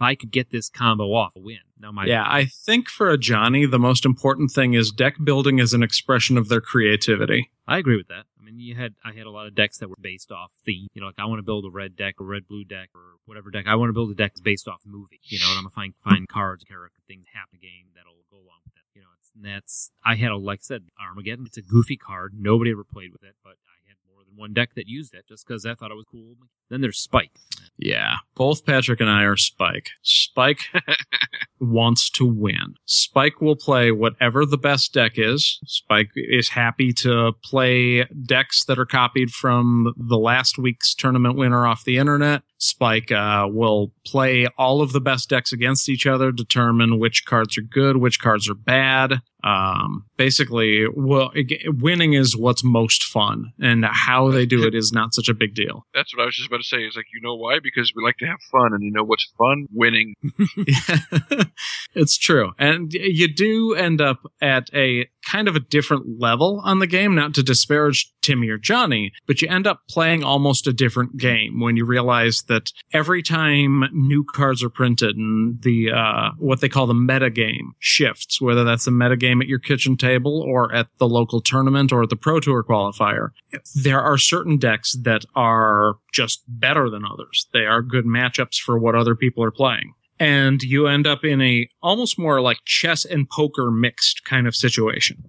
If 0.00 0.04
I 0.04 0.14
could 0.14 0.30
get 0.30 0.48
this 0.50 0.70
combo 0.70 1.12
off, 1.12 1.36
a 1.36 1.40
win. 1.40 1.58
Now 1.78 1.92
my 1.92 2.06
yeah, 2.06 2.24
I 2.26 2.46
think 2.46 2.88
for 2.88 3.10
a 3.10 3.18
Johnny, 3.18 3.66
the 3.66 3.78
most 3.78 4.06
important 4.06 4.50
thing 4.50 4.72
is 4.72 4.90
deck 4.90 5.16
building 5.22 5.58
is 5.58 5.74
an 5.74 5.82
expression 5.82 6.38
of 6.38 6.48
their 6.48 6.62
creativity. 6.62 7.50
I 7.68 7.76
agree 7.76 7.98
with 7.98 8.08
that. 8.08 8.24
I 8.40 8.42
mean, 8.42 8.58
you 8.58 8.74
had 8.74 8.94
I 9.04 9.12
had 9.12 9.26
a 9.26 9.30
lot 9.30 9.46
of 9.46 9.54
decks 9.54 9.76
that 9.76 9.90
were 9.90 9.96
based 10.00 10.32
off 10.32 10.52
theme. 10.64 10.88
You 10.94 11.02
know, 11.02 11.08
like 11.08 11.18
I 11.18 11.26
want 11.26 11.40
to 11.40 11.42
build 11.42 11.66
a 11.66 11.70
red 11.70 11.96
deck, 11.96 12.14
a 12.18 12.24
red 12.24 12.48
blue 12.48 12.64
deck, 12.64 12.88
or 12.94 13.20
whatever 13.26 13.50
deck. 13.50 13.66
I 13.66 13.74
want 13.74 13.90
to 13.90 13.92
build 13.92 14.10
a 14.10 14.14
deck 14.14 14.32
that's 14.32 14.40
based 14.40 14.68
off 14.68 14.80
movie. 14.86 15.20
You 15.24 15.38
know, 15.38 15.50
and 15.50 15.58
I'm 15.58 15.64
gonna 15.64 15.74
find 15.74 15.92
find 16.02 16.26
cards, 16.28 16.64
character 16.64 17.02
things 17.06 17.26
happen 17.34 17.58
game 17.60 17.92
that'll 17.94 18.24
go 18.30 18.38
along 18.38 18.64
with 18.64 18.72
that. 18.76 18.88
You 18.94 19.02
know, 19.02 19.08
it's, 19.18 19.30
and 19.36 19.44
that's 19.44 19.90
I 20.02 20.14
had 20.14 20.30
a 20.30 20.36
like 20.38 20.60
I 20.60 20.62
said 20.62 20.84
Armageddon. 20.98 21.44
It's 21.44 21.58
a 21.58 21.62
goofy 21.62 21.98
card. 21.98 22.32
Nobody 22.34 22.70
ever 22.70 22.84
played 22.84 23.12
with 23.12 23.22
it, 23.22 23.36
but 23.44 23.60
I 23.68 23.76
had 23.86 23.96
more 24.08 24.24
than 24.24 24.29
one 24.40 24.52
deck 24.52 24.70
that 24.74 24.88
used 24.88 25.14
it 25.14 25.26
just 25.28 25.46
because 25.46 25.64
I 25.64 25.74
thought 25.74 25.90
it 25.90 25.96
was 25.96 26.06
cool. 26.10 26.34
Then 26.70 26.80
there's 26.80 26.98
Spike. 26.98 27.32
Yeah, 27.78 28.16
both 28.34 28.64
Patrick 28.64 29.00
and 29.00 29.10
I 29.10 29.22
are 29.24 29.36
Spike. 29.36 29.90
Spike 30.02 30.62
wants 31.60 32.10
to 32.10 32.26
win. 32.26 32.74
Spike 32.86 33.40
will 33.40 33.56
play 33.56 33.92
whatever 33.92 34.44
the 34.44 34.58
best 34.58 34.92
deck 34.92 35.12
is. 35.16 35.60
Spike 35.66 36.10
is 36.14 36.48
happy 36.48 36.92
to 36.94 37.32
play 37.44 38.04
decks 38.26 38.64
that 38.64 38.78
are 38.78 38.86
copied 38.86 39.30
from 39.30 39.92
the 39.96 40.18
last 40.18 40.58
week's 40.58 40.94
tournament 40.94 41.36
winner 41.36 41.66
off 41.66 41.84
the 41.84 41.98
internet. 41.98 42.42
Spike 42.60 43.10
uh, 43.10 43.46
will 43.50 43.92
play 44.06 44.46
all 44.58 44.82
of 44.82 44.92
the 44.92 45.00
best 45.00 45.30
decks 45.30 45.50
against 45.50 45.88
each 45.88 46.06
other, 46.06 46.30
determine 46.30 46.98
which 46.98 47.24
cards 47.24 47.56
are 47.56 47.62
good, 47.62 47.96
which 47.96 48.20
cards 48.20 48.50
are 48.50 48.54
bad. 48.54 49.22
Um, 49.42 50.04
basically, 50.18 50.86
well, 50.94 51.32
winning 51.64 52.12
is 52.12 52.36
what's 52.36 52.62
most 52.62 53.02
fun, 53.02 53.54
and 53.58 53.86
how 53.86 54.30
they 54.30 54.44
do 54.44 54.66
it 54.66 54.74
is 54.74 54.92
not 54.92 55.14
such 55.14 55.30
a 55.30 55.34
big 55.34 55.54
deal. 55.54 55.86
That's 55.94 56.14
what 56.14 56.22
I 56.22 56.26
was 56.26 56.36
just 56.36 56.48
about 56.48 56.58
to 56.58 56.64
say. 56.64 56.84
Is 56.84 56.96
like, 56.96 57.06
you 57.14 57.22
know 57.22 57.34
why? 57.34 57.60
Because 57.62 57.92
we 57.96 58.04
like 58.04 58.18
to 58.18 58.26
have 58.26 58.40
fun, 58.52 58.74
and 58.74 58.82
you 58.82 58.92
know 58.92 59.04
what's 59.04 59.32
fun? 59.38 59.66
Winning. 59.72 60.14
it's 61.94 62.18
true. 62.18 62.52
And 62.58 62.92
you 62.92 63.32
do 63.32 63.74
end 63.74 64.02
up 64.02 64.18
at 64.42 64.68
a 64.74 65.08
kind 65.30 65.48
of 65.48 65.54
a 65.54 65.60
different 65.60 66.18
level 66.18 66.60
on 66.64 66.80
the 66.80 66.86
game, 66.86 67.14
not 67.14 67.34
to 67.34 67.42
disparage 67.42 68.12
Timmy 68.20 68.48
or 68.48 68.58
Johnny, 68.58 69.12
but 69.26 69.40
you 69.40 69.48
end 69.48 69.66
up 69.66 69.82
playing 69.88 70.24
almost 70.24 70.66
a 70.66 70.72
different 70.72 71.16
game 71.16 71.60
when 71.60 71.76
you 71.76 71.84
realize 71.84 72.42
that 72.48 72.72
every 72.92 73.22
time 73.22 73.84
new 73.92 74.24
cards 74.24 74.62
are 74.62 74.70
printed 74.70 75.16
and 75.16 75.62
the, 75.62 75.92
uh, 75.92 76.30
what 76.38 76.60
they 76.60 76.68
call 76.68 76.86
the 76.86 76.94
meta 76.94 77.30
game 77.30 77.74
shifts, 77.78 78.40
whether 78.40 78.64
that's 78.64 78.86
a 78.86 78.90
meta 78.90 79.16
game 79.16 79.40
at 79.40 79.46
your 79.46 79.60
kitchen 79.60 79.96
table 79.96 80.40
or 80.40 80.74
at 80.74 80.88
the 80.98 81.08
local 81.08 81.40
tournament 81.40 81.92
or 81.92 82.02
at 82.02 82.10
the 82.10 82.16
Pro 82.16 82.40
Tour 82.40 82.64
qualifier, 82.64 83.28
there 83.74 84.00
are 84.00 84.18
certain 84.18 84.58
decks 84.58 84.96
that 85.02 85.24
are 85.36 85.94
just 86.12 86.42
better 86.48 86.90
than 86.90 87.04
others. 87.04 87.46
They 87.52 87.66
are 87.66 87.82
good 87.82 88.04
matchups 88.04 88.56
for 88.56 88.78
what 88.78 88.96
other 88.96 89.14
people 89.14 89.44
are 89.44 89.52
playing 89.52 89.94
and 90.20 90.62
you 90.62 90.86
end 90.86 91.06
up 91.06 91.24
in 91.24 91.40
a 91.40 91.68
almost 91.82 92.18
more 92.18 92.40
like 92.40 92.58
chess 92.64 93.04
and 93.04 93.28
poker 93.28 93.70
mixed 93.70 94.24
kind 94.24 94.46
of 94.46 94.54
situation. 94.54 95.24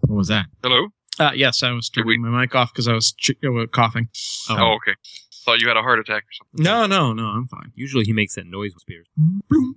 What 0.00 0.16
was 0.16 0.28
that? 0.28 0.46
Hello. 0.62 0.88
Uh, 1.18 1.30
yes, 1.34 1.62
I 1.62 1.70
was 1.70 1.88
turning 1.88 2.20
my 2.22 2.40
mic 2.40 2.54
off 2.56 2.72
because 2.72 2.88
I 2.88 2.92
was 2.92 3.12
ch- 3.12 3.30
uh, 3.44 3.66
coughing. 3.70 4.08
Oh. 4.50 4.76
okay. 4.76 4.96
Thought 5.44 5.60
you 5.60 5.68
had 5.68 5.76
a 5.76 5.82
heart 5.82 6.00
attack 6.00 6.24
or 6.24 6.32
something. 6.32 6.64
No, 6.64 6.86
no, 6.86 7.12
no, 7.12 7.26
I'm 7.26 7.46
fine. 7.46 7.70
Usually 7.74 8.04
he 8.04 8.12
makes 8.12 8.34
that 8.34 8.46
noise 8.46 8.72
with 8.74 8.80
spears. 8.82 9.06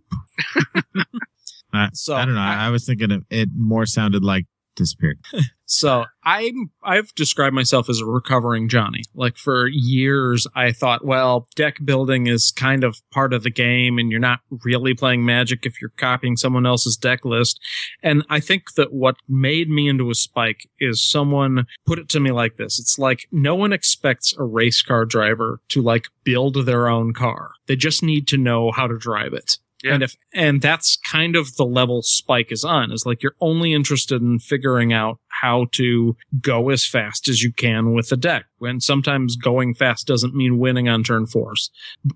Uh, 1.74 1.88
So, 1.94 2.16
I 2.16 2.26
don't 2.26 2.36
know. 2.36 2.42
I, 2.42 2.68
I 2.68 2.70
was 2.70 2.86
thinking 2.86 3.12
it, 3.12 3.24
it 3.30 3.50
more 3.56 3.86
sounded 3.86 4.24
like 4.24 4.46
disappeared. 4.78 5.20
So 5.68 6.06
I'm 6.24 6.72
I've 6.82 7.14
described 7.16 7.54
myself 7.54 7.90
as 7.90 8.00
a 8.00 8.06
recovering 8.06 8.70
Johnny. 8.70 9.04
Like 9.14 9.36
for 9.36 9.68
years 9.68 10.48
I 10.56 10.72
thought, 10.72 11.06
well, 11.06 11.48
deck 11.56 11.76
building 11.84 12.28
is 12.28 12.54
kind 12.56 12.86
of 12.86 13.02
part 13.12 13.34
of 13.34 13.44
the 13.44 13.50
game 13.50 14.00
and 14.00 14.10
you're 14.10 14.22
not 14.22 14.40
really 14.64 14.94
playing 14.94 15.26
magic 15.26 15.66
if 15.66 15.82
you're 15.82 15.92
copying 15.98 16.38
someone 16.38 16.66
else's 16.66 16.96
deck 16.96 17.26
list. 17.26 17.60
And 18.02 18.24
I 18.30 18.40
think 18.40 18.76
that 18.76 18.94
what 18.94 19.18
made 19.28 19.70
me 19.70 19.90
into 19.90 20.10
a 20.10 20.16
spike 20.16 20.70
is 20.80 21.04
someone 21.04 21.68
put 21.86 22.00
it 22.00 22.08
to 22.10 22.22
me 22.22 22.32
like 22.32 22.56
this. 22.56 22.80
It's 22.80 22.98
like 22.98 23.28
no 23.34 23.54
one 23.54 23.74
expects 23.74 24.34
a 24.38 24.44
race 24.44 24.82
car 24.82 25.04
driver 25.04 25.60
to 25.70 25.82
like 25.82 26.06
build 26.24 26.66
their 26.66 26.88
own 26.88 27.14
car. 27.14 27.52
They 27.68 27.76
just 27.76 28.02
need 28.02 28.26
to 28.30 28.38
know 28.38 28.72
how 28.72 28.88
to 28.88 28.98
drive 28.98 29.34
it. 29.34 29.58
And 29.94 30.04
if 30.04 30.16
and 30.34 30.62
that's 30.62 30.98
kind 30.98 31.36
of 31.36 31.56
the 31.56 31.66
level 31.66 32.02
Spike 32.02 32.52
is 32.52 32.64
on 32.64 32.92
is 32.92 33.06
like 33.06 33.24
you're 33.24 33.36
only 33.42 33.74
interested 33.74 34.22
in 34.22 34.40
figuring 34.40 34.94
out 34.94 35.20
how 35.28 35.68
to 35.74 36.16
go 36.42 36.70
as 36.70 36.86
fast 36.86 37.28
as 37.28 37.44
you 37.44 37.52
can 37.54 37.94
with 37.94 38.10
the 38.10 38.18
deck. 38.18 38.46
When 38.58 38.80
sometimes 38.80 39.36
going 39.36 39.76
fast 39.76 40.08
doesn't 40.08 40.36
mean 40.36 40.58
winning 40.58 40.90
on 40.90 41.04
turn 41.04 41.28
fours. 41.28 41.70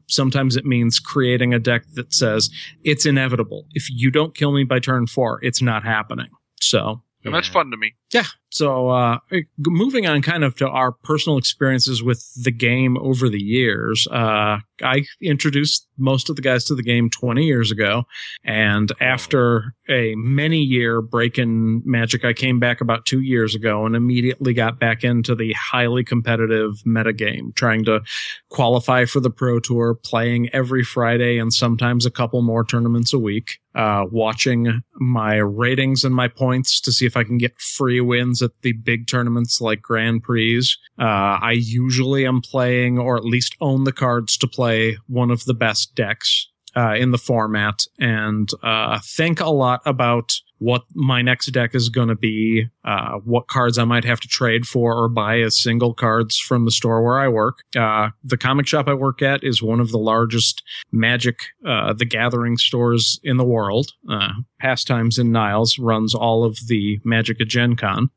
Sometimes 0.07 0.55
it 0.55 0.65
means 0.65 0.99
creating 0.99 1.53
a 1.53 1.59
deck 1.59 1.84
that 1.93 2.13
says 2.13 2.49
it's 2.84 3.05
inevitable. 3.05 3.65
If 3.72 3.89
you 3.89 4.11
don't 4.11 4.36
kill 4.36 4.51
me 4.51 4.63
by 4.63 4.80
turn 4.80 5.07
four, 5.07 5.39
it's 5.43 5.61
not 5.61 5.84
happening. 5.84 6.30
So 6.59 7.01
And 7.24 7.34
that's 7.34 7.47
fun 7.47 7.72
to 7.72 7.78
me. 7.78 7.93
Yeah. 8.14 8.26
So, 8.51 8.89
uh, 8.89 9.20
moving 9.57 10.05
on 10.07 10.22
kind 10.22 10.43
of 10.43 10.57
to 10.57 10.68
our 10.68 10.91
personal 10.91 11.38
experiences 11.38 12.03
with 12.03 12.28
the 12.43 12.51
game 12.51 12.97
over 12.97 13.30
the 13.30 13.41
years, 13.41 14.07
uh, 14.12 14.57
I 14.84 15.05
introduced 15.22 15.88
most 15.97 16.30
of 16.30 16.36
the 16.36 16.41
guys 16.41 16.66
to 16.66 16.76
the 16.76 16.84
game 16.84 17.09
20 17.09 17.45
years 17.45 17.72
ago. 17.72 18.03
And 18.43 18.91
after 18.99 19.74
a 19.88 20.16
many 20.16 20.59
year 20.59 21.01
break 21.01 21.38
in 21.38 21.82
magic, 21.86 22.26
I 22.26 22.34
came 22.34 22.59
back 22.59 22.82
about 22.82 23.05
two 23.05 23.22
years 23.22 23.55
ago 23.55 23.86
and 23.86 23.95
immediately 23.95 24.53
got 24.53 24.80
back 24.80 25.03
into 25.05 25.34
the 25.34 25.53
highly 25.53 26.03
competitive 26.03 26.74
metagame, 26.86 27.55
trying 27.55 27.86
to 27.86 28.01
qualify 28.49 29.05
for 29.05 29.22
the 29.22 29.30
pro 29.30 29.59
tour, 29.62 29.95
playing 29.95 30.49
every 30.51 30.84
Friday 30.84 31.38
and 31.38 31.53
sometimes 31.53 32.05
a 32.05 32.12
couple 32.12 32.41
more 32.41 32.66
tournaments 32.66 33.14
a 33.14 33.20
week, 33.20 33.59
uh, 33.76 34.05
watching 34.12 34.82
my 34.95 35.36
ratings 35.36 36.03
and 36.03 36.14
my 36.14 36.28
points 36.28 36.82
to 36.82 36.91
see 36.91 37.05
if 37.05 37.16
I 37.16 37.24
can 37.24 37.38
get 37.38 37.57
free 37.57 38.00
wins 38.01 38.41
at 38.41 38.51
the 38.61 38.73
big 38.73 39.07
tournaments 39.07 39.61
like 39.61 39.81
Grand 39.81 40.23
Prix. 40.23 40.59
Uh, 40.99 41.39
I 41.41 41.53
usually 41.53 42.25
am 42.25 42.41
playing 42.41 42.99
or 42.99 43.17
at 43.17 43.25
least 43.25 43.55
own 43.61 43.83
the 43.83 43.91
cards 43.91 44.37
to 44.37 44.47
play 44.47 44.97
one 45.07 45.31
of 45.31 45.45
the 45.45 45.53
best 45.53 45.95
decks. 45.95 46.50
Uh, 46.76 46.95
in 46.95 47.11
the 47.11 47.17
format 47.17 47.84
and 47.99 48.49
uh, 48.63 48.99
think 49.03 49.39
a 49.39 49.49
lot 49.49 49.82
about 49.86 50.32
what 50.59 50.84
my 50.93 51.24
next 51.24 51.47
deck 51.47 51.74
is 51.74 51.89
going 51.89 52.07
to 52.07 52.15
be, 52.15 52.67
uh, 52.86 53.13
what 53.26 53.47
cards 53.47 53.80
I 53.80 53.84
might 53.84 54.05
have 54.05 54.19
to 54.19 54.28
trade 54.28 54.67
for 54.67 54.95
or 54.95 55.09
buy 55.09 55.39
as 55.39 55.59
single 55.59 55.95
cards 55.95 56.38
from 56.38 56.65
the 56.65 56.72
store 56.72 57.03
where 57.03 57.19
I 57.19 57.28
work. 57.28 57.63
Uh, 57.76 58.09
the 58.24 58.38
comic 58.38 58.67
shop 58.67 58.88
I 58.88 58.93
work 58.93 59.24
at 59.24 59.43
is 59.43 59.63
one 59.63 59.80
of 59.80 59.91
the 59.91 59.97
largest 59.97 60.61
Magic 60.91 61.39
uh, 61.65 61.93
the 61.93 62.05
Gathering 62.05 62.57
stores 62.57 63.19
in 63.24 63.38
the 63.38 63.43
world. 63.43 63.93
Uh, 64.07 64.34
Pastimes 64.59 65.17
in 65.17 65.32
Niles 65.32 65.80
runs 65.80 66.13
all 66.13 66.43
of 66.43 66.59
the 66.67 66.99
Magic 67.03 67.41
at 67.41 67.47
Gen 67.47 67.76
Con 67.76 68.11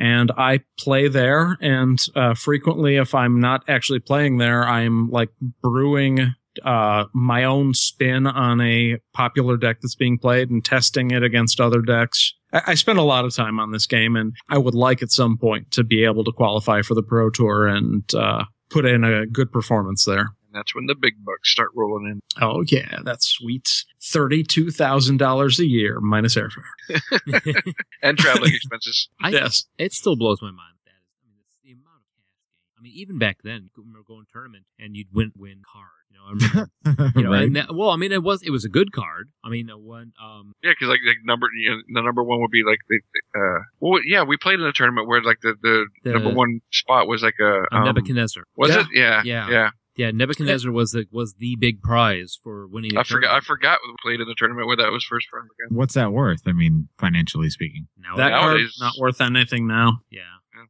and 0.00 0.32
I 0.36 0.60
play 0.78 1.08
there. 1.08 1.58
And 1.60 1.98
uh, 2.16 2.34
frequently, 2.34 2.96
if 2.96 3.14
I'm 3.14 3.38
not 3.38 3.64
actually 3.68 3.98
playing 3.98 4.38
there, 4.38 4.66
I'm 4.66 5.10
like 5.10 5.28
brewing 5.60 6.34
uh, 6.64 7.04
my 7.12 7.44
own 7.44 7.74
spin 7.74 8.26
on 8.26 8.60
a 8.60 8.98
popular 9.12 9.56
deck 9.56 9.78
that's 9.80 9.94
being 9.94 10.18
played 10.18 10.50
and 10.50 10.64
testing 10.64 11.10
it 11.10 11.22
against 11.22 11.60
other 11.60 11.80
decks. 11.80 12.34
I, 12.52 12.62
I 12.68 12.74
spend 12.74 12.98
a 12.98 13.02
lot 13.02 13.24
of 13.24 13.34
time 13.34 13.60
on 13.60 13.72
this 13.72 13.86
game, 13.86 14.16
and 14.16 14.34
I 14.48 14.58
would 14.58 14.74
like 14.74 15.02
at 15.02 15.10
some 15.10 15.38
point 15.38 15.70
to 15.72 15.84
be 15.84 16.04
able 16.04 16.24
to 16.24 16.32
qualify 16.32 16.82
for 16.82 16.94
the 16.94 17.02
Pro 17.02 17.30
Tour 17.30 17.66
and 17.66 18.04
uh, 18.14 18.44
put 18.70 18.84
in 18.84 19.04
a 19.04 19.26
good 19.26 19.52
performance 19.52 20.04
there. 20.04 20.30
And 20.46 20.58
that's 20.58 20.74
when 20.74 20.86
the 20.86 20.96
big 20.96 21.14
bucks 21.24 21.52
start 21.52 21.70
rolling 21.76 22.06
in. 22.10 22.20
Oh 22.42 22.64
yeah, 22.66 22.98
that's 23.04 23.28
sweet. 23.28 23.84
Thirty-two 24.02 24.72
thousand 24.72 25.18
dollars 25.18 25.60
a 25.60 25.66
year 25.66 26.00
minus 26.00 26.36
airfare. 26.36 26.64
and 28.02 28.18
traveling 28.18 28.54
expenses. 28.54 29.08
I, 29.20 29.28
yes, 29.30 29.66
it 29.78 29.92
still 29.92 30.16
blows 30.16 30.42
my 30.42 30.50
mind. 30.50 30.74
That 30.86 30.98
is, 31.06 31.14
I 31.22 31.28
mean, 31.28 31.38
it's 31.46 31.56
the 31.62 31.70
amount 31.70 32.02
of 32.02 32.10
cash. 32.16 32.34
I 32.76 32.82
mean, 32.82 32.92
even 32.96 33.18
back 33.18 33.38
then, 33.44 33.70
you 33.76 33.82
remember 33.82 34.00
going 34.04 34.26
to 34.26 34.32
tournament 34.32 34.64
and 34.76 34.96
you'd 34.96 35.12
win 35.12 35.30
win 35.36 35.62
card. 35.72 35.99
You 36.10 36.16
know, 36.18 36.24
I 36.26 36.32
remember, 36.32 37.12
you 37.18 37.22
know, 37.24 37.30
Right. 37.32 37.42
and 37.44 37.56
that, 37.56 37.74
well, 37.74 37.90
I 37.90 37.96
mean, 37.96 38.12
it 38.12 38.22
was 38.22 38.42
it 38.42 38.50
was 38.50 38.64
a 38.64 38.68
good 38.68 38.92
card. 38.92 39.30
I 39.44 39.48
mean, 39.48 39.70
uh, 39.70 39.78
one, 39.78 40.12
um, 40.22 40.52
Yeah, 40.62 40.72
because 40.72 40.88
like, 40.88 41.00
like 41.06 41.16
number 41.24 41.46
you 41.56 41.70
know, 41.70 41.76
the 41.94 42.02
number 42.02 42.22
one 42.22 42.40
would 42.40 42.50
be 42.50 42.62
like 42.64 42.78
the 42.88 43.00
uh 43.38 43.62
well 43.80 44.00
yeah 44.04 44.22
we 44.24 44.36
played 44.36 44.60
in 44.60 44.66
a 44.66 44.72
tournament 44.72 45.08
where 45.08 45.22
like 45.22 45.40
the 45.42 45.54
the, 45.62 45.86
The- 46.04 46.12
number 46.14 46.30
one 46.32 46.60
spot 46.72 47.06
was 47.08 47.22
like 47.22 47.36
a 47.40 47.62
uh, 47.72 47.76
um, 47.76 47.84
Nebuchadnezzar. 47.84 48.44
was 48.56 48.70
Yeah. 48.70 48.80
it 48.80 48.86
yeah 48.92 49.22
Yeah. 49.24 49.48
yeah 49.50 49.70
Yeah, 49.96 50.10
Nebuchadnezzar 50.12 50.72
was 50.72 50.92
the 50.92 51.06
was 51.10 51.34
the 51.38 51.56
big 51.56 51.82
prize 51.82 52.38
for 52.42 52.66
winning. 52.66 52.92
the 52.94 53.00
I 53.00 53.04
forgot 53.04 53.34
I 53.36 53.40
forgot 53.40 53.78
we 53.86 53.94
played 54.02 54.20
in 54.20 54.26
the 54.28 54.34
tournament 54.36 54.66
where 54.66 54.76
that 54.76 54.90
was 54.90 55.04
first 55.04 55.26
round 55.32 55.48
again. 55.58 55.76
What's 55.76 55.94
that 55.94 56.12
worth? 56.12 56.42
I 56.46 56.52
mean, 56.52 56.88
financially 56.98 57.50
speaking. 57.50 57.86
Now 57.98 58.16
that 58.16 58.30
Nowadays- 58.30 58.76
card's 58.76 58.80
not 58.80 58.92
worth 59.00 59.20
anything 59.20 59.66
now. 59.66 60.00
Yeah. 60.10 60.22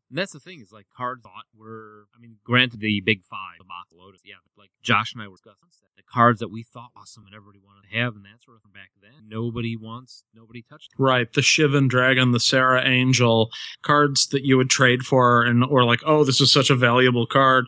And 0.08 0.18
that's 0.18 0.32
the 0.32 0.40
thing 0.40 0.60
is 0.60 0.72
like 0.72 0.86
cards 0.96 1.22
thought 1.22 1.46
were 1.56 2.06
I 2.16 2.20
mean, 2.20 2.36
granted 2.44 2.80
the 2.80 3.00
big 3.00 3.24
five, 3.24 3.58
the 3.58 3.64
Black 3.64 3.86
Lotus, 3.92 4.20
yeah, 4.24 4.34
but 4.44 4.62
like 4.62 4.70
Josh 4.82 5.12
and 5.14 5.22
I 5.22 5.28
were 5.28 5.36
discussing 5.36 5.68
the 5.96 6.02
cards 6.12 6.40
that 6.40 6.50
we 6.50 6.62
thought 6.62 6.90
awesome 6.96 7.24
and 7.26 7.34
everybody 7.34 7.60
wanted 7.62 7.88
to 7.90 7.96
have 7.98 8.16
and 8.16 8.24
that 8.24 8.42
sort 8.42 8.56
of 8.56 8.62
from 8.62 8.72
back 8.72 8.90
then. 9.02 9.28
Nobody 9.28 9.76
wants 9.76 10.24
nobody 10.34 10.62
touched 10.62 10.96
them. 10.96 11.04
Right, 11.04 11.32
the 11.32 11.40
Shivan 11.40 11.88
Dragon, 11.88 12.32
the 12.32 12.40
Serra 12.40 12.86
Angel, 12.86 13.50
cards 13.82 14.28
that 14.28 14.44
you 14.44 14.56
would 14.56 14.70
trade 14.70 15.02
for, 15.02 15.42
and 15.42 15.64
or 15.64 15.84
like, 15.84 16.00
oh, 16.06 16.24
this 16.24 16.40
is 16.40 16.52
such 16.52 16.70
a 16.70 16.76
valuable 16.76 17.26
card. 17.26 17.66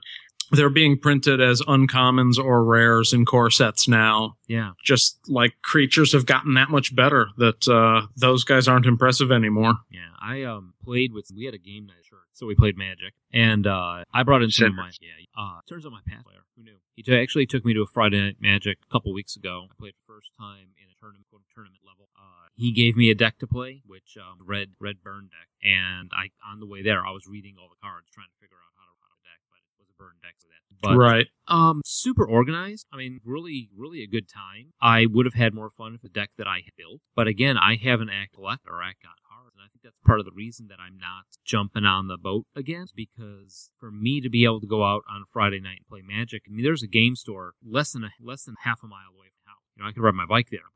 They're 0.52 0.70
being 0.70 0.98
printed 0.98 1.40
as 1.40 1.60
uncommons 1.62 2.38
or 2.38 2.64
rares 2.64 3.12
in 3.12 3.24
core 3.24 3.50
sets 3.50 3.88
now. 3.88 4.36
Yeah. 4.46 4.72
Just 4.84 5.18
like 5.28 5.54
creatures 5.62 6.12
have 6.12 6.26
gotten 6.26 6.54
that 6.54 6.70
much 6.70 6.94
better 6.94 7.28
that 7.38 7.66
uh, 7.66 8.06
those 8.16 8.44
guys 8.44 8.68
aren't 8.68 8.86
impressive 8.86 9.32
anymore. 9.32 9.74
Yeah. 9.90 10.00
I 10.22 10.44
um 10.44 10.74
played 10.84 11.12
with 11.12 11.26
we 11.34 11.46
had 11.46 11.54
a 11.54 11.58
game 11.58 11.86
night 11.86 12.04
shirt, 12.08 12.30
so 12.32 12.46
we 12.46 12.54
played 12.54 12.78
Magic. 12.78 13.12
And 13.32 13.66
uh 13.66 14.04
I 14.14 14.22
brought 14.22 14.42
in 14.42 14.50
some 14.50 14.68
of 14.68 14.74
my 14.74 14.92
yeah, 15.00 15.18
uh 15.36 15.58
turns 15.68 15.84
out 15.84 15.90
my 15.90 16.04
past 16.06 16.24
player. 16.24 16.46
Who 16.56 16.62
knew? 16.62 16.78
He 16.94 17.02
t- 17.02 17.10
actually 17.18 17.46
took 17.46 17.64
me 17.64 17.74
to 17.74 17.82
a 17.82 17.86
Friday 17.90 18.20
night 18.22 18.36
magic 18.38 18.78
a 18.88 18.92
couple 18.92 19.12
weeks 19.12 19.34
ago. 19.34 19.66
I 19.66 19.74
played 19.74 19.94
the 19.98 20.06
first 20.06 20.30
time 20.38 20.78
in 20.78 20.86
a 20.86 20.94
tournament 21.00 21.26
tournament 21.52 21.82
level. 21.82 22.06
Uh 22.14 22.46
he 22.54 22.70
gave 22.70 22.94
me 22.96 23.10
a 23.10 23.16
deck 23.16 23.38
to 23.40 23.48
play, 23.48 23.82
which 23.84 24.16
um 24.16 24.38
red 24.46 24.70
red 24.78 25.02
burn 25.02 25.26
deck. 25.26 25.48
And 25.58 26.12
I 26.14 26.30
on 26.46 26.60
the 26.60 26.66
way 26.70 26.82
there 26.82 27.04
I 27.04 27.10
was 27.10 27.26
reading 27.26 27.56
all 27.58 27.66
the 27.68 27.80
cards 27.82 28.06
trying 28.14 28.30
to 28.30 28.38
figure 28.38 28.62
out 28.62 28.70
how 28.78 28.86
to 28.86 28.94
how 29.02 29.10
to 29.10 29.18
deck, 29.26 29.42
but 29.50 29.58
it 29.58 29.82
was 29.82 29.90
a 29.90 29.91
burn 30.02 30.18
deck 30.22 30.34
so 30.38 30.50
that 30.50 30.62
but 30.82 30.96
right. 30.96 31.26
um, 31.46 31.80
super 31.84 32.26
organized. 32.26 32.86
I 32.92 32.96
mean, 32.96 33.20
really, 33.24 33.70
really 33.76 34.02
a 34.02 34.08
good 34.08 34.28
time. 34.28 34.72
I 34.80 35.06
would 35.06 35.26
have 35.26 35.34
had 35.34 35.54
more 35.54 35.70
fun 35.70 35.92
with 35.92 36.02
the 36.02 36.08
deck 36.08 36.30
that 36.36 36.48
I 36.48 36.56
had 36.56 36.74
built, 36.76 37.00
but 37.14 37.28
again, 37.28 37.56
I 37.56 37.76
haven't 37.76 38.10
act 38.10 38.36
left 38.36 38.66
or 38.66 38.82
act 38.82 39.04
got 39.04 39.22
cards, 39.22 39.54
and 39.54 39.62
I 39.62 39.70
think 39.70 39.84
that's 39.84 40.00
part 40.04 40.18
of 40.18 40.26
the 40.26 40.34
reason 40.34 40.66
that 40.68 40.80
I'm 40.84 40.98
not 40.98 41.26
jumping 41.44 41.84
on 41.84 42.08
the 42.08 42.18
boat 42.18 42.46
again. 42.56 42.86
Because 42.96 43.70
for 43.78 43.92
me 43.92 44.20
to 44.20 44.28
be 44.28 44.42
able 44.44 44.60
to 44.60 44.66
go 44.66 44.82
out 44.82 45.04
on 45.08 45.22
a 45.22 45.30
Friday 45.32 45.60
night 45.60 45.78
and 45.78 45.88
play 45.88 46.02
Magic, 46.02 46.42
I 46.48 46.50
mean, 46.50 46.64
there's 46.64 46.82
a 46.82 46.88
game 46.88 47.14
store 47.14 47.54
less 47.64 47.92
than 47.92 48.02
a 48.02 48.10
less 48.20 48.42
than 48.42 48.56
half 48.64 48.82
a 48.82 48.88
mile 48.88 49.14
away 49.14 49.30
from 49.30 49.46
my 49.46 49.52
house. 49.52 49.62
You 49.76 49.82
know, 49.82 49.88
I 49.88 49.92
could 49.92 50.02
ride 50.02 50.14
my 50.14 50.26
bike 50.26 50.48
there 50.50 50.66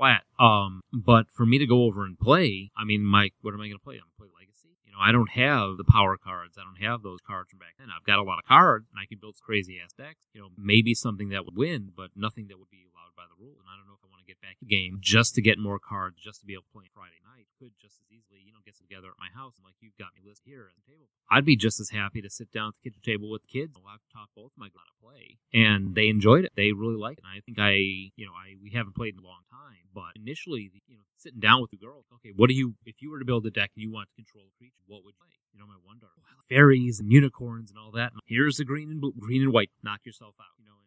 flat. 0.00 0.22
Um, 0.38 0.80
but 0.92 1.26
for 1.30 1.44
me 1.44 1.58
to 1.58 1.66
go 1.66 1.84
over 1.84 2.04
and 2.04 2.18
play, 2.18 2.70
I 2.76 2.84
mean, 2.84 3.04
Mike, 3.04 3.34
what 3.42 3.52
am 3.52 3.60
I 3.60 3.68
going 3.68 3.78
to 3.78 3.84
play? 3.84 3.96
I'm 3.96 4.08
going 4.08 4.16
to 4.16 4.18
play 4.18 4.28
Legacy. 4.40 4.49
You 4.90 4.98
know, 4.98 5.06
I 5.06 5.14
don't 5.14 5.30
have 5.38 5.78
the 5.78 5.86
power 5.86 6.18
cards. 6.18 6.58
I 6.58 6.66
don't 6.66 6.82
have 6.82 7.06
those 7.06 7.22
cards 7.22 7.54
from 7.54 7.62
back 7.62 7.78
then. 7.78 7.94
I've 7.94 8.02
got 8.02 8.18
a 8.18 8.26
lot 8.26 8.42
of 8.42 8.44
cards, 8.50 8.90
and 8.90 8.98
I 8.98 9.06
can 9.06 9.22
build 9.22 9.38
crazy 9.38 9.78
ass 9.78 9.94
decks. 9.94 10.26
You 10.34 10.42
know, 10.42 10.50
maybe 10.58 10.98
something 10.98 11.30
that 11.30 11.46
would 11.46 11.54
win, 11.54 11.94
but 11.94 12.10
nothing 12.18 12.50
that 12.50 12.58
would 12.58 12.74
be 12.74 12.90
allowed 12.90 13.14
by 13.14 13.30
the 13.30 13.38
rules. 13.38 13.62
And 13.62 13.70
I 13.70 13.78
don't 13.78 13.86
know 13.86 13.94
if 13.94 14.02
I 14.02 14.09
get 14.30 14.40
back 14.40 14.56
game 14.62 15.02
just 15.02 15.34
to 15.34 15.42
get 15.42 15.58
more 15.58 15.78
cards, 15.78 16.22
just 16.22 16.40
to 16.40 16.46
be 16.46 16.54
able 16.54 16.70
to 16.70 16.74
play 16.74 16.86
Friday 16.94 17.18
night. 17.26 17.50
Could 17.58 17.74
just 17.76 17.98
as 18.00 18.08
easily, 18.08 18.40
you 18.40 18.54
know, 18.54 18.62
get 18.64 18.78
together 18.78 19.10
at 19.10 19.18
my 19.18 19.28
house 19.34 19.58
and 19.58 19.66
like 19.66 19.76
you've 19.82 19.98
got 19.98 20.14
me 20.14 20.22
listed 20.22 20.46
here 20.46 20.70
at 20.70 20.76
the 20.78 20.86
table. 20.86 21.10
I'd 21.28 21.44
be 21.44 21.56
just 21.58 21.82
as 21.82 21.90
happy 21.90 22.22
to 22.22 22.30
sit 22.30 22.54
down 22.54 22.72
at 22.72 22.74
the 22.78 22.82
kitchen 22.86 23.02
table 23.04 23.28
with 23.28 23.42
the 23.42 23.52
kids. 23.52 23.76
I've 23.76 24.06
taught 24.08 24.30
both 24.38 24.54
my 24.56 24.70
how 24.70 24.86
to 24.86 24.96
play, 25.02 25.42
and 25.52 25.94
they 25.98 26.06
enjoyed 26.08 26.46
it. 26.46 26.54
They 26.54 26.72
really 26.72 26.96
liked 26.96 27.20
it. 27.20 27.26
And 27.26 27.34
I 27.34 27.42
think 27.42 27.58
I, 27.58 27.74
you 28.14 28.24
know, 28.24 28.32
I 28.32 28.54
we 28.62 28.70
haven't 28.70 28.94
played 28.94 29.18
in 29.18 29.20
a 29.20 29.26
long 29.26 29.42
time, 29.50 29.90
but 29.92 30.14
initially, 30.14 30.70
you 30.86 30.96
know, 30.96 31.04
sitting 31.18 31.42
down 31.42 31.60
with 31.60 31.74
the 31.74 31.76
girls, 31.76 32.06
okay, 32.22 32.30
what 32.34 32.48
do 32.48 32.54
you 32.54 32.78
if 32.86 33.02
you 33.02 33.10
were 33.10 33.18
to 33.18 33.26
build 33.26 33.44
a 33.44 33.50
deck 33.50 33.74
and 33.74 33.82
you 33.82 33.90
want 33.90 34.08
to 34.08 34.14
control 34.14 34.46
a 34.46 34.54
creature, 34.56 34.80
what 34.86 35.04
would 35.04 35.18
you 35.18 35.20
play? 35.20 35.34
You 35.52 35.58
know, 35.58 35.66
my 35.66 35.80
wonder 35.84 36.06
fairies 36.50 36.98
and 36.98 37.12
unicorns 37.12 37.70
and 37.70 37.78
all 37.78 37.92
that. 37.92 38.12
Here's 38.26 38.56
the 38.58 38.64
green 38.64 38.90
and 38.90 39.00
blue, 39.00 39.14
green 39.18 39.42
and 39.42 39.52
white. 39.52 39.70
Knock 39.82 40.00
yourself 40.04 40.34
out. 40.40 40.58
You 40.58 40.66
know, 40.66 40.79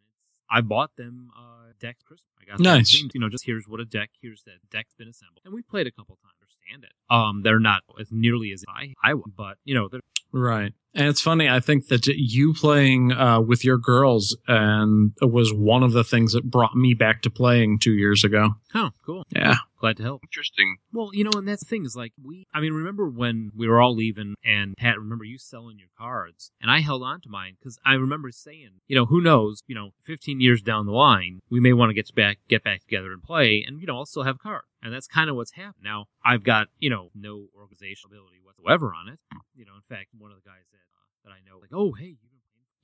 I 0.54 0.62
bought 0.62 0.92
them 0.96 1.32
uh 1.38 1.72
decks 1.80 2.04
Christmas. 2.04 2.30
I 2.40 2.46
got 2.46 2.60
Nice. 2.60 2.96
themed, 2.96 3.12
You 3.14 3.20
know, 3.20 3.30
just 3.30 3.46
here's 3.46 3.68
what 3.68 3.80
a 3.80 3.86
deck. 3.86 4.12
Here's 4.22 4.44
that 4.44 4.58
deck's 4.70 4.94
been 4.94 5.08
assembled, 5.10 5.42
and 5.46 5.54
we 5.54 5.62
played 5.64 5.88
a 5.88 5.92
couple 5.92 6.16
times. 6.24 6.36
Understand 6.42 6.84
it? 6.86 6.92
Um, 7.14 7.42
they're 7.42 7.60
not 7.60 7.82
as 8.00 8.12
nearly 8.12 8.52
as 8.54 8.64
I 8.68 8.94
I 9.04 9.14
would, 9.16 9.36
but 9.36 9.58
you 9.66 9.74
know, 9.74 9.88
they're 9.90 10.02
Right. 10.34 10.74
And 10.96 11.08
it's 11.08 11.22
funny, 11.22 11.50
I 11.50 11.60
think 11.60 11.88
that 11.88 12.06
you 12.06 12.54
playing 12.54 13.14
uh, 13.14 13.42
with 13.42 13.66
your 13.66 13.78
girls 13.78 14.38
and 14.48 15.14
was 15.22 15.52
one 15.52 15.82
of 15.82 15.92
the 15.92 16.04
things 16.04 16.34
that 16.34 16.44
brought 16.44 16.76
me 16.76 16.94
back 16.94 17.24
to 17.24 17.32
playing 17.32 17.80
two 17.80 17.94
years 17.94 18.24
ago. 18.24 18.56
oh 18.76 18.92
cool. 19.04 19.26
Yeah. 19.30 19.56
Glad 19.80 19.98
to 19.98 20.04
help. 20.04 20.22
Interesting. 20.24 20.78
Well, 20.94 21.10
you 21.14 21.26
know, 21.26 21.32
and 21.34 21.46
that's 21.46 21.62
the 21.64 21.70
thing 21.70 21.84
is 21.84 21.94
like 21.94 22.14
we. 22.24 22.48
I 22.54 22.62
mean, 22.62 22.72
remember 22.72 23.10
when 23.10 23.52
we 23.54 23.68
were 23.68 23.82
all 23.82 23.94
leaving, 23.94 24.36
and 24.46 24.78
Pat, 24.78 24.98
remember 24.98 25.26
you 25.26 25.38
selling 25.38 25.78
your 25.78 25.90
cards, 25.98 26.52
and 26.62 26.72
I 26.72 26.80
held 26.80 27.04
on 27.04 27.20
to 27.22 27.30
mine 27.30 27.58
because 27.60 27.78
I 27.86 27.96
remember 27.96 28.32
saying, 28.32 28.80
you 28.88 28.96
know, 28.96 29.08
who 29.08 29.20
knows, 29.20 29.62
you 29.68 29.76
know, 29.76 29.90
15 30.04 30.40
years 30.40 30.62
down 30.62 30.86
the 30.86 30.94
line, 30.94 31.42
we 31.50 31.60
may 31.60 31.74
want 31.74 31.90
to 31.90 31.94
get 31.94 32.16
back, 32.16 32.38
get 32.48 32.64
back 32.64 32.80
together 32.84 33.12
and 33.12 33.22
play, 33.22 33.62
and 33.68 33.82
you 33.82 33.88
know, 33.88 33.98
I'll 33.98 34.06
still 34.06 34.24
have 34.24 34.40
cards, 34.40 34.68
and 34.82 34.94
that's 34.94 35.08
kind 35.08 35.30
of 35.30 35.36
what's 35.36 35.52
happened. 35.52 35.84
Now, 35.84 36.06
I've 36.24 36.46
got 36.46 36.68
you 36.80 36.90
know 36.90 37.10
no 37.14 37.48
organizational 37.54 38.16
ability 38.16 38.40
whatsoever 38.42 38.94
on 38.94 39.10
it. 39.10 39.20
You 39.54 39.66
know, 39.66 39.74
in 39.76 39.82
fact, 39.82 40.12
one 40.24 40.32
of 40.32 40.38
the 40.42 40.50
guys 40.50 40.64
that 40.72 40.78
uh, 40.80 41.06
that 41.26 41.32
I 41.32 41.40
know, 41.48 41.60
like, 41.60 41.70
oh, 41.74 41.92
hey, 41.92 42.06
you 42.06 42.30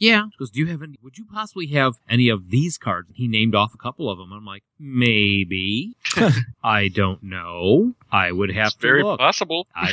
yeah. 0.02 0.24
He 0.32 0.38
goes, 0.40 0.50
do 0.50 0.62
you 0.62 0.68
have 0.68 0.82
any? 0.82 0.96
Would 1.04 1.18
you 1.18 1.26
possibly 1.26 1.68
have 1.68 1.96
any 2.10 2.30
of 2.30 2.50
these 2.50 2.78
cards? 2.78 3.10
And 3.10 3.18
he 3.18 3.28
named 3.28 3.54
off 3.54 3.74
a 3.74 3.78
couple 3.78 4.10
of 4.10 4.18
them. 4.18 4.32
I'm 4.32 4.46
like, 4.46 4.64
maybe. 4.80 5.98
I 6.64 6.88
don't 6.88 7.22
know. 7.22 7.96
I 8.10 8.32
would 8.32 8.52
have 8.52 8.68
It's 8.68 8.76
to 8.76 8.82
very 8.82 9.04
look. 9.04 9.20
possible. 9.20 9.68
I, 9.76 9.92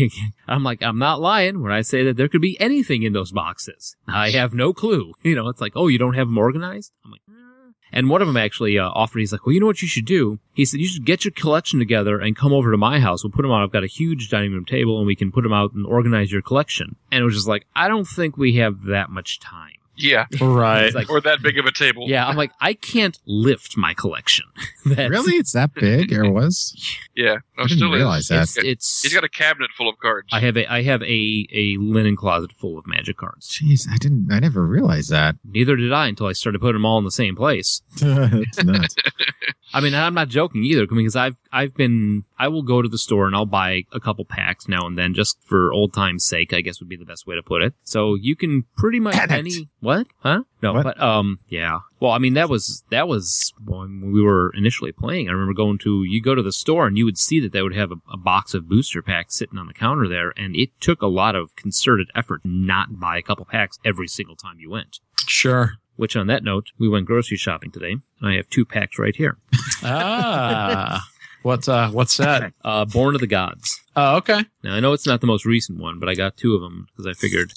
I'm 0.48 0.64
like, 0.64 0.82
I'm 0.82 0.98
not 0.98 1.20
lying 1.20 1.60
when 1.62 1.70
I 1.70 1.82
say 1.82 2.02
that 2.04 2.16
there 2.16 2.28
could 2.28 2.40
be 2.40 2.58
anything 2.60 3.02
in 3.02 3.12
those 3.12 3.30
boxes. 3.30 3.94
I 4.08 4.30
have 4.30 4.54
no 4.54 4.72
clue. 4.72 5.12
You 5.22 5.34
know, 5.36 5.48
it's 5.48 5.60
like, 5.60 5.72
oh, 5.76 5.88
you 5.88 5.98
don't 5.98 6.14
have 6.14 6.26
them 6.28 6.36
organized? 6.38 6.92
I'm 7.04 7.10
like, 7.10 7.20
"Eh." 7.28 7.32
And 7.92 8.08
one 8.08 8.22
of 8.22 8.28
them 8.28 8.36
actually 8.36 8.78
uh, 8.78 8.88
offered, 8.88 9.18
he's 9.18 9.32
like, 9.32 9.44
well, 9.44 9.52
you 9.52 9.60
know 9.60 9.66
what 9.66 9.82
you 9.82 9.88
should 9.88 10.06
do? 10.06 10.38
He 10.54 10.64
said, 10.64 10.80
you 10.80 10.86
should 10.86 11.04
get 11.04 11.24
your 11.24 11.32
collection 11.32 11.78
together 11.78 12.18
and 12.18 12.36
come 12.36 12.52
over 12.52 12.70
to 12.70 12.76
my 12.76 13.00
house. 13.00 13.22
We'll 13.22 13.32
put 13.32 13.42
them 13.42 13.50
out. 13.50 13.62
I've 13.62 13.72
got 13.72 13.84
a 13.84 13.88
huge 13.88 14.30
dining 14.30 14.52
room 14.52 14.64
table 14.64 14.98
and 14.98 15.06
we 15.06 15.16
can 15.16 15.30
put 15.30 15.42
them 15.42 15.52
out 15.52 15.72
and 15.74 15.86
organize 15.86 16.32
your 16.32 16.42
collection. 16.42 16.96
And 17.10 17.20
it 17.20 17.24
was 17.24 17.34
just 17.34 17.48
like, 17.48 17.66
I 17.76 17.88
don't 17.88 18.06
think 18.06 18.36
we 18.36 18.56
have 18.56 18.84
that 18.84 19.10
much 19.10 19.40
time. 19.40 19.76
Yeah. 19.96 20.26
Right. 20.40 20.94
Like, 20.94 21.10
Or 21.10 21.20
that 21.20 21.42
big 21.42 21.58
of 21.58 21.66
a 21.66 21.72
table. 21.72 22.06
yeah, 22.08 22.26
I'm 22.26 22.36
like, 22.36 22.52
I 22.60 22.74
can't 22.74 23.18
lift 23.26 23.76
my 23.76 23.94
collection. 23.94 24.46
Really? 24.84 25.34
It's 25.36 25.52
that 25.52 25.74
big 25.74 26.12
or 26.12 26.28
was? 26.32 26.74
Yeah. 27.14 27.36
No, 27.56 27.62
I 27.64 27.66
didn't 27.68 27.78
still 27.78 27.92
realize 27.92 28.22
is. 28.24 28.28
that. 28.30 28.42
It's, 28.42 28.58
it's 28.58 29.02
He's 29.02 29.14
got 29.14 29.22
a 29.22 29.28
cabinet 29.28 29.70
full 29.76 29.88
of 29.88 29.96
cards. 30.00 30.26
I 30.32 30.40
have 30.40 30.56
a 30.56 30.66
I 30.72 30.82
have 30.82 31.02
a 31.02 31.46
a 31.52 31.76
linen 31.78 32.16
closet 32.16 32.50
full 32.52 32.76
of 32.78 32.84
magic 32.88 33.16
cards. 33.18 33.46
Jeez, 33.48 33.86
I 33.88 33.96
didn't. 33.98 34.32
I 34.32 34.40
never 34.40 34.66
realized 34.66 35.10
that. 35.10 35.36
Neither 35.44 35.76
did 35.76 35.92
I 35.92 36.08
until 36.08 36.26
I 36.26 36.32
started 36.32 36.60
putting 36.60 36.74
them 36.74 36.84
all 36.84 36.98
in 36.98 37.04
the 37.04 37.12
same 37.12 37.36
place. 37.36 37.80
That's 38.00 38.64
nuts. 38.64 38.96
I 39.72 39.80
mean, 39.80 39.94
I'm 39.94 40.14
not 40.14 40.28
joking 40.28 40.64
either 40.64 40.84
because 40.86 41.14
I've 41.14 41.36
I've 41.52 41.74
been 41.74 42.24
I 42.40 42.48
will 42.48 42.62
go 42.62 42.82
to 42.82 42.88
the 42.88 42.98
store 42.98 43.26
and 43.28 43.36
I'll 43.36 43.46
buy 43.46 43.84
a 43.92 44.00
couple 44.00 44.24
packs 44.24 44.66
now 44.66 44.84
and 44.84 44.98
then 44.98 45.14
just 45.14 45.38
for 45.44 45.72
old 45.72 45.92
times' 45.92 46.24
sake. 46.24 46.52
I 46.52 46.60
guess 46.60 46.80
would 46.80 46.88
be 46.88 46.96
the 46.96 47.04
best 47.04 47.24
way 47.24 47.36
to 47.36 47.42
put 47.42 47.62
it. 47.62 47.74
So 47.84 48.16
you 48.16 48.34
can 48.34 48.64
pretty 48.76 48.98
much 48.98 49.14
Panicked. 49.14 49.32
any 49.38 49.68
what? 49.82 50.06
Huh? 50.20 50.44
No, 50.62 50.72
What? 50.72 50.84
but 50.84 51.00
um, 51.02 51.38
yeah. 51.48 51.80
Well, 52.00 52.12
I 52.12 52.18
mean 52.18 52.34
that 52.34 52.48
was 52.48 52.82
that 52.90 53.06
was 53.08 53.52
when 53.64 54.12
we 54.12 54.22
were 54.22 54.50
initially 54.56 54.92
playing. 54.92 55.28
I 55.28 55.32
remember 55.32 55.52
going 55.54 55.76
to 55.78 56.04
you 56.04 56.22
go 56.22 56.34
to 56.34 56.42
the 56.42 56.52
store 56.52 56.86
and 56.86 56.96
you 56.96 57.04
would 57.04 57.18
see 57.18 57.40
that 57.40 57.52
they 57.52 57.62
would 57.62 57.74
have 57.74 57.90
a, 57.92 57.96
a 58.12 58.16
box 58.16 58.54
of 58.54 58.68
booster 58.68 59.02
packs 59.02 59.36
sitting 59.36 59.58
on 59.58 59.66
the 59.66 59.74
counter 59.74 60.08
there, 60.08 60.32
and 60.36 60.56
it 60.56 60.70
took 60.80 61.02
a 61.02 61.06
lot 61.08 61.34
of 61.34 61.54
concerted 61.56 62.08
effort 62.14 62.40
not 62.44 62.98
buy 62.98 63.18
a 63.18 63.22
couple 63.22 63.44
packs 63.44 63.78
every 63.84 64.08
single 64.08 64.36
time 64.36 64.58
you 64.58 64.70
went. 64.70 65.00
Sure. 65.26 65.74
Which, 65.96 66.16
on 66.16 66.26
that 66.28 66.42
note, 66.42 66.68
we 66.78 66.88
went 66.88 67.04
grocery 67.06 67.36
shopping 67.36 67.70
today, 67.70 67.92
and 67.92 68.28
I 68.28 68.36
have 68.36 68.48
two 68.48 68.64
packs 68.64 68.98
right 68.98 69.14
here. 69.14 69.36
Ah. 69.84 71.04
What's 71.42 71.68
uh 71.68 71.90
what's 71.90 72.16
that? 72.18 72.52
Uh, 72.64 72.84
Born 72.84 73.16
of 73.16 73.20
the 73.20 73.26
Gods. 73.26 73.80
Oh, 73.96 74.16
okay. 74.18 74.44
Now 74.62 74.74
I 74.74 74.80
know 74.80 74.92
it's 74.92 75.06
not 75.06 75.20
the 75.20 75.26
most 75.26 75.44
recent 75.44 75.80
one, 75.80 75.98
but 75.98 76.08
I 76.08 76.14
got 76.14 76.36
two 76.36 76.54
of 76.54 76.60
them 76.62 76.86
because 76.96 77.06
I 77.06 77.12
figured. 77.18 77.52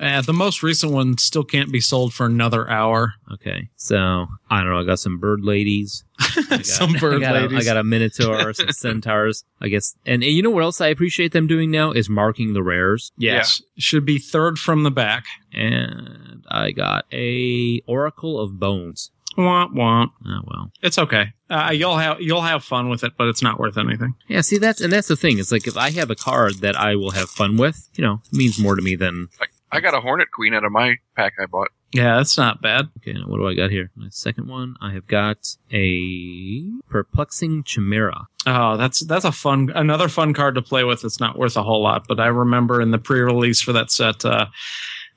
Uh, 0.00 0.20
the 0.22 0.32
most 0.32 0.62
recent 0.62 0.92
one 0.92 1.18
still 1.18 1.44
can't 1.44 1.72
be 1.72 1.80
sold 1.80 2.14
for 2.14 2.26
another 2.26 2.68
hour. 2.70 3.14
Okay, 3.32 3.68
so 3.76 4.26
I 4.48 4.60
don't 4.62 4.70
know. 4.70 4.78
I 4.78 4.84
got 4.84 4.98
some 4.98 5.18
bird 5.18 5.44
ladies. 5.44 6.04
I 6.20 6.42
got- 6.48 6.66
Some 6.66 6.92
bird 6.94 7.22
I 7.24 7.30
a- 7.30 7.40
ladies. 7.42 7.60
I 7.60 7.64
got 7.70 7.76
a 7.76 7.84
minotaur, 7.84 8.52
some 8.54 8.70
centaurs. 8.70 9.44
I 9.60 9.68
guess, 9.68 9.94
and, 10.06 10.22
and 10.22 10.32
you 10.32 10.42
know 10.42 10.50
what 10.50 10.62
else 10.62 10.80
I 10.80 10.88
appreciate 10.88 11.32
them 11.32 11.46
doing 11.46 11.70
now 11.70 11.90
is 11.92 12.08
marking 12.08 12.52
the 12.54 12.62
rares. 12.62 13.12
Yes, 13.16 13.60
should 13.78 14.04
be 14.04 14.18
third 14.18 14.58
from 14.58 14.82
the 14.84 14.90
back. 14.90 15.24
And 15.52 16.44
I 16.48 16.70
got 16.70 17.06
a 17.12 17.80
Oracle 17.86 18.40
of 18.40 18.58
Bones. 18.60 19.10
Womp 19.36 19.72
womp. 19.74 20.10
Oh 20.26 20.40
well. 20.46 20.72
It's 20.82 20.98
okay. 20.98 21.26
Uh, 21.48 21.70
you'll 21.72 21.96
have 21.98 22.20
you'll 22.20 22.42
have 22.42 22.64
fun 22.64 22.88
with 22.88 23.04
it, 23.04 23.12
but 23.16 23.28
it's 23.28 23.42
not 23.42 23.58
worth 23.60 23.78
anything. 23.78 24.14
Yeah, 24.26 24.40
see 24.40 24.58
that's 24.58 24.80
and 24.80 24.92
that's 24.92 25.06
the 25.08 25.16
thing. 25.16 25.38
It's 25.38 25.52
like 25.52 25.66
if 25.68 25.76
I 25.76 25.90
have 25.92 26.10
a 26.10 26.16
card 26.16 26.54
that 26.60 26.74
I 26.76 26.96
will 26.96 27.12
have 27.12 27.30
fun 27.30 27.56
with, 27.56 27.88
you 27.94 28.02
know, 28.02 28.20
it 28.32 28.36
means 28.36 28.58
more 28.58 28.74
to 28.74 28.82
me 28.82 28.96
than 28.96 29.28
I 29.70 29.80
got 29.80 29.94
a 29.94 30.00
Hornet 30.00 30.28
Queen 30.32 30.54
out 30.54 30.64
of 30.64 30.72
my 30.72 30.96
pack 31.16 31.34
I 31.40 31.46
bought. 31.46 31.68
Yeah, 31.92 32.16
that's 32.16 32.36
not 32.36 32.60
bad. 32.60 32.88
Okay, 32.98 33.14
now 33.14 33.24
what 33.26 33.38
do 33.38 33.48
I 33.48 33.54
got 33.54 33.70
here? 33.70 33.90
My 33.96 34.08
second 34.10 34.46
one, 34.48 34.76
I 34.80 34.92
have 34.92 35.06
got 35.06 35.38
a 35.72 36.62
perplexing 36.90 37.64
chimera. 37.64 38.26
Oh, 38.46 38.76
that's 38.76 39.00
that's 39.00 39.24
a 39.24 39.32
fun 39.32 39.70
another 39.74 40.08
fun 40.08 40.34
card 40.34 40.54
to 40.56 40.62
play 40.62 40.84
with. 40.84 41.04
It's 41.04 41.20
not 41.20 41.38
worth 41.38 41.56
a 41.56 41.62
whole 41.62 41.82
lot, 41.82 42.06
but 42.06 42.20
I 42.20 42.26
remember 42.26 42.82
in 42.82 42.90
the 42.90 42.98
pre-release 42.98 43.62
for 43.62 43.72
that 43.72 43.90
set, 43.90 44.24
uh, 44.24 44.46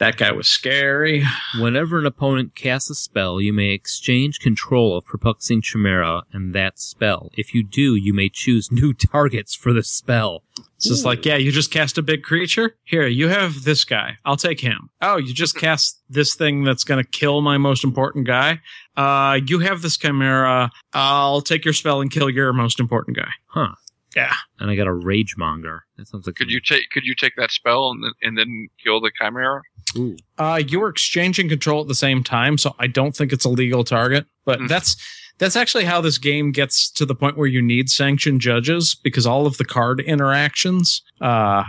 that 0.02 0.18
guy 0.18 0.32
was 0.32 0.48
scary. 0.48 1.24
Whenever 1.60 2.00
an 2.00 2.08
opponent 2.08 2.56
casts 2.56 2.90
a 2.90 2.96
spell, 2.96 3.40
you 3.40 3.54
may 3.54 3.70
exchange 3.70 4.40
control 4.40 4.98
of 4.98 5.06
perplexing 5.06 5.62
chimera 5.62 6.24
and 6.34 6.56
that 6.56 6.80
spell. 6.80 7.30
If 7.38 7.54
you 7.54 7.62
do, 7.62 7.96
you 7.96 8.12
may 8.12 8.28
choose 8.28 8.72
new 8.72 8.94
targets 8.94 9.54
for 9.54 9.72
the 9.74 9.84
spell. 9.84 10.42
It's 10.78 10.88
just 10.88 11.06
like, 11.06 11.24
yeah, 11.24 11.36
you 11.36 11.52
just 11.52 11.70
cast 11.70 12.00
a 12.00 12.02
big 12.02 12.24
creature. 12.24 12.76
Here, 12.84 13.06
you 13.06 13.28
have 13.28 13.64
this 13.64 13.86
guy. 13.86 14.18
I'll 14.26 14.38
take 14.38 14.60
him. 14.60 14.90
Oh, 15.04 15.18
you 15.18 15.36
just 15.36 15.56
cast 15.66 16.02
this 16.10 16.34
thing 16.34 16.64
that's 16.64 16.84
going 16.84 17.04
to 17.04 17.08
kill 17.08 17.42
my 17.42 17.60
most 17.60 17.84
important 17.84 18.26
guy. 18.26 18.60
Uh, 18.98 19.40
you 19.46 19.60
have 19.60 19.84
this 19.84 19.98
chimera. 19.98 20.72
I'll 20.94 21.42
take 21.42 21.64
your 21.64 21.76
spell 21.76 22.02
and 22.02 22.10
kill 22.10 22.28
your 22.28 22.54
most 22.54 22.80
important 22.80 23.18
guy. 23.18 23.30
Huh. 23.46 23.76
Yeah. 24.16 24.34
And 24.60 24.70
I 24.70 24.76
got 24.76 24.88
a 24.88 24.92
Ragemonger. 24.92 25.82
That 25.98 26.08
sounds 26.08 26.28
like 26.28 26.36
Could 26.36 26.52
you 26.52 26.60
take 26.60 26.90
could 26.90 27.06
you 27.06 27.16
take 27.16 27.36
that 27.38 27.52
spell 27.52 27.92
and 27.92 28.04
then, 28.04 28.12
and 28.22 28.38
then 28.38 28.68
kill 28.84 29.00
the 29.00 29.12
chimera? 29.18 29.62
Ooh. 29.98 30.16
Uh, 30.38 30.62
you 30.68 30.80
were 30.80 30.90
exchanging 30.90 31.50
control 31.50 31.82
at 31.82 31.88
the 31.88 31.96
same 31.96 32.24
time, 32.24 32.58
so 32.58 32.76
I 32.80 32.88
don't 32.88 33.16
think 33.16 33.32
it's 33.34 33.46
a 33.46 33.50
legal 33.50 33.84
target. 33.84 34.26
But 34.46 34.60
Hmm. 34.60 34.68
that's 34.68 34.96
that's 35.38 35.56
actually 35.56 35.86
how 35.86 36.02
this 36.02 36.20
game 36.20 36.52
gets 36.52 36.92
to 36.92 37.04
the 37.04 37.16
point 37.16 37.36
where 37.36 37.48
you 37.48 37.64
need 37.64 37.90
sanctioned 37.90 38.42
judges 38.42 38.94
because 38.94 39.26
all 39.26 39.48
of 39.48 39.58
the 39.58 39.66
card 39.66 40.00
interactions, 40.00 41.02
uh, 41.20 41.64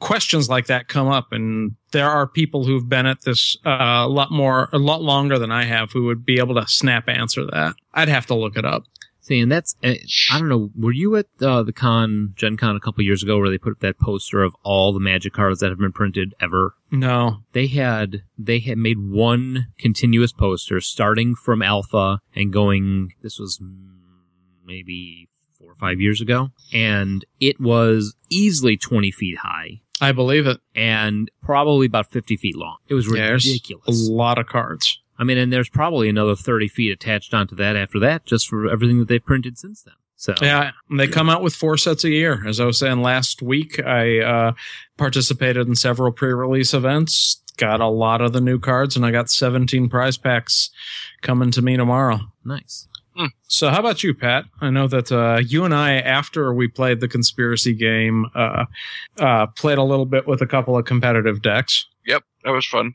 questions 0.00 0.48
like 0.48 0.66
that 0.66 0.88
come 0.88 1.08
up, 1.08 1.26
and 1.30 1.72
there 1.92 2.08
are 2.08 2.26
people 2.26 2.64
who've 2.64 2.88
been 2.88 3.04
at 3.04 3.20
this 3.22 3.54
uh, 3.66 4.04
a 4.04 4.08
lot 4.08 4.30
more, 4.30 4.70
a 4.72 4.78
lot 4.78 5.02
longer 5.02 5.38
than 5.38 5.52
I 5.52 5.64
have, 5.64 5.92
who 5.92 6.04
would 6.04 6.24
be 6.24 6.38
able 6.38 6.54
to 6.54 6.66
snap 6.66 7.06
answer 7.06 7.44
that. 7.44 7.74
I'd 7.92 8.08
have 8.08 8.24
to 8.26 8.34
look 8.34 8.56
it 8.56 8.64
up. 8.64 8.84
See, 9.24 9.38
and 9.38 9.50
that's 9.52 9.76
uh, 9.84 9.94
I 10.32 10.38
don't 10.38 10.48
know. 10.48 10.70
Were 10.76 10.90
you 10.92 11.14
at 11.16 11.26
uh, 11.40 11.62
the 11.62 11.72
con 11.72 12.32
Gen 12.36 12.56
Con 12.56 12.74
a 12.74 12.80
couple 12.80 13.04
years 13.04 13.22
ago 13.22 13.38
where 13.38 13.48
they 13.50 13.56
put 13.58 13.70
up 13.72 13.78
that 13.80 13.98
poster 14.00 14.42
of 14.42 14.52
all 14.64 14.92
the 14.92 14.98
Magic 15.00 15.32
cards 15.32 15.60
that 15.60 15.70
have 15.70 15.78
been 15.78 15.92
printed 15.92 16.34
ever? 16.40 16.74
No, 16.90 17.44
They 17.52 17.68
had 17.68 18.24
they 18.36 18.58
had 18.58 18.78
made 18.78 18.98
one 18.98 19.68
continuous 19.78 20.32
poster 20.32 20.80
starting 20.80 21.34
from 21.36 21.62
Alpha 21.62 22.18
and 22.34 22.52
going. 22.52 23.12
This 23.22 23.38
was 23.38 23.60
maybe 24.64 25.28
four 25.58 25.72
or 25.72 25.76
five 25.76 26.00
years 26.00 26.20
ago, 26.20 26.50
and 26.72 27.24
it 27.40 27.60
was 27.60 28.14
easily 28.30 28.76
twenty 28.76 29.10
feet 29.10 29.38
high 29.38 29.80
I 30.00 30.12
believe 30.12 30.46
it. 30.48 30.58
and 30.74 31.30
probably 31.42 31.86
about 31.86 32.10
fifty 32.10 32.36
feet 32.36 32.56
long. 32.56 32.78
It 32.88 32.94
was 32.94 33.08
ridiculous. 33.08 34.08
a 34.08 34.12
lot 34.12 34.38
of 34.38 34.46
cards. 34.46 35.00
I 35.18 35.24
mean, 35.24 35.38
and 35.38 35.52
there's 35.52 35.68
probably 35.68 36.08
another 36.08 36.34
30 36.34 36.68
feet 36.68 36.90
attached 36.90 37.34
onto 37.34 37.54
that 37.56 37.76
after 37.76 37.98
that, 38.00 38.26
just 38.26 38.48
for 38.48 38.68
everything 38.70 38.98
that 38.98 39.08
they've 39.08 39.24
printed 39.24 39.58
since 39.58 39.82
then. 39.82 39.94
So, 40.16 40.34
Yeah, 40.40 40.70
and 40.88 41.00
they 41.00 41.08
come 41.08 41.28
out 41.28 41.42
with 41.42 41.54
four 41.54 41.76
sets 41.76 42.04
a 42.04 42.10
year. 42.10 42.46
As 42.46 42.60
I 42.60 42.64
was 42.64 42.78
saying 42.78 43.02
last 43.02 43.42
week, 43.42 43.84
I 43.84 44.20
uh, 44.20 44.52
participated 44.96 45.66
in 45.66 45.74
several 45.74 46.12
pre-release 46.12 46.72
events, 46.74 47.42
got 47.56 47.80
a 47.80 47.88
lot 47.88 48.20
of 48.20 48.32
the 48.32 48.40
new 48.40 48.60
cards, 48.60 48.94
and 48.94 49.04
I 49.04 49.10
got 49.10 49.30
17 49.30 49.88
prize 49.88 50.16
packs 50.16 50.70
coming 51.22 51.50
to 51.50 51.60
me 51.60 51.76
tomorrow. 51.76 52.20
nice. 52.44 52.86
So, 53.46 53.68
how 53.68 53.80
about 53.80 54.02
you, 54.02 54.14
Pat? 54.14 54.44
I 54.60 54.70
know 54.70 54.86
that 54.86 55.12
uh, 55.12 55.40
you 55.44 55.64
and 55.64 55.74
I, 55.74 55.96
after 55.96 56.54
we 56.54 56.68
played 56.68 57.00
the 57.00 57.08
conspiracy 57.08 57.74
game, 57.74 58.26
uh, 58.34 58.64
uh, 59.18 59.46
played 59.48 59.78
a 59.78 59.82
little 59.82 60.06
bit 60.06 60.26
with 60.26 60.40
a 60.40 60.46
couple 60.46 60.78
of 60.78 60.86
competitive 60.86 61.42
decks. 61.42 61.86
Yep, 62.06 62.22
that 62.44 62.52
was 62.52 62.66
fun. 62.66 62.94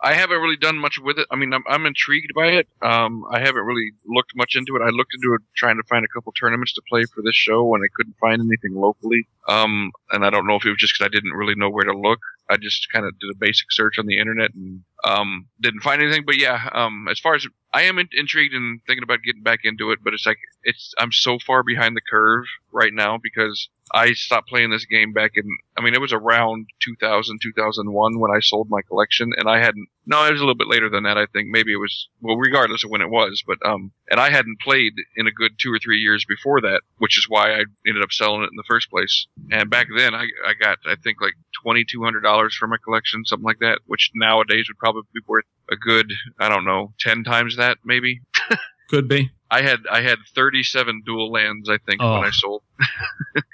I 0.00 0.14
haven't 0.14 0.40
really 0.40 0.56
done 0.56 0.78
much 0.78 0.98
with 1.02 1.18
it. 1.18 1.26
I 1.30 1.36
mean, 1.36 1.52
I'm, 1.52 1.64
I'm 1.68 1.84
intrigued 1.86 2.32
by 2.34 2.46
it. 2.46 2.68
Um, 2.82 3.24
I 3.32 3.40
haven't 3.40 3.64
really 3.64 3.92
looked 4.06 4.32
much 4.36 4.54
into 4.54 4.76
it. 4.76 4.82
I 4.82 4.90
looked 4.90 5.14
into 5.14 5.34
it 5.34 5.42
trying 5.56 5.76
to 5.76 5.82
find 5.88 6.04
a 6.04 6.08
couple 6.08 6.32
tournaments 6.32 6.72
to 6.74 6.82
play 6.88 7.04
for 7.04 7.22
this 7.22 7.34
show, 7.34 7.74
and 7.74 7.82
I 7.82 7.88
couldn't 7.94 8.16
find 8.20 8.40
anything 8.40 8.74
locally. 8.74 9.26
Um, 9.48 9.90
and 10.12 10.24
I 10.24 10.30
don't 10.30 10.46
know 10.46 10.54
if 10.54 10.64
it 10.64 10.70
was 10.70 10.78
just 10.78 10.94
because 10.94 11.06
I 11.06 11.14
didn't 11.14 11.32
really 11.32 11.56
know 11.56 11.70
where 11.70 11.84
to 11.84 11.98
look. 11.98 12.20
I 12.50 12.56
just 12.56 12.86
kind 12.92 13.04
of 13.06 13.18
did 13.18 13.30
a 13.30 13.38
basic 13.38 13.70
search 13.70 13.98
on 13.98 14.06
the 14.06 14.18
internet 14.18 14.54
and 14.54 14.82
um, 15.04 15.46
didn't 15.60 15.82
find 15.82 16.00
anything. 16.00 16.24
But 16.24 16.38
yeah, 16.38 16.68
um, 16.72 17.08
as 17.10 17.18
far 17.18 17.34
as 17.34 17.46
I 17.72 17.82
am 17.82 17.98
in- 17.98 18.08
intrigued 18.12 18.54
and 18.54 18.80
thinking 18.86 19.02
about 19.02 19.22
getting 19.22 19.42
back 19.42 19.60
into 19.64 19.90
it, 19.90 19.98
but 20.02 20.14
it's 20.14 20.26
like 20.26 20.38
it's 20.62 20.94
I'm 20.98 21.12
so 21.12 21.38
far 21.44 21.62
behind 21.62 21.96
the 21.96 22.00
curve 22.00 22.44
right 22.72 22.92
now 22.92 23.18
because 23.20 23.68
I 23.92 24.12
stopped 24.12 24.48
playing 24.48 24.70
this 24.70 24.86
game 24.86 25.12
back 25.12 25.32
in, 25.34 25.44
I 25.76 25.82
mean, 25.82 25.94
it 25.94 26.00
was 26.00 26.12
around 26.12 26.66
2000, 26.82 27.38
2001 27.42 28.18
when 28.18 28.30
I 28.30 28.40
sold 28.40 28.68
my 28.68 28.80
collection 28.82 29.32
and 29.36 29.48
I 29.48 29.58
hadn't, 29.58 29.88
no, 30.06 30.24
it 30.24 30.32
was 30.32 30.40
a 30.40 30.44
little 30.44 30.54
bit 30.54 30.68
later 30.68 30.88
than 30.88 31.04
that. 31.04 31.18
I 31.18 31.26
think 31.26 31.48
maybe 31.50 31.72
it 31.72 31.76
was, 31.76 32.08
well, 32.20 32.36
regardless 32.36 32.84
of 32.84 32.90
when 32.90 33.00
it 33.00 33.10
was, 33.10 33.42
but, 33.46 33.58
um, 33.64 33.92
and 34.10 34.20
I 34.20 34.30
hadn't 34.30 34.60
played 34.60 34.94
in 35.16 35.26
a 35.26 35.32
good 35.32 35.52
two 35.58 35.72
or 35.72 35.78
three 35.78 35.98
years 35.98 36.24
before 36.26 36.60
that, 36.62 36.82
which 36.98 37.18
is 37.18 37.26
why 37.28 37.52
I 37.52 37.64
ended 37.86 38.02
up 38.02 38.12
selling 38.12 38.42
it 38.42 38.50
in 38.50 38.56
the 38.56 38.64
first 38.68 38.90
place. 38.90 39.26
And 39.50 39.70
back 39.70 39.88
then 39.96 40.14
I, 40.14 40.26
I 40.46 40.54
got, 40.60 40.78
I 40.86 40.96
think 40.96 41.20
like 41.20 41.34
$2,200 41.64 42.52
for 42.52 42.66
my 42.66 42.76
collection, 42.82 43.24
something 43.24 43.44
like 43.44 43.60
that, 43.60 43.80
which 43.86 44.10
nowadays 44.14 44.66
would 44.68 44.78
probably 44.78 45.02
be 45.14 45.20
worth 45.26 45.44
a 45.70 45.76
good, 45.76 46.12
I 46.38 46.48
don't 46.48 46.64
know, 46.64 46.92
10 47.00 47.24
times 47.24 47.56
that 47.56 47.78
maybe. 47.84 48.20
Could 48.88 49.08
be. 49.08 49.30
I 49.50 49.62
had 49.62 49.80
I 49.90 50.02
had 50.02 50.18
37 50.34 51.02
dual 51.06 51.32
lands, 51.32 51.68
I 51.68 51.78
think, 51.78 52.02
Oh. 52.02 52.14
when 52.14 52.24
I 52.24 52.28
oh. 52.28 52.30
sold. 52.32 52.62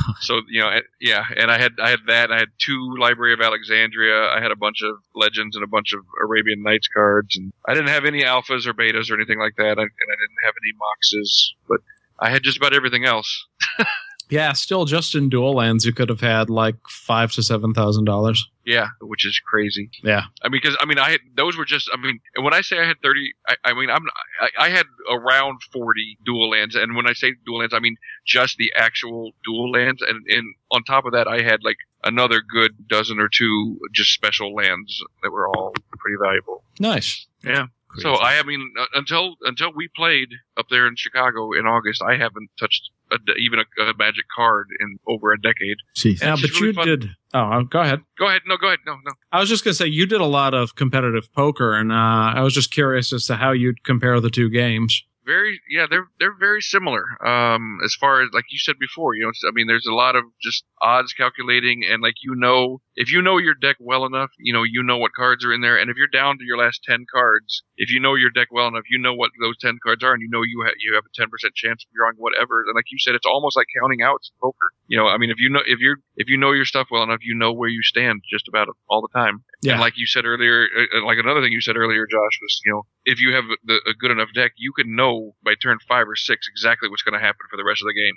so 0.20 0.40
you 0.48 0.60
know, 0.60 0.70
yeah, 1.00 1.24
and 1.36 1.50
I 1.50 1.58
had 1.58 1.72
I 1.80 1.90
had 1.90 2.00
that. 2.08 2.32
I 2.32 2.38
had 2.38 2.48
two 2.58 2.94
Library 2.98 3.34
of 3.34 3.40
Alexandria. 3.40 4.28
I 4.28 4.40
had 4.40 4.50
a 4.50 4.56
bunch 4.56 4.82
of 4.82 4.96
legends 5.14 5.54
and 5.56 5.64
a 5.64 5.68
bunch 5.68 5.92
of 5.92 6.00
Arabian 6.22 6.62
Nights 6.62 6.88
cards, 6.88 7.36
and 7.36 7.52
I 7.66 7.74
didn't 7.74 7.90
have 7.90 8.04
any 8.04 8.22
alphas 8.22 8.66
or 8.66 8.72
betas 8.72 9.10
or 9.10 9.14
anything 9.14 9.38
like 9.38 9.56
that, 9.56 9.78
I, 9.78 9.82
and 9.82 10.08
I 10.10 10.16
didn't 10.16 10.44
have 10.44 10.54
any 10.62 10.72
moxes, 10.72 11.52
but 11.68 11.80
I 12.18 12.30
had 12.30 12.42
just 12.42 12.56
about 12.56 12.74
everything 12.74 13.04
else. 13.04 13.46
Yeah, 14.32 14.54
still 14.54 14.86
just 14.86 15.14
in 15.14 15.28
dual 15.28 15.56
lands, 15.56 15.84
you 15.84 15.92
could 15.92 16.08
have 16.08 16.22
had 16.22 16.48
like 16.48 16.76
five 16.88 17.32
to 17.32 17.42
seven 17.42 17.74
thousand 17.74 18.06
dollars. 18.06 18.48
Yeah, 18.64 18.86
which 19.02 19.26
is 19.26 19.38
crazy. 19.38 19.90
Yeah. 20.02 20.22
I 20.42 20.48
mean, 20.48 20.62
because 20.62 20.74
I 20.80 20.86
mean, 20.86 20.98
I 20.98 21.10
had 21.10 21.20
those 21.36 21.58
were 21.58 21.66
just. 21.66 21.90
I 21.92 21.98
mean, 21.98 22.18
and 22.34 22.42
when 22.42 22.54
I 22.54 22.62
say 22.62 22.78
I 22.78 22.86
had 22.86 22.96
thirty, 23.02 23.34
I, 23.46 23.56
I 23.62 23.74
mean 23.74 23.90
I'm 23.90 24.04
I, 24.40 24.48
I 24.58 24.68
had 24.70 24.86
around 25.10 25.60
forty 25.70 26.16
dual 26.24 26.48
lands, 26.48 26.74
and 26.74 26.96
when 26.96 27.06
I 27.06 27.12
say 27.12 27.34
dual 27.44 27.58
lands, 27.58 27.74
I 27.74 27.80
mean 27.80 27.96
just 28.26 28.56
the 28.56 28.72
actual 28.74 29.32
dual 29.44 29.70
lands, 29.70 30.00
and 30.00 30.24
and 30.26 30.54
on 30.70 30.82
top 30.84 31.04
of 31.04 31.12
that, 31.12 31.28
I 31.28 31.42
had 31.42 31.62
like 31.62 31.76
another 32.02 32.40
good 32.40 32.88
dozen 32.88 33.20
or 33.20 33.28
two 33.28 33.78
just 33.92 34.14
special 34.14 34.54
lands 34.54 35.04
that 35.22 35.30
were 35.30 35.46
all 35.46 35.74
pretty 35.98 36.16
valuable. 36.18 36.64
Nice. 36.80 37.26
Yeah. 37.44 37.66
So 37.98 38.14
I, 38.14 38.38
I 38.38 38.42
mean, 38.44 38.72
uh, 38.80 38.86
until 38.94 39.34
until 39.42 39.72
we 39.74 39.88
played 39.94 40.30
up 40.56 40.66
there 40.70 40.86
in 40.86 40.96
Chicago 40.96 41.52
in 41.52 41.66
August, 41.66 42.02
I 42.02 42.16
haven't 42.16 42.48
touched 42.58 42.88
a, 43.12 43.32
even 43.38 43.58
a, 43.58 43.82
a 43.82 43.94
magic 43.98 44.24
card 44.34 44.68
in 44.80 44.98
over 45.06 45.32
a 45.32 45.40
decade. 45.40 45.76
Jeez. 45.96 46.20
Yeah, 46.20 46.36
but 46.40 46.50
really 46.54 46.66
you 46.68 46.72
fun. 46.72 46.86
did. 46.86 47.10
Oh, 47.34 47.62
go 47.64 47.80
ahead. 47.80 48.00
Go 48.18 48.28
ahead. 48.28 48.42
No, 48.46 48.56
go 48.56 48.68
ahead. 48.68 48.80
No, 48.86 48.94
no. 49.04 49.12
I 49.30 49.40
was 49.40 49.48
just 49.48 49.64
gonna 49.64 49.74
say 49.74 49.86
you 49.86 50.06
did 50.06 50.20
a 50.20 50.26
lot 50.26 50.54
of 50.54 50.74
competitive 50.76 51.32
poker, 51.32 51.74
and 51.74 51.92
uh, 51.92 51.94
I 51.94 52.42
was 52.42 52.54
just 52.54 52.72
curious 52.72 53.12
as 53.12 53.26
to 53.26 53.36
how 53.36 53.52
you'd 53.52 53.84
compare 53.84 54.20
the 54.20 54.30
two 54.30 54.50
games. 54.50 55.04
Very 55.24 55.60
yeah 55.70 55.86
they're 55.88 56.08
they're 56.18 56.36
very 56.38 56.60
similar 56.60 57.04
um 57.24 57.78
as 57.84 57.94
far 57.94 58.22
as 58.22 58.28
like 58.32 58.44
you 58.50 58.58
said 58.58 58.76
before 58.78 59.14
you 59.14 59.22
know 59.22 59.32
i 59.48 59.52
mean 59.52 59.66
there's 59.66 59.86
a 59.86 59.94
lot 59.94 60.16
of 60.16 60.24
just 60.42 60.64
odds 60.80 61.12
calculating 61.12 61.82
and 61.88 62.02
like 62.02 62.14
you 62.22 62.34
know 62.34 62.80
if 62.96 63.10
you 63.12 63.22
know 63.22 63.38
your 63.38 63.54
deck 63.54 63.76
well 63.80 64.04
enough 64.04 64.30
you 64.38 64.52
know 64.52 64.62
you 64.62 64.82
know 64.82 64.98
what 64.98 65.12
cards 65.14 65.44
are 65.44 65.52
in 65.52 65.60
there. 65.60 65.76
And 65.78 65.90
if 65.90 65.96
you're 65.96 66.08
down 66.12 66.38
to 66.38 66.44
your 66.44 66.58
last 66.58 66.82
10 66.84 67.06
cards 67.12 67.62
if 67.76 67.90
you 67.90 68.00
know 68.00 68.14
your 68.14 68.30
deck 68.30 68.48
well 68.50 68.68
enough 68.68 68.84
you 68.90 68.98
know 68.98 69.14
what 69.14 69.30
those 69.40 69.56
10 69.60 69.78
cards 69.82 70.02
are 70.04 70.12
and 70.12 70.20
you 70.20 70.28
know 70.30 70.42
you 70.42 70.62
ha- 70.66 70.76
you 70.78 70.94
have 70.94 71.04
a 71.06 71.20
10% 71.20 71.28
chance 71.54 71.84
of 71.84 71.94
drawing 71.94 72.16
whatever. 72.16 72.62
And 72.66 72.74
like 72.74 72.90
you 72.90 72.98
said 72.98 73.14
it's 73.14 73.26
almost 73.26 73.56
like 73.56 73.66
counting 73.80 74.02
outs 74.02 74.30
in 74.30 74.40
poker. 74.40 74.72
You 74.88 74.98
know 74.98 75.06
i 75.08 75.16
mean 75.18 75.30
if 75.30 75.38
you 75.38 75.48
know 75.50 75.62
if 75.64 75.78
you're 75.78 75.98
if 76.16 76.28
you 76.28 76.36
know 76.36 76.52
your 76.52 76.64
stuff 76.64 76.88
well 76.90 77.02
enough 77.02 77.20
you 77.22 77.34
know 77.34 77.52
where 77.52 77.68
you 77.68 77.82
stand 77.82 78.22
just 78.30 78.48
about 78.48 78.68
all 78.88 79.00
the 79.02 79.18
time 79.18 79.42
Yeah. 79.62 79.72
and 79.72 79.80
like 79.80 79.94
you 79.96 80.06
said 80.06 80.24
earlier, 80.24 80.66
uh, 80.76 80.98
uh, 80.98 81.06
like 81.06 81.18
another 81.18 81.40
thing 81.40 81.52
you 81.52 81.60
said 81.60 81.76
earlier, 81.76 82.06
Josh, 82.06 82.38
was 82.42 82.60
you 82.64 82.72
know 82.72 82.82
if 83.04 83.20
you 83.20 83.34
have 83.34 83.44
the, 83.64 83.80
a 83.88 83.94
good 83.94 84.10
enough 84.10 84.28
deck, 84.34 84.52
you 84.56 84.72
can 84.72 84.94
know 84.94 85.34
by 85.44 85.54
turn 85.60 85.78
five 85.88 86.06
or 86.08 86.16
six 86.16 86.46
exactly 86.50 86.88
what's 86.88 87.02
going 87.02 87.18
to 87.18 87.24
happen 87.24 87.46
for 87.50 87.56
the 87.56 87.64
rest 87.64 87.82
of 87.82 87.86
the 87.86 87.94
game. 87.94 88.14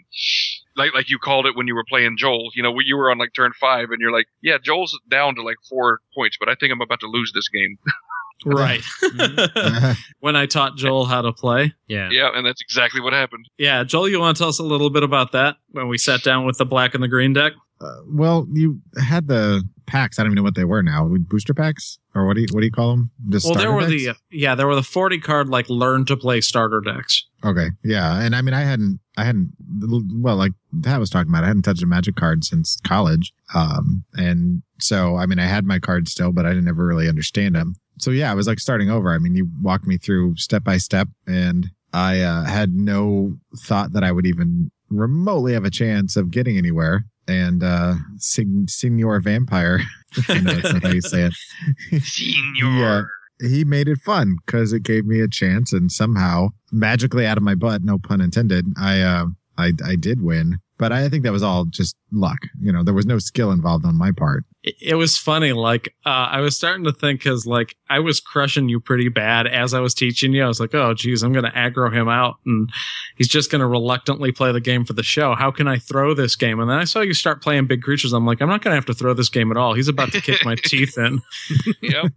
Like 0.75 0.93
like 0.93 1.09
you 1.09 1.17
called 1.19 1.45
it 1.45 1.55
when 1.55 1.67
you 1.67 1.75
were 1.75 1.85
playing 1.87 2.17
Joel. 2.17 2.49
You 2.55 2.63
know, 2.63 2.75
you 2.83 2.97
were 2.97 3.09
on 3.09 3.17
like 3.17 3.33
turn 3.35 3.53
five, 3.59 3.89
and 3.91 3.99
you're 4.01 4.11
like, 4.11 4.25
yeah, 4.41 4.57
Joel's 4.61 4.97
down 5.09 5.35
to 5.35 5.41
like 5.41 5.57
four 5.69 5.99
points, 6.15 6.37
but 6.39 6.49
I 6.49 6.55
think 6.55 6.71
I'm 6.73 6.81
about 6.81 6.99
to 7.01 7.07
lose 7.07 7.31
this 7.33 7.49
game. 7.49 7.77
Right. 8.45 8.83
when 10.19 10.35
I 10.35 10.45
taught 10.45 10.75
Joel 10.75 11.05
how 11.05 11.21
to 11.21 11.31
play. 11.31 11.73
Yeah. 11.87 12.09
yeah, 12.11 12.29
and 12.33 12.45
that's 12.45 12.61
exactly 12.61 13.01
what 13.01 13.13
happened. 13.13 13.45
Yeah, 13.57 13.83
Joel, 13.83 14.09
you 14.09 14.19
want 14.19 14.35
to 14.37 14.41
tell 14.41 14.49
us 14.49 14.59
a 14.59 14.63
little 14.63 14.89
bit 14.89 15.03
about 15.03 15.31
that 15.31 15.55
when 15.71 15.87
we 15.87 15.97
sat 15.97 16.21
down 16.21 16.45
with 16.45 16.57
the 16.57 16.65
black 16.65 16.93
and 16.93 17.01
the 17.01 17.07
green 17.07 17.33
deck? 17.33 17.53
Uh, 17.81 17.97
well, 18.07 18.47
you 18.51 18.81
had 18.97 19.27
the 19.27 19.63
packs. 19.85 20.17
I 20.17 20.23
don't 20.23 20.31
even 20.31 20.37
know 20.37 20.43
what 20.43 20.55
they 20.55 20.63
were 20.63 20.81
now. 20.81 21.07
Booster 21.27 21.53
packs, 21.53 21.99
or 22.13 22.25
what 22.25 22.35
do 22.35 22.41
you 22.41 22.47
what 22.51 22.61
do 22.61 22.65
you 22.65 22.71
call 22.71 22.91
them? 22.91 23.11
Just 23.29 23.45
well, 23.45 23.55
there 23.55 23.71
were 23.71 23.81
decks? 23.81 23.91
the 23.91 24.09
uh, 24.09 24.13
yeah, 24.31 24.55
there 24.55 24.67
were 24.67 24.75
the 24.75 24.83
forty 24.83 25.19
card 25.19 25.49
like 25.49 25.69
learn 25.69 26.05
to 26.05 26.15
play 26.15 26.41
starter 26.41 26.81
decks. 26.81 27.25
Okay, 27.43 27.69
yeah, 27.83 28.21
and 28.21 28.35
I 28.35 28.41
mean, 28.41 28.53
I 28.53 28.61
hadn't, 28.61 28.99
I 29.17 29.23
hadn't, 29.23 29.51
well, 30.15 30.35
like 30.35 30.53
Pat 30.81 30.99
was 30.99 31.11
talking 31.11 31.29
about, 31.29 31.43
I 31.43 31.47
hadn't 31.47 31.61
touched 31.61 31.83
a 31.83 31.85
Magic 31.85 32.15
card 32.15 32.43
since 32.43 32.79
college, 32.87 33.33
um, 33.53 34.03
and 34.13 34.63
so 34.79 35.17
I 35.17 35.25
mean, 35.25 35.39
I 35.39 35.45
had 35.45 35.65
my 35.65 35.79
cards 35.79 36.11
still, 36.11 36.31
but 36.31 36.45
I 36.45 36.49
didn't 36.49 36.67
ever 36.67 36.85
really 36.85 37.09
understand 37.09 37.55
them. 37.55 37.75
So 37.99 38.11
yeah, 38.11 38.31
I 38.31 38.35
was 38.35 38.47
like 38.47 38.59
starting 38.59 38.89
over. 38.89 39.13
I 39.13 39.19
mean, 39.19 39.35
you 39.35 39.49
walked 39.61 39.85
me 39.85 39.97
through 39.97 40.37
step 40.37 40.63
by 40.63 40.77
step, 40.77 41.07
and 41.27 41.69
I 41.93 42.21
uh, 42.21 42.45
had 42.45 42.73
no 42.73 43.37
thought 43.57 43.93
that 43.93 44.03
I 44.03 44.11
would 44.11 44.25
even 44.25 44.71
remotely 44.89 45.53
have 45.53 45.65
a 45.65 45.69
chance 45.69 46.15
of 46.15 46.31
getting 46.31 46.57
anywhere. 46.57 47.05
And 47.27 47.63
uh, 47.63 47.95
Sig- 48.17 48.69
Senior 48.69 49.19
Vampire, 49.19 49.81
I 50.29 50.39
know 50.39 50.53
that's 50.53 50.73
not 50.73 50.83
how 50.83 50.89
you 50.91 51.01
say 51.01 51.23
it. 51.23 52.01
Senior. 52.03 52.65
Yeah, 52.65 53.01
he 53.41 53.65
made 53.65 53.87
it 53.87 53.99
fun 53.99 54.37
because 54.45 54.73
it 54.73 54.83
gave 54.83 55.05
me 55.05 55.19
a 55.21 55.27
chance, 55.27 55.73
and 55.73 55.91
somehow 55.91 56.49
magically 56.71 57.25
out 57.25 57.37
of 57.37 57.43
my 57.43 57.55
butt, 57.55 57.83
no 57.83 57.97
pun 57.97 58.21
intended, 58.21 58.65
I 58.79 59.01
uh, 59.01 59.25
I 59.57 59.71
I 59.83 59.95
did 59.95 60.21
win. 60.21 60.59
But 60.77 60.91
I 60.91 61.07
think 61.09 61.23
that 61.23 61.31
was 61.31 61.43
all 61.43 61.65
just 61.65 61.95
luck. 62.15 62.39
You 62.59 62.71
know, 62.71 62.83
there 62.83 62.93
was 62.93 63.05
no 63.05 63.19
skill 63.19 63.51
involved 63.51 63.85
on 63.85 63.95
my 63.95 64.11
part. 64.11 64.43
It, 64.63 64.75
it 64.81 64.95
was 64.95 65.17
funny. 65.17 65.53
Like 65.53 65.93
uh, 66.05 66.09
I 66.31 66.39
was 66.41 66.55
starting 66.57 66.83
to 66.85 66.91
think 66.91 67.19
because 67.21 67.45
like 67.45 67.75
I 67.89 67.99
was 67.99 68.19
crushing 68.19 68.67
you 68.69 68.79
pretty 68.79 69.09
bad 69.09 69.45
as 69.47 69.73
I 69.73 69.79
was 69.79 69.93
teaching 69.93 70.33
you. 70.33 70.43
I 70.43 70.47
was 70.47 70.59
like, 70.59 70.73
oh 70.73 70.93
geez, 70.93 71.21
I'm 71.23 71.33
going 71.33 71.45
to 71.45 71.51
aggro 71.51 71.93
him 71.93 72.07
out, 72.09 72.37
and 72.45 72.69
he's 73.17 73.27
just 73.27 73.51
going 73.51 73.59
to 73.61 73.67
reluctantly 73.67 74.31
play 74.31 74.51
the 74.51 74.59
game 74.61 74.85
for 74.85 74.93
the 74.93 75.03
show. 75.03 75.35
How 75.35 75.51
can 75.51 75.67
I 75.67 75.77
throw 75.77 76.13
this 76.13 76.35
game? 76.35 76.59
And 76.59 76.69
then 76.69 76.77
I 76.77 76.83
saw 76.85 77.01
you 77.01 77.13
start 77.13 77.41
playing 77.43 77.67
big 77.67 77.81
creatures. 77.83 78.13
I'm 78.13 78.25
like, 78.25 78.41
I'm 78.41 78.49
not 78.49 78.61
going 78.61 78.71
to 78.71 78.75
have 78.75 78.85
to 78.87 78.93
throw 78.93 79.13
this 79.13 79.29
game 79.29 79.51
at 79.51 79.57
all. 79.57 79.73
He's 79.73 79.87
about 79.87 80.11
to 80.13 80.21
kick 80.21 80.43
my 80.45 80.55
teeth 80.63 80.97
in. 80.97 81.21
Yep. 81.81 82.05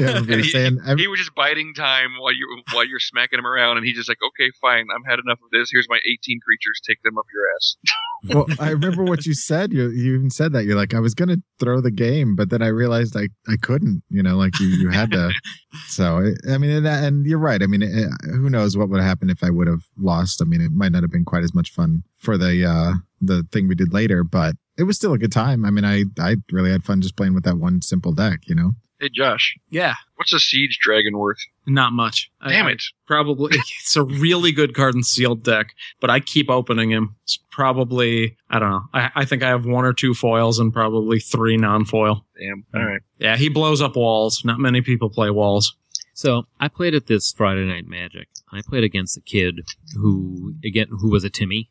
Yeah, 0.00 0.10
I 0.10 0.12
remember 0.14 0.42
saying, 0.44 0.78
I- 0.86 0.94
he 0.94 1.06
was 1.08 1.18
just 1.20 1.34
biting 1.34 1.74
time 1.74 2.12
while 2.18 2.32
you 2.32 2.46
while 2.72 2.86
you're 2.86 3.00
smacking 3.00 3.38
him 3.38 3.46
around, 3.46 3.76
and 3.76 3.84
he's 3.84 3.96
just 3.96 4.08
like, 4.08 4.18
"Okay, 4.24 4.50
fine, 4.60 4.86
I've 4.94 5.04
had 5.08 5.18
enough 5.18 5.38
of 5.44 5.50
this. 5.52 5.68
Here's 5.70 5.88
my 5.90 5.98
18 6.10 6.40
creatures. 6.40 6.80
Take 6.86 7.02
them 7.02 7.18
up 7.18 7.26
your 7.32 7.42
ass." 7.54 7.76
well, 8.28 8.46
I 8.60 8.70
remember 8.70 9.04
what 9.04 9.26
you 9.26 9.34
said. 9.34 9.72
You 9.72 9.90
you 9.90 10.14
even 10.16 10.30
said 10.30 10.52
that 10.52 10.64
you're 10.64 10.76
like, 10.76 10.94
I 10.94 11.00
was 11.00 11.14
gonna 11.14 11.36
throw 11.58 11.80
the 11.80 11.90
game, 11.90 12.36
but 12.36 12.50
then 12.50 12.62
I 12.62 12.68
realized 12.68 13.16
I 13.16 13.28
I 13.48 13.56
couldn't. 13.60 14.02
You 14.10 14.22
know, 14.22 14.36
like 14.36 14.58
you 14.60 14.66
you 14.66 14.88
had 14.90 15.10
to. 15.12 15.32
so 15.88 16.32
I 16.50 16.58
mean, 16.58 16.70
and, 16.70 16.86
and 16.86 17.26
you're 17.26 17.38
right. 17.38 17.62
I 17.62 17.66
mean, 17.66 17.82
it, 17.82 18.08
who 18.24 18.50
knows 18.50 18.76
what 18.76 18.88
would 18.88 19.00
have 19.00 19.08
happened 19.08 19.30
if 19.30 19.42
I 19.42 19.50
would 19.50 19.66
have 19.66 19.82
lost? 19.96 20.40
I 20.40 20.44
mean, 20.44 20.60
it 20.60 20.72
might 20.72 20.92
not 20.92 21.02
have 21.02 21.12
been 21.12 21.24
quite 21.24 21.44
as 21.44 21.54
much 21.54 21.70
fun 21.72 22.04
for 22.16 22.38
the 22.38 22.64
uh 22.64 22.92
the 23.20 23.46
thing 23.52 23.68
we 23.68 23.74
did 23.74 23.92
later, 23.92 24.24
but 24.24 24.54
it 24.76 24.84
was 24.84 24.96
still 24.96 25.12
a 25.12 25.18
good 25.18 25.32
time. 25.32 25.64
I 25.64 25.70
mean, 25.70 25.84
I 25.84 26.04
I 26.18 26.36
really 26.50 26.70
had 26.70 26.84
fun 26.84 27.00
just 27.00 27.16
playing 27.16 27.34
with 27.34 27.44
that 27.44 27.58
one 27.58 27.82
simple 27.82 28.12
deck. 28.12 28.40
You 28.46 28.54
know. 28.54 28.72
Hey, 29.00 29.10
Josh, 29.12 29.56
Yeah, 29.70 29.94
what's 30.14 30.32
a 30.32 30.38
siege 30.38 30.78
dragon 30.80 31.18
worth? 31.18 31.40
Not 31.66 31.92
much. 31.92 32.30
I- 32.40 32.50
Damn 32.50 32.66
I 32.66 32.70
it! 32.72 32.82
probably 33.06 33.50
it's 33.80 33.96
a 33.96 34.02
really 34.04 34.52
good 34.52 34.74
card 34.74 34.94
and 34.94 35.04
sealed 35.04 35.42
deck, 35.44 35.68
but 36.00 36.10
I 36.10 36.20
keep 36.20 36.50
opening 36.50 36.90
him. 36.90 37.16
It's 37.24 37.38
probably 37.50 38.36
I 38.50 38.58
don't 38.58 38.70
know. 38.70 38.82
I, 38.92 39.10
I 39.14 39.24
think 39.24 39.42
I 39.42 39.48
have 39.48 39.66
one 39.66 39.84
or 39.84 39.92
two 39.92 40.14
foils 40.14 40.58
and 40.58 40.72
probably 40.72 41.18
three 41.20 41.56
non-foil. 41.56 42.24
Damn. 42.38 42.64
All 42.74 42.84
right. 42.86 43.00
Yeah, 43.18 43.36
he 43.36 43.48
blows 43.48 43.80
up 43.80 43.96
walls. 43.96 44.42
Not 44.44 44.58
many 44.58 44.80
people 44.82 45.10
play 45.10 45.30
walls. 45.30 45.76
So 46.16 46.44
I 46.60 46.68
played 46.68 46.94
at 46.94 47.06
this 47.08 47.32
Friday 47.32 47.64
Night 47.66 47.86
Magic. 47.88 48.28
I 48.52 48.62
played 48.62 48.84
against 48.84 49.16
a 49.16 49.20
kid 49.20 49.62
who, 49.96 50.54
again, 50.64 50.86
who 50.88 51.10
was 51.10 51.24
a 51.24 51.30
Timmy. 51.30 51.68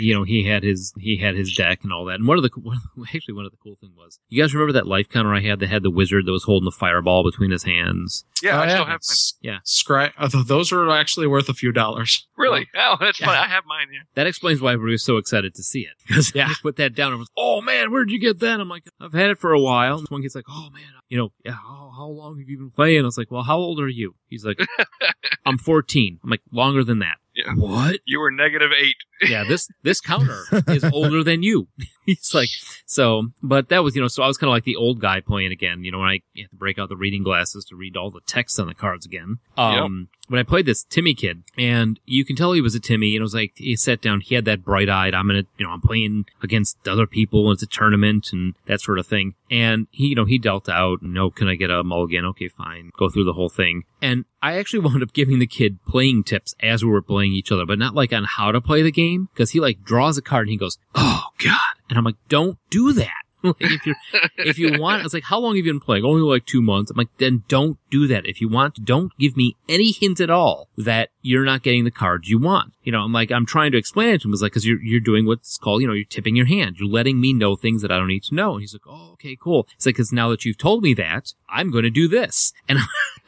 You 0.00 0.14
know, 0.14 0.24
he 0.24 0.44
had 0.44 0.62
his 0.62 0.92
he 0.98 1.16
had 1.18 1.34
his 1.36 1.54
deck 1.54 1.80
and 1.82 1.92
all 1.92 2.04
that. 2.06 2.14
And 2.16 2.26
one 2.26 2.36
of 2.38 2.42
the 2.42 2.50
one 2.60 2.76
of 2.76 2.82
the- 2.96 3.06
actually 3.16 3.34
one 3.34 3.44
of 3.44 3.50
the 3.50 3.58
cool 3.62 3.76
thing 3.80 3.90
was, 3.96 4.18
you 4.28 4.42
guys 4.42 4.54
remember 4.54 4.72
that 4.72 4.86
life 4.86 5.08
counter 5.08 5.34
I 5.34 5.40
had 5.40 5.60
that 5.60 5.68
had 5.68 5.82
the 5.82 5.90
wizard 5.90 6.26
that 6.26 6.32
was 6.32 6.44
holding 6.44 6.64
the 6.64 6.70
fireball 6.70 7.22
between 7.24 7.50
his 7.50 7.64
hands? 7.64 8.24
Yeah, 8.42 8.58
Oh, 8.58 8.62
I 8.62 8.68
still 8.68 8.84
have 8.86 9.00
mine. 9.06 9.16
Yeah. 9.42 9.58
Scry- 9.66 10.12
uh, 10.16 10.42
those 10.44 10.72
are 10.72 10.88
actually 10.90 11.26
worth 11.26 11.48
a 11.48 11.54
few 11.54 11.72
dollars. 11.72 12.26
Really? 12.36 12.68
Oh, 12.74 12.96
that's 12.98 13.18
fine. 13.18 13.28
I 13.36 13.46
have 13.48 13.64
mine. 13.66 13.88
Yeah. 13.92 14.00
That 14.14 14.26
explains 14.26 14.60
why 14.62 14.74
we 14.76 14.82
were 14.90 14.96
so 14.98 15.18
excited 15.18 15.54
to 15.54 15.62
see 15.62 15.80
it. 15.80 15.92
Because 16.06 16.32
Yeah. 16.34 16.48
I 16.48 16.54
put 16.62 16.76
that 16.76 16.94
down 16.94 17.10
and 17.12 17.18
was, 17.18 17.28
oh 17.36 17.60
man, 17.60 17.90
where'd 17.92 18.10
you 18.10 18.18
get 18.18 18.40
that? 18.40 18.60
I'm 18.60 18.68
like, 18.68 18.84
I've 19.00 19.12
had 19.12 19.30
it 19.30 19.38
for 19.38 19.52
a 19.52 19.60
while. 19.60 19.98
And 19.98 20.08
one 20.08 20.22
kid's 20.22 20.34
like, 20.34 20.46
oh 20.48 20.70
man, 20.72 20.84
you 21.10 21.18
know, 21.18 21.32
yeah, 21.44 21.52
how, 21.52 21.92
how 21.94 22.06
long 22.06 22.38
have 22.38 22.48
you 22.48 22.56
been 22.56 22.70
playing? 22.70 23.02
I 23.02 23.04
was 23.04 23.18
like, 23.18 23.30
well, 23.30 23.42
how 23.42 23.58
old 23.58 23.80
are 23.80 23.88
you? 23.88 24.14
He's 24.28 24.44
like, 24.44 24.60
I'm 25.44 25.58
14. 25.58 26.20
I'm 26.22 26.30
like, 26.30 26.40
longer 26.52 26.84
than 26.84 27.00
that. 27.00 27.16
Yeah. 27.34 27.52
What? 27.54 28.00
You 28.06 28.20
were 28.20 28.30
negative 28.30 28.70
eight. 28.76 28.96
yeah, 29.28 29.44
this 29.44 29.68
this 29.82 30.00
counter 30.00 30.42
is 30.68 30.84
older 30.84 31.22
than 31.22 31.42
you. 31.42 31.68
He's 32.06 32.32
like, 32.34 32.48
so, 32.86 33.28
but 33.42 33.68
that 33.68 33.84
was, 33.84 33.94
you 33.94 34.02
know, 34.02 34.08
so 34.08 34.22
I 34.22 34.26
was 34.26 34.36
kind 34.36 34.48
of 34.48 34.52
like 34.52 34.64
the 34.64 34.76
old 34.76 35.00
guy 35.00 35.20
playing 35.20 35.52
again, 35.52 35.84
you 35.84 35.92
know, 35.92 35.98
when 35.98 36.08
I 36.08 36.20
had 36.36 36.50
to 36.50 36.56
break 36.56 36.78
out 36.78 36.88
the 36.88 36.96
reading 36.96 37.22
glasses 37.22 37.64
to 37.66 37.76
read 37.76 37.96
all 37.96 38.10
the 38.10 38.20
text 38.26 38.58
on 38.58 38.66
the 38.66 38.74
cards 38.74 39.06
again. 39.06 39.38
Um, 39.56 40.08
when 40.30 40.38
I 40.38 40.44
played 40.44 40.64
this 40.64 40.84
Timmy 40.84 41.12
kid, 41.12 41.42
and 41.58 41.98
you 42.06 42.24
can 42.24 42.36
tell 42.36 42.52
he 42.52 42.60
was 42.60 42.76
a 42.76 42.80
Timmy, 42.80 43.16
and 43.16 43.20
it 43.20 43.24
was 43.24 43.34
like, 43.34 43.50
he 43.56 43.74
sat 43.74 44.00
down, 44.00 44.20
he 44.20 44.36
had 44.36 44.44
that 44.44 44.64
bright 44.64 44.88
eyed, 44.88 45.12
I'm 45.12 45.26
gonna, 45.26 45.42
you 45.58 45.66
know, 45.66 45.72
I'm 45.72 45.80
playing 45.80 46.26
against 46.40 46.86
other 46.86 47.04
people, 47.04 47.48
and 47.48 47.56
it's 47.56 47.64
a 47.64 47.66
tournament, 47.66 48.28
and 48.32 48.54
that 48.66 48.80
sort 48.80 49.00
of 49.00 49.08
thing. 49.08 49.34
And 49.50 49.88
he, 49.90 50.06
you 50.06 50.14
know, 50.14 50.26
he 50.26 50.38
dealt 50.38 50.68
out, 50.68 51.02
no, 51.02 51.24
oh, 51.24 51.30
can 51.30 51.48
I 51.48 51.56
get 51.56 51.72
a 51.72 51.82
mulligan? 51.82 52.24
Okay, 52.26 52.46
fine. 52.46 52.92
Go 52.96 53.08
through 53.08 53.24
the 53.24 53.32
whole 53.32 53.48
thing. 53.48 53.82
And 54.00 54.24
I 54.40 54.56
actually 54.56 54.78
wound 54.84 55.02
up 55.02 55.12
giving 55.12 55.40
the 55.40 55.48
kid 55.48 55.84
playing 55.84 56.22
tips 56.22 56.54
as 56.60 56.84
we 56.84 56.92
were 56.92 57.02
playing 57.02 57.32
each 57.32 57.50
other, 57.50 57.66
but 57.66 57.80
not 57.80 57.96
like 57.96 58.12
on 58.12 58.22
how 58.22 58.52
to 58.52 58.60
play 58.60 58.82
the 58.82 58.92
game, 58.92 59.30
because 59.34 59.50
he 59.50 59.58
like 59.58 59.82
draws 59.82 60.16
a 60.16 60.22
card 60.22 60.46
and 60.46 60.52
he 60.52 60.56
goes, 60.56 60.78
oh 60.94 61.24
god. 61.44 61.58
And 61.88 61.98
I'm 61.98 62.04
like, 62.04 62.14
don't 62.28 62.56
do 62.70 62.92
that. 62.92 63.19
like 63.44 63.56
if 63.60 63.86
you 63.86 63.94
if 64.38 64.58
you 64.58 64.78
want, 64.80 65.04
it's 65.04 65.14
like, 65.14 65.24
how 65.24 65.38
long 65.38 65.56
have 65.56 65.64
you 65.64 65.72
been 65.72 65.80
playing? 65.80 66.04
Only 66.04 66.22
like 66.22 66.46
two 66.46 66.62
months. 66.62 66.90
I'm 66.90 66.96
like, 66.96 67.08
then 67.18 67.44
don't 67.48 67.78
do 67.90 68.06
that. 68.06 68.26
If 68.26 68.40
you 68.40 68.48
want, 68.48 68.84
don't 68.84 69.16
give 69.18 69.36
me 69.36 69.56
any 69.68 69.92
hint 69.92 70.20
at 70.20 70.30
all 70.30 70.68
that 70.76 71.10
you're 71.22 71.44
not 71.44 71.62
getting 71.62 71.84
the 71.84 71.90
cards 71.90 72.28
you 72.28 72.38
want. 72.38 72.72
You 72.82 72.92
know, 72.92 73.00
I'm 73.00 73.12
like, 73.12 73.30
I'm 73.30 73.46
trying 73.46 73.72
to 73.72 73.78
explain 73.78 74.10
it 74.10 74.22
to 74.22 74.28
him. 74.28 74.32
It's 74.32 74.42
like, 74.42 74.52
cause 74.52 74.64
you're, 74.64 74.80
you're 74.80 75.00
doing 75.00 75.26
what's 75.26 75.58
called, 75.58 75.82
you 75.82 75.88
know, 75.88 75.92
you're 75.92 76.04
tipping 76.04 76.36
your 76.36 76.46
hand. 76.46 76.76
You're 76.78 76.88
letting 76.88 77.20
me 77.20 77.32
know 77.32 77.56
things 77.56 77.82
that 77.82 77.92
I 77.92 77.98
don't 77.98 78.08
need 78.08 78.24
to 78.24 78.34
know. 78.34 78.52
And 78.52 78.60
he's 78.60 78.74
like, 78.74 78.86
oh, 78.86 79.12
okay, 79.12 79.36
cool. 79.40 79.68
It's 79.74 79.86
like, 79.86 79.96
cause 79.96 80.12
now 80.12 80.28
that 80.30 80.44
you've 80.44 80.58
told 80.58 80.82
me 80.82 80.94
that, 80.94 81.32
I'm 81.48 81.70
going 81.70 81.84
to 81.84 81.90
do 81.90 82.08
this. 82.08 82.52
And 82.70 82.78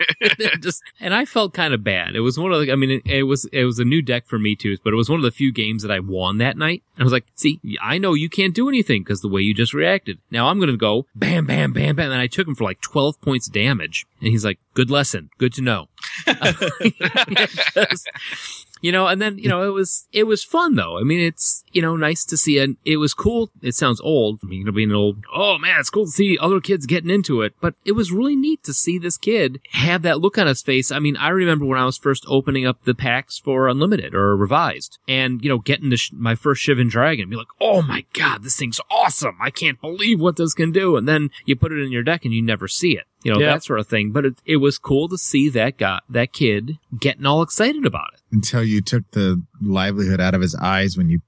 just, 0.60 0.82
and 1.01 1.12
I 1.12 1.24
felt 1.24 1.52
kind 1.52 1.74
of 1.74 1.82
bad. 1.82 2.14
It 2.14 2.20
was 2.20 2.39
one 2.39 2.52
of 2.52 2.60
the, 2.60 2.72
I 2.72 2.76
mean, 2.76 2.90
it, 2.90 3.02
it 3.06 3.22
was, 3.24 3.44
it 3.47 3.64
was 3.64 3.80
a 3.80 3.84
new 3.84 4.01
deck 4.01 4.26
for 4.26 4.39
me 4.39 4.55
too, 4.55 4.76
but 4.84 4.93
it 4.93 4.97
was 4.97 5.10
one 5.10 5.18
of 5.18 5.24
the 5.24 5.32
few 5.32 5.52
games 5.52 5.82
that 5.82 5.90
I 5.90 5.98
won 5.98 6.39
that 6.39 6.56
night. 6.56 6.82
And 6.94 7.02
I 7.02 7.05
was 7.05 7.12
like, 7.12 7.26
see, 7.34 7.60
I 7.82 7.98
know 7.98 8.14
you 8.14 8.28
can't 8.28 8.55
do 8.55 8.68
anything 8.68 9.02
because 9.02 9.20
the 9.20 9.28
way 9.28 9.40
you 9.40 9.52
just 9.52 9.74
reacted. 10.02 10.22
Now 10.30 10.48
I'm 10.48 10.58
going 10.58 10.70
to 10.70 10.76
go 10.76 11.06
bam, 11.14 11.46
bam, 11.46 11.72
bam, 11.72 11.96
bam. 11.96 12.10
And 12.10 12.20
I 12.20 12.26
took 12.26 12.46
him 12.46 12.54
for 12.54 12.64
like 12.64 12.80
12 12.80 13.20
points 13.20 13.48
damage. 13.48 14.06
And 14.20 14.28
he's 14.28 14.44
like, 14.44 14.58
good 14.74 14.90
lesson. 14.90 15.30
Good 15.38 15.52
to 15.54 15.62
know. 15.62 15.88
Just- 17.74 18.08
you 18.82 18.92
know, 18.92 19.06
and 19.06 19.22
then, 19.22 19.38
you 19.38 19.48
know, 19.48 19.62
it 19.62 19.70
was, 19.72 20.06
it 20.12 20.24
was 20.24 20.44
fun 20.44 20.74
though. 20.74 20.98
I 20.98 21.02
mean, 21.02 21.20
it's, 21.20 21.64
you 21.72 21.80
know, 21.80 21.96
nice 21.96 22.24
to 22.26 22.36
see 22.36 22.59
it. 22.59 22.70
It 22.84 22.98
was 22.98 23.14
cool. 23.14 23.50
It 23.62 23.74
sounds 23.74 24.00
old. 24.02 24.40
I 24.42 24.46
mean, 24.46 24.59
you 24.60 24.64
know, 24.66 24.72
being 24.72 24.90
an 24.90 24.96
old, 24.96 25.24
oh 25.34 25.56
man, 25.56 25.80
it's 25.80 25.88
cool 25.88 26.04
to 26.04 26.10
see 26.10 26.36
other 26.38 26.60
kids 26.60 26.84
getting 26.84 27.09
into 27.09 27.40
it, 27.40 27.54
but 27.62 27.74
it 27.86 27.92
was 27.92 28.12
really 28.12 28.36
neat 28.36 28.62
to 28.64 28.74
see 28.74 28.98
this 28.98 29.16
kid 29.16 29.60
have 29.70 30.02
that 30.02 30.20
look 30.20 30.36
on 30.36 30.46
his 30.46 30.60
face. 30.62 30.92
I 30.92 30.98
mean, 30.98 31.16
I 31.16 31.28
remember 31.30 31.64
when 31.64 31.78
I 31.78 31.84
was 31.86 31.96
first 31.96 32.24
opening 32.28 32.66
up 32.66 32.84
the 32.84 32.94
packs 32.94 33.38
for 33.38 33.68
Unlimited 33.68 34.14
or 34.14 34.36
Revised 34.36 34.98
and, 35.09 35.42
you 35.42 35.48
know, 35.48 35.59
getting 35.59 35.88
the 35.90 35.96
sh- 35.96 36.10
my 36.12 36.34
first 36.34 36.66
Shivan 36.66 36.90
Dragon, 36.90 37.30
be 37.30 37.36
like, 37.36 37.46
oh 37.60 37.80
my 37.82 38.04
God, 38.12 38.42
this 38.42 38.56
thing's 38.56 38.80
awesome. 38.90 39.36
I 39.40 39.50
can't 39.50 39.80
believe 39.80 40.20
what 40.20 40.36
this 40.36 40.52
can 40.54 40.72
do. 40.72 40.96
And 40.96 41.09
then 41.09 41.30
you 41.46 41.54
put 41.56 41.72
it 41.72 41.80
in 41.82 41.92
your 41.92 42.02
deck 42.02 42.24
and 42.24 42.34
you 42.34 42.42
never 42.42 42.66
see 42.68 42.96
it. 42.96 43.04
You 43.22 43.32
know, 43.32 43.38
Yeah. 43.38 43.52
that 43.52 43.62
sort 43.62 43.78
of 43.78 43.86
thing. 43.86 44.10
But 44.10 44.24
it, 44.24 44.34
it 44.44 44.56
was 44.56 44.78
cool 44.78 45.09
to 45.09 45.16
see 45.16 45.48
that 45.50 45.78
guy, 45.78 46.00
that 46.09 46.32
kid 46.32 46.78
getting 46.98 47.24
all 47.24 47.40
excited 47.42 47.86
about 47.86 48.10
it. 48.14 48.20
Until 48.32 48.62
you 48.64 48.80
took 48.80 49.09
the 49.12 49.42
livelihood 49.60 50.20
out 50.20 50.34
of 50.34 50.40
his 50.40 50.54
eyes 50.56 50.96
when 50.96 51.09
you 51.09 51.20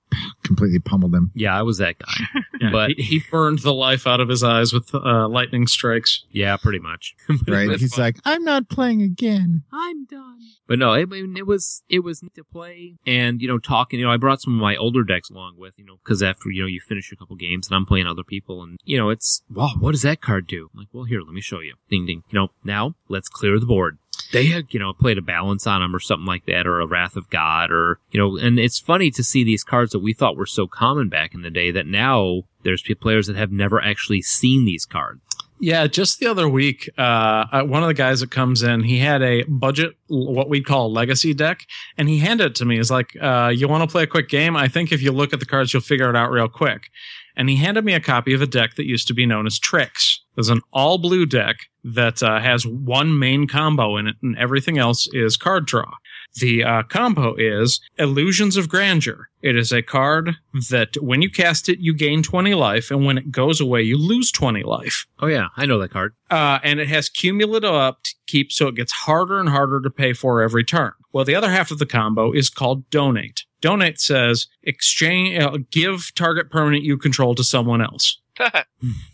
completely 0.45 0.79
pummeled 0.79 1.15
him. 1.15 1.31
Yeah, 1.35 1.57
I 1.59 1.63
was 1.63 1.79
that 1.79 1.99
guy. 1.99 2.15
Yeah, 2.61 2.71
But- 2.71 2.91
he, 2.93 3.03
he 3.03 3.23
burned 3.33 3.59
the 3.59 3.75
life 3.75 4.07
out 4.07 4.21
of 4.21 4.29
his 4.29 4.43
eyes 4.45 4.73
with 4.73 4.95
uh, 4.95 5.29
lightning 5.29 5.67
strikes. 5.67 6.25
Yeah, 6.31 6.57
pretty 6.57 6.79
much. 6.79 7.15
Right? 7.49 7.69
He's 7.79 7.95
fun. 7.95 8.05
like, 8.05 8.17
I'm 8.25 8.45
not 8.45 8.69
playing 8.69 9.03
again. 9.03 9.65
I'm 9.73 10.07
done. 10.07 10.39
But 10.69 10.79
no, 10.79 10.93
it, 10.95 11.09
it 11.13 11.47
was 11.47 11.83
it 11.91 11.99
was 11.99 12.23
neat 12.23 12.35
to 12.37 12.45
play 12.45 12.95
and 13.07 13.43
you 13.43 13.49
know 13.49 13.59
talking. 13.59 13.99
You 14.01 14.07
know, 14.07 14.13
I 14.13 14.17
brought 14.17 14.41
some 14.41 14.55
of 14.55 14.61
my 14.61 14.77
older 14.77 15.03
decks 15.05 15.29
along 15.29 15.57
with 15.59 15.75
you 15.79 15.85
know 15.85 15.99
because 16.03 16.23
after 16.23 16.49
you 16.49 16.63
know 16.63 16.69
you 16.69 16.81
finish 16.81 17.13
a 17.13 17.17
couple 17.17 17.37
games 17.37 17.67
and 17.69 17.77
I'm 17.77 17.85
playing 17.85 18.07
other 18.07 18.25
people 18.25 18.63
and 18.63 18.79
you 18.85 18.97
know 18.97 19.11
it's 19.11 19.43
wow, 19.51 19.73
what 19.79 19.93
does 19.93 20.03
that 20.03 20.23
card 20.23 20.47
do? 20.47 20.71
I'm 20.73 20.79
like, 20.81 20.89
well, 20.93 21.05
here, 21.05 21.21
let 21.21 21.35
me 21.35 21.41
show 21.43 21.61
you. 21.61 21.75
Ding 21.91 22.07
ding. 22.07 22.23
You 22.31 22.39
know, 22.39 22.49
now 22.65 22.95
let's 23.09 23.29
clear 23.29 23.59
the 23.61 23.67
board. 23.67 23.99
They 24.35 24.47
had 24.47 24.75
you 24.75 24.81
know 24.81 24.93
played 24.93 25.17
a 25.17 25.23
balance 25.23 25.67
on 25.67 25.81
them 25.81 25.95
or 25.95 26.01
something 26.01 26.27
like 26.27 26.45
that 26.47 26.67
or 26.67 26.81
a 26.81 26.87
Wrath 26.87 27.17
of 27.17 27.31
God 27.31 27.71
or 27.71 28.01
you 28.11 28.21
know, 28.21 28.37
and 28.37 28.59
it's 28.59 28.81
funny 28.81 29.11
to 29.13 29.23
see 29.23 29.45
these 29.45 29.65
cards 29.65 29.93
that 29.93 30.01
we 30.01 30.13
thought 30.13 30.37
were 30.37 30.45
so 30.45 30.67
common 30.67 31.09
back 31.09 31.35
in 31.35 31.43
the 31.43 31.51
day 31.51 31.71
that 31.71 31.87
now 31.87 32.43
there's 32.65 32.83
players 33.01 33.29
that 33.29 33.37
have 33.37 33.53
never 33.53 33.81
actually 33.81 34.23
seen 34.23 34.65
these 34.65 34.85
cards. 34.85 35.21
Yeah, 35.61 35.87
just 35.87 36.19
the 36.19 36.27
other 36.27 36.49
week, 36.49 36.91
uh, 36.99 37.47
uh, 37.53 37.63
one 37.63 37.83
of 37.83 37.87
the 37.87 37.95
guys 37.95 38.21
that 38.21 38.31
comes 38.31 38.63
in, 38.63 38.83
he 38.83 38.99
had 38.99 39.23
a 39.23 39.45
budget, 39.45 39.95
what 40.09 40.49
we 40.49 40.61
call 40.61 40.93
legacy 40.93 41.33
deck, 41.33 41.65
and 41.97 42.09
he 42.09 42.19
handed 42.19 42.49
it 42.49 42.55
to 42.57 42.65
me. 42.65 42.77
He's 42.77 42.91
like, 42.91 43.17
uh, 43.21 43.53
"You 43.55 43.69
want 43.69 43.89
to 43.89 43.91
play 43.91 44.03
a 44.03 44.07
quick 44.07 44.29
game? 44.29 44.57
I 44.57 44.67
think 44.69 44.91
if 44.91 45.01
you 45.01 45.13
look 45.13 45.33
at 45.33 45.41
the 45.41 45.47
cards, 45.47 45.73
you'll 45.73 45.83
figure 45.83 46.11
it 46.11 46.17
out 46.17 46.31
real 46.31 46.49
quick." 46.49 46.91
And 47.37 47.49
he 47.49 47.57
handed 47.57 47.85
me 47.85 47.95
a 47.95 48.01
copy 48.01 48.35
of 48.35 48.43
a 48.43 48.47
deck 48.47 48.75
that 48.75 48.87
used 48.87 49.07
to 49.09 49.15
be 49.15 49.27
known 49.27 49.47
as 49.47 49.59
Trix. 49.59 50.24
There's 50.35 50.49
an 50.49 50.63
all 50.73 50.99
blue 50.99 51.27
deck 51.27 51.57
that 51.85 52.23
uh, 52.23 52.41
has 52.41 52.67
one 52.67 53.19
main 53.19 53.47
combo 53.47 53.97
in 53.97 54.07
it, 54.07 54.17
and 54.23 54.37
everything 54.39 54.79
else 54.79 55.09
is 55.13 55.37
card 55.37 55.67
draw. 55.67 55.93
The 56.37 56.65
uh, 56.65 56.83
combo 56.85 57.35
is 57.37 57.81
Illusions 57.99 58.57
of 58.57 58.69
Grandeur. 58.69 59.29
It 59.43 59.57
is 59.57 59.71
a 59.73 59.83
card 59.83 60.37
that 60.71 60.97
when 61.01 61.23
you 61.23 61.31
cast 61.31 61.69
it, 61.69 61.79
you 61.79 61.95
gain 61.95 62.23
20 62.23 62.55
life, 62.55 62.91
and 62.91 63.05
when 63.05 63.19
it 63.19 63.31
goes 63.31 63.61
away, 63.61 63.83
you 63.83 63.97
lose 63.97 64.33
20 64.33 64.63
life. 64.63 65.07
Oh 65.21 65.27
yeah, 65.27 65.49
I 65.57 65.67
know 65.67 65.79
that 65.79 65.91
card. 65.91 66.15
Uh, 66.31 66.59
and 66.65 66.81
it 66.81 66.89
has 66.89 67.09
cumulative 67.09 67.71
upkeep, 67.71 68.51
so 68.51 68.67
it 68.67 68.75
gets 68.75 68.93
harder 68.93 69.39
and 69.39 69.49
harder 69.49 69.81
to 69.83 69.91
pay 69.91 70.13
for 70.13 70.43
every 70.43 70.65
turn. 70.65 70.93
Well, 71.13 71.25
the 71.25 71.37
other 71.37 71.51
half 71.51 71.71
of 71.71 71.79
the 71.79 71.87
combo 71.87 72.33
is 72.33 72.51
called 72.51 72.89
Donate. 72.91 73.45
Donate 73.61 74.01
says 74.01 74.49
exchange, 74.65 75.41
uh, 75.41 75.59
give 75.71 76.13
target 76.15 76.51
permanent 76.51 76.83
you 76.83 76.99
control 76.99 77.35
to 77.37 77.45
someone 77.45 77.81
else. 77.81 78.21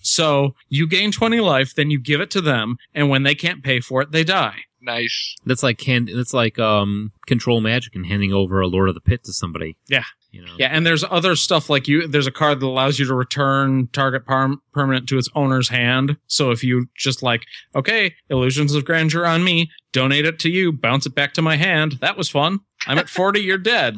So 0.02 0.54
you 0.68 0.86
gain 0.88 1.12
20 1.12 1.40
life, 1.40 1.74
then 1.74 1.90
you 1.90 2.00
give 2.00 2.20
it 2.20 2.30
to 2.32 2.40
them, 2.40 2.76
and 2.94 3.08
when 3.08 3.22
they 3.22 3.34
can't 3.34 3.62
pay 3.62 3.78
for 3.80 4.02
it, 4.02 4.10
they 4.10 4.24
die. 4.24 4.56
nice. 4.80 5.36
That's 5.44 5.62
like 5.62 5.78
can 5.78 6.06
that's 6.06 6.34
like 6.34 6.58
um 6.58 7.12
control 7.26 7.60
magic 7.60 7.94
and 7.94 8.06
handing 8.06 8.32
over 8.32 8.60
a 8.60 8.66
Lord 8.66 8.88
of 8.88 8.94
the 8.94 9.00
Pit 9.00 9.22
to 9.24 9.32
somebody. 9.32 9.76
Yeah. 9.88 10.04
You 10.32 10.44
know. 10.44 10.52
Yeah, 10.58 10.68
and 10.68 10.86
there's 10.86 11.04
other 11.10 11.34
stuff 11.36 11.68
like 11.68 11.86
you. 11.88 12.06
There's 12.06 12.26
a 12.28 12.32
card 12.32 12.60
that 12.60 12.66
allows 12.66 12.98
you 12.98 13.06
to 13.06 13.14
return 13.14 13.88
target 13.92 14.24
par- 14.26 14.56
permanent 14.72 15.08
to 15.08 15.18
its 15.18 15.28
owner's 15.34 15.68
hand. 15.68 16.16
So 16.28 16.50
if 16.52 16.62
you 16.64 16.86
just 16.96 17.20
like, 17.22 17.44
okay, 17.74 18.14
illusions 18.28 18.74
of 18.74 18.84
grandeur 18.84 19.26
on 19.26 19.42
me, 19.44 19.70
donate 19.92 20.24
it 20.26 20.38
to 20.40 20.48
you, 20.48 20.72
bounce 20.72 21.04
it 21.06 21.14
back 21.16 21.34
to 21.34 21.42
my 21.42 21.56
hand. 21.56 21.98
That 22.00 22.16
was 22.16 22.28
fun. 22.28 22.60
I'm 22.86 22.98
at 22.98 23.08
40. 23.08 23.40
You're 23.48 23.58
dead. 23.58 23.96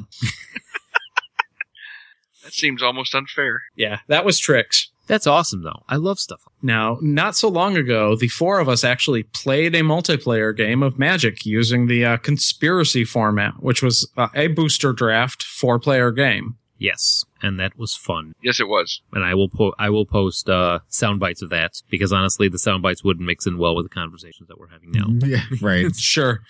That 2.44 2.53
seems 2.53 2.82
almost 2.82 3.15
unfair. 3.15 3.62
Yeah, 3.77 3.99
that 4.09 4.24
was 4.24 4.39
Trix. 4.39 4.90
That's 5.07 5.27
awesome 5.27 5.62
though. 5.62 5.83
I 5.89 5.97
love 5.97 6.19
stuff. 6.19 6.43
Now, 6.62 6.99
not 7.01 7.35
so 7.37 7.49
long 7.49 7.77
ago, 7.77 8.15
the 8.16 8.29
four 8.29 8.61
of 8.61 8.69
us 8.69 8.85
actually 8.85 9.24
played 9.24 9.74
a 9.74 9.81
multiplayer 9.81 10.57
game 10.57 10.83
of 10.83 10.99
Magic 10.99 11.45
using 11.45 11.87
the 11.87 12.05
uh, 12.05 12.16
conspiracy 12.19 13.05
format, 13.05 13.62
which 13.62 13.83
was 13.83 14.11
uh, 14.16 14.29
a 14.35 14.47
booster 14.49 14.93
draft 14.93 15.43
four 15.43 15.79
player 15.79 16.11
game. 16.12 16.57
Yes, 16.79 17.24
and 17.41 17.61
that 17.61 17.79
was 17.79 17.95
fun. 17.95 18.33
Yes, 18.43 18.59
it 18.59 18.66
was. 18.66 19.03
And 19.12 19.24
I 19.24 19.35
will 19.35 19.49
po- 19.49 19.74
I 19.79 19.89
will 19.91 20.07
post 20.07 20.49
uh 20.49 20.81
sound 20.89 21.20
bites 21.20 21.41
of 21.43 21.51
that 21.51 21.81
because 21.91 22.12
honestly 22.12 22.49
the 22.49 22.59
sound 22.59 22.83
bites 22.83 23.05
wouldn't 23.05 23.24
mix 23.24 23.47
in 23.47 23.57
well 23.57 23.77
with 23.77 23.85
the 23.85 23.95
conversations 23.95 24.49
that 24.49 24.59
we're 24.59 24.66
having 24.69 24.91
now. 24.91 25.07
Yeah, 25.27 25.43
right. 25.61 25.95
Sure. 25.97 26.41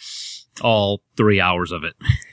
All 0.60 1.02
3 1.16 1.40
hours 1.40 1.72
of 1.72 1.84
it. 1.84 1.94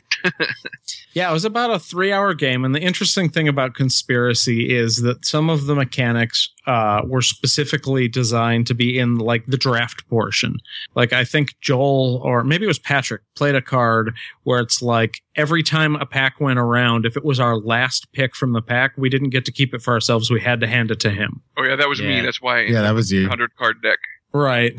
Yeah, 1.13 1.29
it 1.29 1.33
was 1.33 1.43
about 1.45 1.71
a 1.71 1.79
three 1.79 2.11
hour 2.13 2.33
game. 2.35 2.63
And 2.63 2.75
the 2.75 2.81
interesting 2.81 3.29
thing 3.29 3.47
about 3.47 3.73
Conspiracy 3.73 4.75
is 4.75 5.01
that 5.01 5.25
some 5.25 5.49
of 5.49 5.65
the 5.65 5.73
mechanics 5.73 6.49
uh, 6.67 7.01
were 7.05 7.23
specifically 7.23 8.07
designed 8.07 8.67
to 8.67 8.75
be 8.75 8.99
in 8.99 9.17
like 9.17 9.43
the 9.47 9.57
draft 9.57 10.07
portion. 10.07 10.57
Like 10.95 11.11
I 11.11 11.25
think 11.25 11.59
Joel 11.61 12.21
or 12.23 12.43
maybe 12.43 12.65
it 12.65 12.67
was 12.67 12.77
Patrick 12.79 13.21
played 13.35 13.55
a 13.55 13.61
card 13.61 14.13
where 14.43 14.59
it's 14.59 14.81
like 14.83 15.15
every 15.35 15.63
time 15.63 15.95
a 15.95 16.05
pack 16.05 16.39
went 16.39 16.59
around, 16.59 17.05
if 17.07 17.17
it 17.17 17.25
was 17.25 17.39
our 17.39 17.57
last 17.57 18.11
pick 18.13 18.35
from 18.35 18.53
the 18.53 18.61
pack, 18.61 18.91
we 18.95 19.09
didn't 19.09 19.29
get 19.31 19.45
to 19.45 19.51
keep 19.51 19.73
it 19.73 19.81
for 19.81 19.93
ourselves. 19.93 20.29
We 20.29 20.39
had 20.41 20.59
to 20.61 20.67
hand 20.67 20.91
it 20.91 20.99
to 21.01 21.09
him. 21.09 21.41
Oh 21.57 21.63
yeah, 21.63 21.75
that 21.75 21.89
was 21.89 21.99
me. 22.01 22.21
That's 22.21 22.41
why. 22.41 22.61
Yeah, 22.61 22.83
that 22.83 22.93
was 22.93 23.11
you. 23.11 23.27
Hundred 23.27 23.55
card 23.57 23.81
deck 23.81 23.97
Right. 24.31 24.75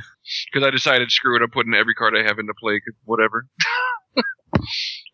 because 0.53 0.65
I 0.67 0.71
decided 0.71 1.11
screw 1.11 1.35
it. 1.35 1.43
I'm 1.43 1.51
putting 1.51 1.75
every 1.75 1.95
card 1.95 2.15
I 2.17 2.23
have 2.23 2.39
into 2.39 2.55
play. 2.55 2.79
'cause 2.81 2.95
Whatever. 3.05 3.47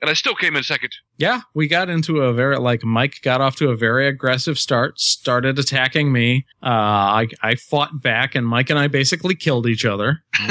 and 0.01 0.11
I 0.11 0.15
still 0.15 0.35
came 0.35 0.57
in 0.57 0.63
second. 0.63 0.91
Yeah, 1.17 1.41
we 1.55 1.69
got 1.69 1.89
into 1.89 2.21
a 2.21 2.33
very 2.33 2.59
like 2.59 2.85
Mike 2.85 3.17
got 3.23 3.41
off 3.41 3.57
to 3.57 3.71
a 3.71 3.77
very 3.77 4.09
aggressive 4.09 4.59
start, 4.59 4.99
started 4.99 5.59
attacking 5.59 6.13
me. 6.13 6.47
Uh, 6.63 6.67
I 6.69 7.29
I 7.43 7.55
fought 7.55 8.03
back, 8.03 8.35
and 8.35 8.47
Mike 8.47 8.71
and 8.71 8.79
I 8.79 8.89
basically 8.89 9.35
killed 9.35 9.67
each 9.67 9.85
other. 9.85 10.23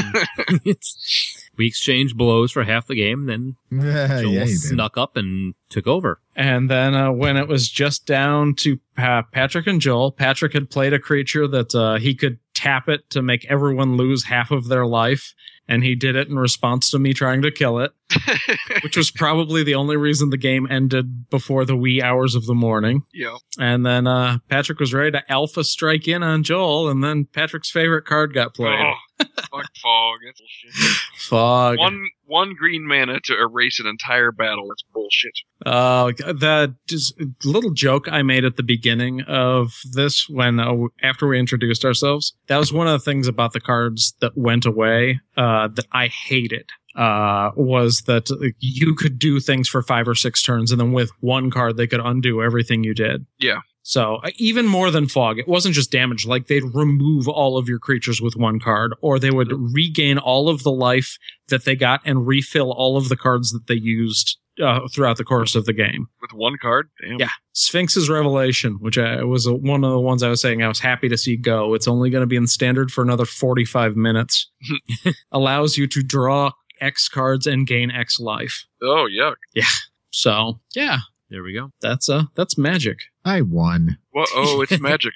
We 1.58 1.68
exchanged 1.68 2.18
blows 2.18 2.52
for 2.52 2.64
half 2.64 2.88
the 2.88 2.96
game, 2.96 3.26
then 3.28 3.56
Yeah, 3.72 4.22
Joel 4.22 4.34
yeah, 4.34 4.46
snuck 4.48 4.98
up 4.98 5.16
and 5.16 5.54
took 5.70 5.88
over. 5.88 6.20
And 6.36 6.70
then 6.70 6.94
uh, 6.94 7.12
when 7.12 7.38
it 7.38 7.48
was 7.48 7.70
just 7.70 8.06
down 8.06 8.56
to 8.56 8.80
pa- 8.98 9.24
Patrick 9.32 9.68
and 9.68 9.80
Joel, 9.80 10.12
Patrick 10.12 10.54
had 10.54 10.70
played 10.70 10.94
a 10.94 11.00
creature 11.00 11.48
that 11.48 11.74
uh, 11.74 11.96
he 11.96 12.14
could 12.16 12.40
tap 12.66 12.90
it 12.90 13.10
to 13.12 13.22
make 13.22 13.46
everyone 13.46 13.96
lose 13.96 14.26
half 14.26 14.52
of 14.52 14.68
their 14.68 14.86
life. 14.86 15.34
And 15.68 15.84
he 15.84 15.96
did 15.96 16.16
it 16.16 16.28
in 16.28 16.38
response 16.38 16.92
to 16.92 17.00
me 17.00 17.14
trying 17.14 17.42
to 17.42 17.52
kill 17.52 17.80
it, 17.80 17.92
which 18.84 18.98
was 18.98 19.10
probably 19.10 19.64
the 19.64 19.74
only 19.74 19.98
reason 19.98 20.30
the 20.30 20.38
game 20.38 20.68
ended 20.70 21.28
before 21.30 21.66
the 21.66 21.76
wee 21.76 22.04
hours 22.04 22.36
of 22.36 22.46
the 22.46 22.54
morning. 22.54 23.02
Yeah. 23.12 23.38
And 23.60 23.84
then 23.84 24.06
uh, 24.06 24.40
Patrick 24.48 24.80
was 24.80 24.94
ready 24.94 25.12
to 25.12 25.32
alpha 25.32 25.64
strike 25.64 26.08
in 26.08 26.22
on 26.22 26.44
Joel, 26.44 26.90
and 26.90 27.04
then 27.04 27.26
Patrick's 27.26 27.72
favorite 27.72 28.06
card 28.06 28.32
got 28.32 28.54
played. 28.54 28.80
Oh, 28.80 28.94
fuck 29.36 29.70
fog. 29.82 30.20
That's 30.26 30.42
bullshit. 30.42 30.98
Fog. 31.18 31.78
One 31.78 32.10
one 32.26 32.54
green 32.54 32.88
mana 32.88 33.20
to 33.26 33.38
erase 33.40 33.80
an 33.80 33.88
entire 33.88 34.32
battle. 34.32 34.68
That's 34.70 34.84
bullshit. 34.94 35.34
Uh, 35.66 36.12
the 36.18 36.76
just 36.88 37.20
little 37.44 37.72
joke 37.72 38.12
I 38.12 38.22
made 38.22 38.46
at 38.46 38.58
the 38.58 38.64
beginning 38.64 39.22
of 39.22 39.74
this 39.92 40.28
when 40.30 40.60
uh, 40.60 40.74
after 41.02 41.28
we 41.28 41.40
introduced 41.40 41.86
ourselves, 41.86 42.34
that 42.48 42.58
was 42.58 42.74
one 42.74 42.88
of 42.88 42.94
the 42.94 43.04
things 43.04 43.28
about 43.28 43.54
the 43.54 43.62
cards 43.62 44.14
that 44.22 44.38
went 44.38 44.66
away 44.66 45.20
uh, 45.38 45.68
that 45.70 45.86
I 45.92 46.08
hated. 46.08 46.70
Uh, 46.96 47.52
was 47.58 48.04
that 48.08 48.30
you 48.60 48.96
could 48.96 49.20
do 49.20 49.42
things 49.42 49.68
for 49.68 49.82
five 49.82 50.08
or 50.08 50.16
six 50.16 50.42
turns, 50.42 50.72
and 50.72 50.80
then 50.80 50.94
with 50.94 51.12
one 51.20 51.52
card 51.52 51.76
they 51.76 51.88
could 51.88 52.00
undo 52.00 52.42
everything 52.42 52.86
you 52.86 52.94
did. 52.94 53.26
Yeah. 53.38 53.60
So 53.88 54.16
uh, 54.24 54.32
even 54.38 54.66
more 54.66 54.90
than 54.90 55.08
fog, 55.08 55.38
it 55.38 55.48
wasn't 55.48 55.76
just 55.76 55.92
damage. 55.92 56.26
Like 56.26 56.48
they'd 56.48 56.74
remove 56.74 57.28
all 57.28 57.56
of 57.56 57.70
your 57.70 57.78
creatures 57.78 58.20
with 58.20 58.36
one 58.36 58.60
card, 58.60 58.96
or 59.00 59.20
they 59.20 59.30
would 59.30 59.52
regain 59.52 60.18
all 60.18 60.50
of 60.50 60.64
the 60.64 60.72
life 60.72 61.20
that 61.50 61.66
they 61.66 61.76
got 61.76 62.02
and 62.04 62.26
refill 62.26 62.72
all 62.72 62.98
of 62.98 63.10
the 63.10 63.16
cards 63.16 63.52
that 63.52 63.68
they 63.68 63.76
used 63.76 64.40
uh, 64.60 64.88
throughout 64.92 65.18
the 65.18 65.24
course 65.24 65.54
of 65.54 65.66
the 65.66 65.74
game. 65.74 66.08
With 66.20 66.34
one 66.34 66.56
card. 66.60 66.90
Damn. 67.00 67.20
Yeah, 67.20 67.30
Sphinx's 67.54 68.10
Revelation, 68.10 68.78
which 68.80 68.98
I, 68.98 69.24
was 69.24 69.46
a, 69.46 69.54
one 69.54 69.84
of 69.84 69.92
the 69.92 70.00
ones 70.00 70.24
I 70.24 70.30
was 70.30 70.42
saying 70.42 70.64
I 70.64 70.68
was 70.68 70.80
happy 70.80 71.08
to 71.10 71.18
see 71.18 71.38
go. 71.38 71.76
It's 71.76 71.88
only 71.88 72.10
going 72.10 72.24
to 72.24 72.28
be 72.28 72.38
in 72.38 72.48
standard 72.48 72.90
for 72.90 73.04
another 73.04 73.26
forty-five 73.26 73.96
minutes. 73.96 74.50
Allows 75.32 75.78
you 75.78 75.86
to 75.88 76.02
draw 76.02 76.54
X 76.82 77.08
cards 77.08 77.46
and 77.46 77.68
gain 77.68 77.92
X 77.92 78.20
life. 78.20 78.66
Oh 78.82 79.08
yuck. 79.12 79.36
Yeah. 79.54 79.66
So 80.10 80.60
yeah, 80.74 81.00
There 81.30 81.44
we 81.44 81.54
go. 81.54 81.70
that's 81.82 82.10
uh 82.10 82.24
that's 82.34 82.58
magic. 82.58 82.98
I 83.26 83.42
won. 83.42 83.98
Well, 84.14 84.28
oh, 84.36 84.62
it's 84.62 84.80
magic. 84.80 85.14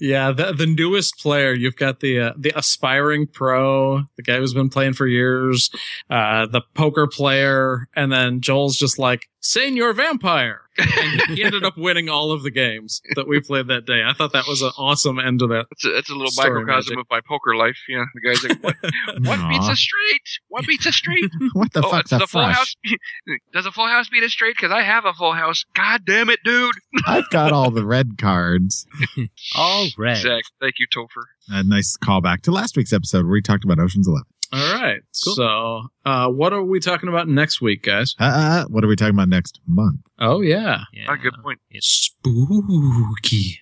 yeah, 0.00 0.30
the 0.30 0.52
the 0.52 0.64
newest 0.66 1.18
player. 1.18 1.52
You've 1.52 1.76
got 1.76 2.00
the 2.00 2.20
uh, 2.20 2.32
the 2.38 2.56
aspiring 2.56 3.26
pro, 3.26 4.04
the 4.16 4.22
guy 4.22 4.38
who's 4.38 4.54
been 4.54 4.70
playing 4.70 4.94
for 4.94 5.06
years, 5.06 5.70
uh, 6.08 6.46
the 6.46 6.62
poker 6.74 7.08
player, 7.08 7.88
and 7.96 8.12
then 8.12 8.40
Joel's 8.40 8.76
just 8.76 8.98
like 8.98 9.26
senior 9.40 9.92
vampire, 9.92 10.61
and 10.78 11.36
he 11.36 11.44
ended 11.44 11.64
up 11.64 11.76
winning 11.76 12.08
all 12.08 12.32
of 12.32 12.42
the 12.42 12.50
games 12.50 13.02
that 13.14 13.28
we 13.28 13.40
played 13.40 13.68
that 13.68 13.86
day. 13.86 14.02
I 14.04 14.12
thought 14.12 14.32
that 14.32 14.46
was 14.46 14.62
an 14.62 14.70
awesome 14.78 15.18
end 15.18 15.40
to 15.40 15.46
that. 15.48 15.66
That's 15.70 15.84
a, 15.84 15.90
that's 15.90 16.10
a 16.10 16.14
little 16.14 16.30
Story 16.30 16.50
microcosm 16.64 16.96
magic. 16.96 16.98
of 16.98 17.06
my 17.10 17.20
poker 17.26 17.54
life. 17.54 17.78
Yeah, 17.88 18.04
the 18.14 18.20
guy's 18.20 18.42
like, 18.42 18.62
what, 18.62 18.76
what 19.22 19.48
beats 19.50 19.68
a 19.68 19.76
straight? 19.76 20.28
What 20.48 20.66
beats 20.66 20.86
a 20.86 20.92
straight? 20.92 21.30
What 21.54 21.72
the 21.72 21.84
oh, 21.84 21.90
fuck's 21.90 22.10
does 22.10 22.20
a 22.20 22.24
a 22.24 22.26
full 22.26 22.42
fresh? 22.42 22.56
house? 22.56 22.74
Does 23.52 23.66
a 23.66 23.72
full 23.72 23.86
house 23.86 24.08
beat 24.08 24.22
a 24.22 24.28
straight? 24.28 24.56
Because 24.56 24.72
I 24.72 24.82
have 24.82 25.04
a 25.04 25.12
full 25.12 25.34
house. 25.34 25.64
God 25.74 26.02
damn 26.06 26.30
it, 26.30 26.40
dude. 26.44 26.74
I've 27.06 27.28
got 27.30 27.52
all 27.52 27.70
the 27.70 27.84
red 27.84 28.16
cards. 28.16 28.86
All 29.54 29.88
red. 29.98 30.16
Zach, 30.18 30.42
thank 30.60 30.74
you, 30.78 30.86
Topher. 30.86 31.24
A 31.48 31.62
nice 31.62 31.96
callback 31.96 32.40
to 32.42 32.52
last 32.52 32.76
week's 32.76 32.92
episode 32.92 33.24
where 33.24 33.32
we 33.32 33.42
talked 33.42 33.64
about 33.64 33.78
Ocean's 33.78 34.08
Eleven. 34.08 34.26
All 34.52 34.74
right. 34.74 35.00
So, 35.12 35.84
uh, 36.04 36.28
what 36.28 36.52
are 36.52 36.62
we 36.62 36.78
talking 36.78 37.08
about 37.08 37.26
next 37.28 37.60
week, 37.62 37.82
guys? 37.84 38.14
Uh, 38.20 38.24
uh, 38.24 38.64
what 38.68 38.84
are 38.84 38.86
we 38.88 38.96
talking 38.96 39.14
about 39.14 39.28
next 39.28 39.60
month? 39.66 40.00
Oh 40.24 40.40
yeah, 40.40 40.84
Ah, 41.08 41.16
good 41.16 41.34
point. 41.42 41.58
It's 41.70 42.12
spooky. 42.22 43.58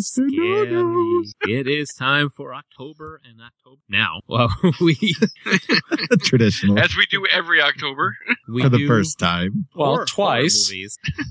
Scary. 0.00 1.22
It 1.42 1.68
is 1.68 1.94
time 1.96 2.30
for 2.30 2.52
October 2.54 3.20
and 3.24 3.40
October 3.40 3.80
now. 3.88 4.20
Well, 4.28 4.52
we 4.80 4.96
Traditional 6.22 6.78
As 6.78 6.96
we 6.96 7.06
do 7.06 7.24
every 7.30 7.60
October. 7.62 8.16
we 8.48 8.62
for 8.62 8.68
the 8.68 8.78
do 8.78 8.88
first 8.88 9.18
time. 9.18 9.66
Well, 9.76 10.04
twice. 10.06 10.72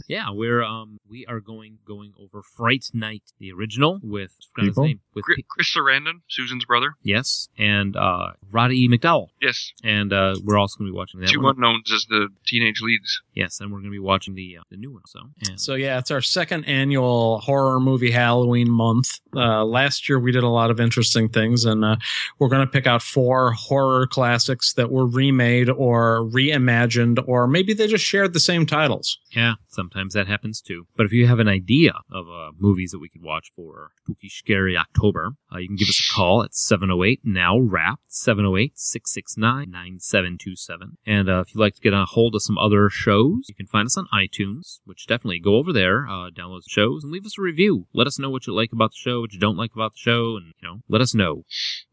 yeah, 0.07 0.29
we're 0.31 0.63
um 0.63 0.97
we 1.09 1.25
are 1.25 1.41
going 1.41 1.79
going 1.85 2.13
over 2.17 2.41
Fright 2.55 2.85
Night, 2.93 3.23
the 3.39 3.51
original 3.51 3.99
with 4.01 4.31
I 4.57 4.61
his 4.61 4.69
People? 4.69 4.85
name 4.85 4.99
with 5.13 5.25
Chris, 5.25 5.35
P- 5.37 5.45
Chris 5.49 5.73
Sarandon, 5.75 6.21
Susan's 6.29 6.63
brother. 6.65 6.93
Yes, 7.15 7.47
and 7.57 7.95
uh 7.95 8.31
Roddy 8.51 8.75
E. 8.83 8.89
McDowall, 8.89 9.27
Yes. 9.41 9.71
and 9.83 10.11
uh 10.13 10.35
we're 10.43 10.57
also 10.57 10.77
going 10.77 10.87
to 10.89 10.93
be 10.93 10.97
watching 10.97 11.19
that 11.21 11.29
Two 11.29 11.41
one. 11.41 11.55
unknowns 11.55 11.91
as 11.93 12.05
the 12.09 12.29
teenage 12.45 12.81
leads. 12.81 13.21
Yes, 13.33 13.59
and 13.59 13.71
we're 13.71 13.79
going 13.79 13.91
to 13.91 13.99
be 14.01 14.07
watching 14.13 14.33
the 14.35 14.57
uh, 14.59 14.63
the 14.69 14.77
new 14.77 14.91
one. 14.93 15.01
So 15.07 15.19
and 15.49 15.59
So 15.59 15.75
yeah, 15.75 15.99
it's 15.99 16.11
our 16.11 16.21
second 16.21 16.65
annual 16.65 17.39
horror 17.39 17.79
movie 17.79 18.11
Halloween 18.11 18.69
month. 18.69 19.19
Uh, 19.35 19.63
last 19.65 20.07
year 20.07 20.19
we 20.19 20.31
did 20.31 20.43
a 20.43 20.49
lot 20.49 20.71
of 20.71 20.79
interesting 20.79 21.27
things, 21.29 21.65
and 21.65 21.83
uh, 21.83 21.95
we're 22.39 22.47
going 22.49 22.65
to 22.65 22.71
pick 22.71 22.87
out 22.87 23.01
four 23.01 23.51
horror 23.51 24.07
classics 24.07 24.73
that 24.73 24.89
were 24.91 25.05
remade 25.07 25.69
or 25.69 26.23
reimagined, 26.33 27.17
or 27.27 27.47
maybe 27.47 27.73
they 27.73 27.87
just 27.87 28.05
shared 28.05 28.33
the 28.33 28.39
same 28.39 28.65
titles. 28.65 29.17
Yeah, 29.31 29.53
sometimes 29.67 30.13
that 30.13 30.27
happens 30.27 30.61
too. 30.61 30.87
But 30.95 31.05
if 31.05 31.11
you 31.11 31.27
have 31.27 31.39
an 31.39 31.49
idea 31.49 31.93
of 32.11 32.27
uh, 32.29 32.51
movies 32.57 32.91
that 32.91 32.99
we 32.99 33.09
could 33.09 33.21
watch 33.21 33.51
for 33.55 33.89
Spooky 34.03 34.29
Scary 34.29 34.77
October, 34.77 35.33
uh, 35.53 35.57
you 35.57 35.67
can 35.67 35.75
give 35.75 35.89
us 35.89 35.99
a 36.09 36.13
call 36.15 36.43
at 36.43 36.53
708 36.55 37.04
now 37.23 37.59
wrapped 37.59 38.11
708 38.11 38.77
669 38.77 39.69
9727. 39.69 40.97
And 41.05 41.29
uh, 41.29 41.41
if 41.41 41.53
you'd 41.53 41.61
like 41.61 41.75
to 41.75 41.81
get 41.81 41.93
a 41.93 42.05
hold 42.05 42.35
of 42.35 42.41
some 42.41 42.57
other 42.57 42.89
shows, 42.89 43.45
you 43.47 43.55
can 43.55 43.67
find 43.67 43.85
us 43.85 43.97
on 43.97 44.07
iTunes, 44.13 44.79
which 44.85 45.07
definitely 45.07 45.39
go 45.39 45.55
over 45.55 45.71
there, 45.71 46.07
uh, 46.07 46.29
download 46.29 46.63
the 46.63 46.69
shows, 46.69 47.03
and 47.03 47.11
leave 47.11 47.25
us 47.25 47.37
a 47.37 47.41
review. 47.41 47.87
Let 47.93 48.07
us 48.07 48.19
know 48.19 48.29
what 48.29 48.47
you 48.47 48.53
like 48.53 48.71
about 48.73 48.91
the 48.91 48.97
show, 48.99 49.21
what 49.21 49.33
you 49.33 49.39
don't 49.39 49.57
like 49.57 49.73
about 49.73 49.93
the 49.93 49.99
show, 49.99 50.37
and 50.37 50.53
you 50.61 50.67
know, 50.67 50.77
let 50.89 51.01
us 51.01 51.13
know. 51.13 51.43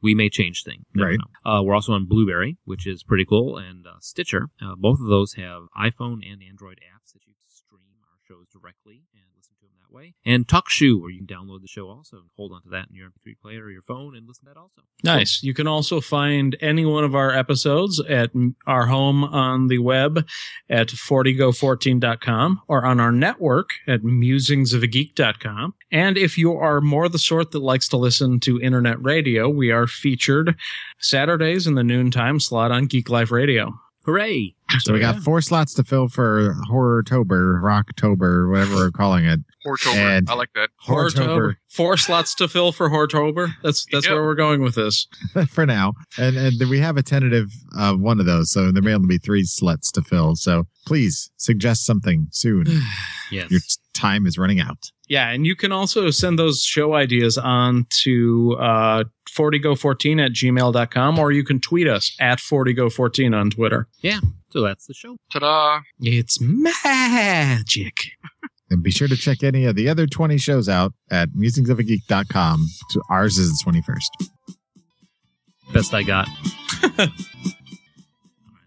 We 0.01 0.14
may 0.14 0.28
change 0.28 0.62
things. 0.64 0.84
Right. 0.94 1.18
Uh, 1.44 1.62
we're 1.62 1.74
also 1.74 1.93
on 1.93 2.06
Blubrry, 2.06 2.59
which 2.64 2.86
is 2.86 3.02
pretty 3.02 3.24
cool, 3.24 3.56
and 3.56 3.86
uh, 3.86 4.01
Stitcher. 4.01 4.48
Uh, 4.60 4.74
both 4.76 5.01
of 5.01 5.06
those 5.06 5.34
have 5.34 5.62
iPhone 5.76 6.20
and 6.24 6.43
Android 6.43 6.78
apps 6.82 7.12
that 7.12 7.26
you 7.26 7.34
can 7.34 7.48
stream 7.48 8.01
our 8.05 8.18
shows 8.26 8.47
directly 8.52 9.02
and 9.14 9.24
listen 9.36 9.55
to 9.60 9.66
them 9.66 9.72
way. 9.93 10.14
And 10.24 10.47
TalkShoe, 10.47 11.01
where 11.01 11.10
you 11.10 11.24
can 11.24 11.27
download 11.27 11.62
the 11.62 11.69
show 11.69 11.89
also 11.89 12.16
and 12.16 12.27
hold 12.36 12.52
on 12.52 12.62
to 12.62 12.69
that 12.70 12.89
in 12.90 12.97
your 12.97 13.09
MP3 13.09 13.39
player 13.40 13.64
or 13.64 13.70
your 13.70 13.82
phone 13.82 14.16
and 14.16 14.27
listen 14.27 14.44
to 14.47 14.55
that 14.55 14.60
also. 14.60 14.82
Nice. 15.05 15.40
You 15.43 15.55
can 15.55 15.66
also 15.66 16.01
find 16.01 16.56
any 16.60 16.85
one 16.85 17.05
of 17.05 17.14
our 17.14 17.32
episodes 17.32 18.01
at 18.01 18.31
our 18.66 18.86
home 18.86 19.24
on 19.24 19.69
the 19.69 19.78
web 19.78 20.27
at 20.69 20.89
40go14.com 20.89 22.60
or 22.69 22.85
on 22.85 23.01
our 23.01 23.12
network 23.12 23.70
at 23.86 24.02
musingsofageek.com. 24.02 25.74
And 25.90 26.16
if 26.16 26.39
you 26.39 26.55
are 26.55 26.81
more 26.81 27.09
the 27.09 27.19
sort 27.19 27.51
that 27.51 27.60
likes 27.60 27.89
to 27.89 27.97
listen 27.97 28.40
to 28.40 28.60
internet 28.60 29.02
radio, 29.02 29.48
we 29.48 29.70
are 29.70 29.86
featured 29.86 30.56
Saturdays 30.98 31.66
in 31.66 31.74
the 31.74 31.85
noontime 31.85 32.40
slot 32.40 32.70
on 32.70 32.86
Geek 32.86 33.09
Life 33.10 33.31
Radio. 33.31 33.74
Hooray! 34.05 34.55
So 34.81 34.93
we 34.93 35.01
got 35.01 35.16
four 35.19 35.40
slots 35.40 35.74
to 35.74 35.85
fill 35.85 36.09
for 36.09 36.55
Horrortober, 36.70 37.61
Rocktober, 37.62 38.51
whatever 38.51 38.74
we're 38.77 38.90
calling 38.90 39.24
it. 39.24 39.40
Hortober. 39.66 40.28
I 40.28 40.35
like 40.35 40.51
that. 40.55 40.70
Hortober. 40.86 41.55
Four 41.70 41.97
slots 41.97 42.35
to 42.36 42.49
fill 42.49 42.73
for 42.73 42.89
Hortober. 42.90 43.53
That's 43.62 43.86
that's 43.93 44.07
Yep. 44.07 44.15
where 44.15 44.23
we're 44.24 44.35
going 44.35 44.62
with 44.62 44.74
this. 44.74 45.07
for 45.49 45.66
now. 45.66 45.94
And 46.19 46.36
and 46.36 46.55
we 46.70 46.78
have 46.81 46.97
a 46.97 47.03
tentative 47.03 47.49
uh, 47.77 47.94
one 47.94 48.20
of 48.20 48.27
those, 48.27 48.51
so 48.51 48.73
there 48.73 48.82
may 48.82 48.94
only 48.94 49.07
be 49.09 49.19
three 49.19 49.44
slots 49.44 49.90
to 49.93 50.03
fill. 50.03 50.36
So 50.36 50.65
please 50.86 51.31
suggest 51.36 51.85
something 51.86 52.28
soon. 52.31 52.66
Yes. 53.31 53.51
Your 53.51 53.61
time 53.94 54.27
is 54.27 54.36
running 54.36 54.61
out. 54.61 54.90
Yeah, 55.09 55.31
and 55.31 55.47
you 55.47 55.57
can 55.57 55.73
also 55.73 56.11
send 56.11 56.39
those 56.39 56.62
show 56.62 56.93
ideas 56.93 57.39
on 57.39 57.86
to 58.03 58.59
uh, 58.61 59.05
40go14 59.31 60.23
at 60.27 60.32
gmail.com 60.32 61.19
or 61.19 61.32
you 61.32 61.43
can 61.43 61.59
tweet 61.61 61.89
us 61.89 62.15
at 62.20 62.39
40go14 62.40 63.35
on 63.35 63.49
Twitter. 63.49 63.89
Yeah. 64.03 64.20
So 64.53 64.61
that's 64.61 64.87
the 64.87 64.93
show. 64.95 65.16
Ta-da! 65.33 65.81
It's 66.01 66.39
magic. 66.41 67.95
And 68.70 68.83
be 68.83 68.91
sure 68.91 69.07
to 69.07 69.16
check 69.16 69.43
any 69.43 69.66
of 69.66 69.77
the 69.77 69.91
other 69.91 70.07
20 70.07 70.39
shows 70.39 70.66
out 70.66 70.95
at 71.11 71.29
musingsofageek.com. 71.33 72.66
So 72.89 73.03
ours 73.11 73.37
is 73.37 73.51
the 73.51 73.70
21st. 73.70 74.31
Best 75.74 75.93
I 75.93 76.03
got. 76.03 76.27
All 76.83 76.91
right, 76.97 77.11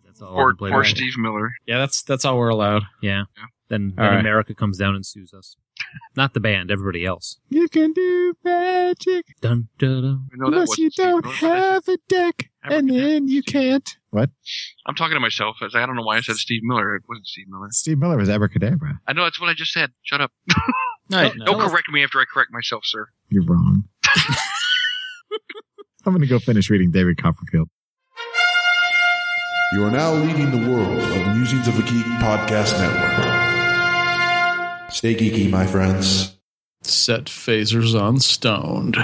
that's 0.06 0.22
all 0.22 0.38
I 0.38 0.42
Or, 0.42 0.56
or 0.62 0.70
right. 0.82 0.86
Steve 0.86 1.18
Miller. 1.18 1.50
Yeah, 1.66 1.80
that's 1.80 2.04
that's 2.04 2.24
all 2.24 2.38
we're 2.38 2.50
allowed. 2.50 2.84
Yeah. 3.02 3.24
Then, 3.70 3.96
All 3.98 4.04
then 4.04 4.14
right. 4.14 4.20
America 4.20 4.54
comes 4.54 4.78
down 4.78 4.94
and 4.94 5.04
sues 5.04 5.34
us. 5.34 5.56
Not 6.16 6.36
the 6.36 6.40
band, 6.40 6.70
everybody 6.70 7.04
else. 7.04 7.40
You 7.50 7.68
can 7.68 7.92
do 7.92 8.36
magic 8.44 9.26
Dun, 9.42 9.70
dun, 9.80 10.02
dun. 10.04 10.28
We 10.32 10.38
know 10.38 10.52
that 10.52 10.54
unless 10.54 10.78
you 10.78 10.92
don't 10.92 11.26
Miller, 11.26 11.34
but 11.34 11.34
I 11.34 11.40
said- 11.40 11.72
have 11.74 11.88
a 11.88 11.98
deck, 12.08 12.50
and 12.64 12.90
then 12.92 13.28
you 13.28 13.42
can't. 13.42 13.98
What? 14.16 14.30
I'm 14.86 14.96
talking 14.96 15.16
to 15.16 15.20
myself. 15.20 15.58
I 15.62 15.68
don't 15.86 15.98
know 15.98 16.04
why 16.04 16.16
I 16.16 16.22
said 16.22 16.38
Steve 16.38 16.62
Miller. 16.64 16.96
It 16.96 17.04
wasn't 17.10 17.28
Steve 17.28 17.48
Miller. 17.50 17.68
Steve 17.72 18.00
Miller 18.00 18.16
was 18.16 18.30
abracadabra. 18.30 19.02
I 19.06 19.12
know 19.12 19.24
that's 19.24 19.42
what 19.42 19.50
I 19.50 19.54
just 19.54 19.74
said. 19.74 19.92
Shut 20.04 20.22
up. 20.22 20.32
Nice. 21.08 21.34
Don't 21.46 21.60
correct 21.60 21.88
me 21.92 22.04
after 22.04 22.20
I 22.20 22.24
correct 22.34 22.50
myself, 22.52 22.82
sir. 22.84 23.08
You're 23.30 23.44
wrong. 23.44 23.84
I'm 26.04 26.14
going 26.14 26.22
to 26.22 26.26
go 26.28 26.40
finish 26.40 26.68
reading 26.72 26.90
David 26.90 27.22
Copperfield. 27.22 27.70
You 29.74 29.84
are 29.84 29.92
now 29.92 30.14
leaving 30.14 30.50
the 30.50 30.68
world 30.68 31.04
of 31.04 31.36
Musings 31.36 31.68
of 31.68 31.78
a 31.78 31.84
Geek 31.84 32.06
Podcast 32.24 32.80
Network. 32.80 34.92
Stay 34.92 35.14
geeky, 35.14 35.48
my 35.48 35.68
friends. 35.68 36.38
Set 36.82 37.26
phasers 37.26 37.94
on 38.00 38.20
stoned. 38.20 38.98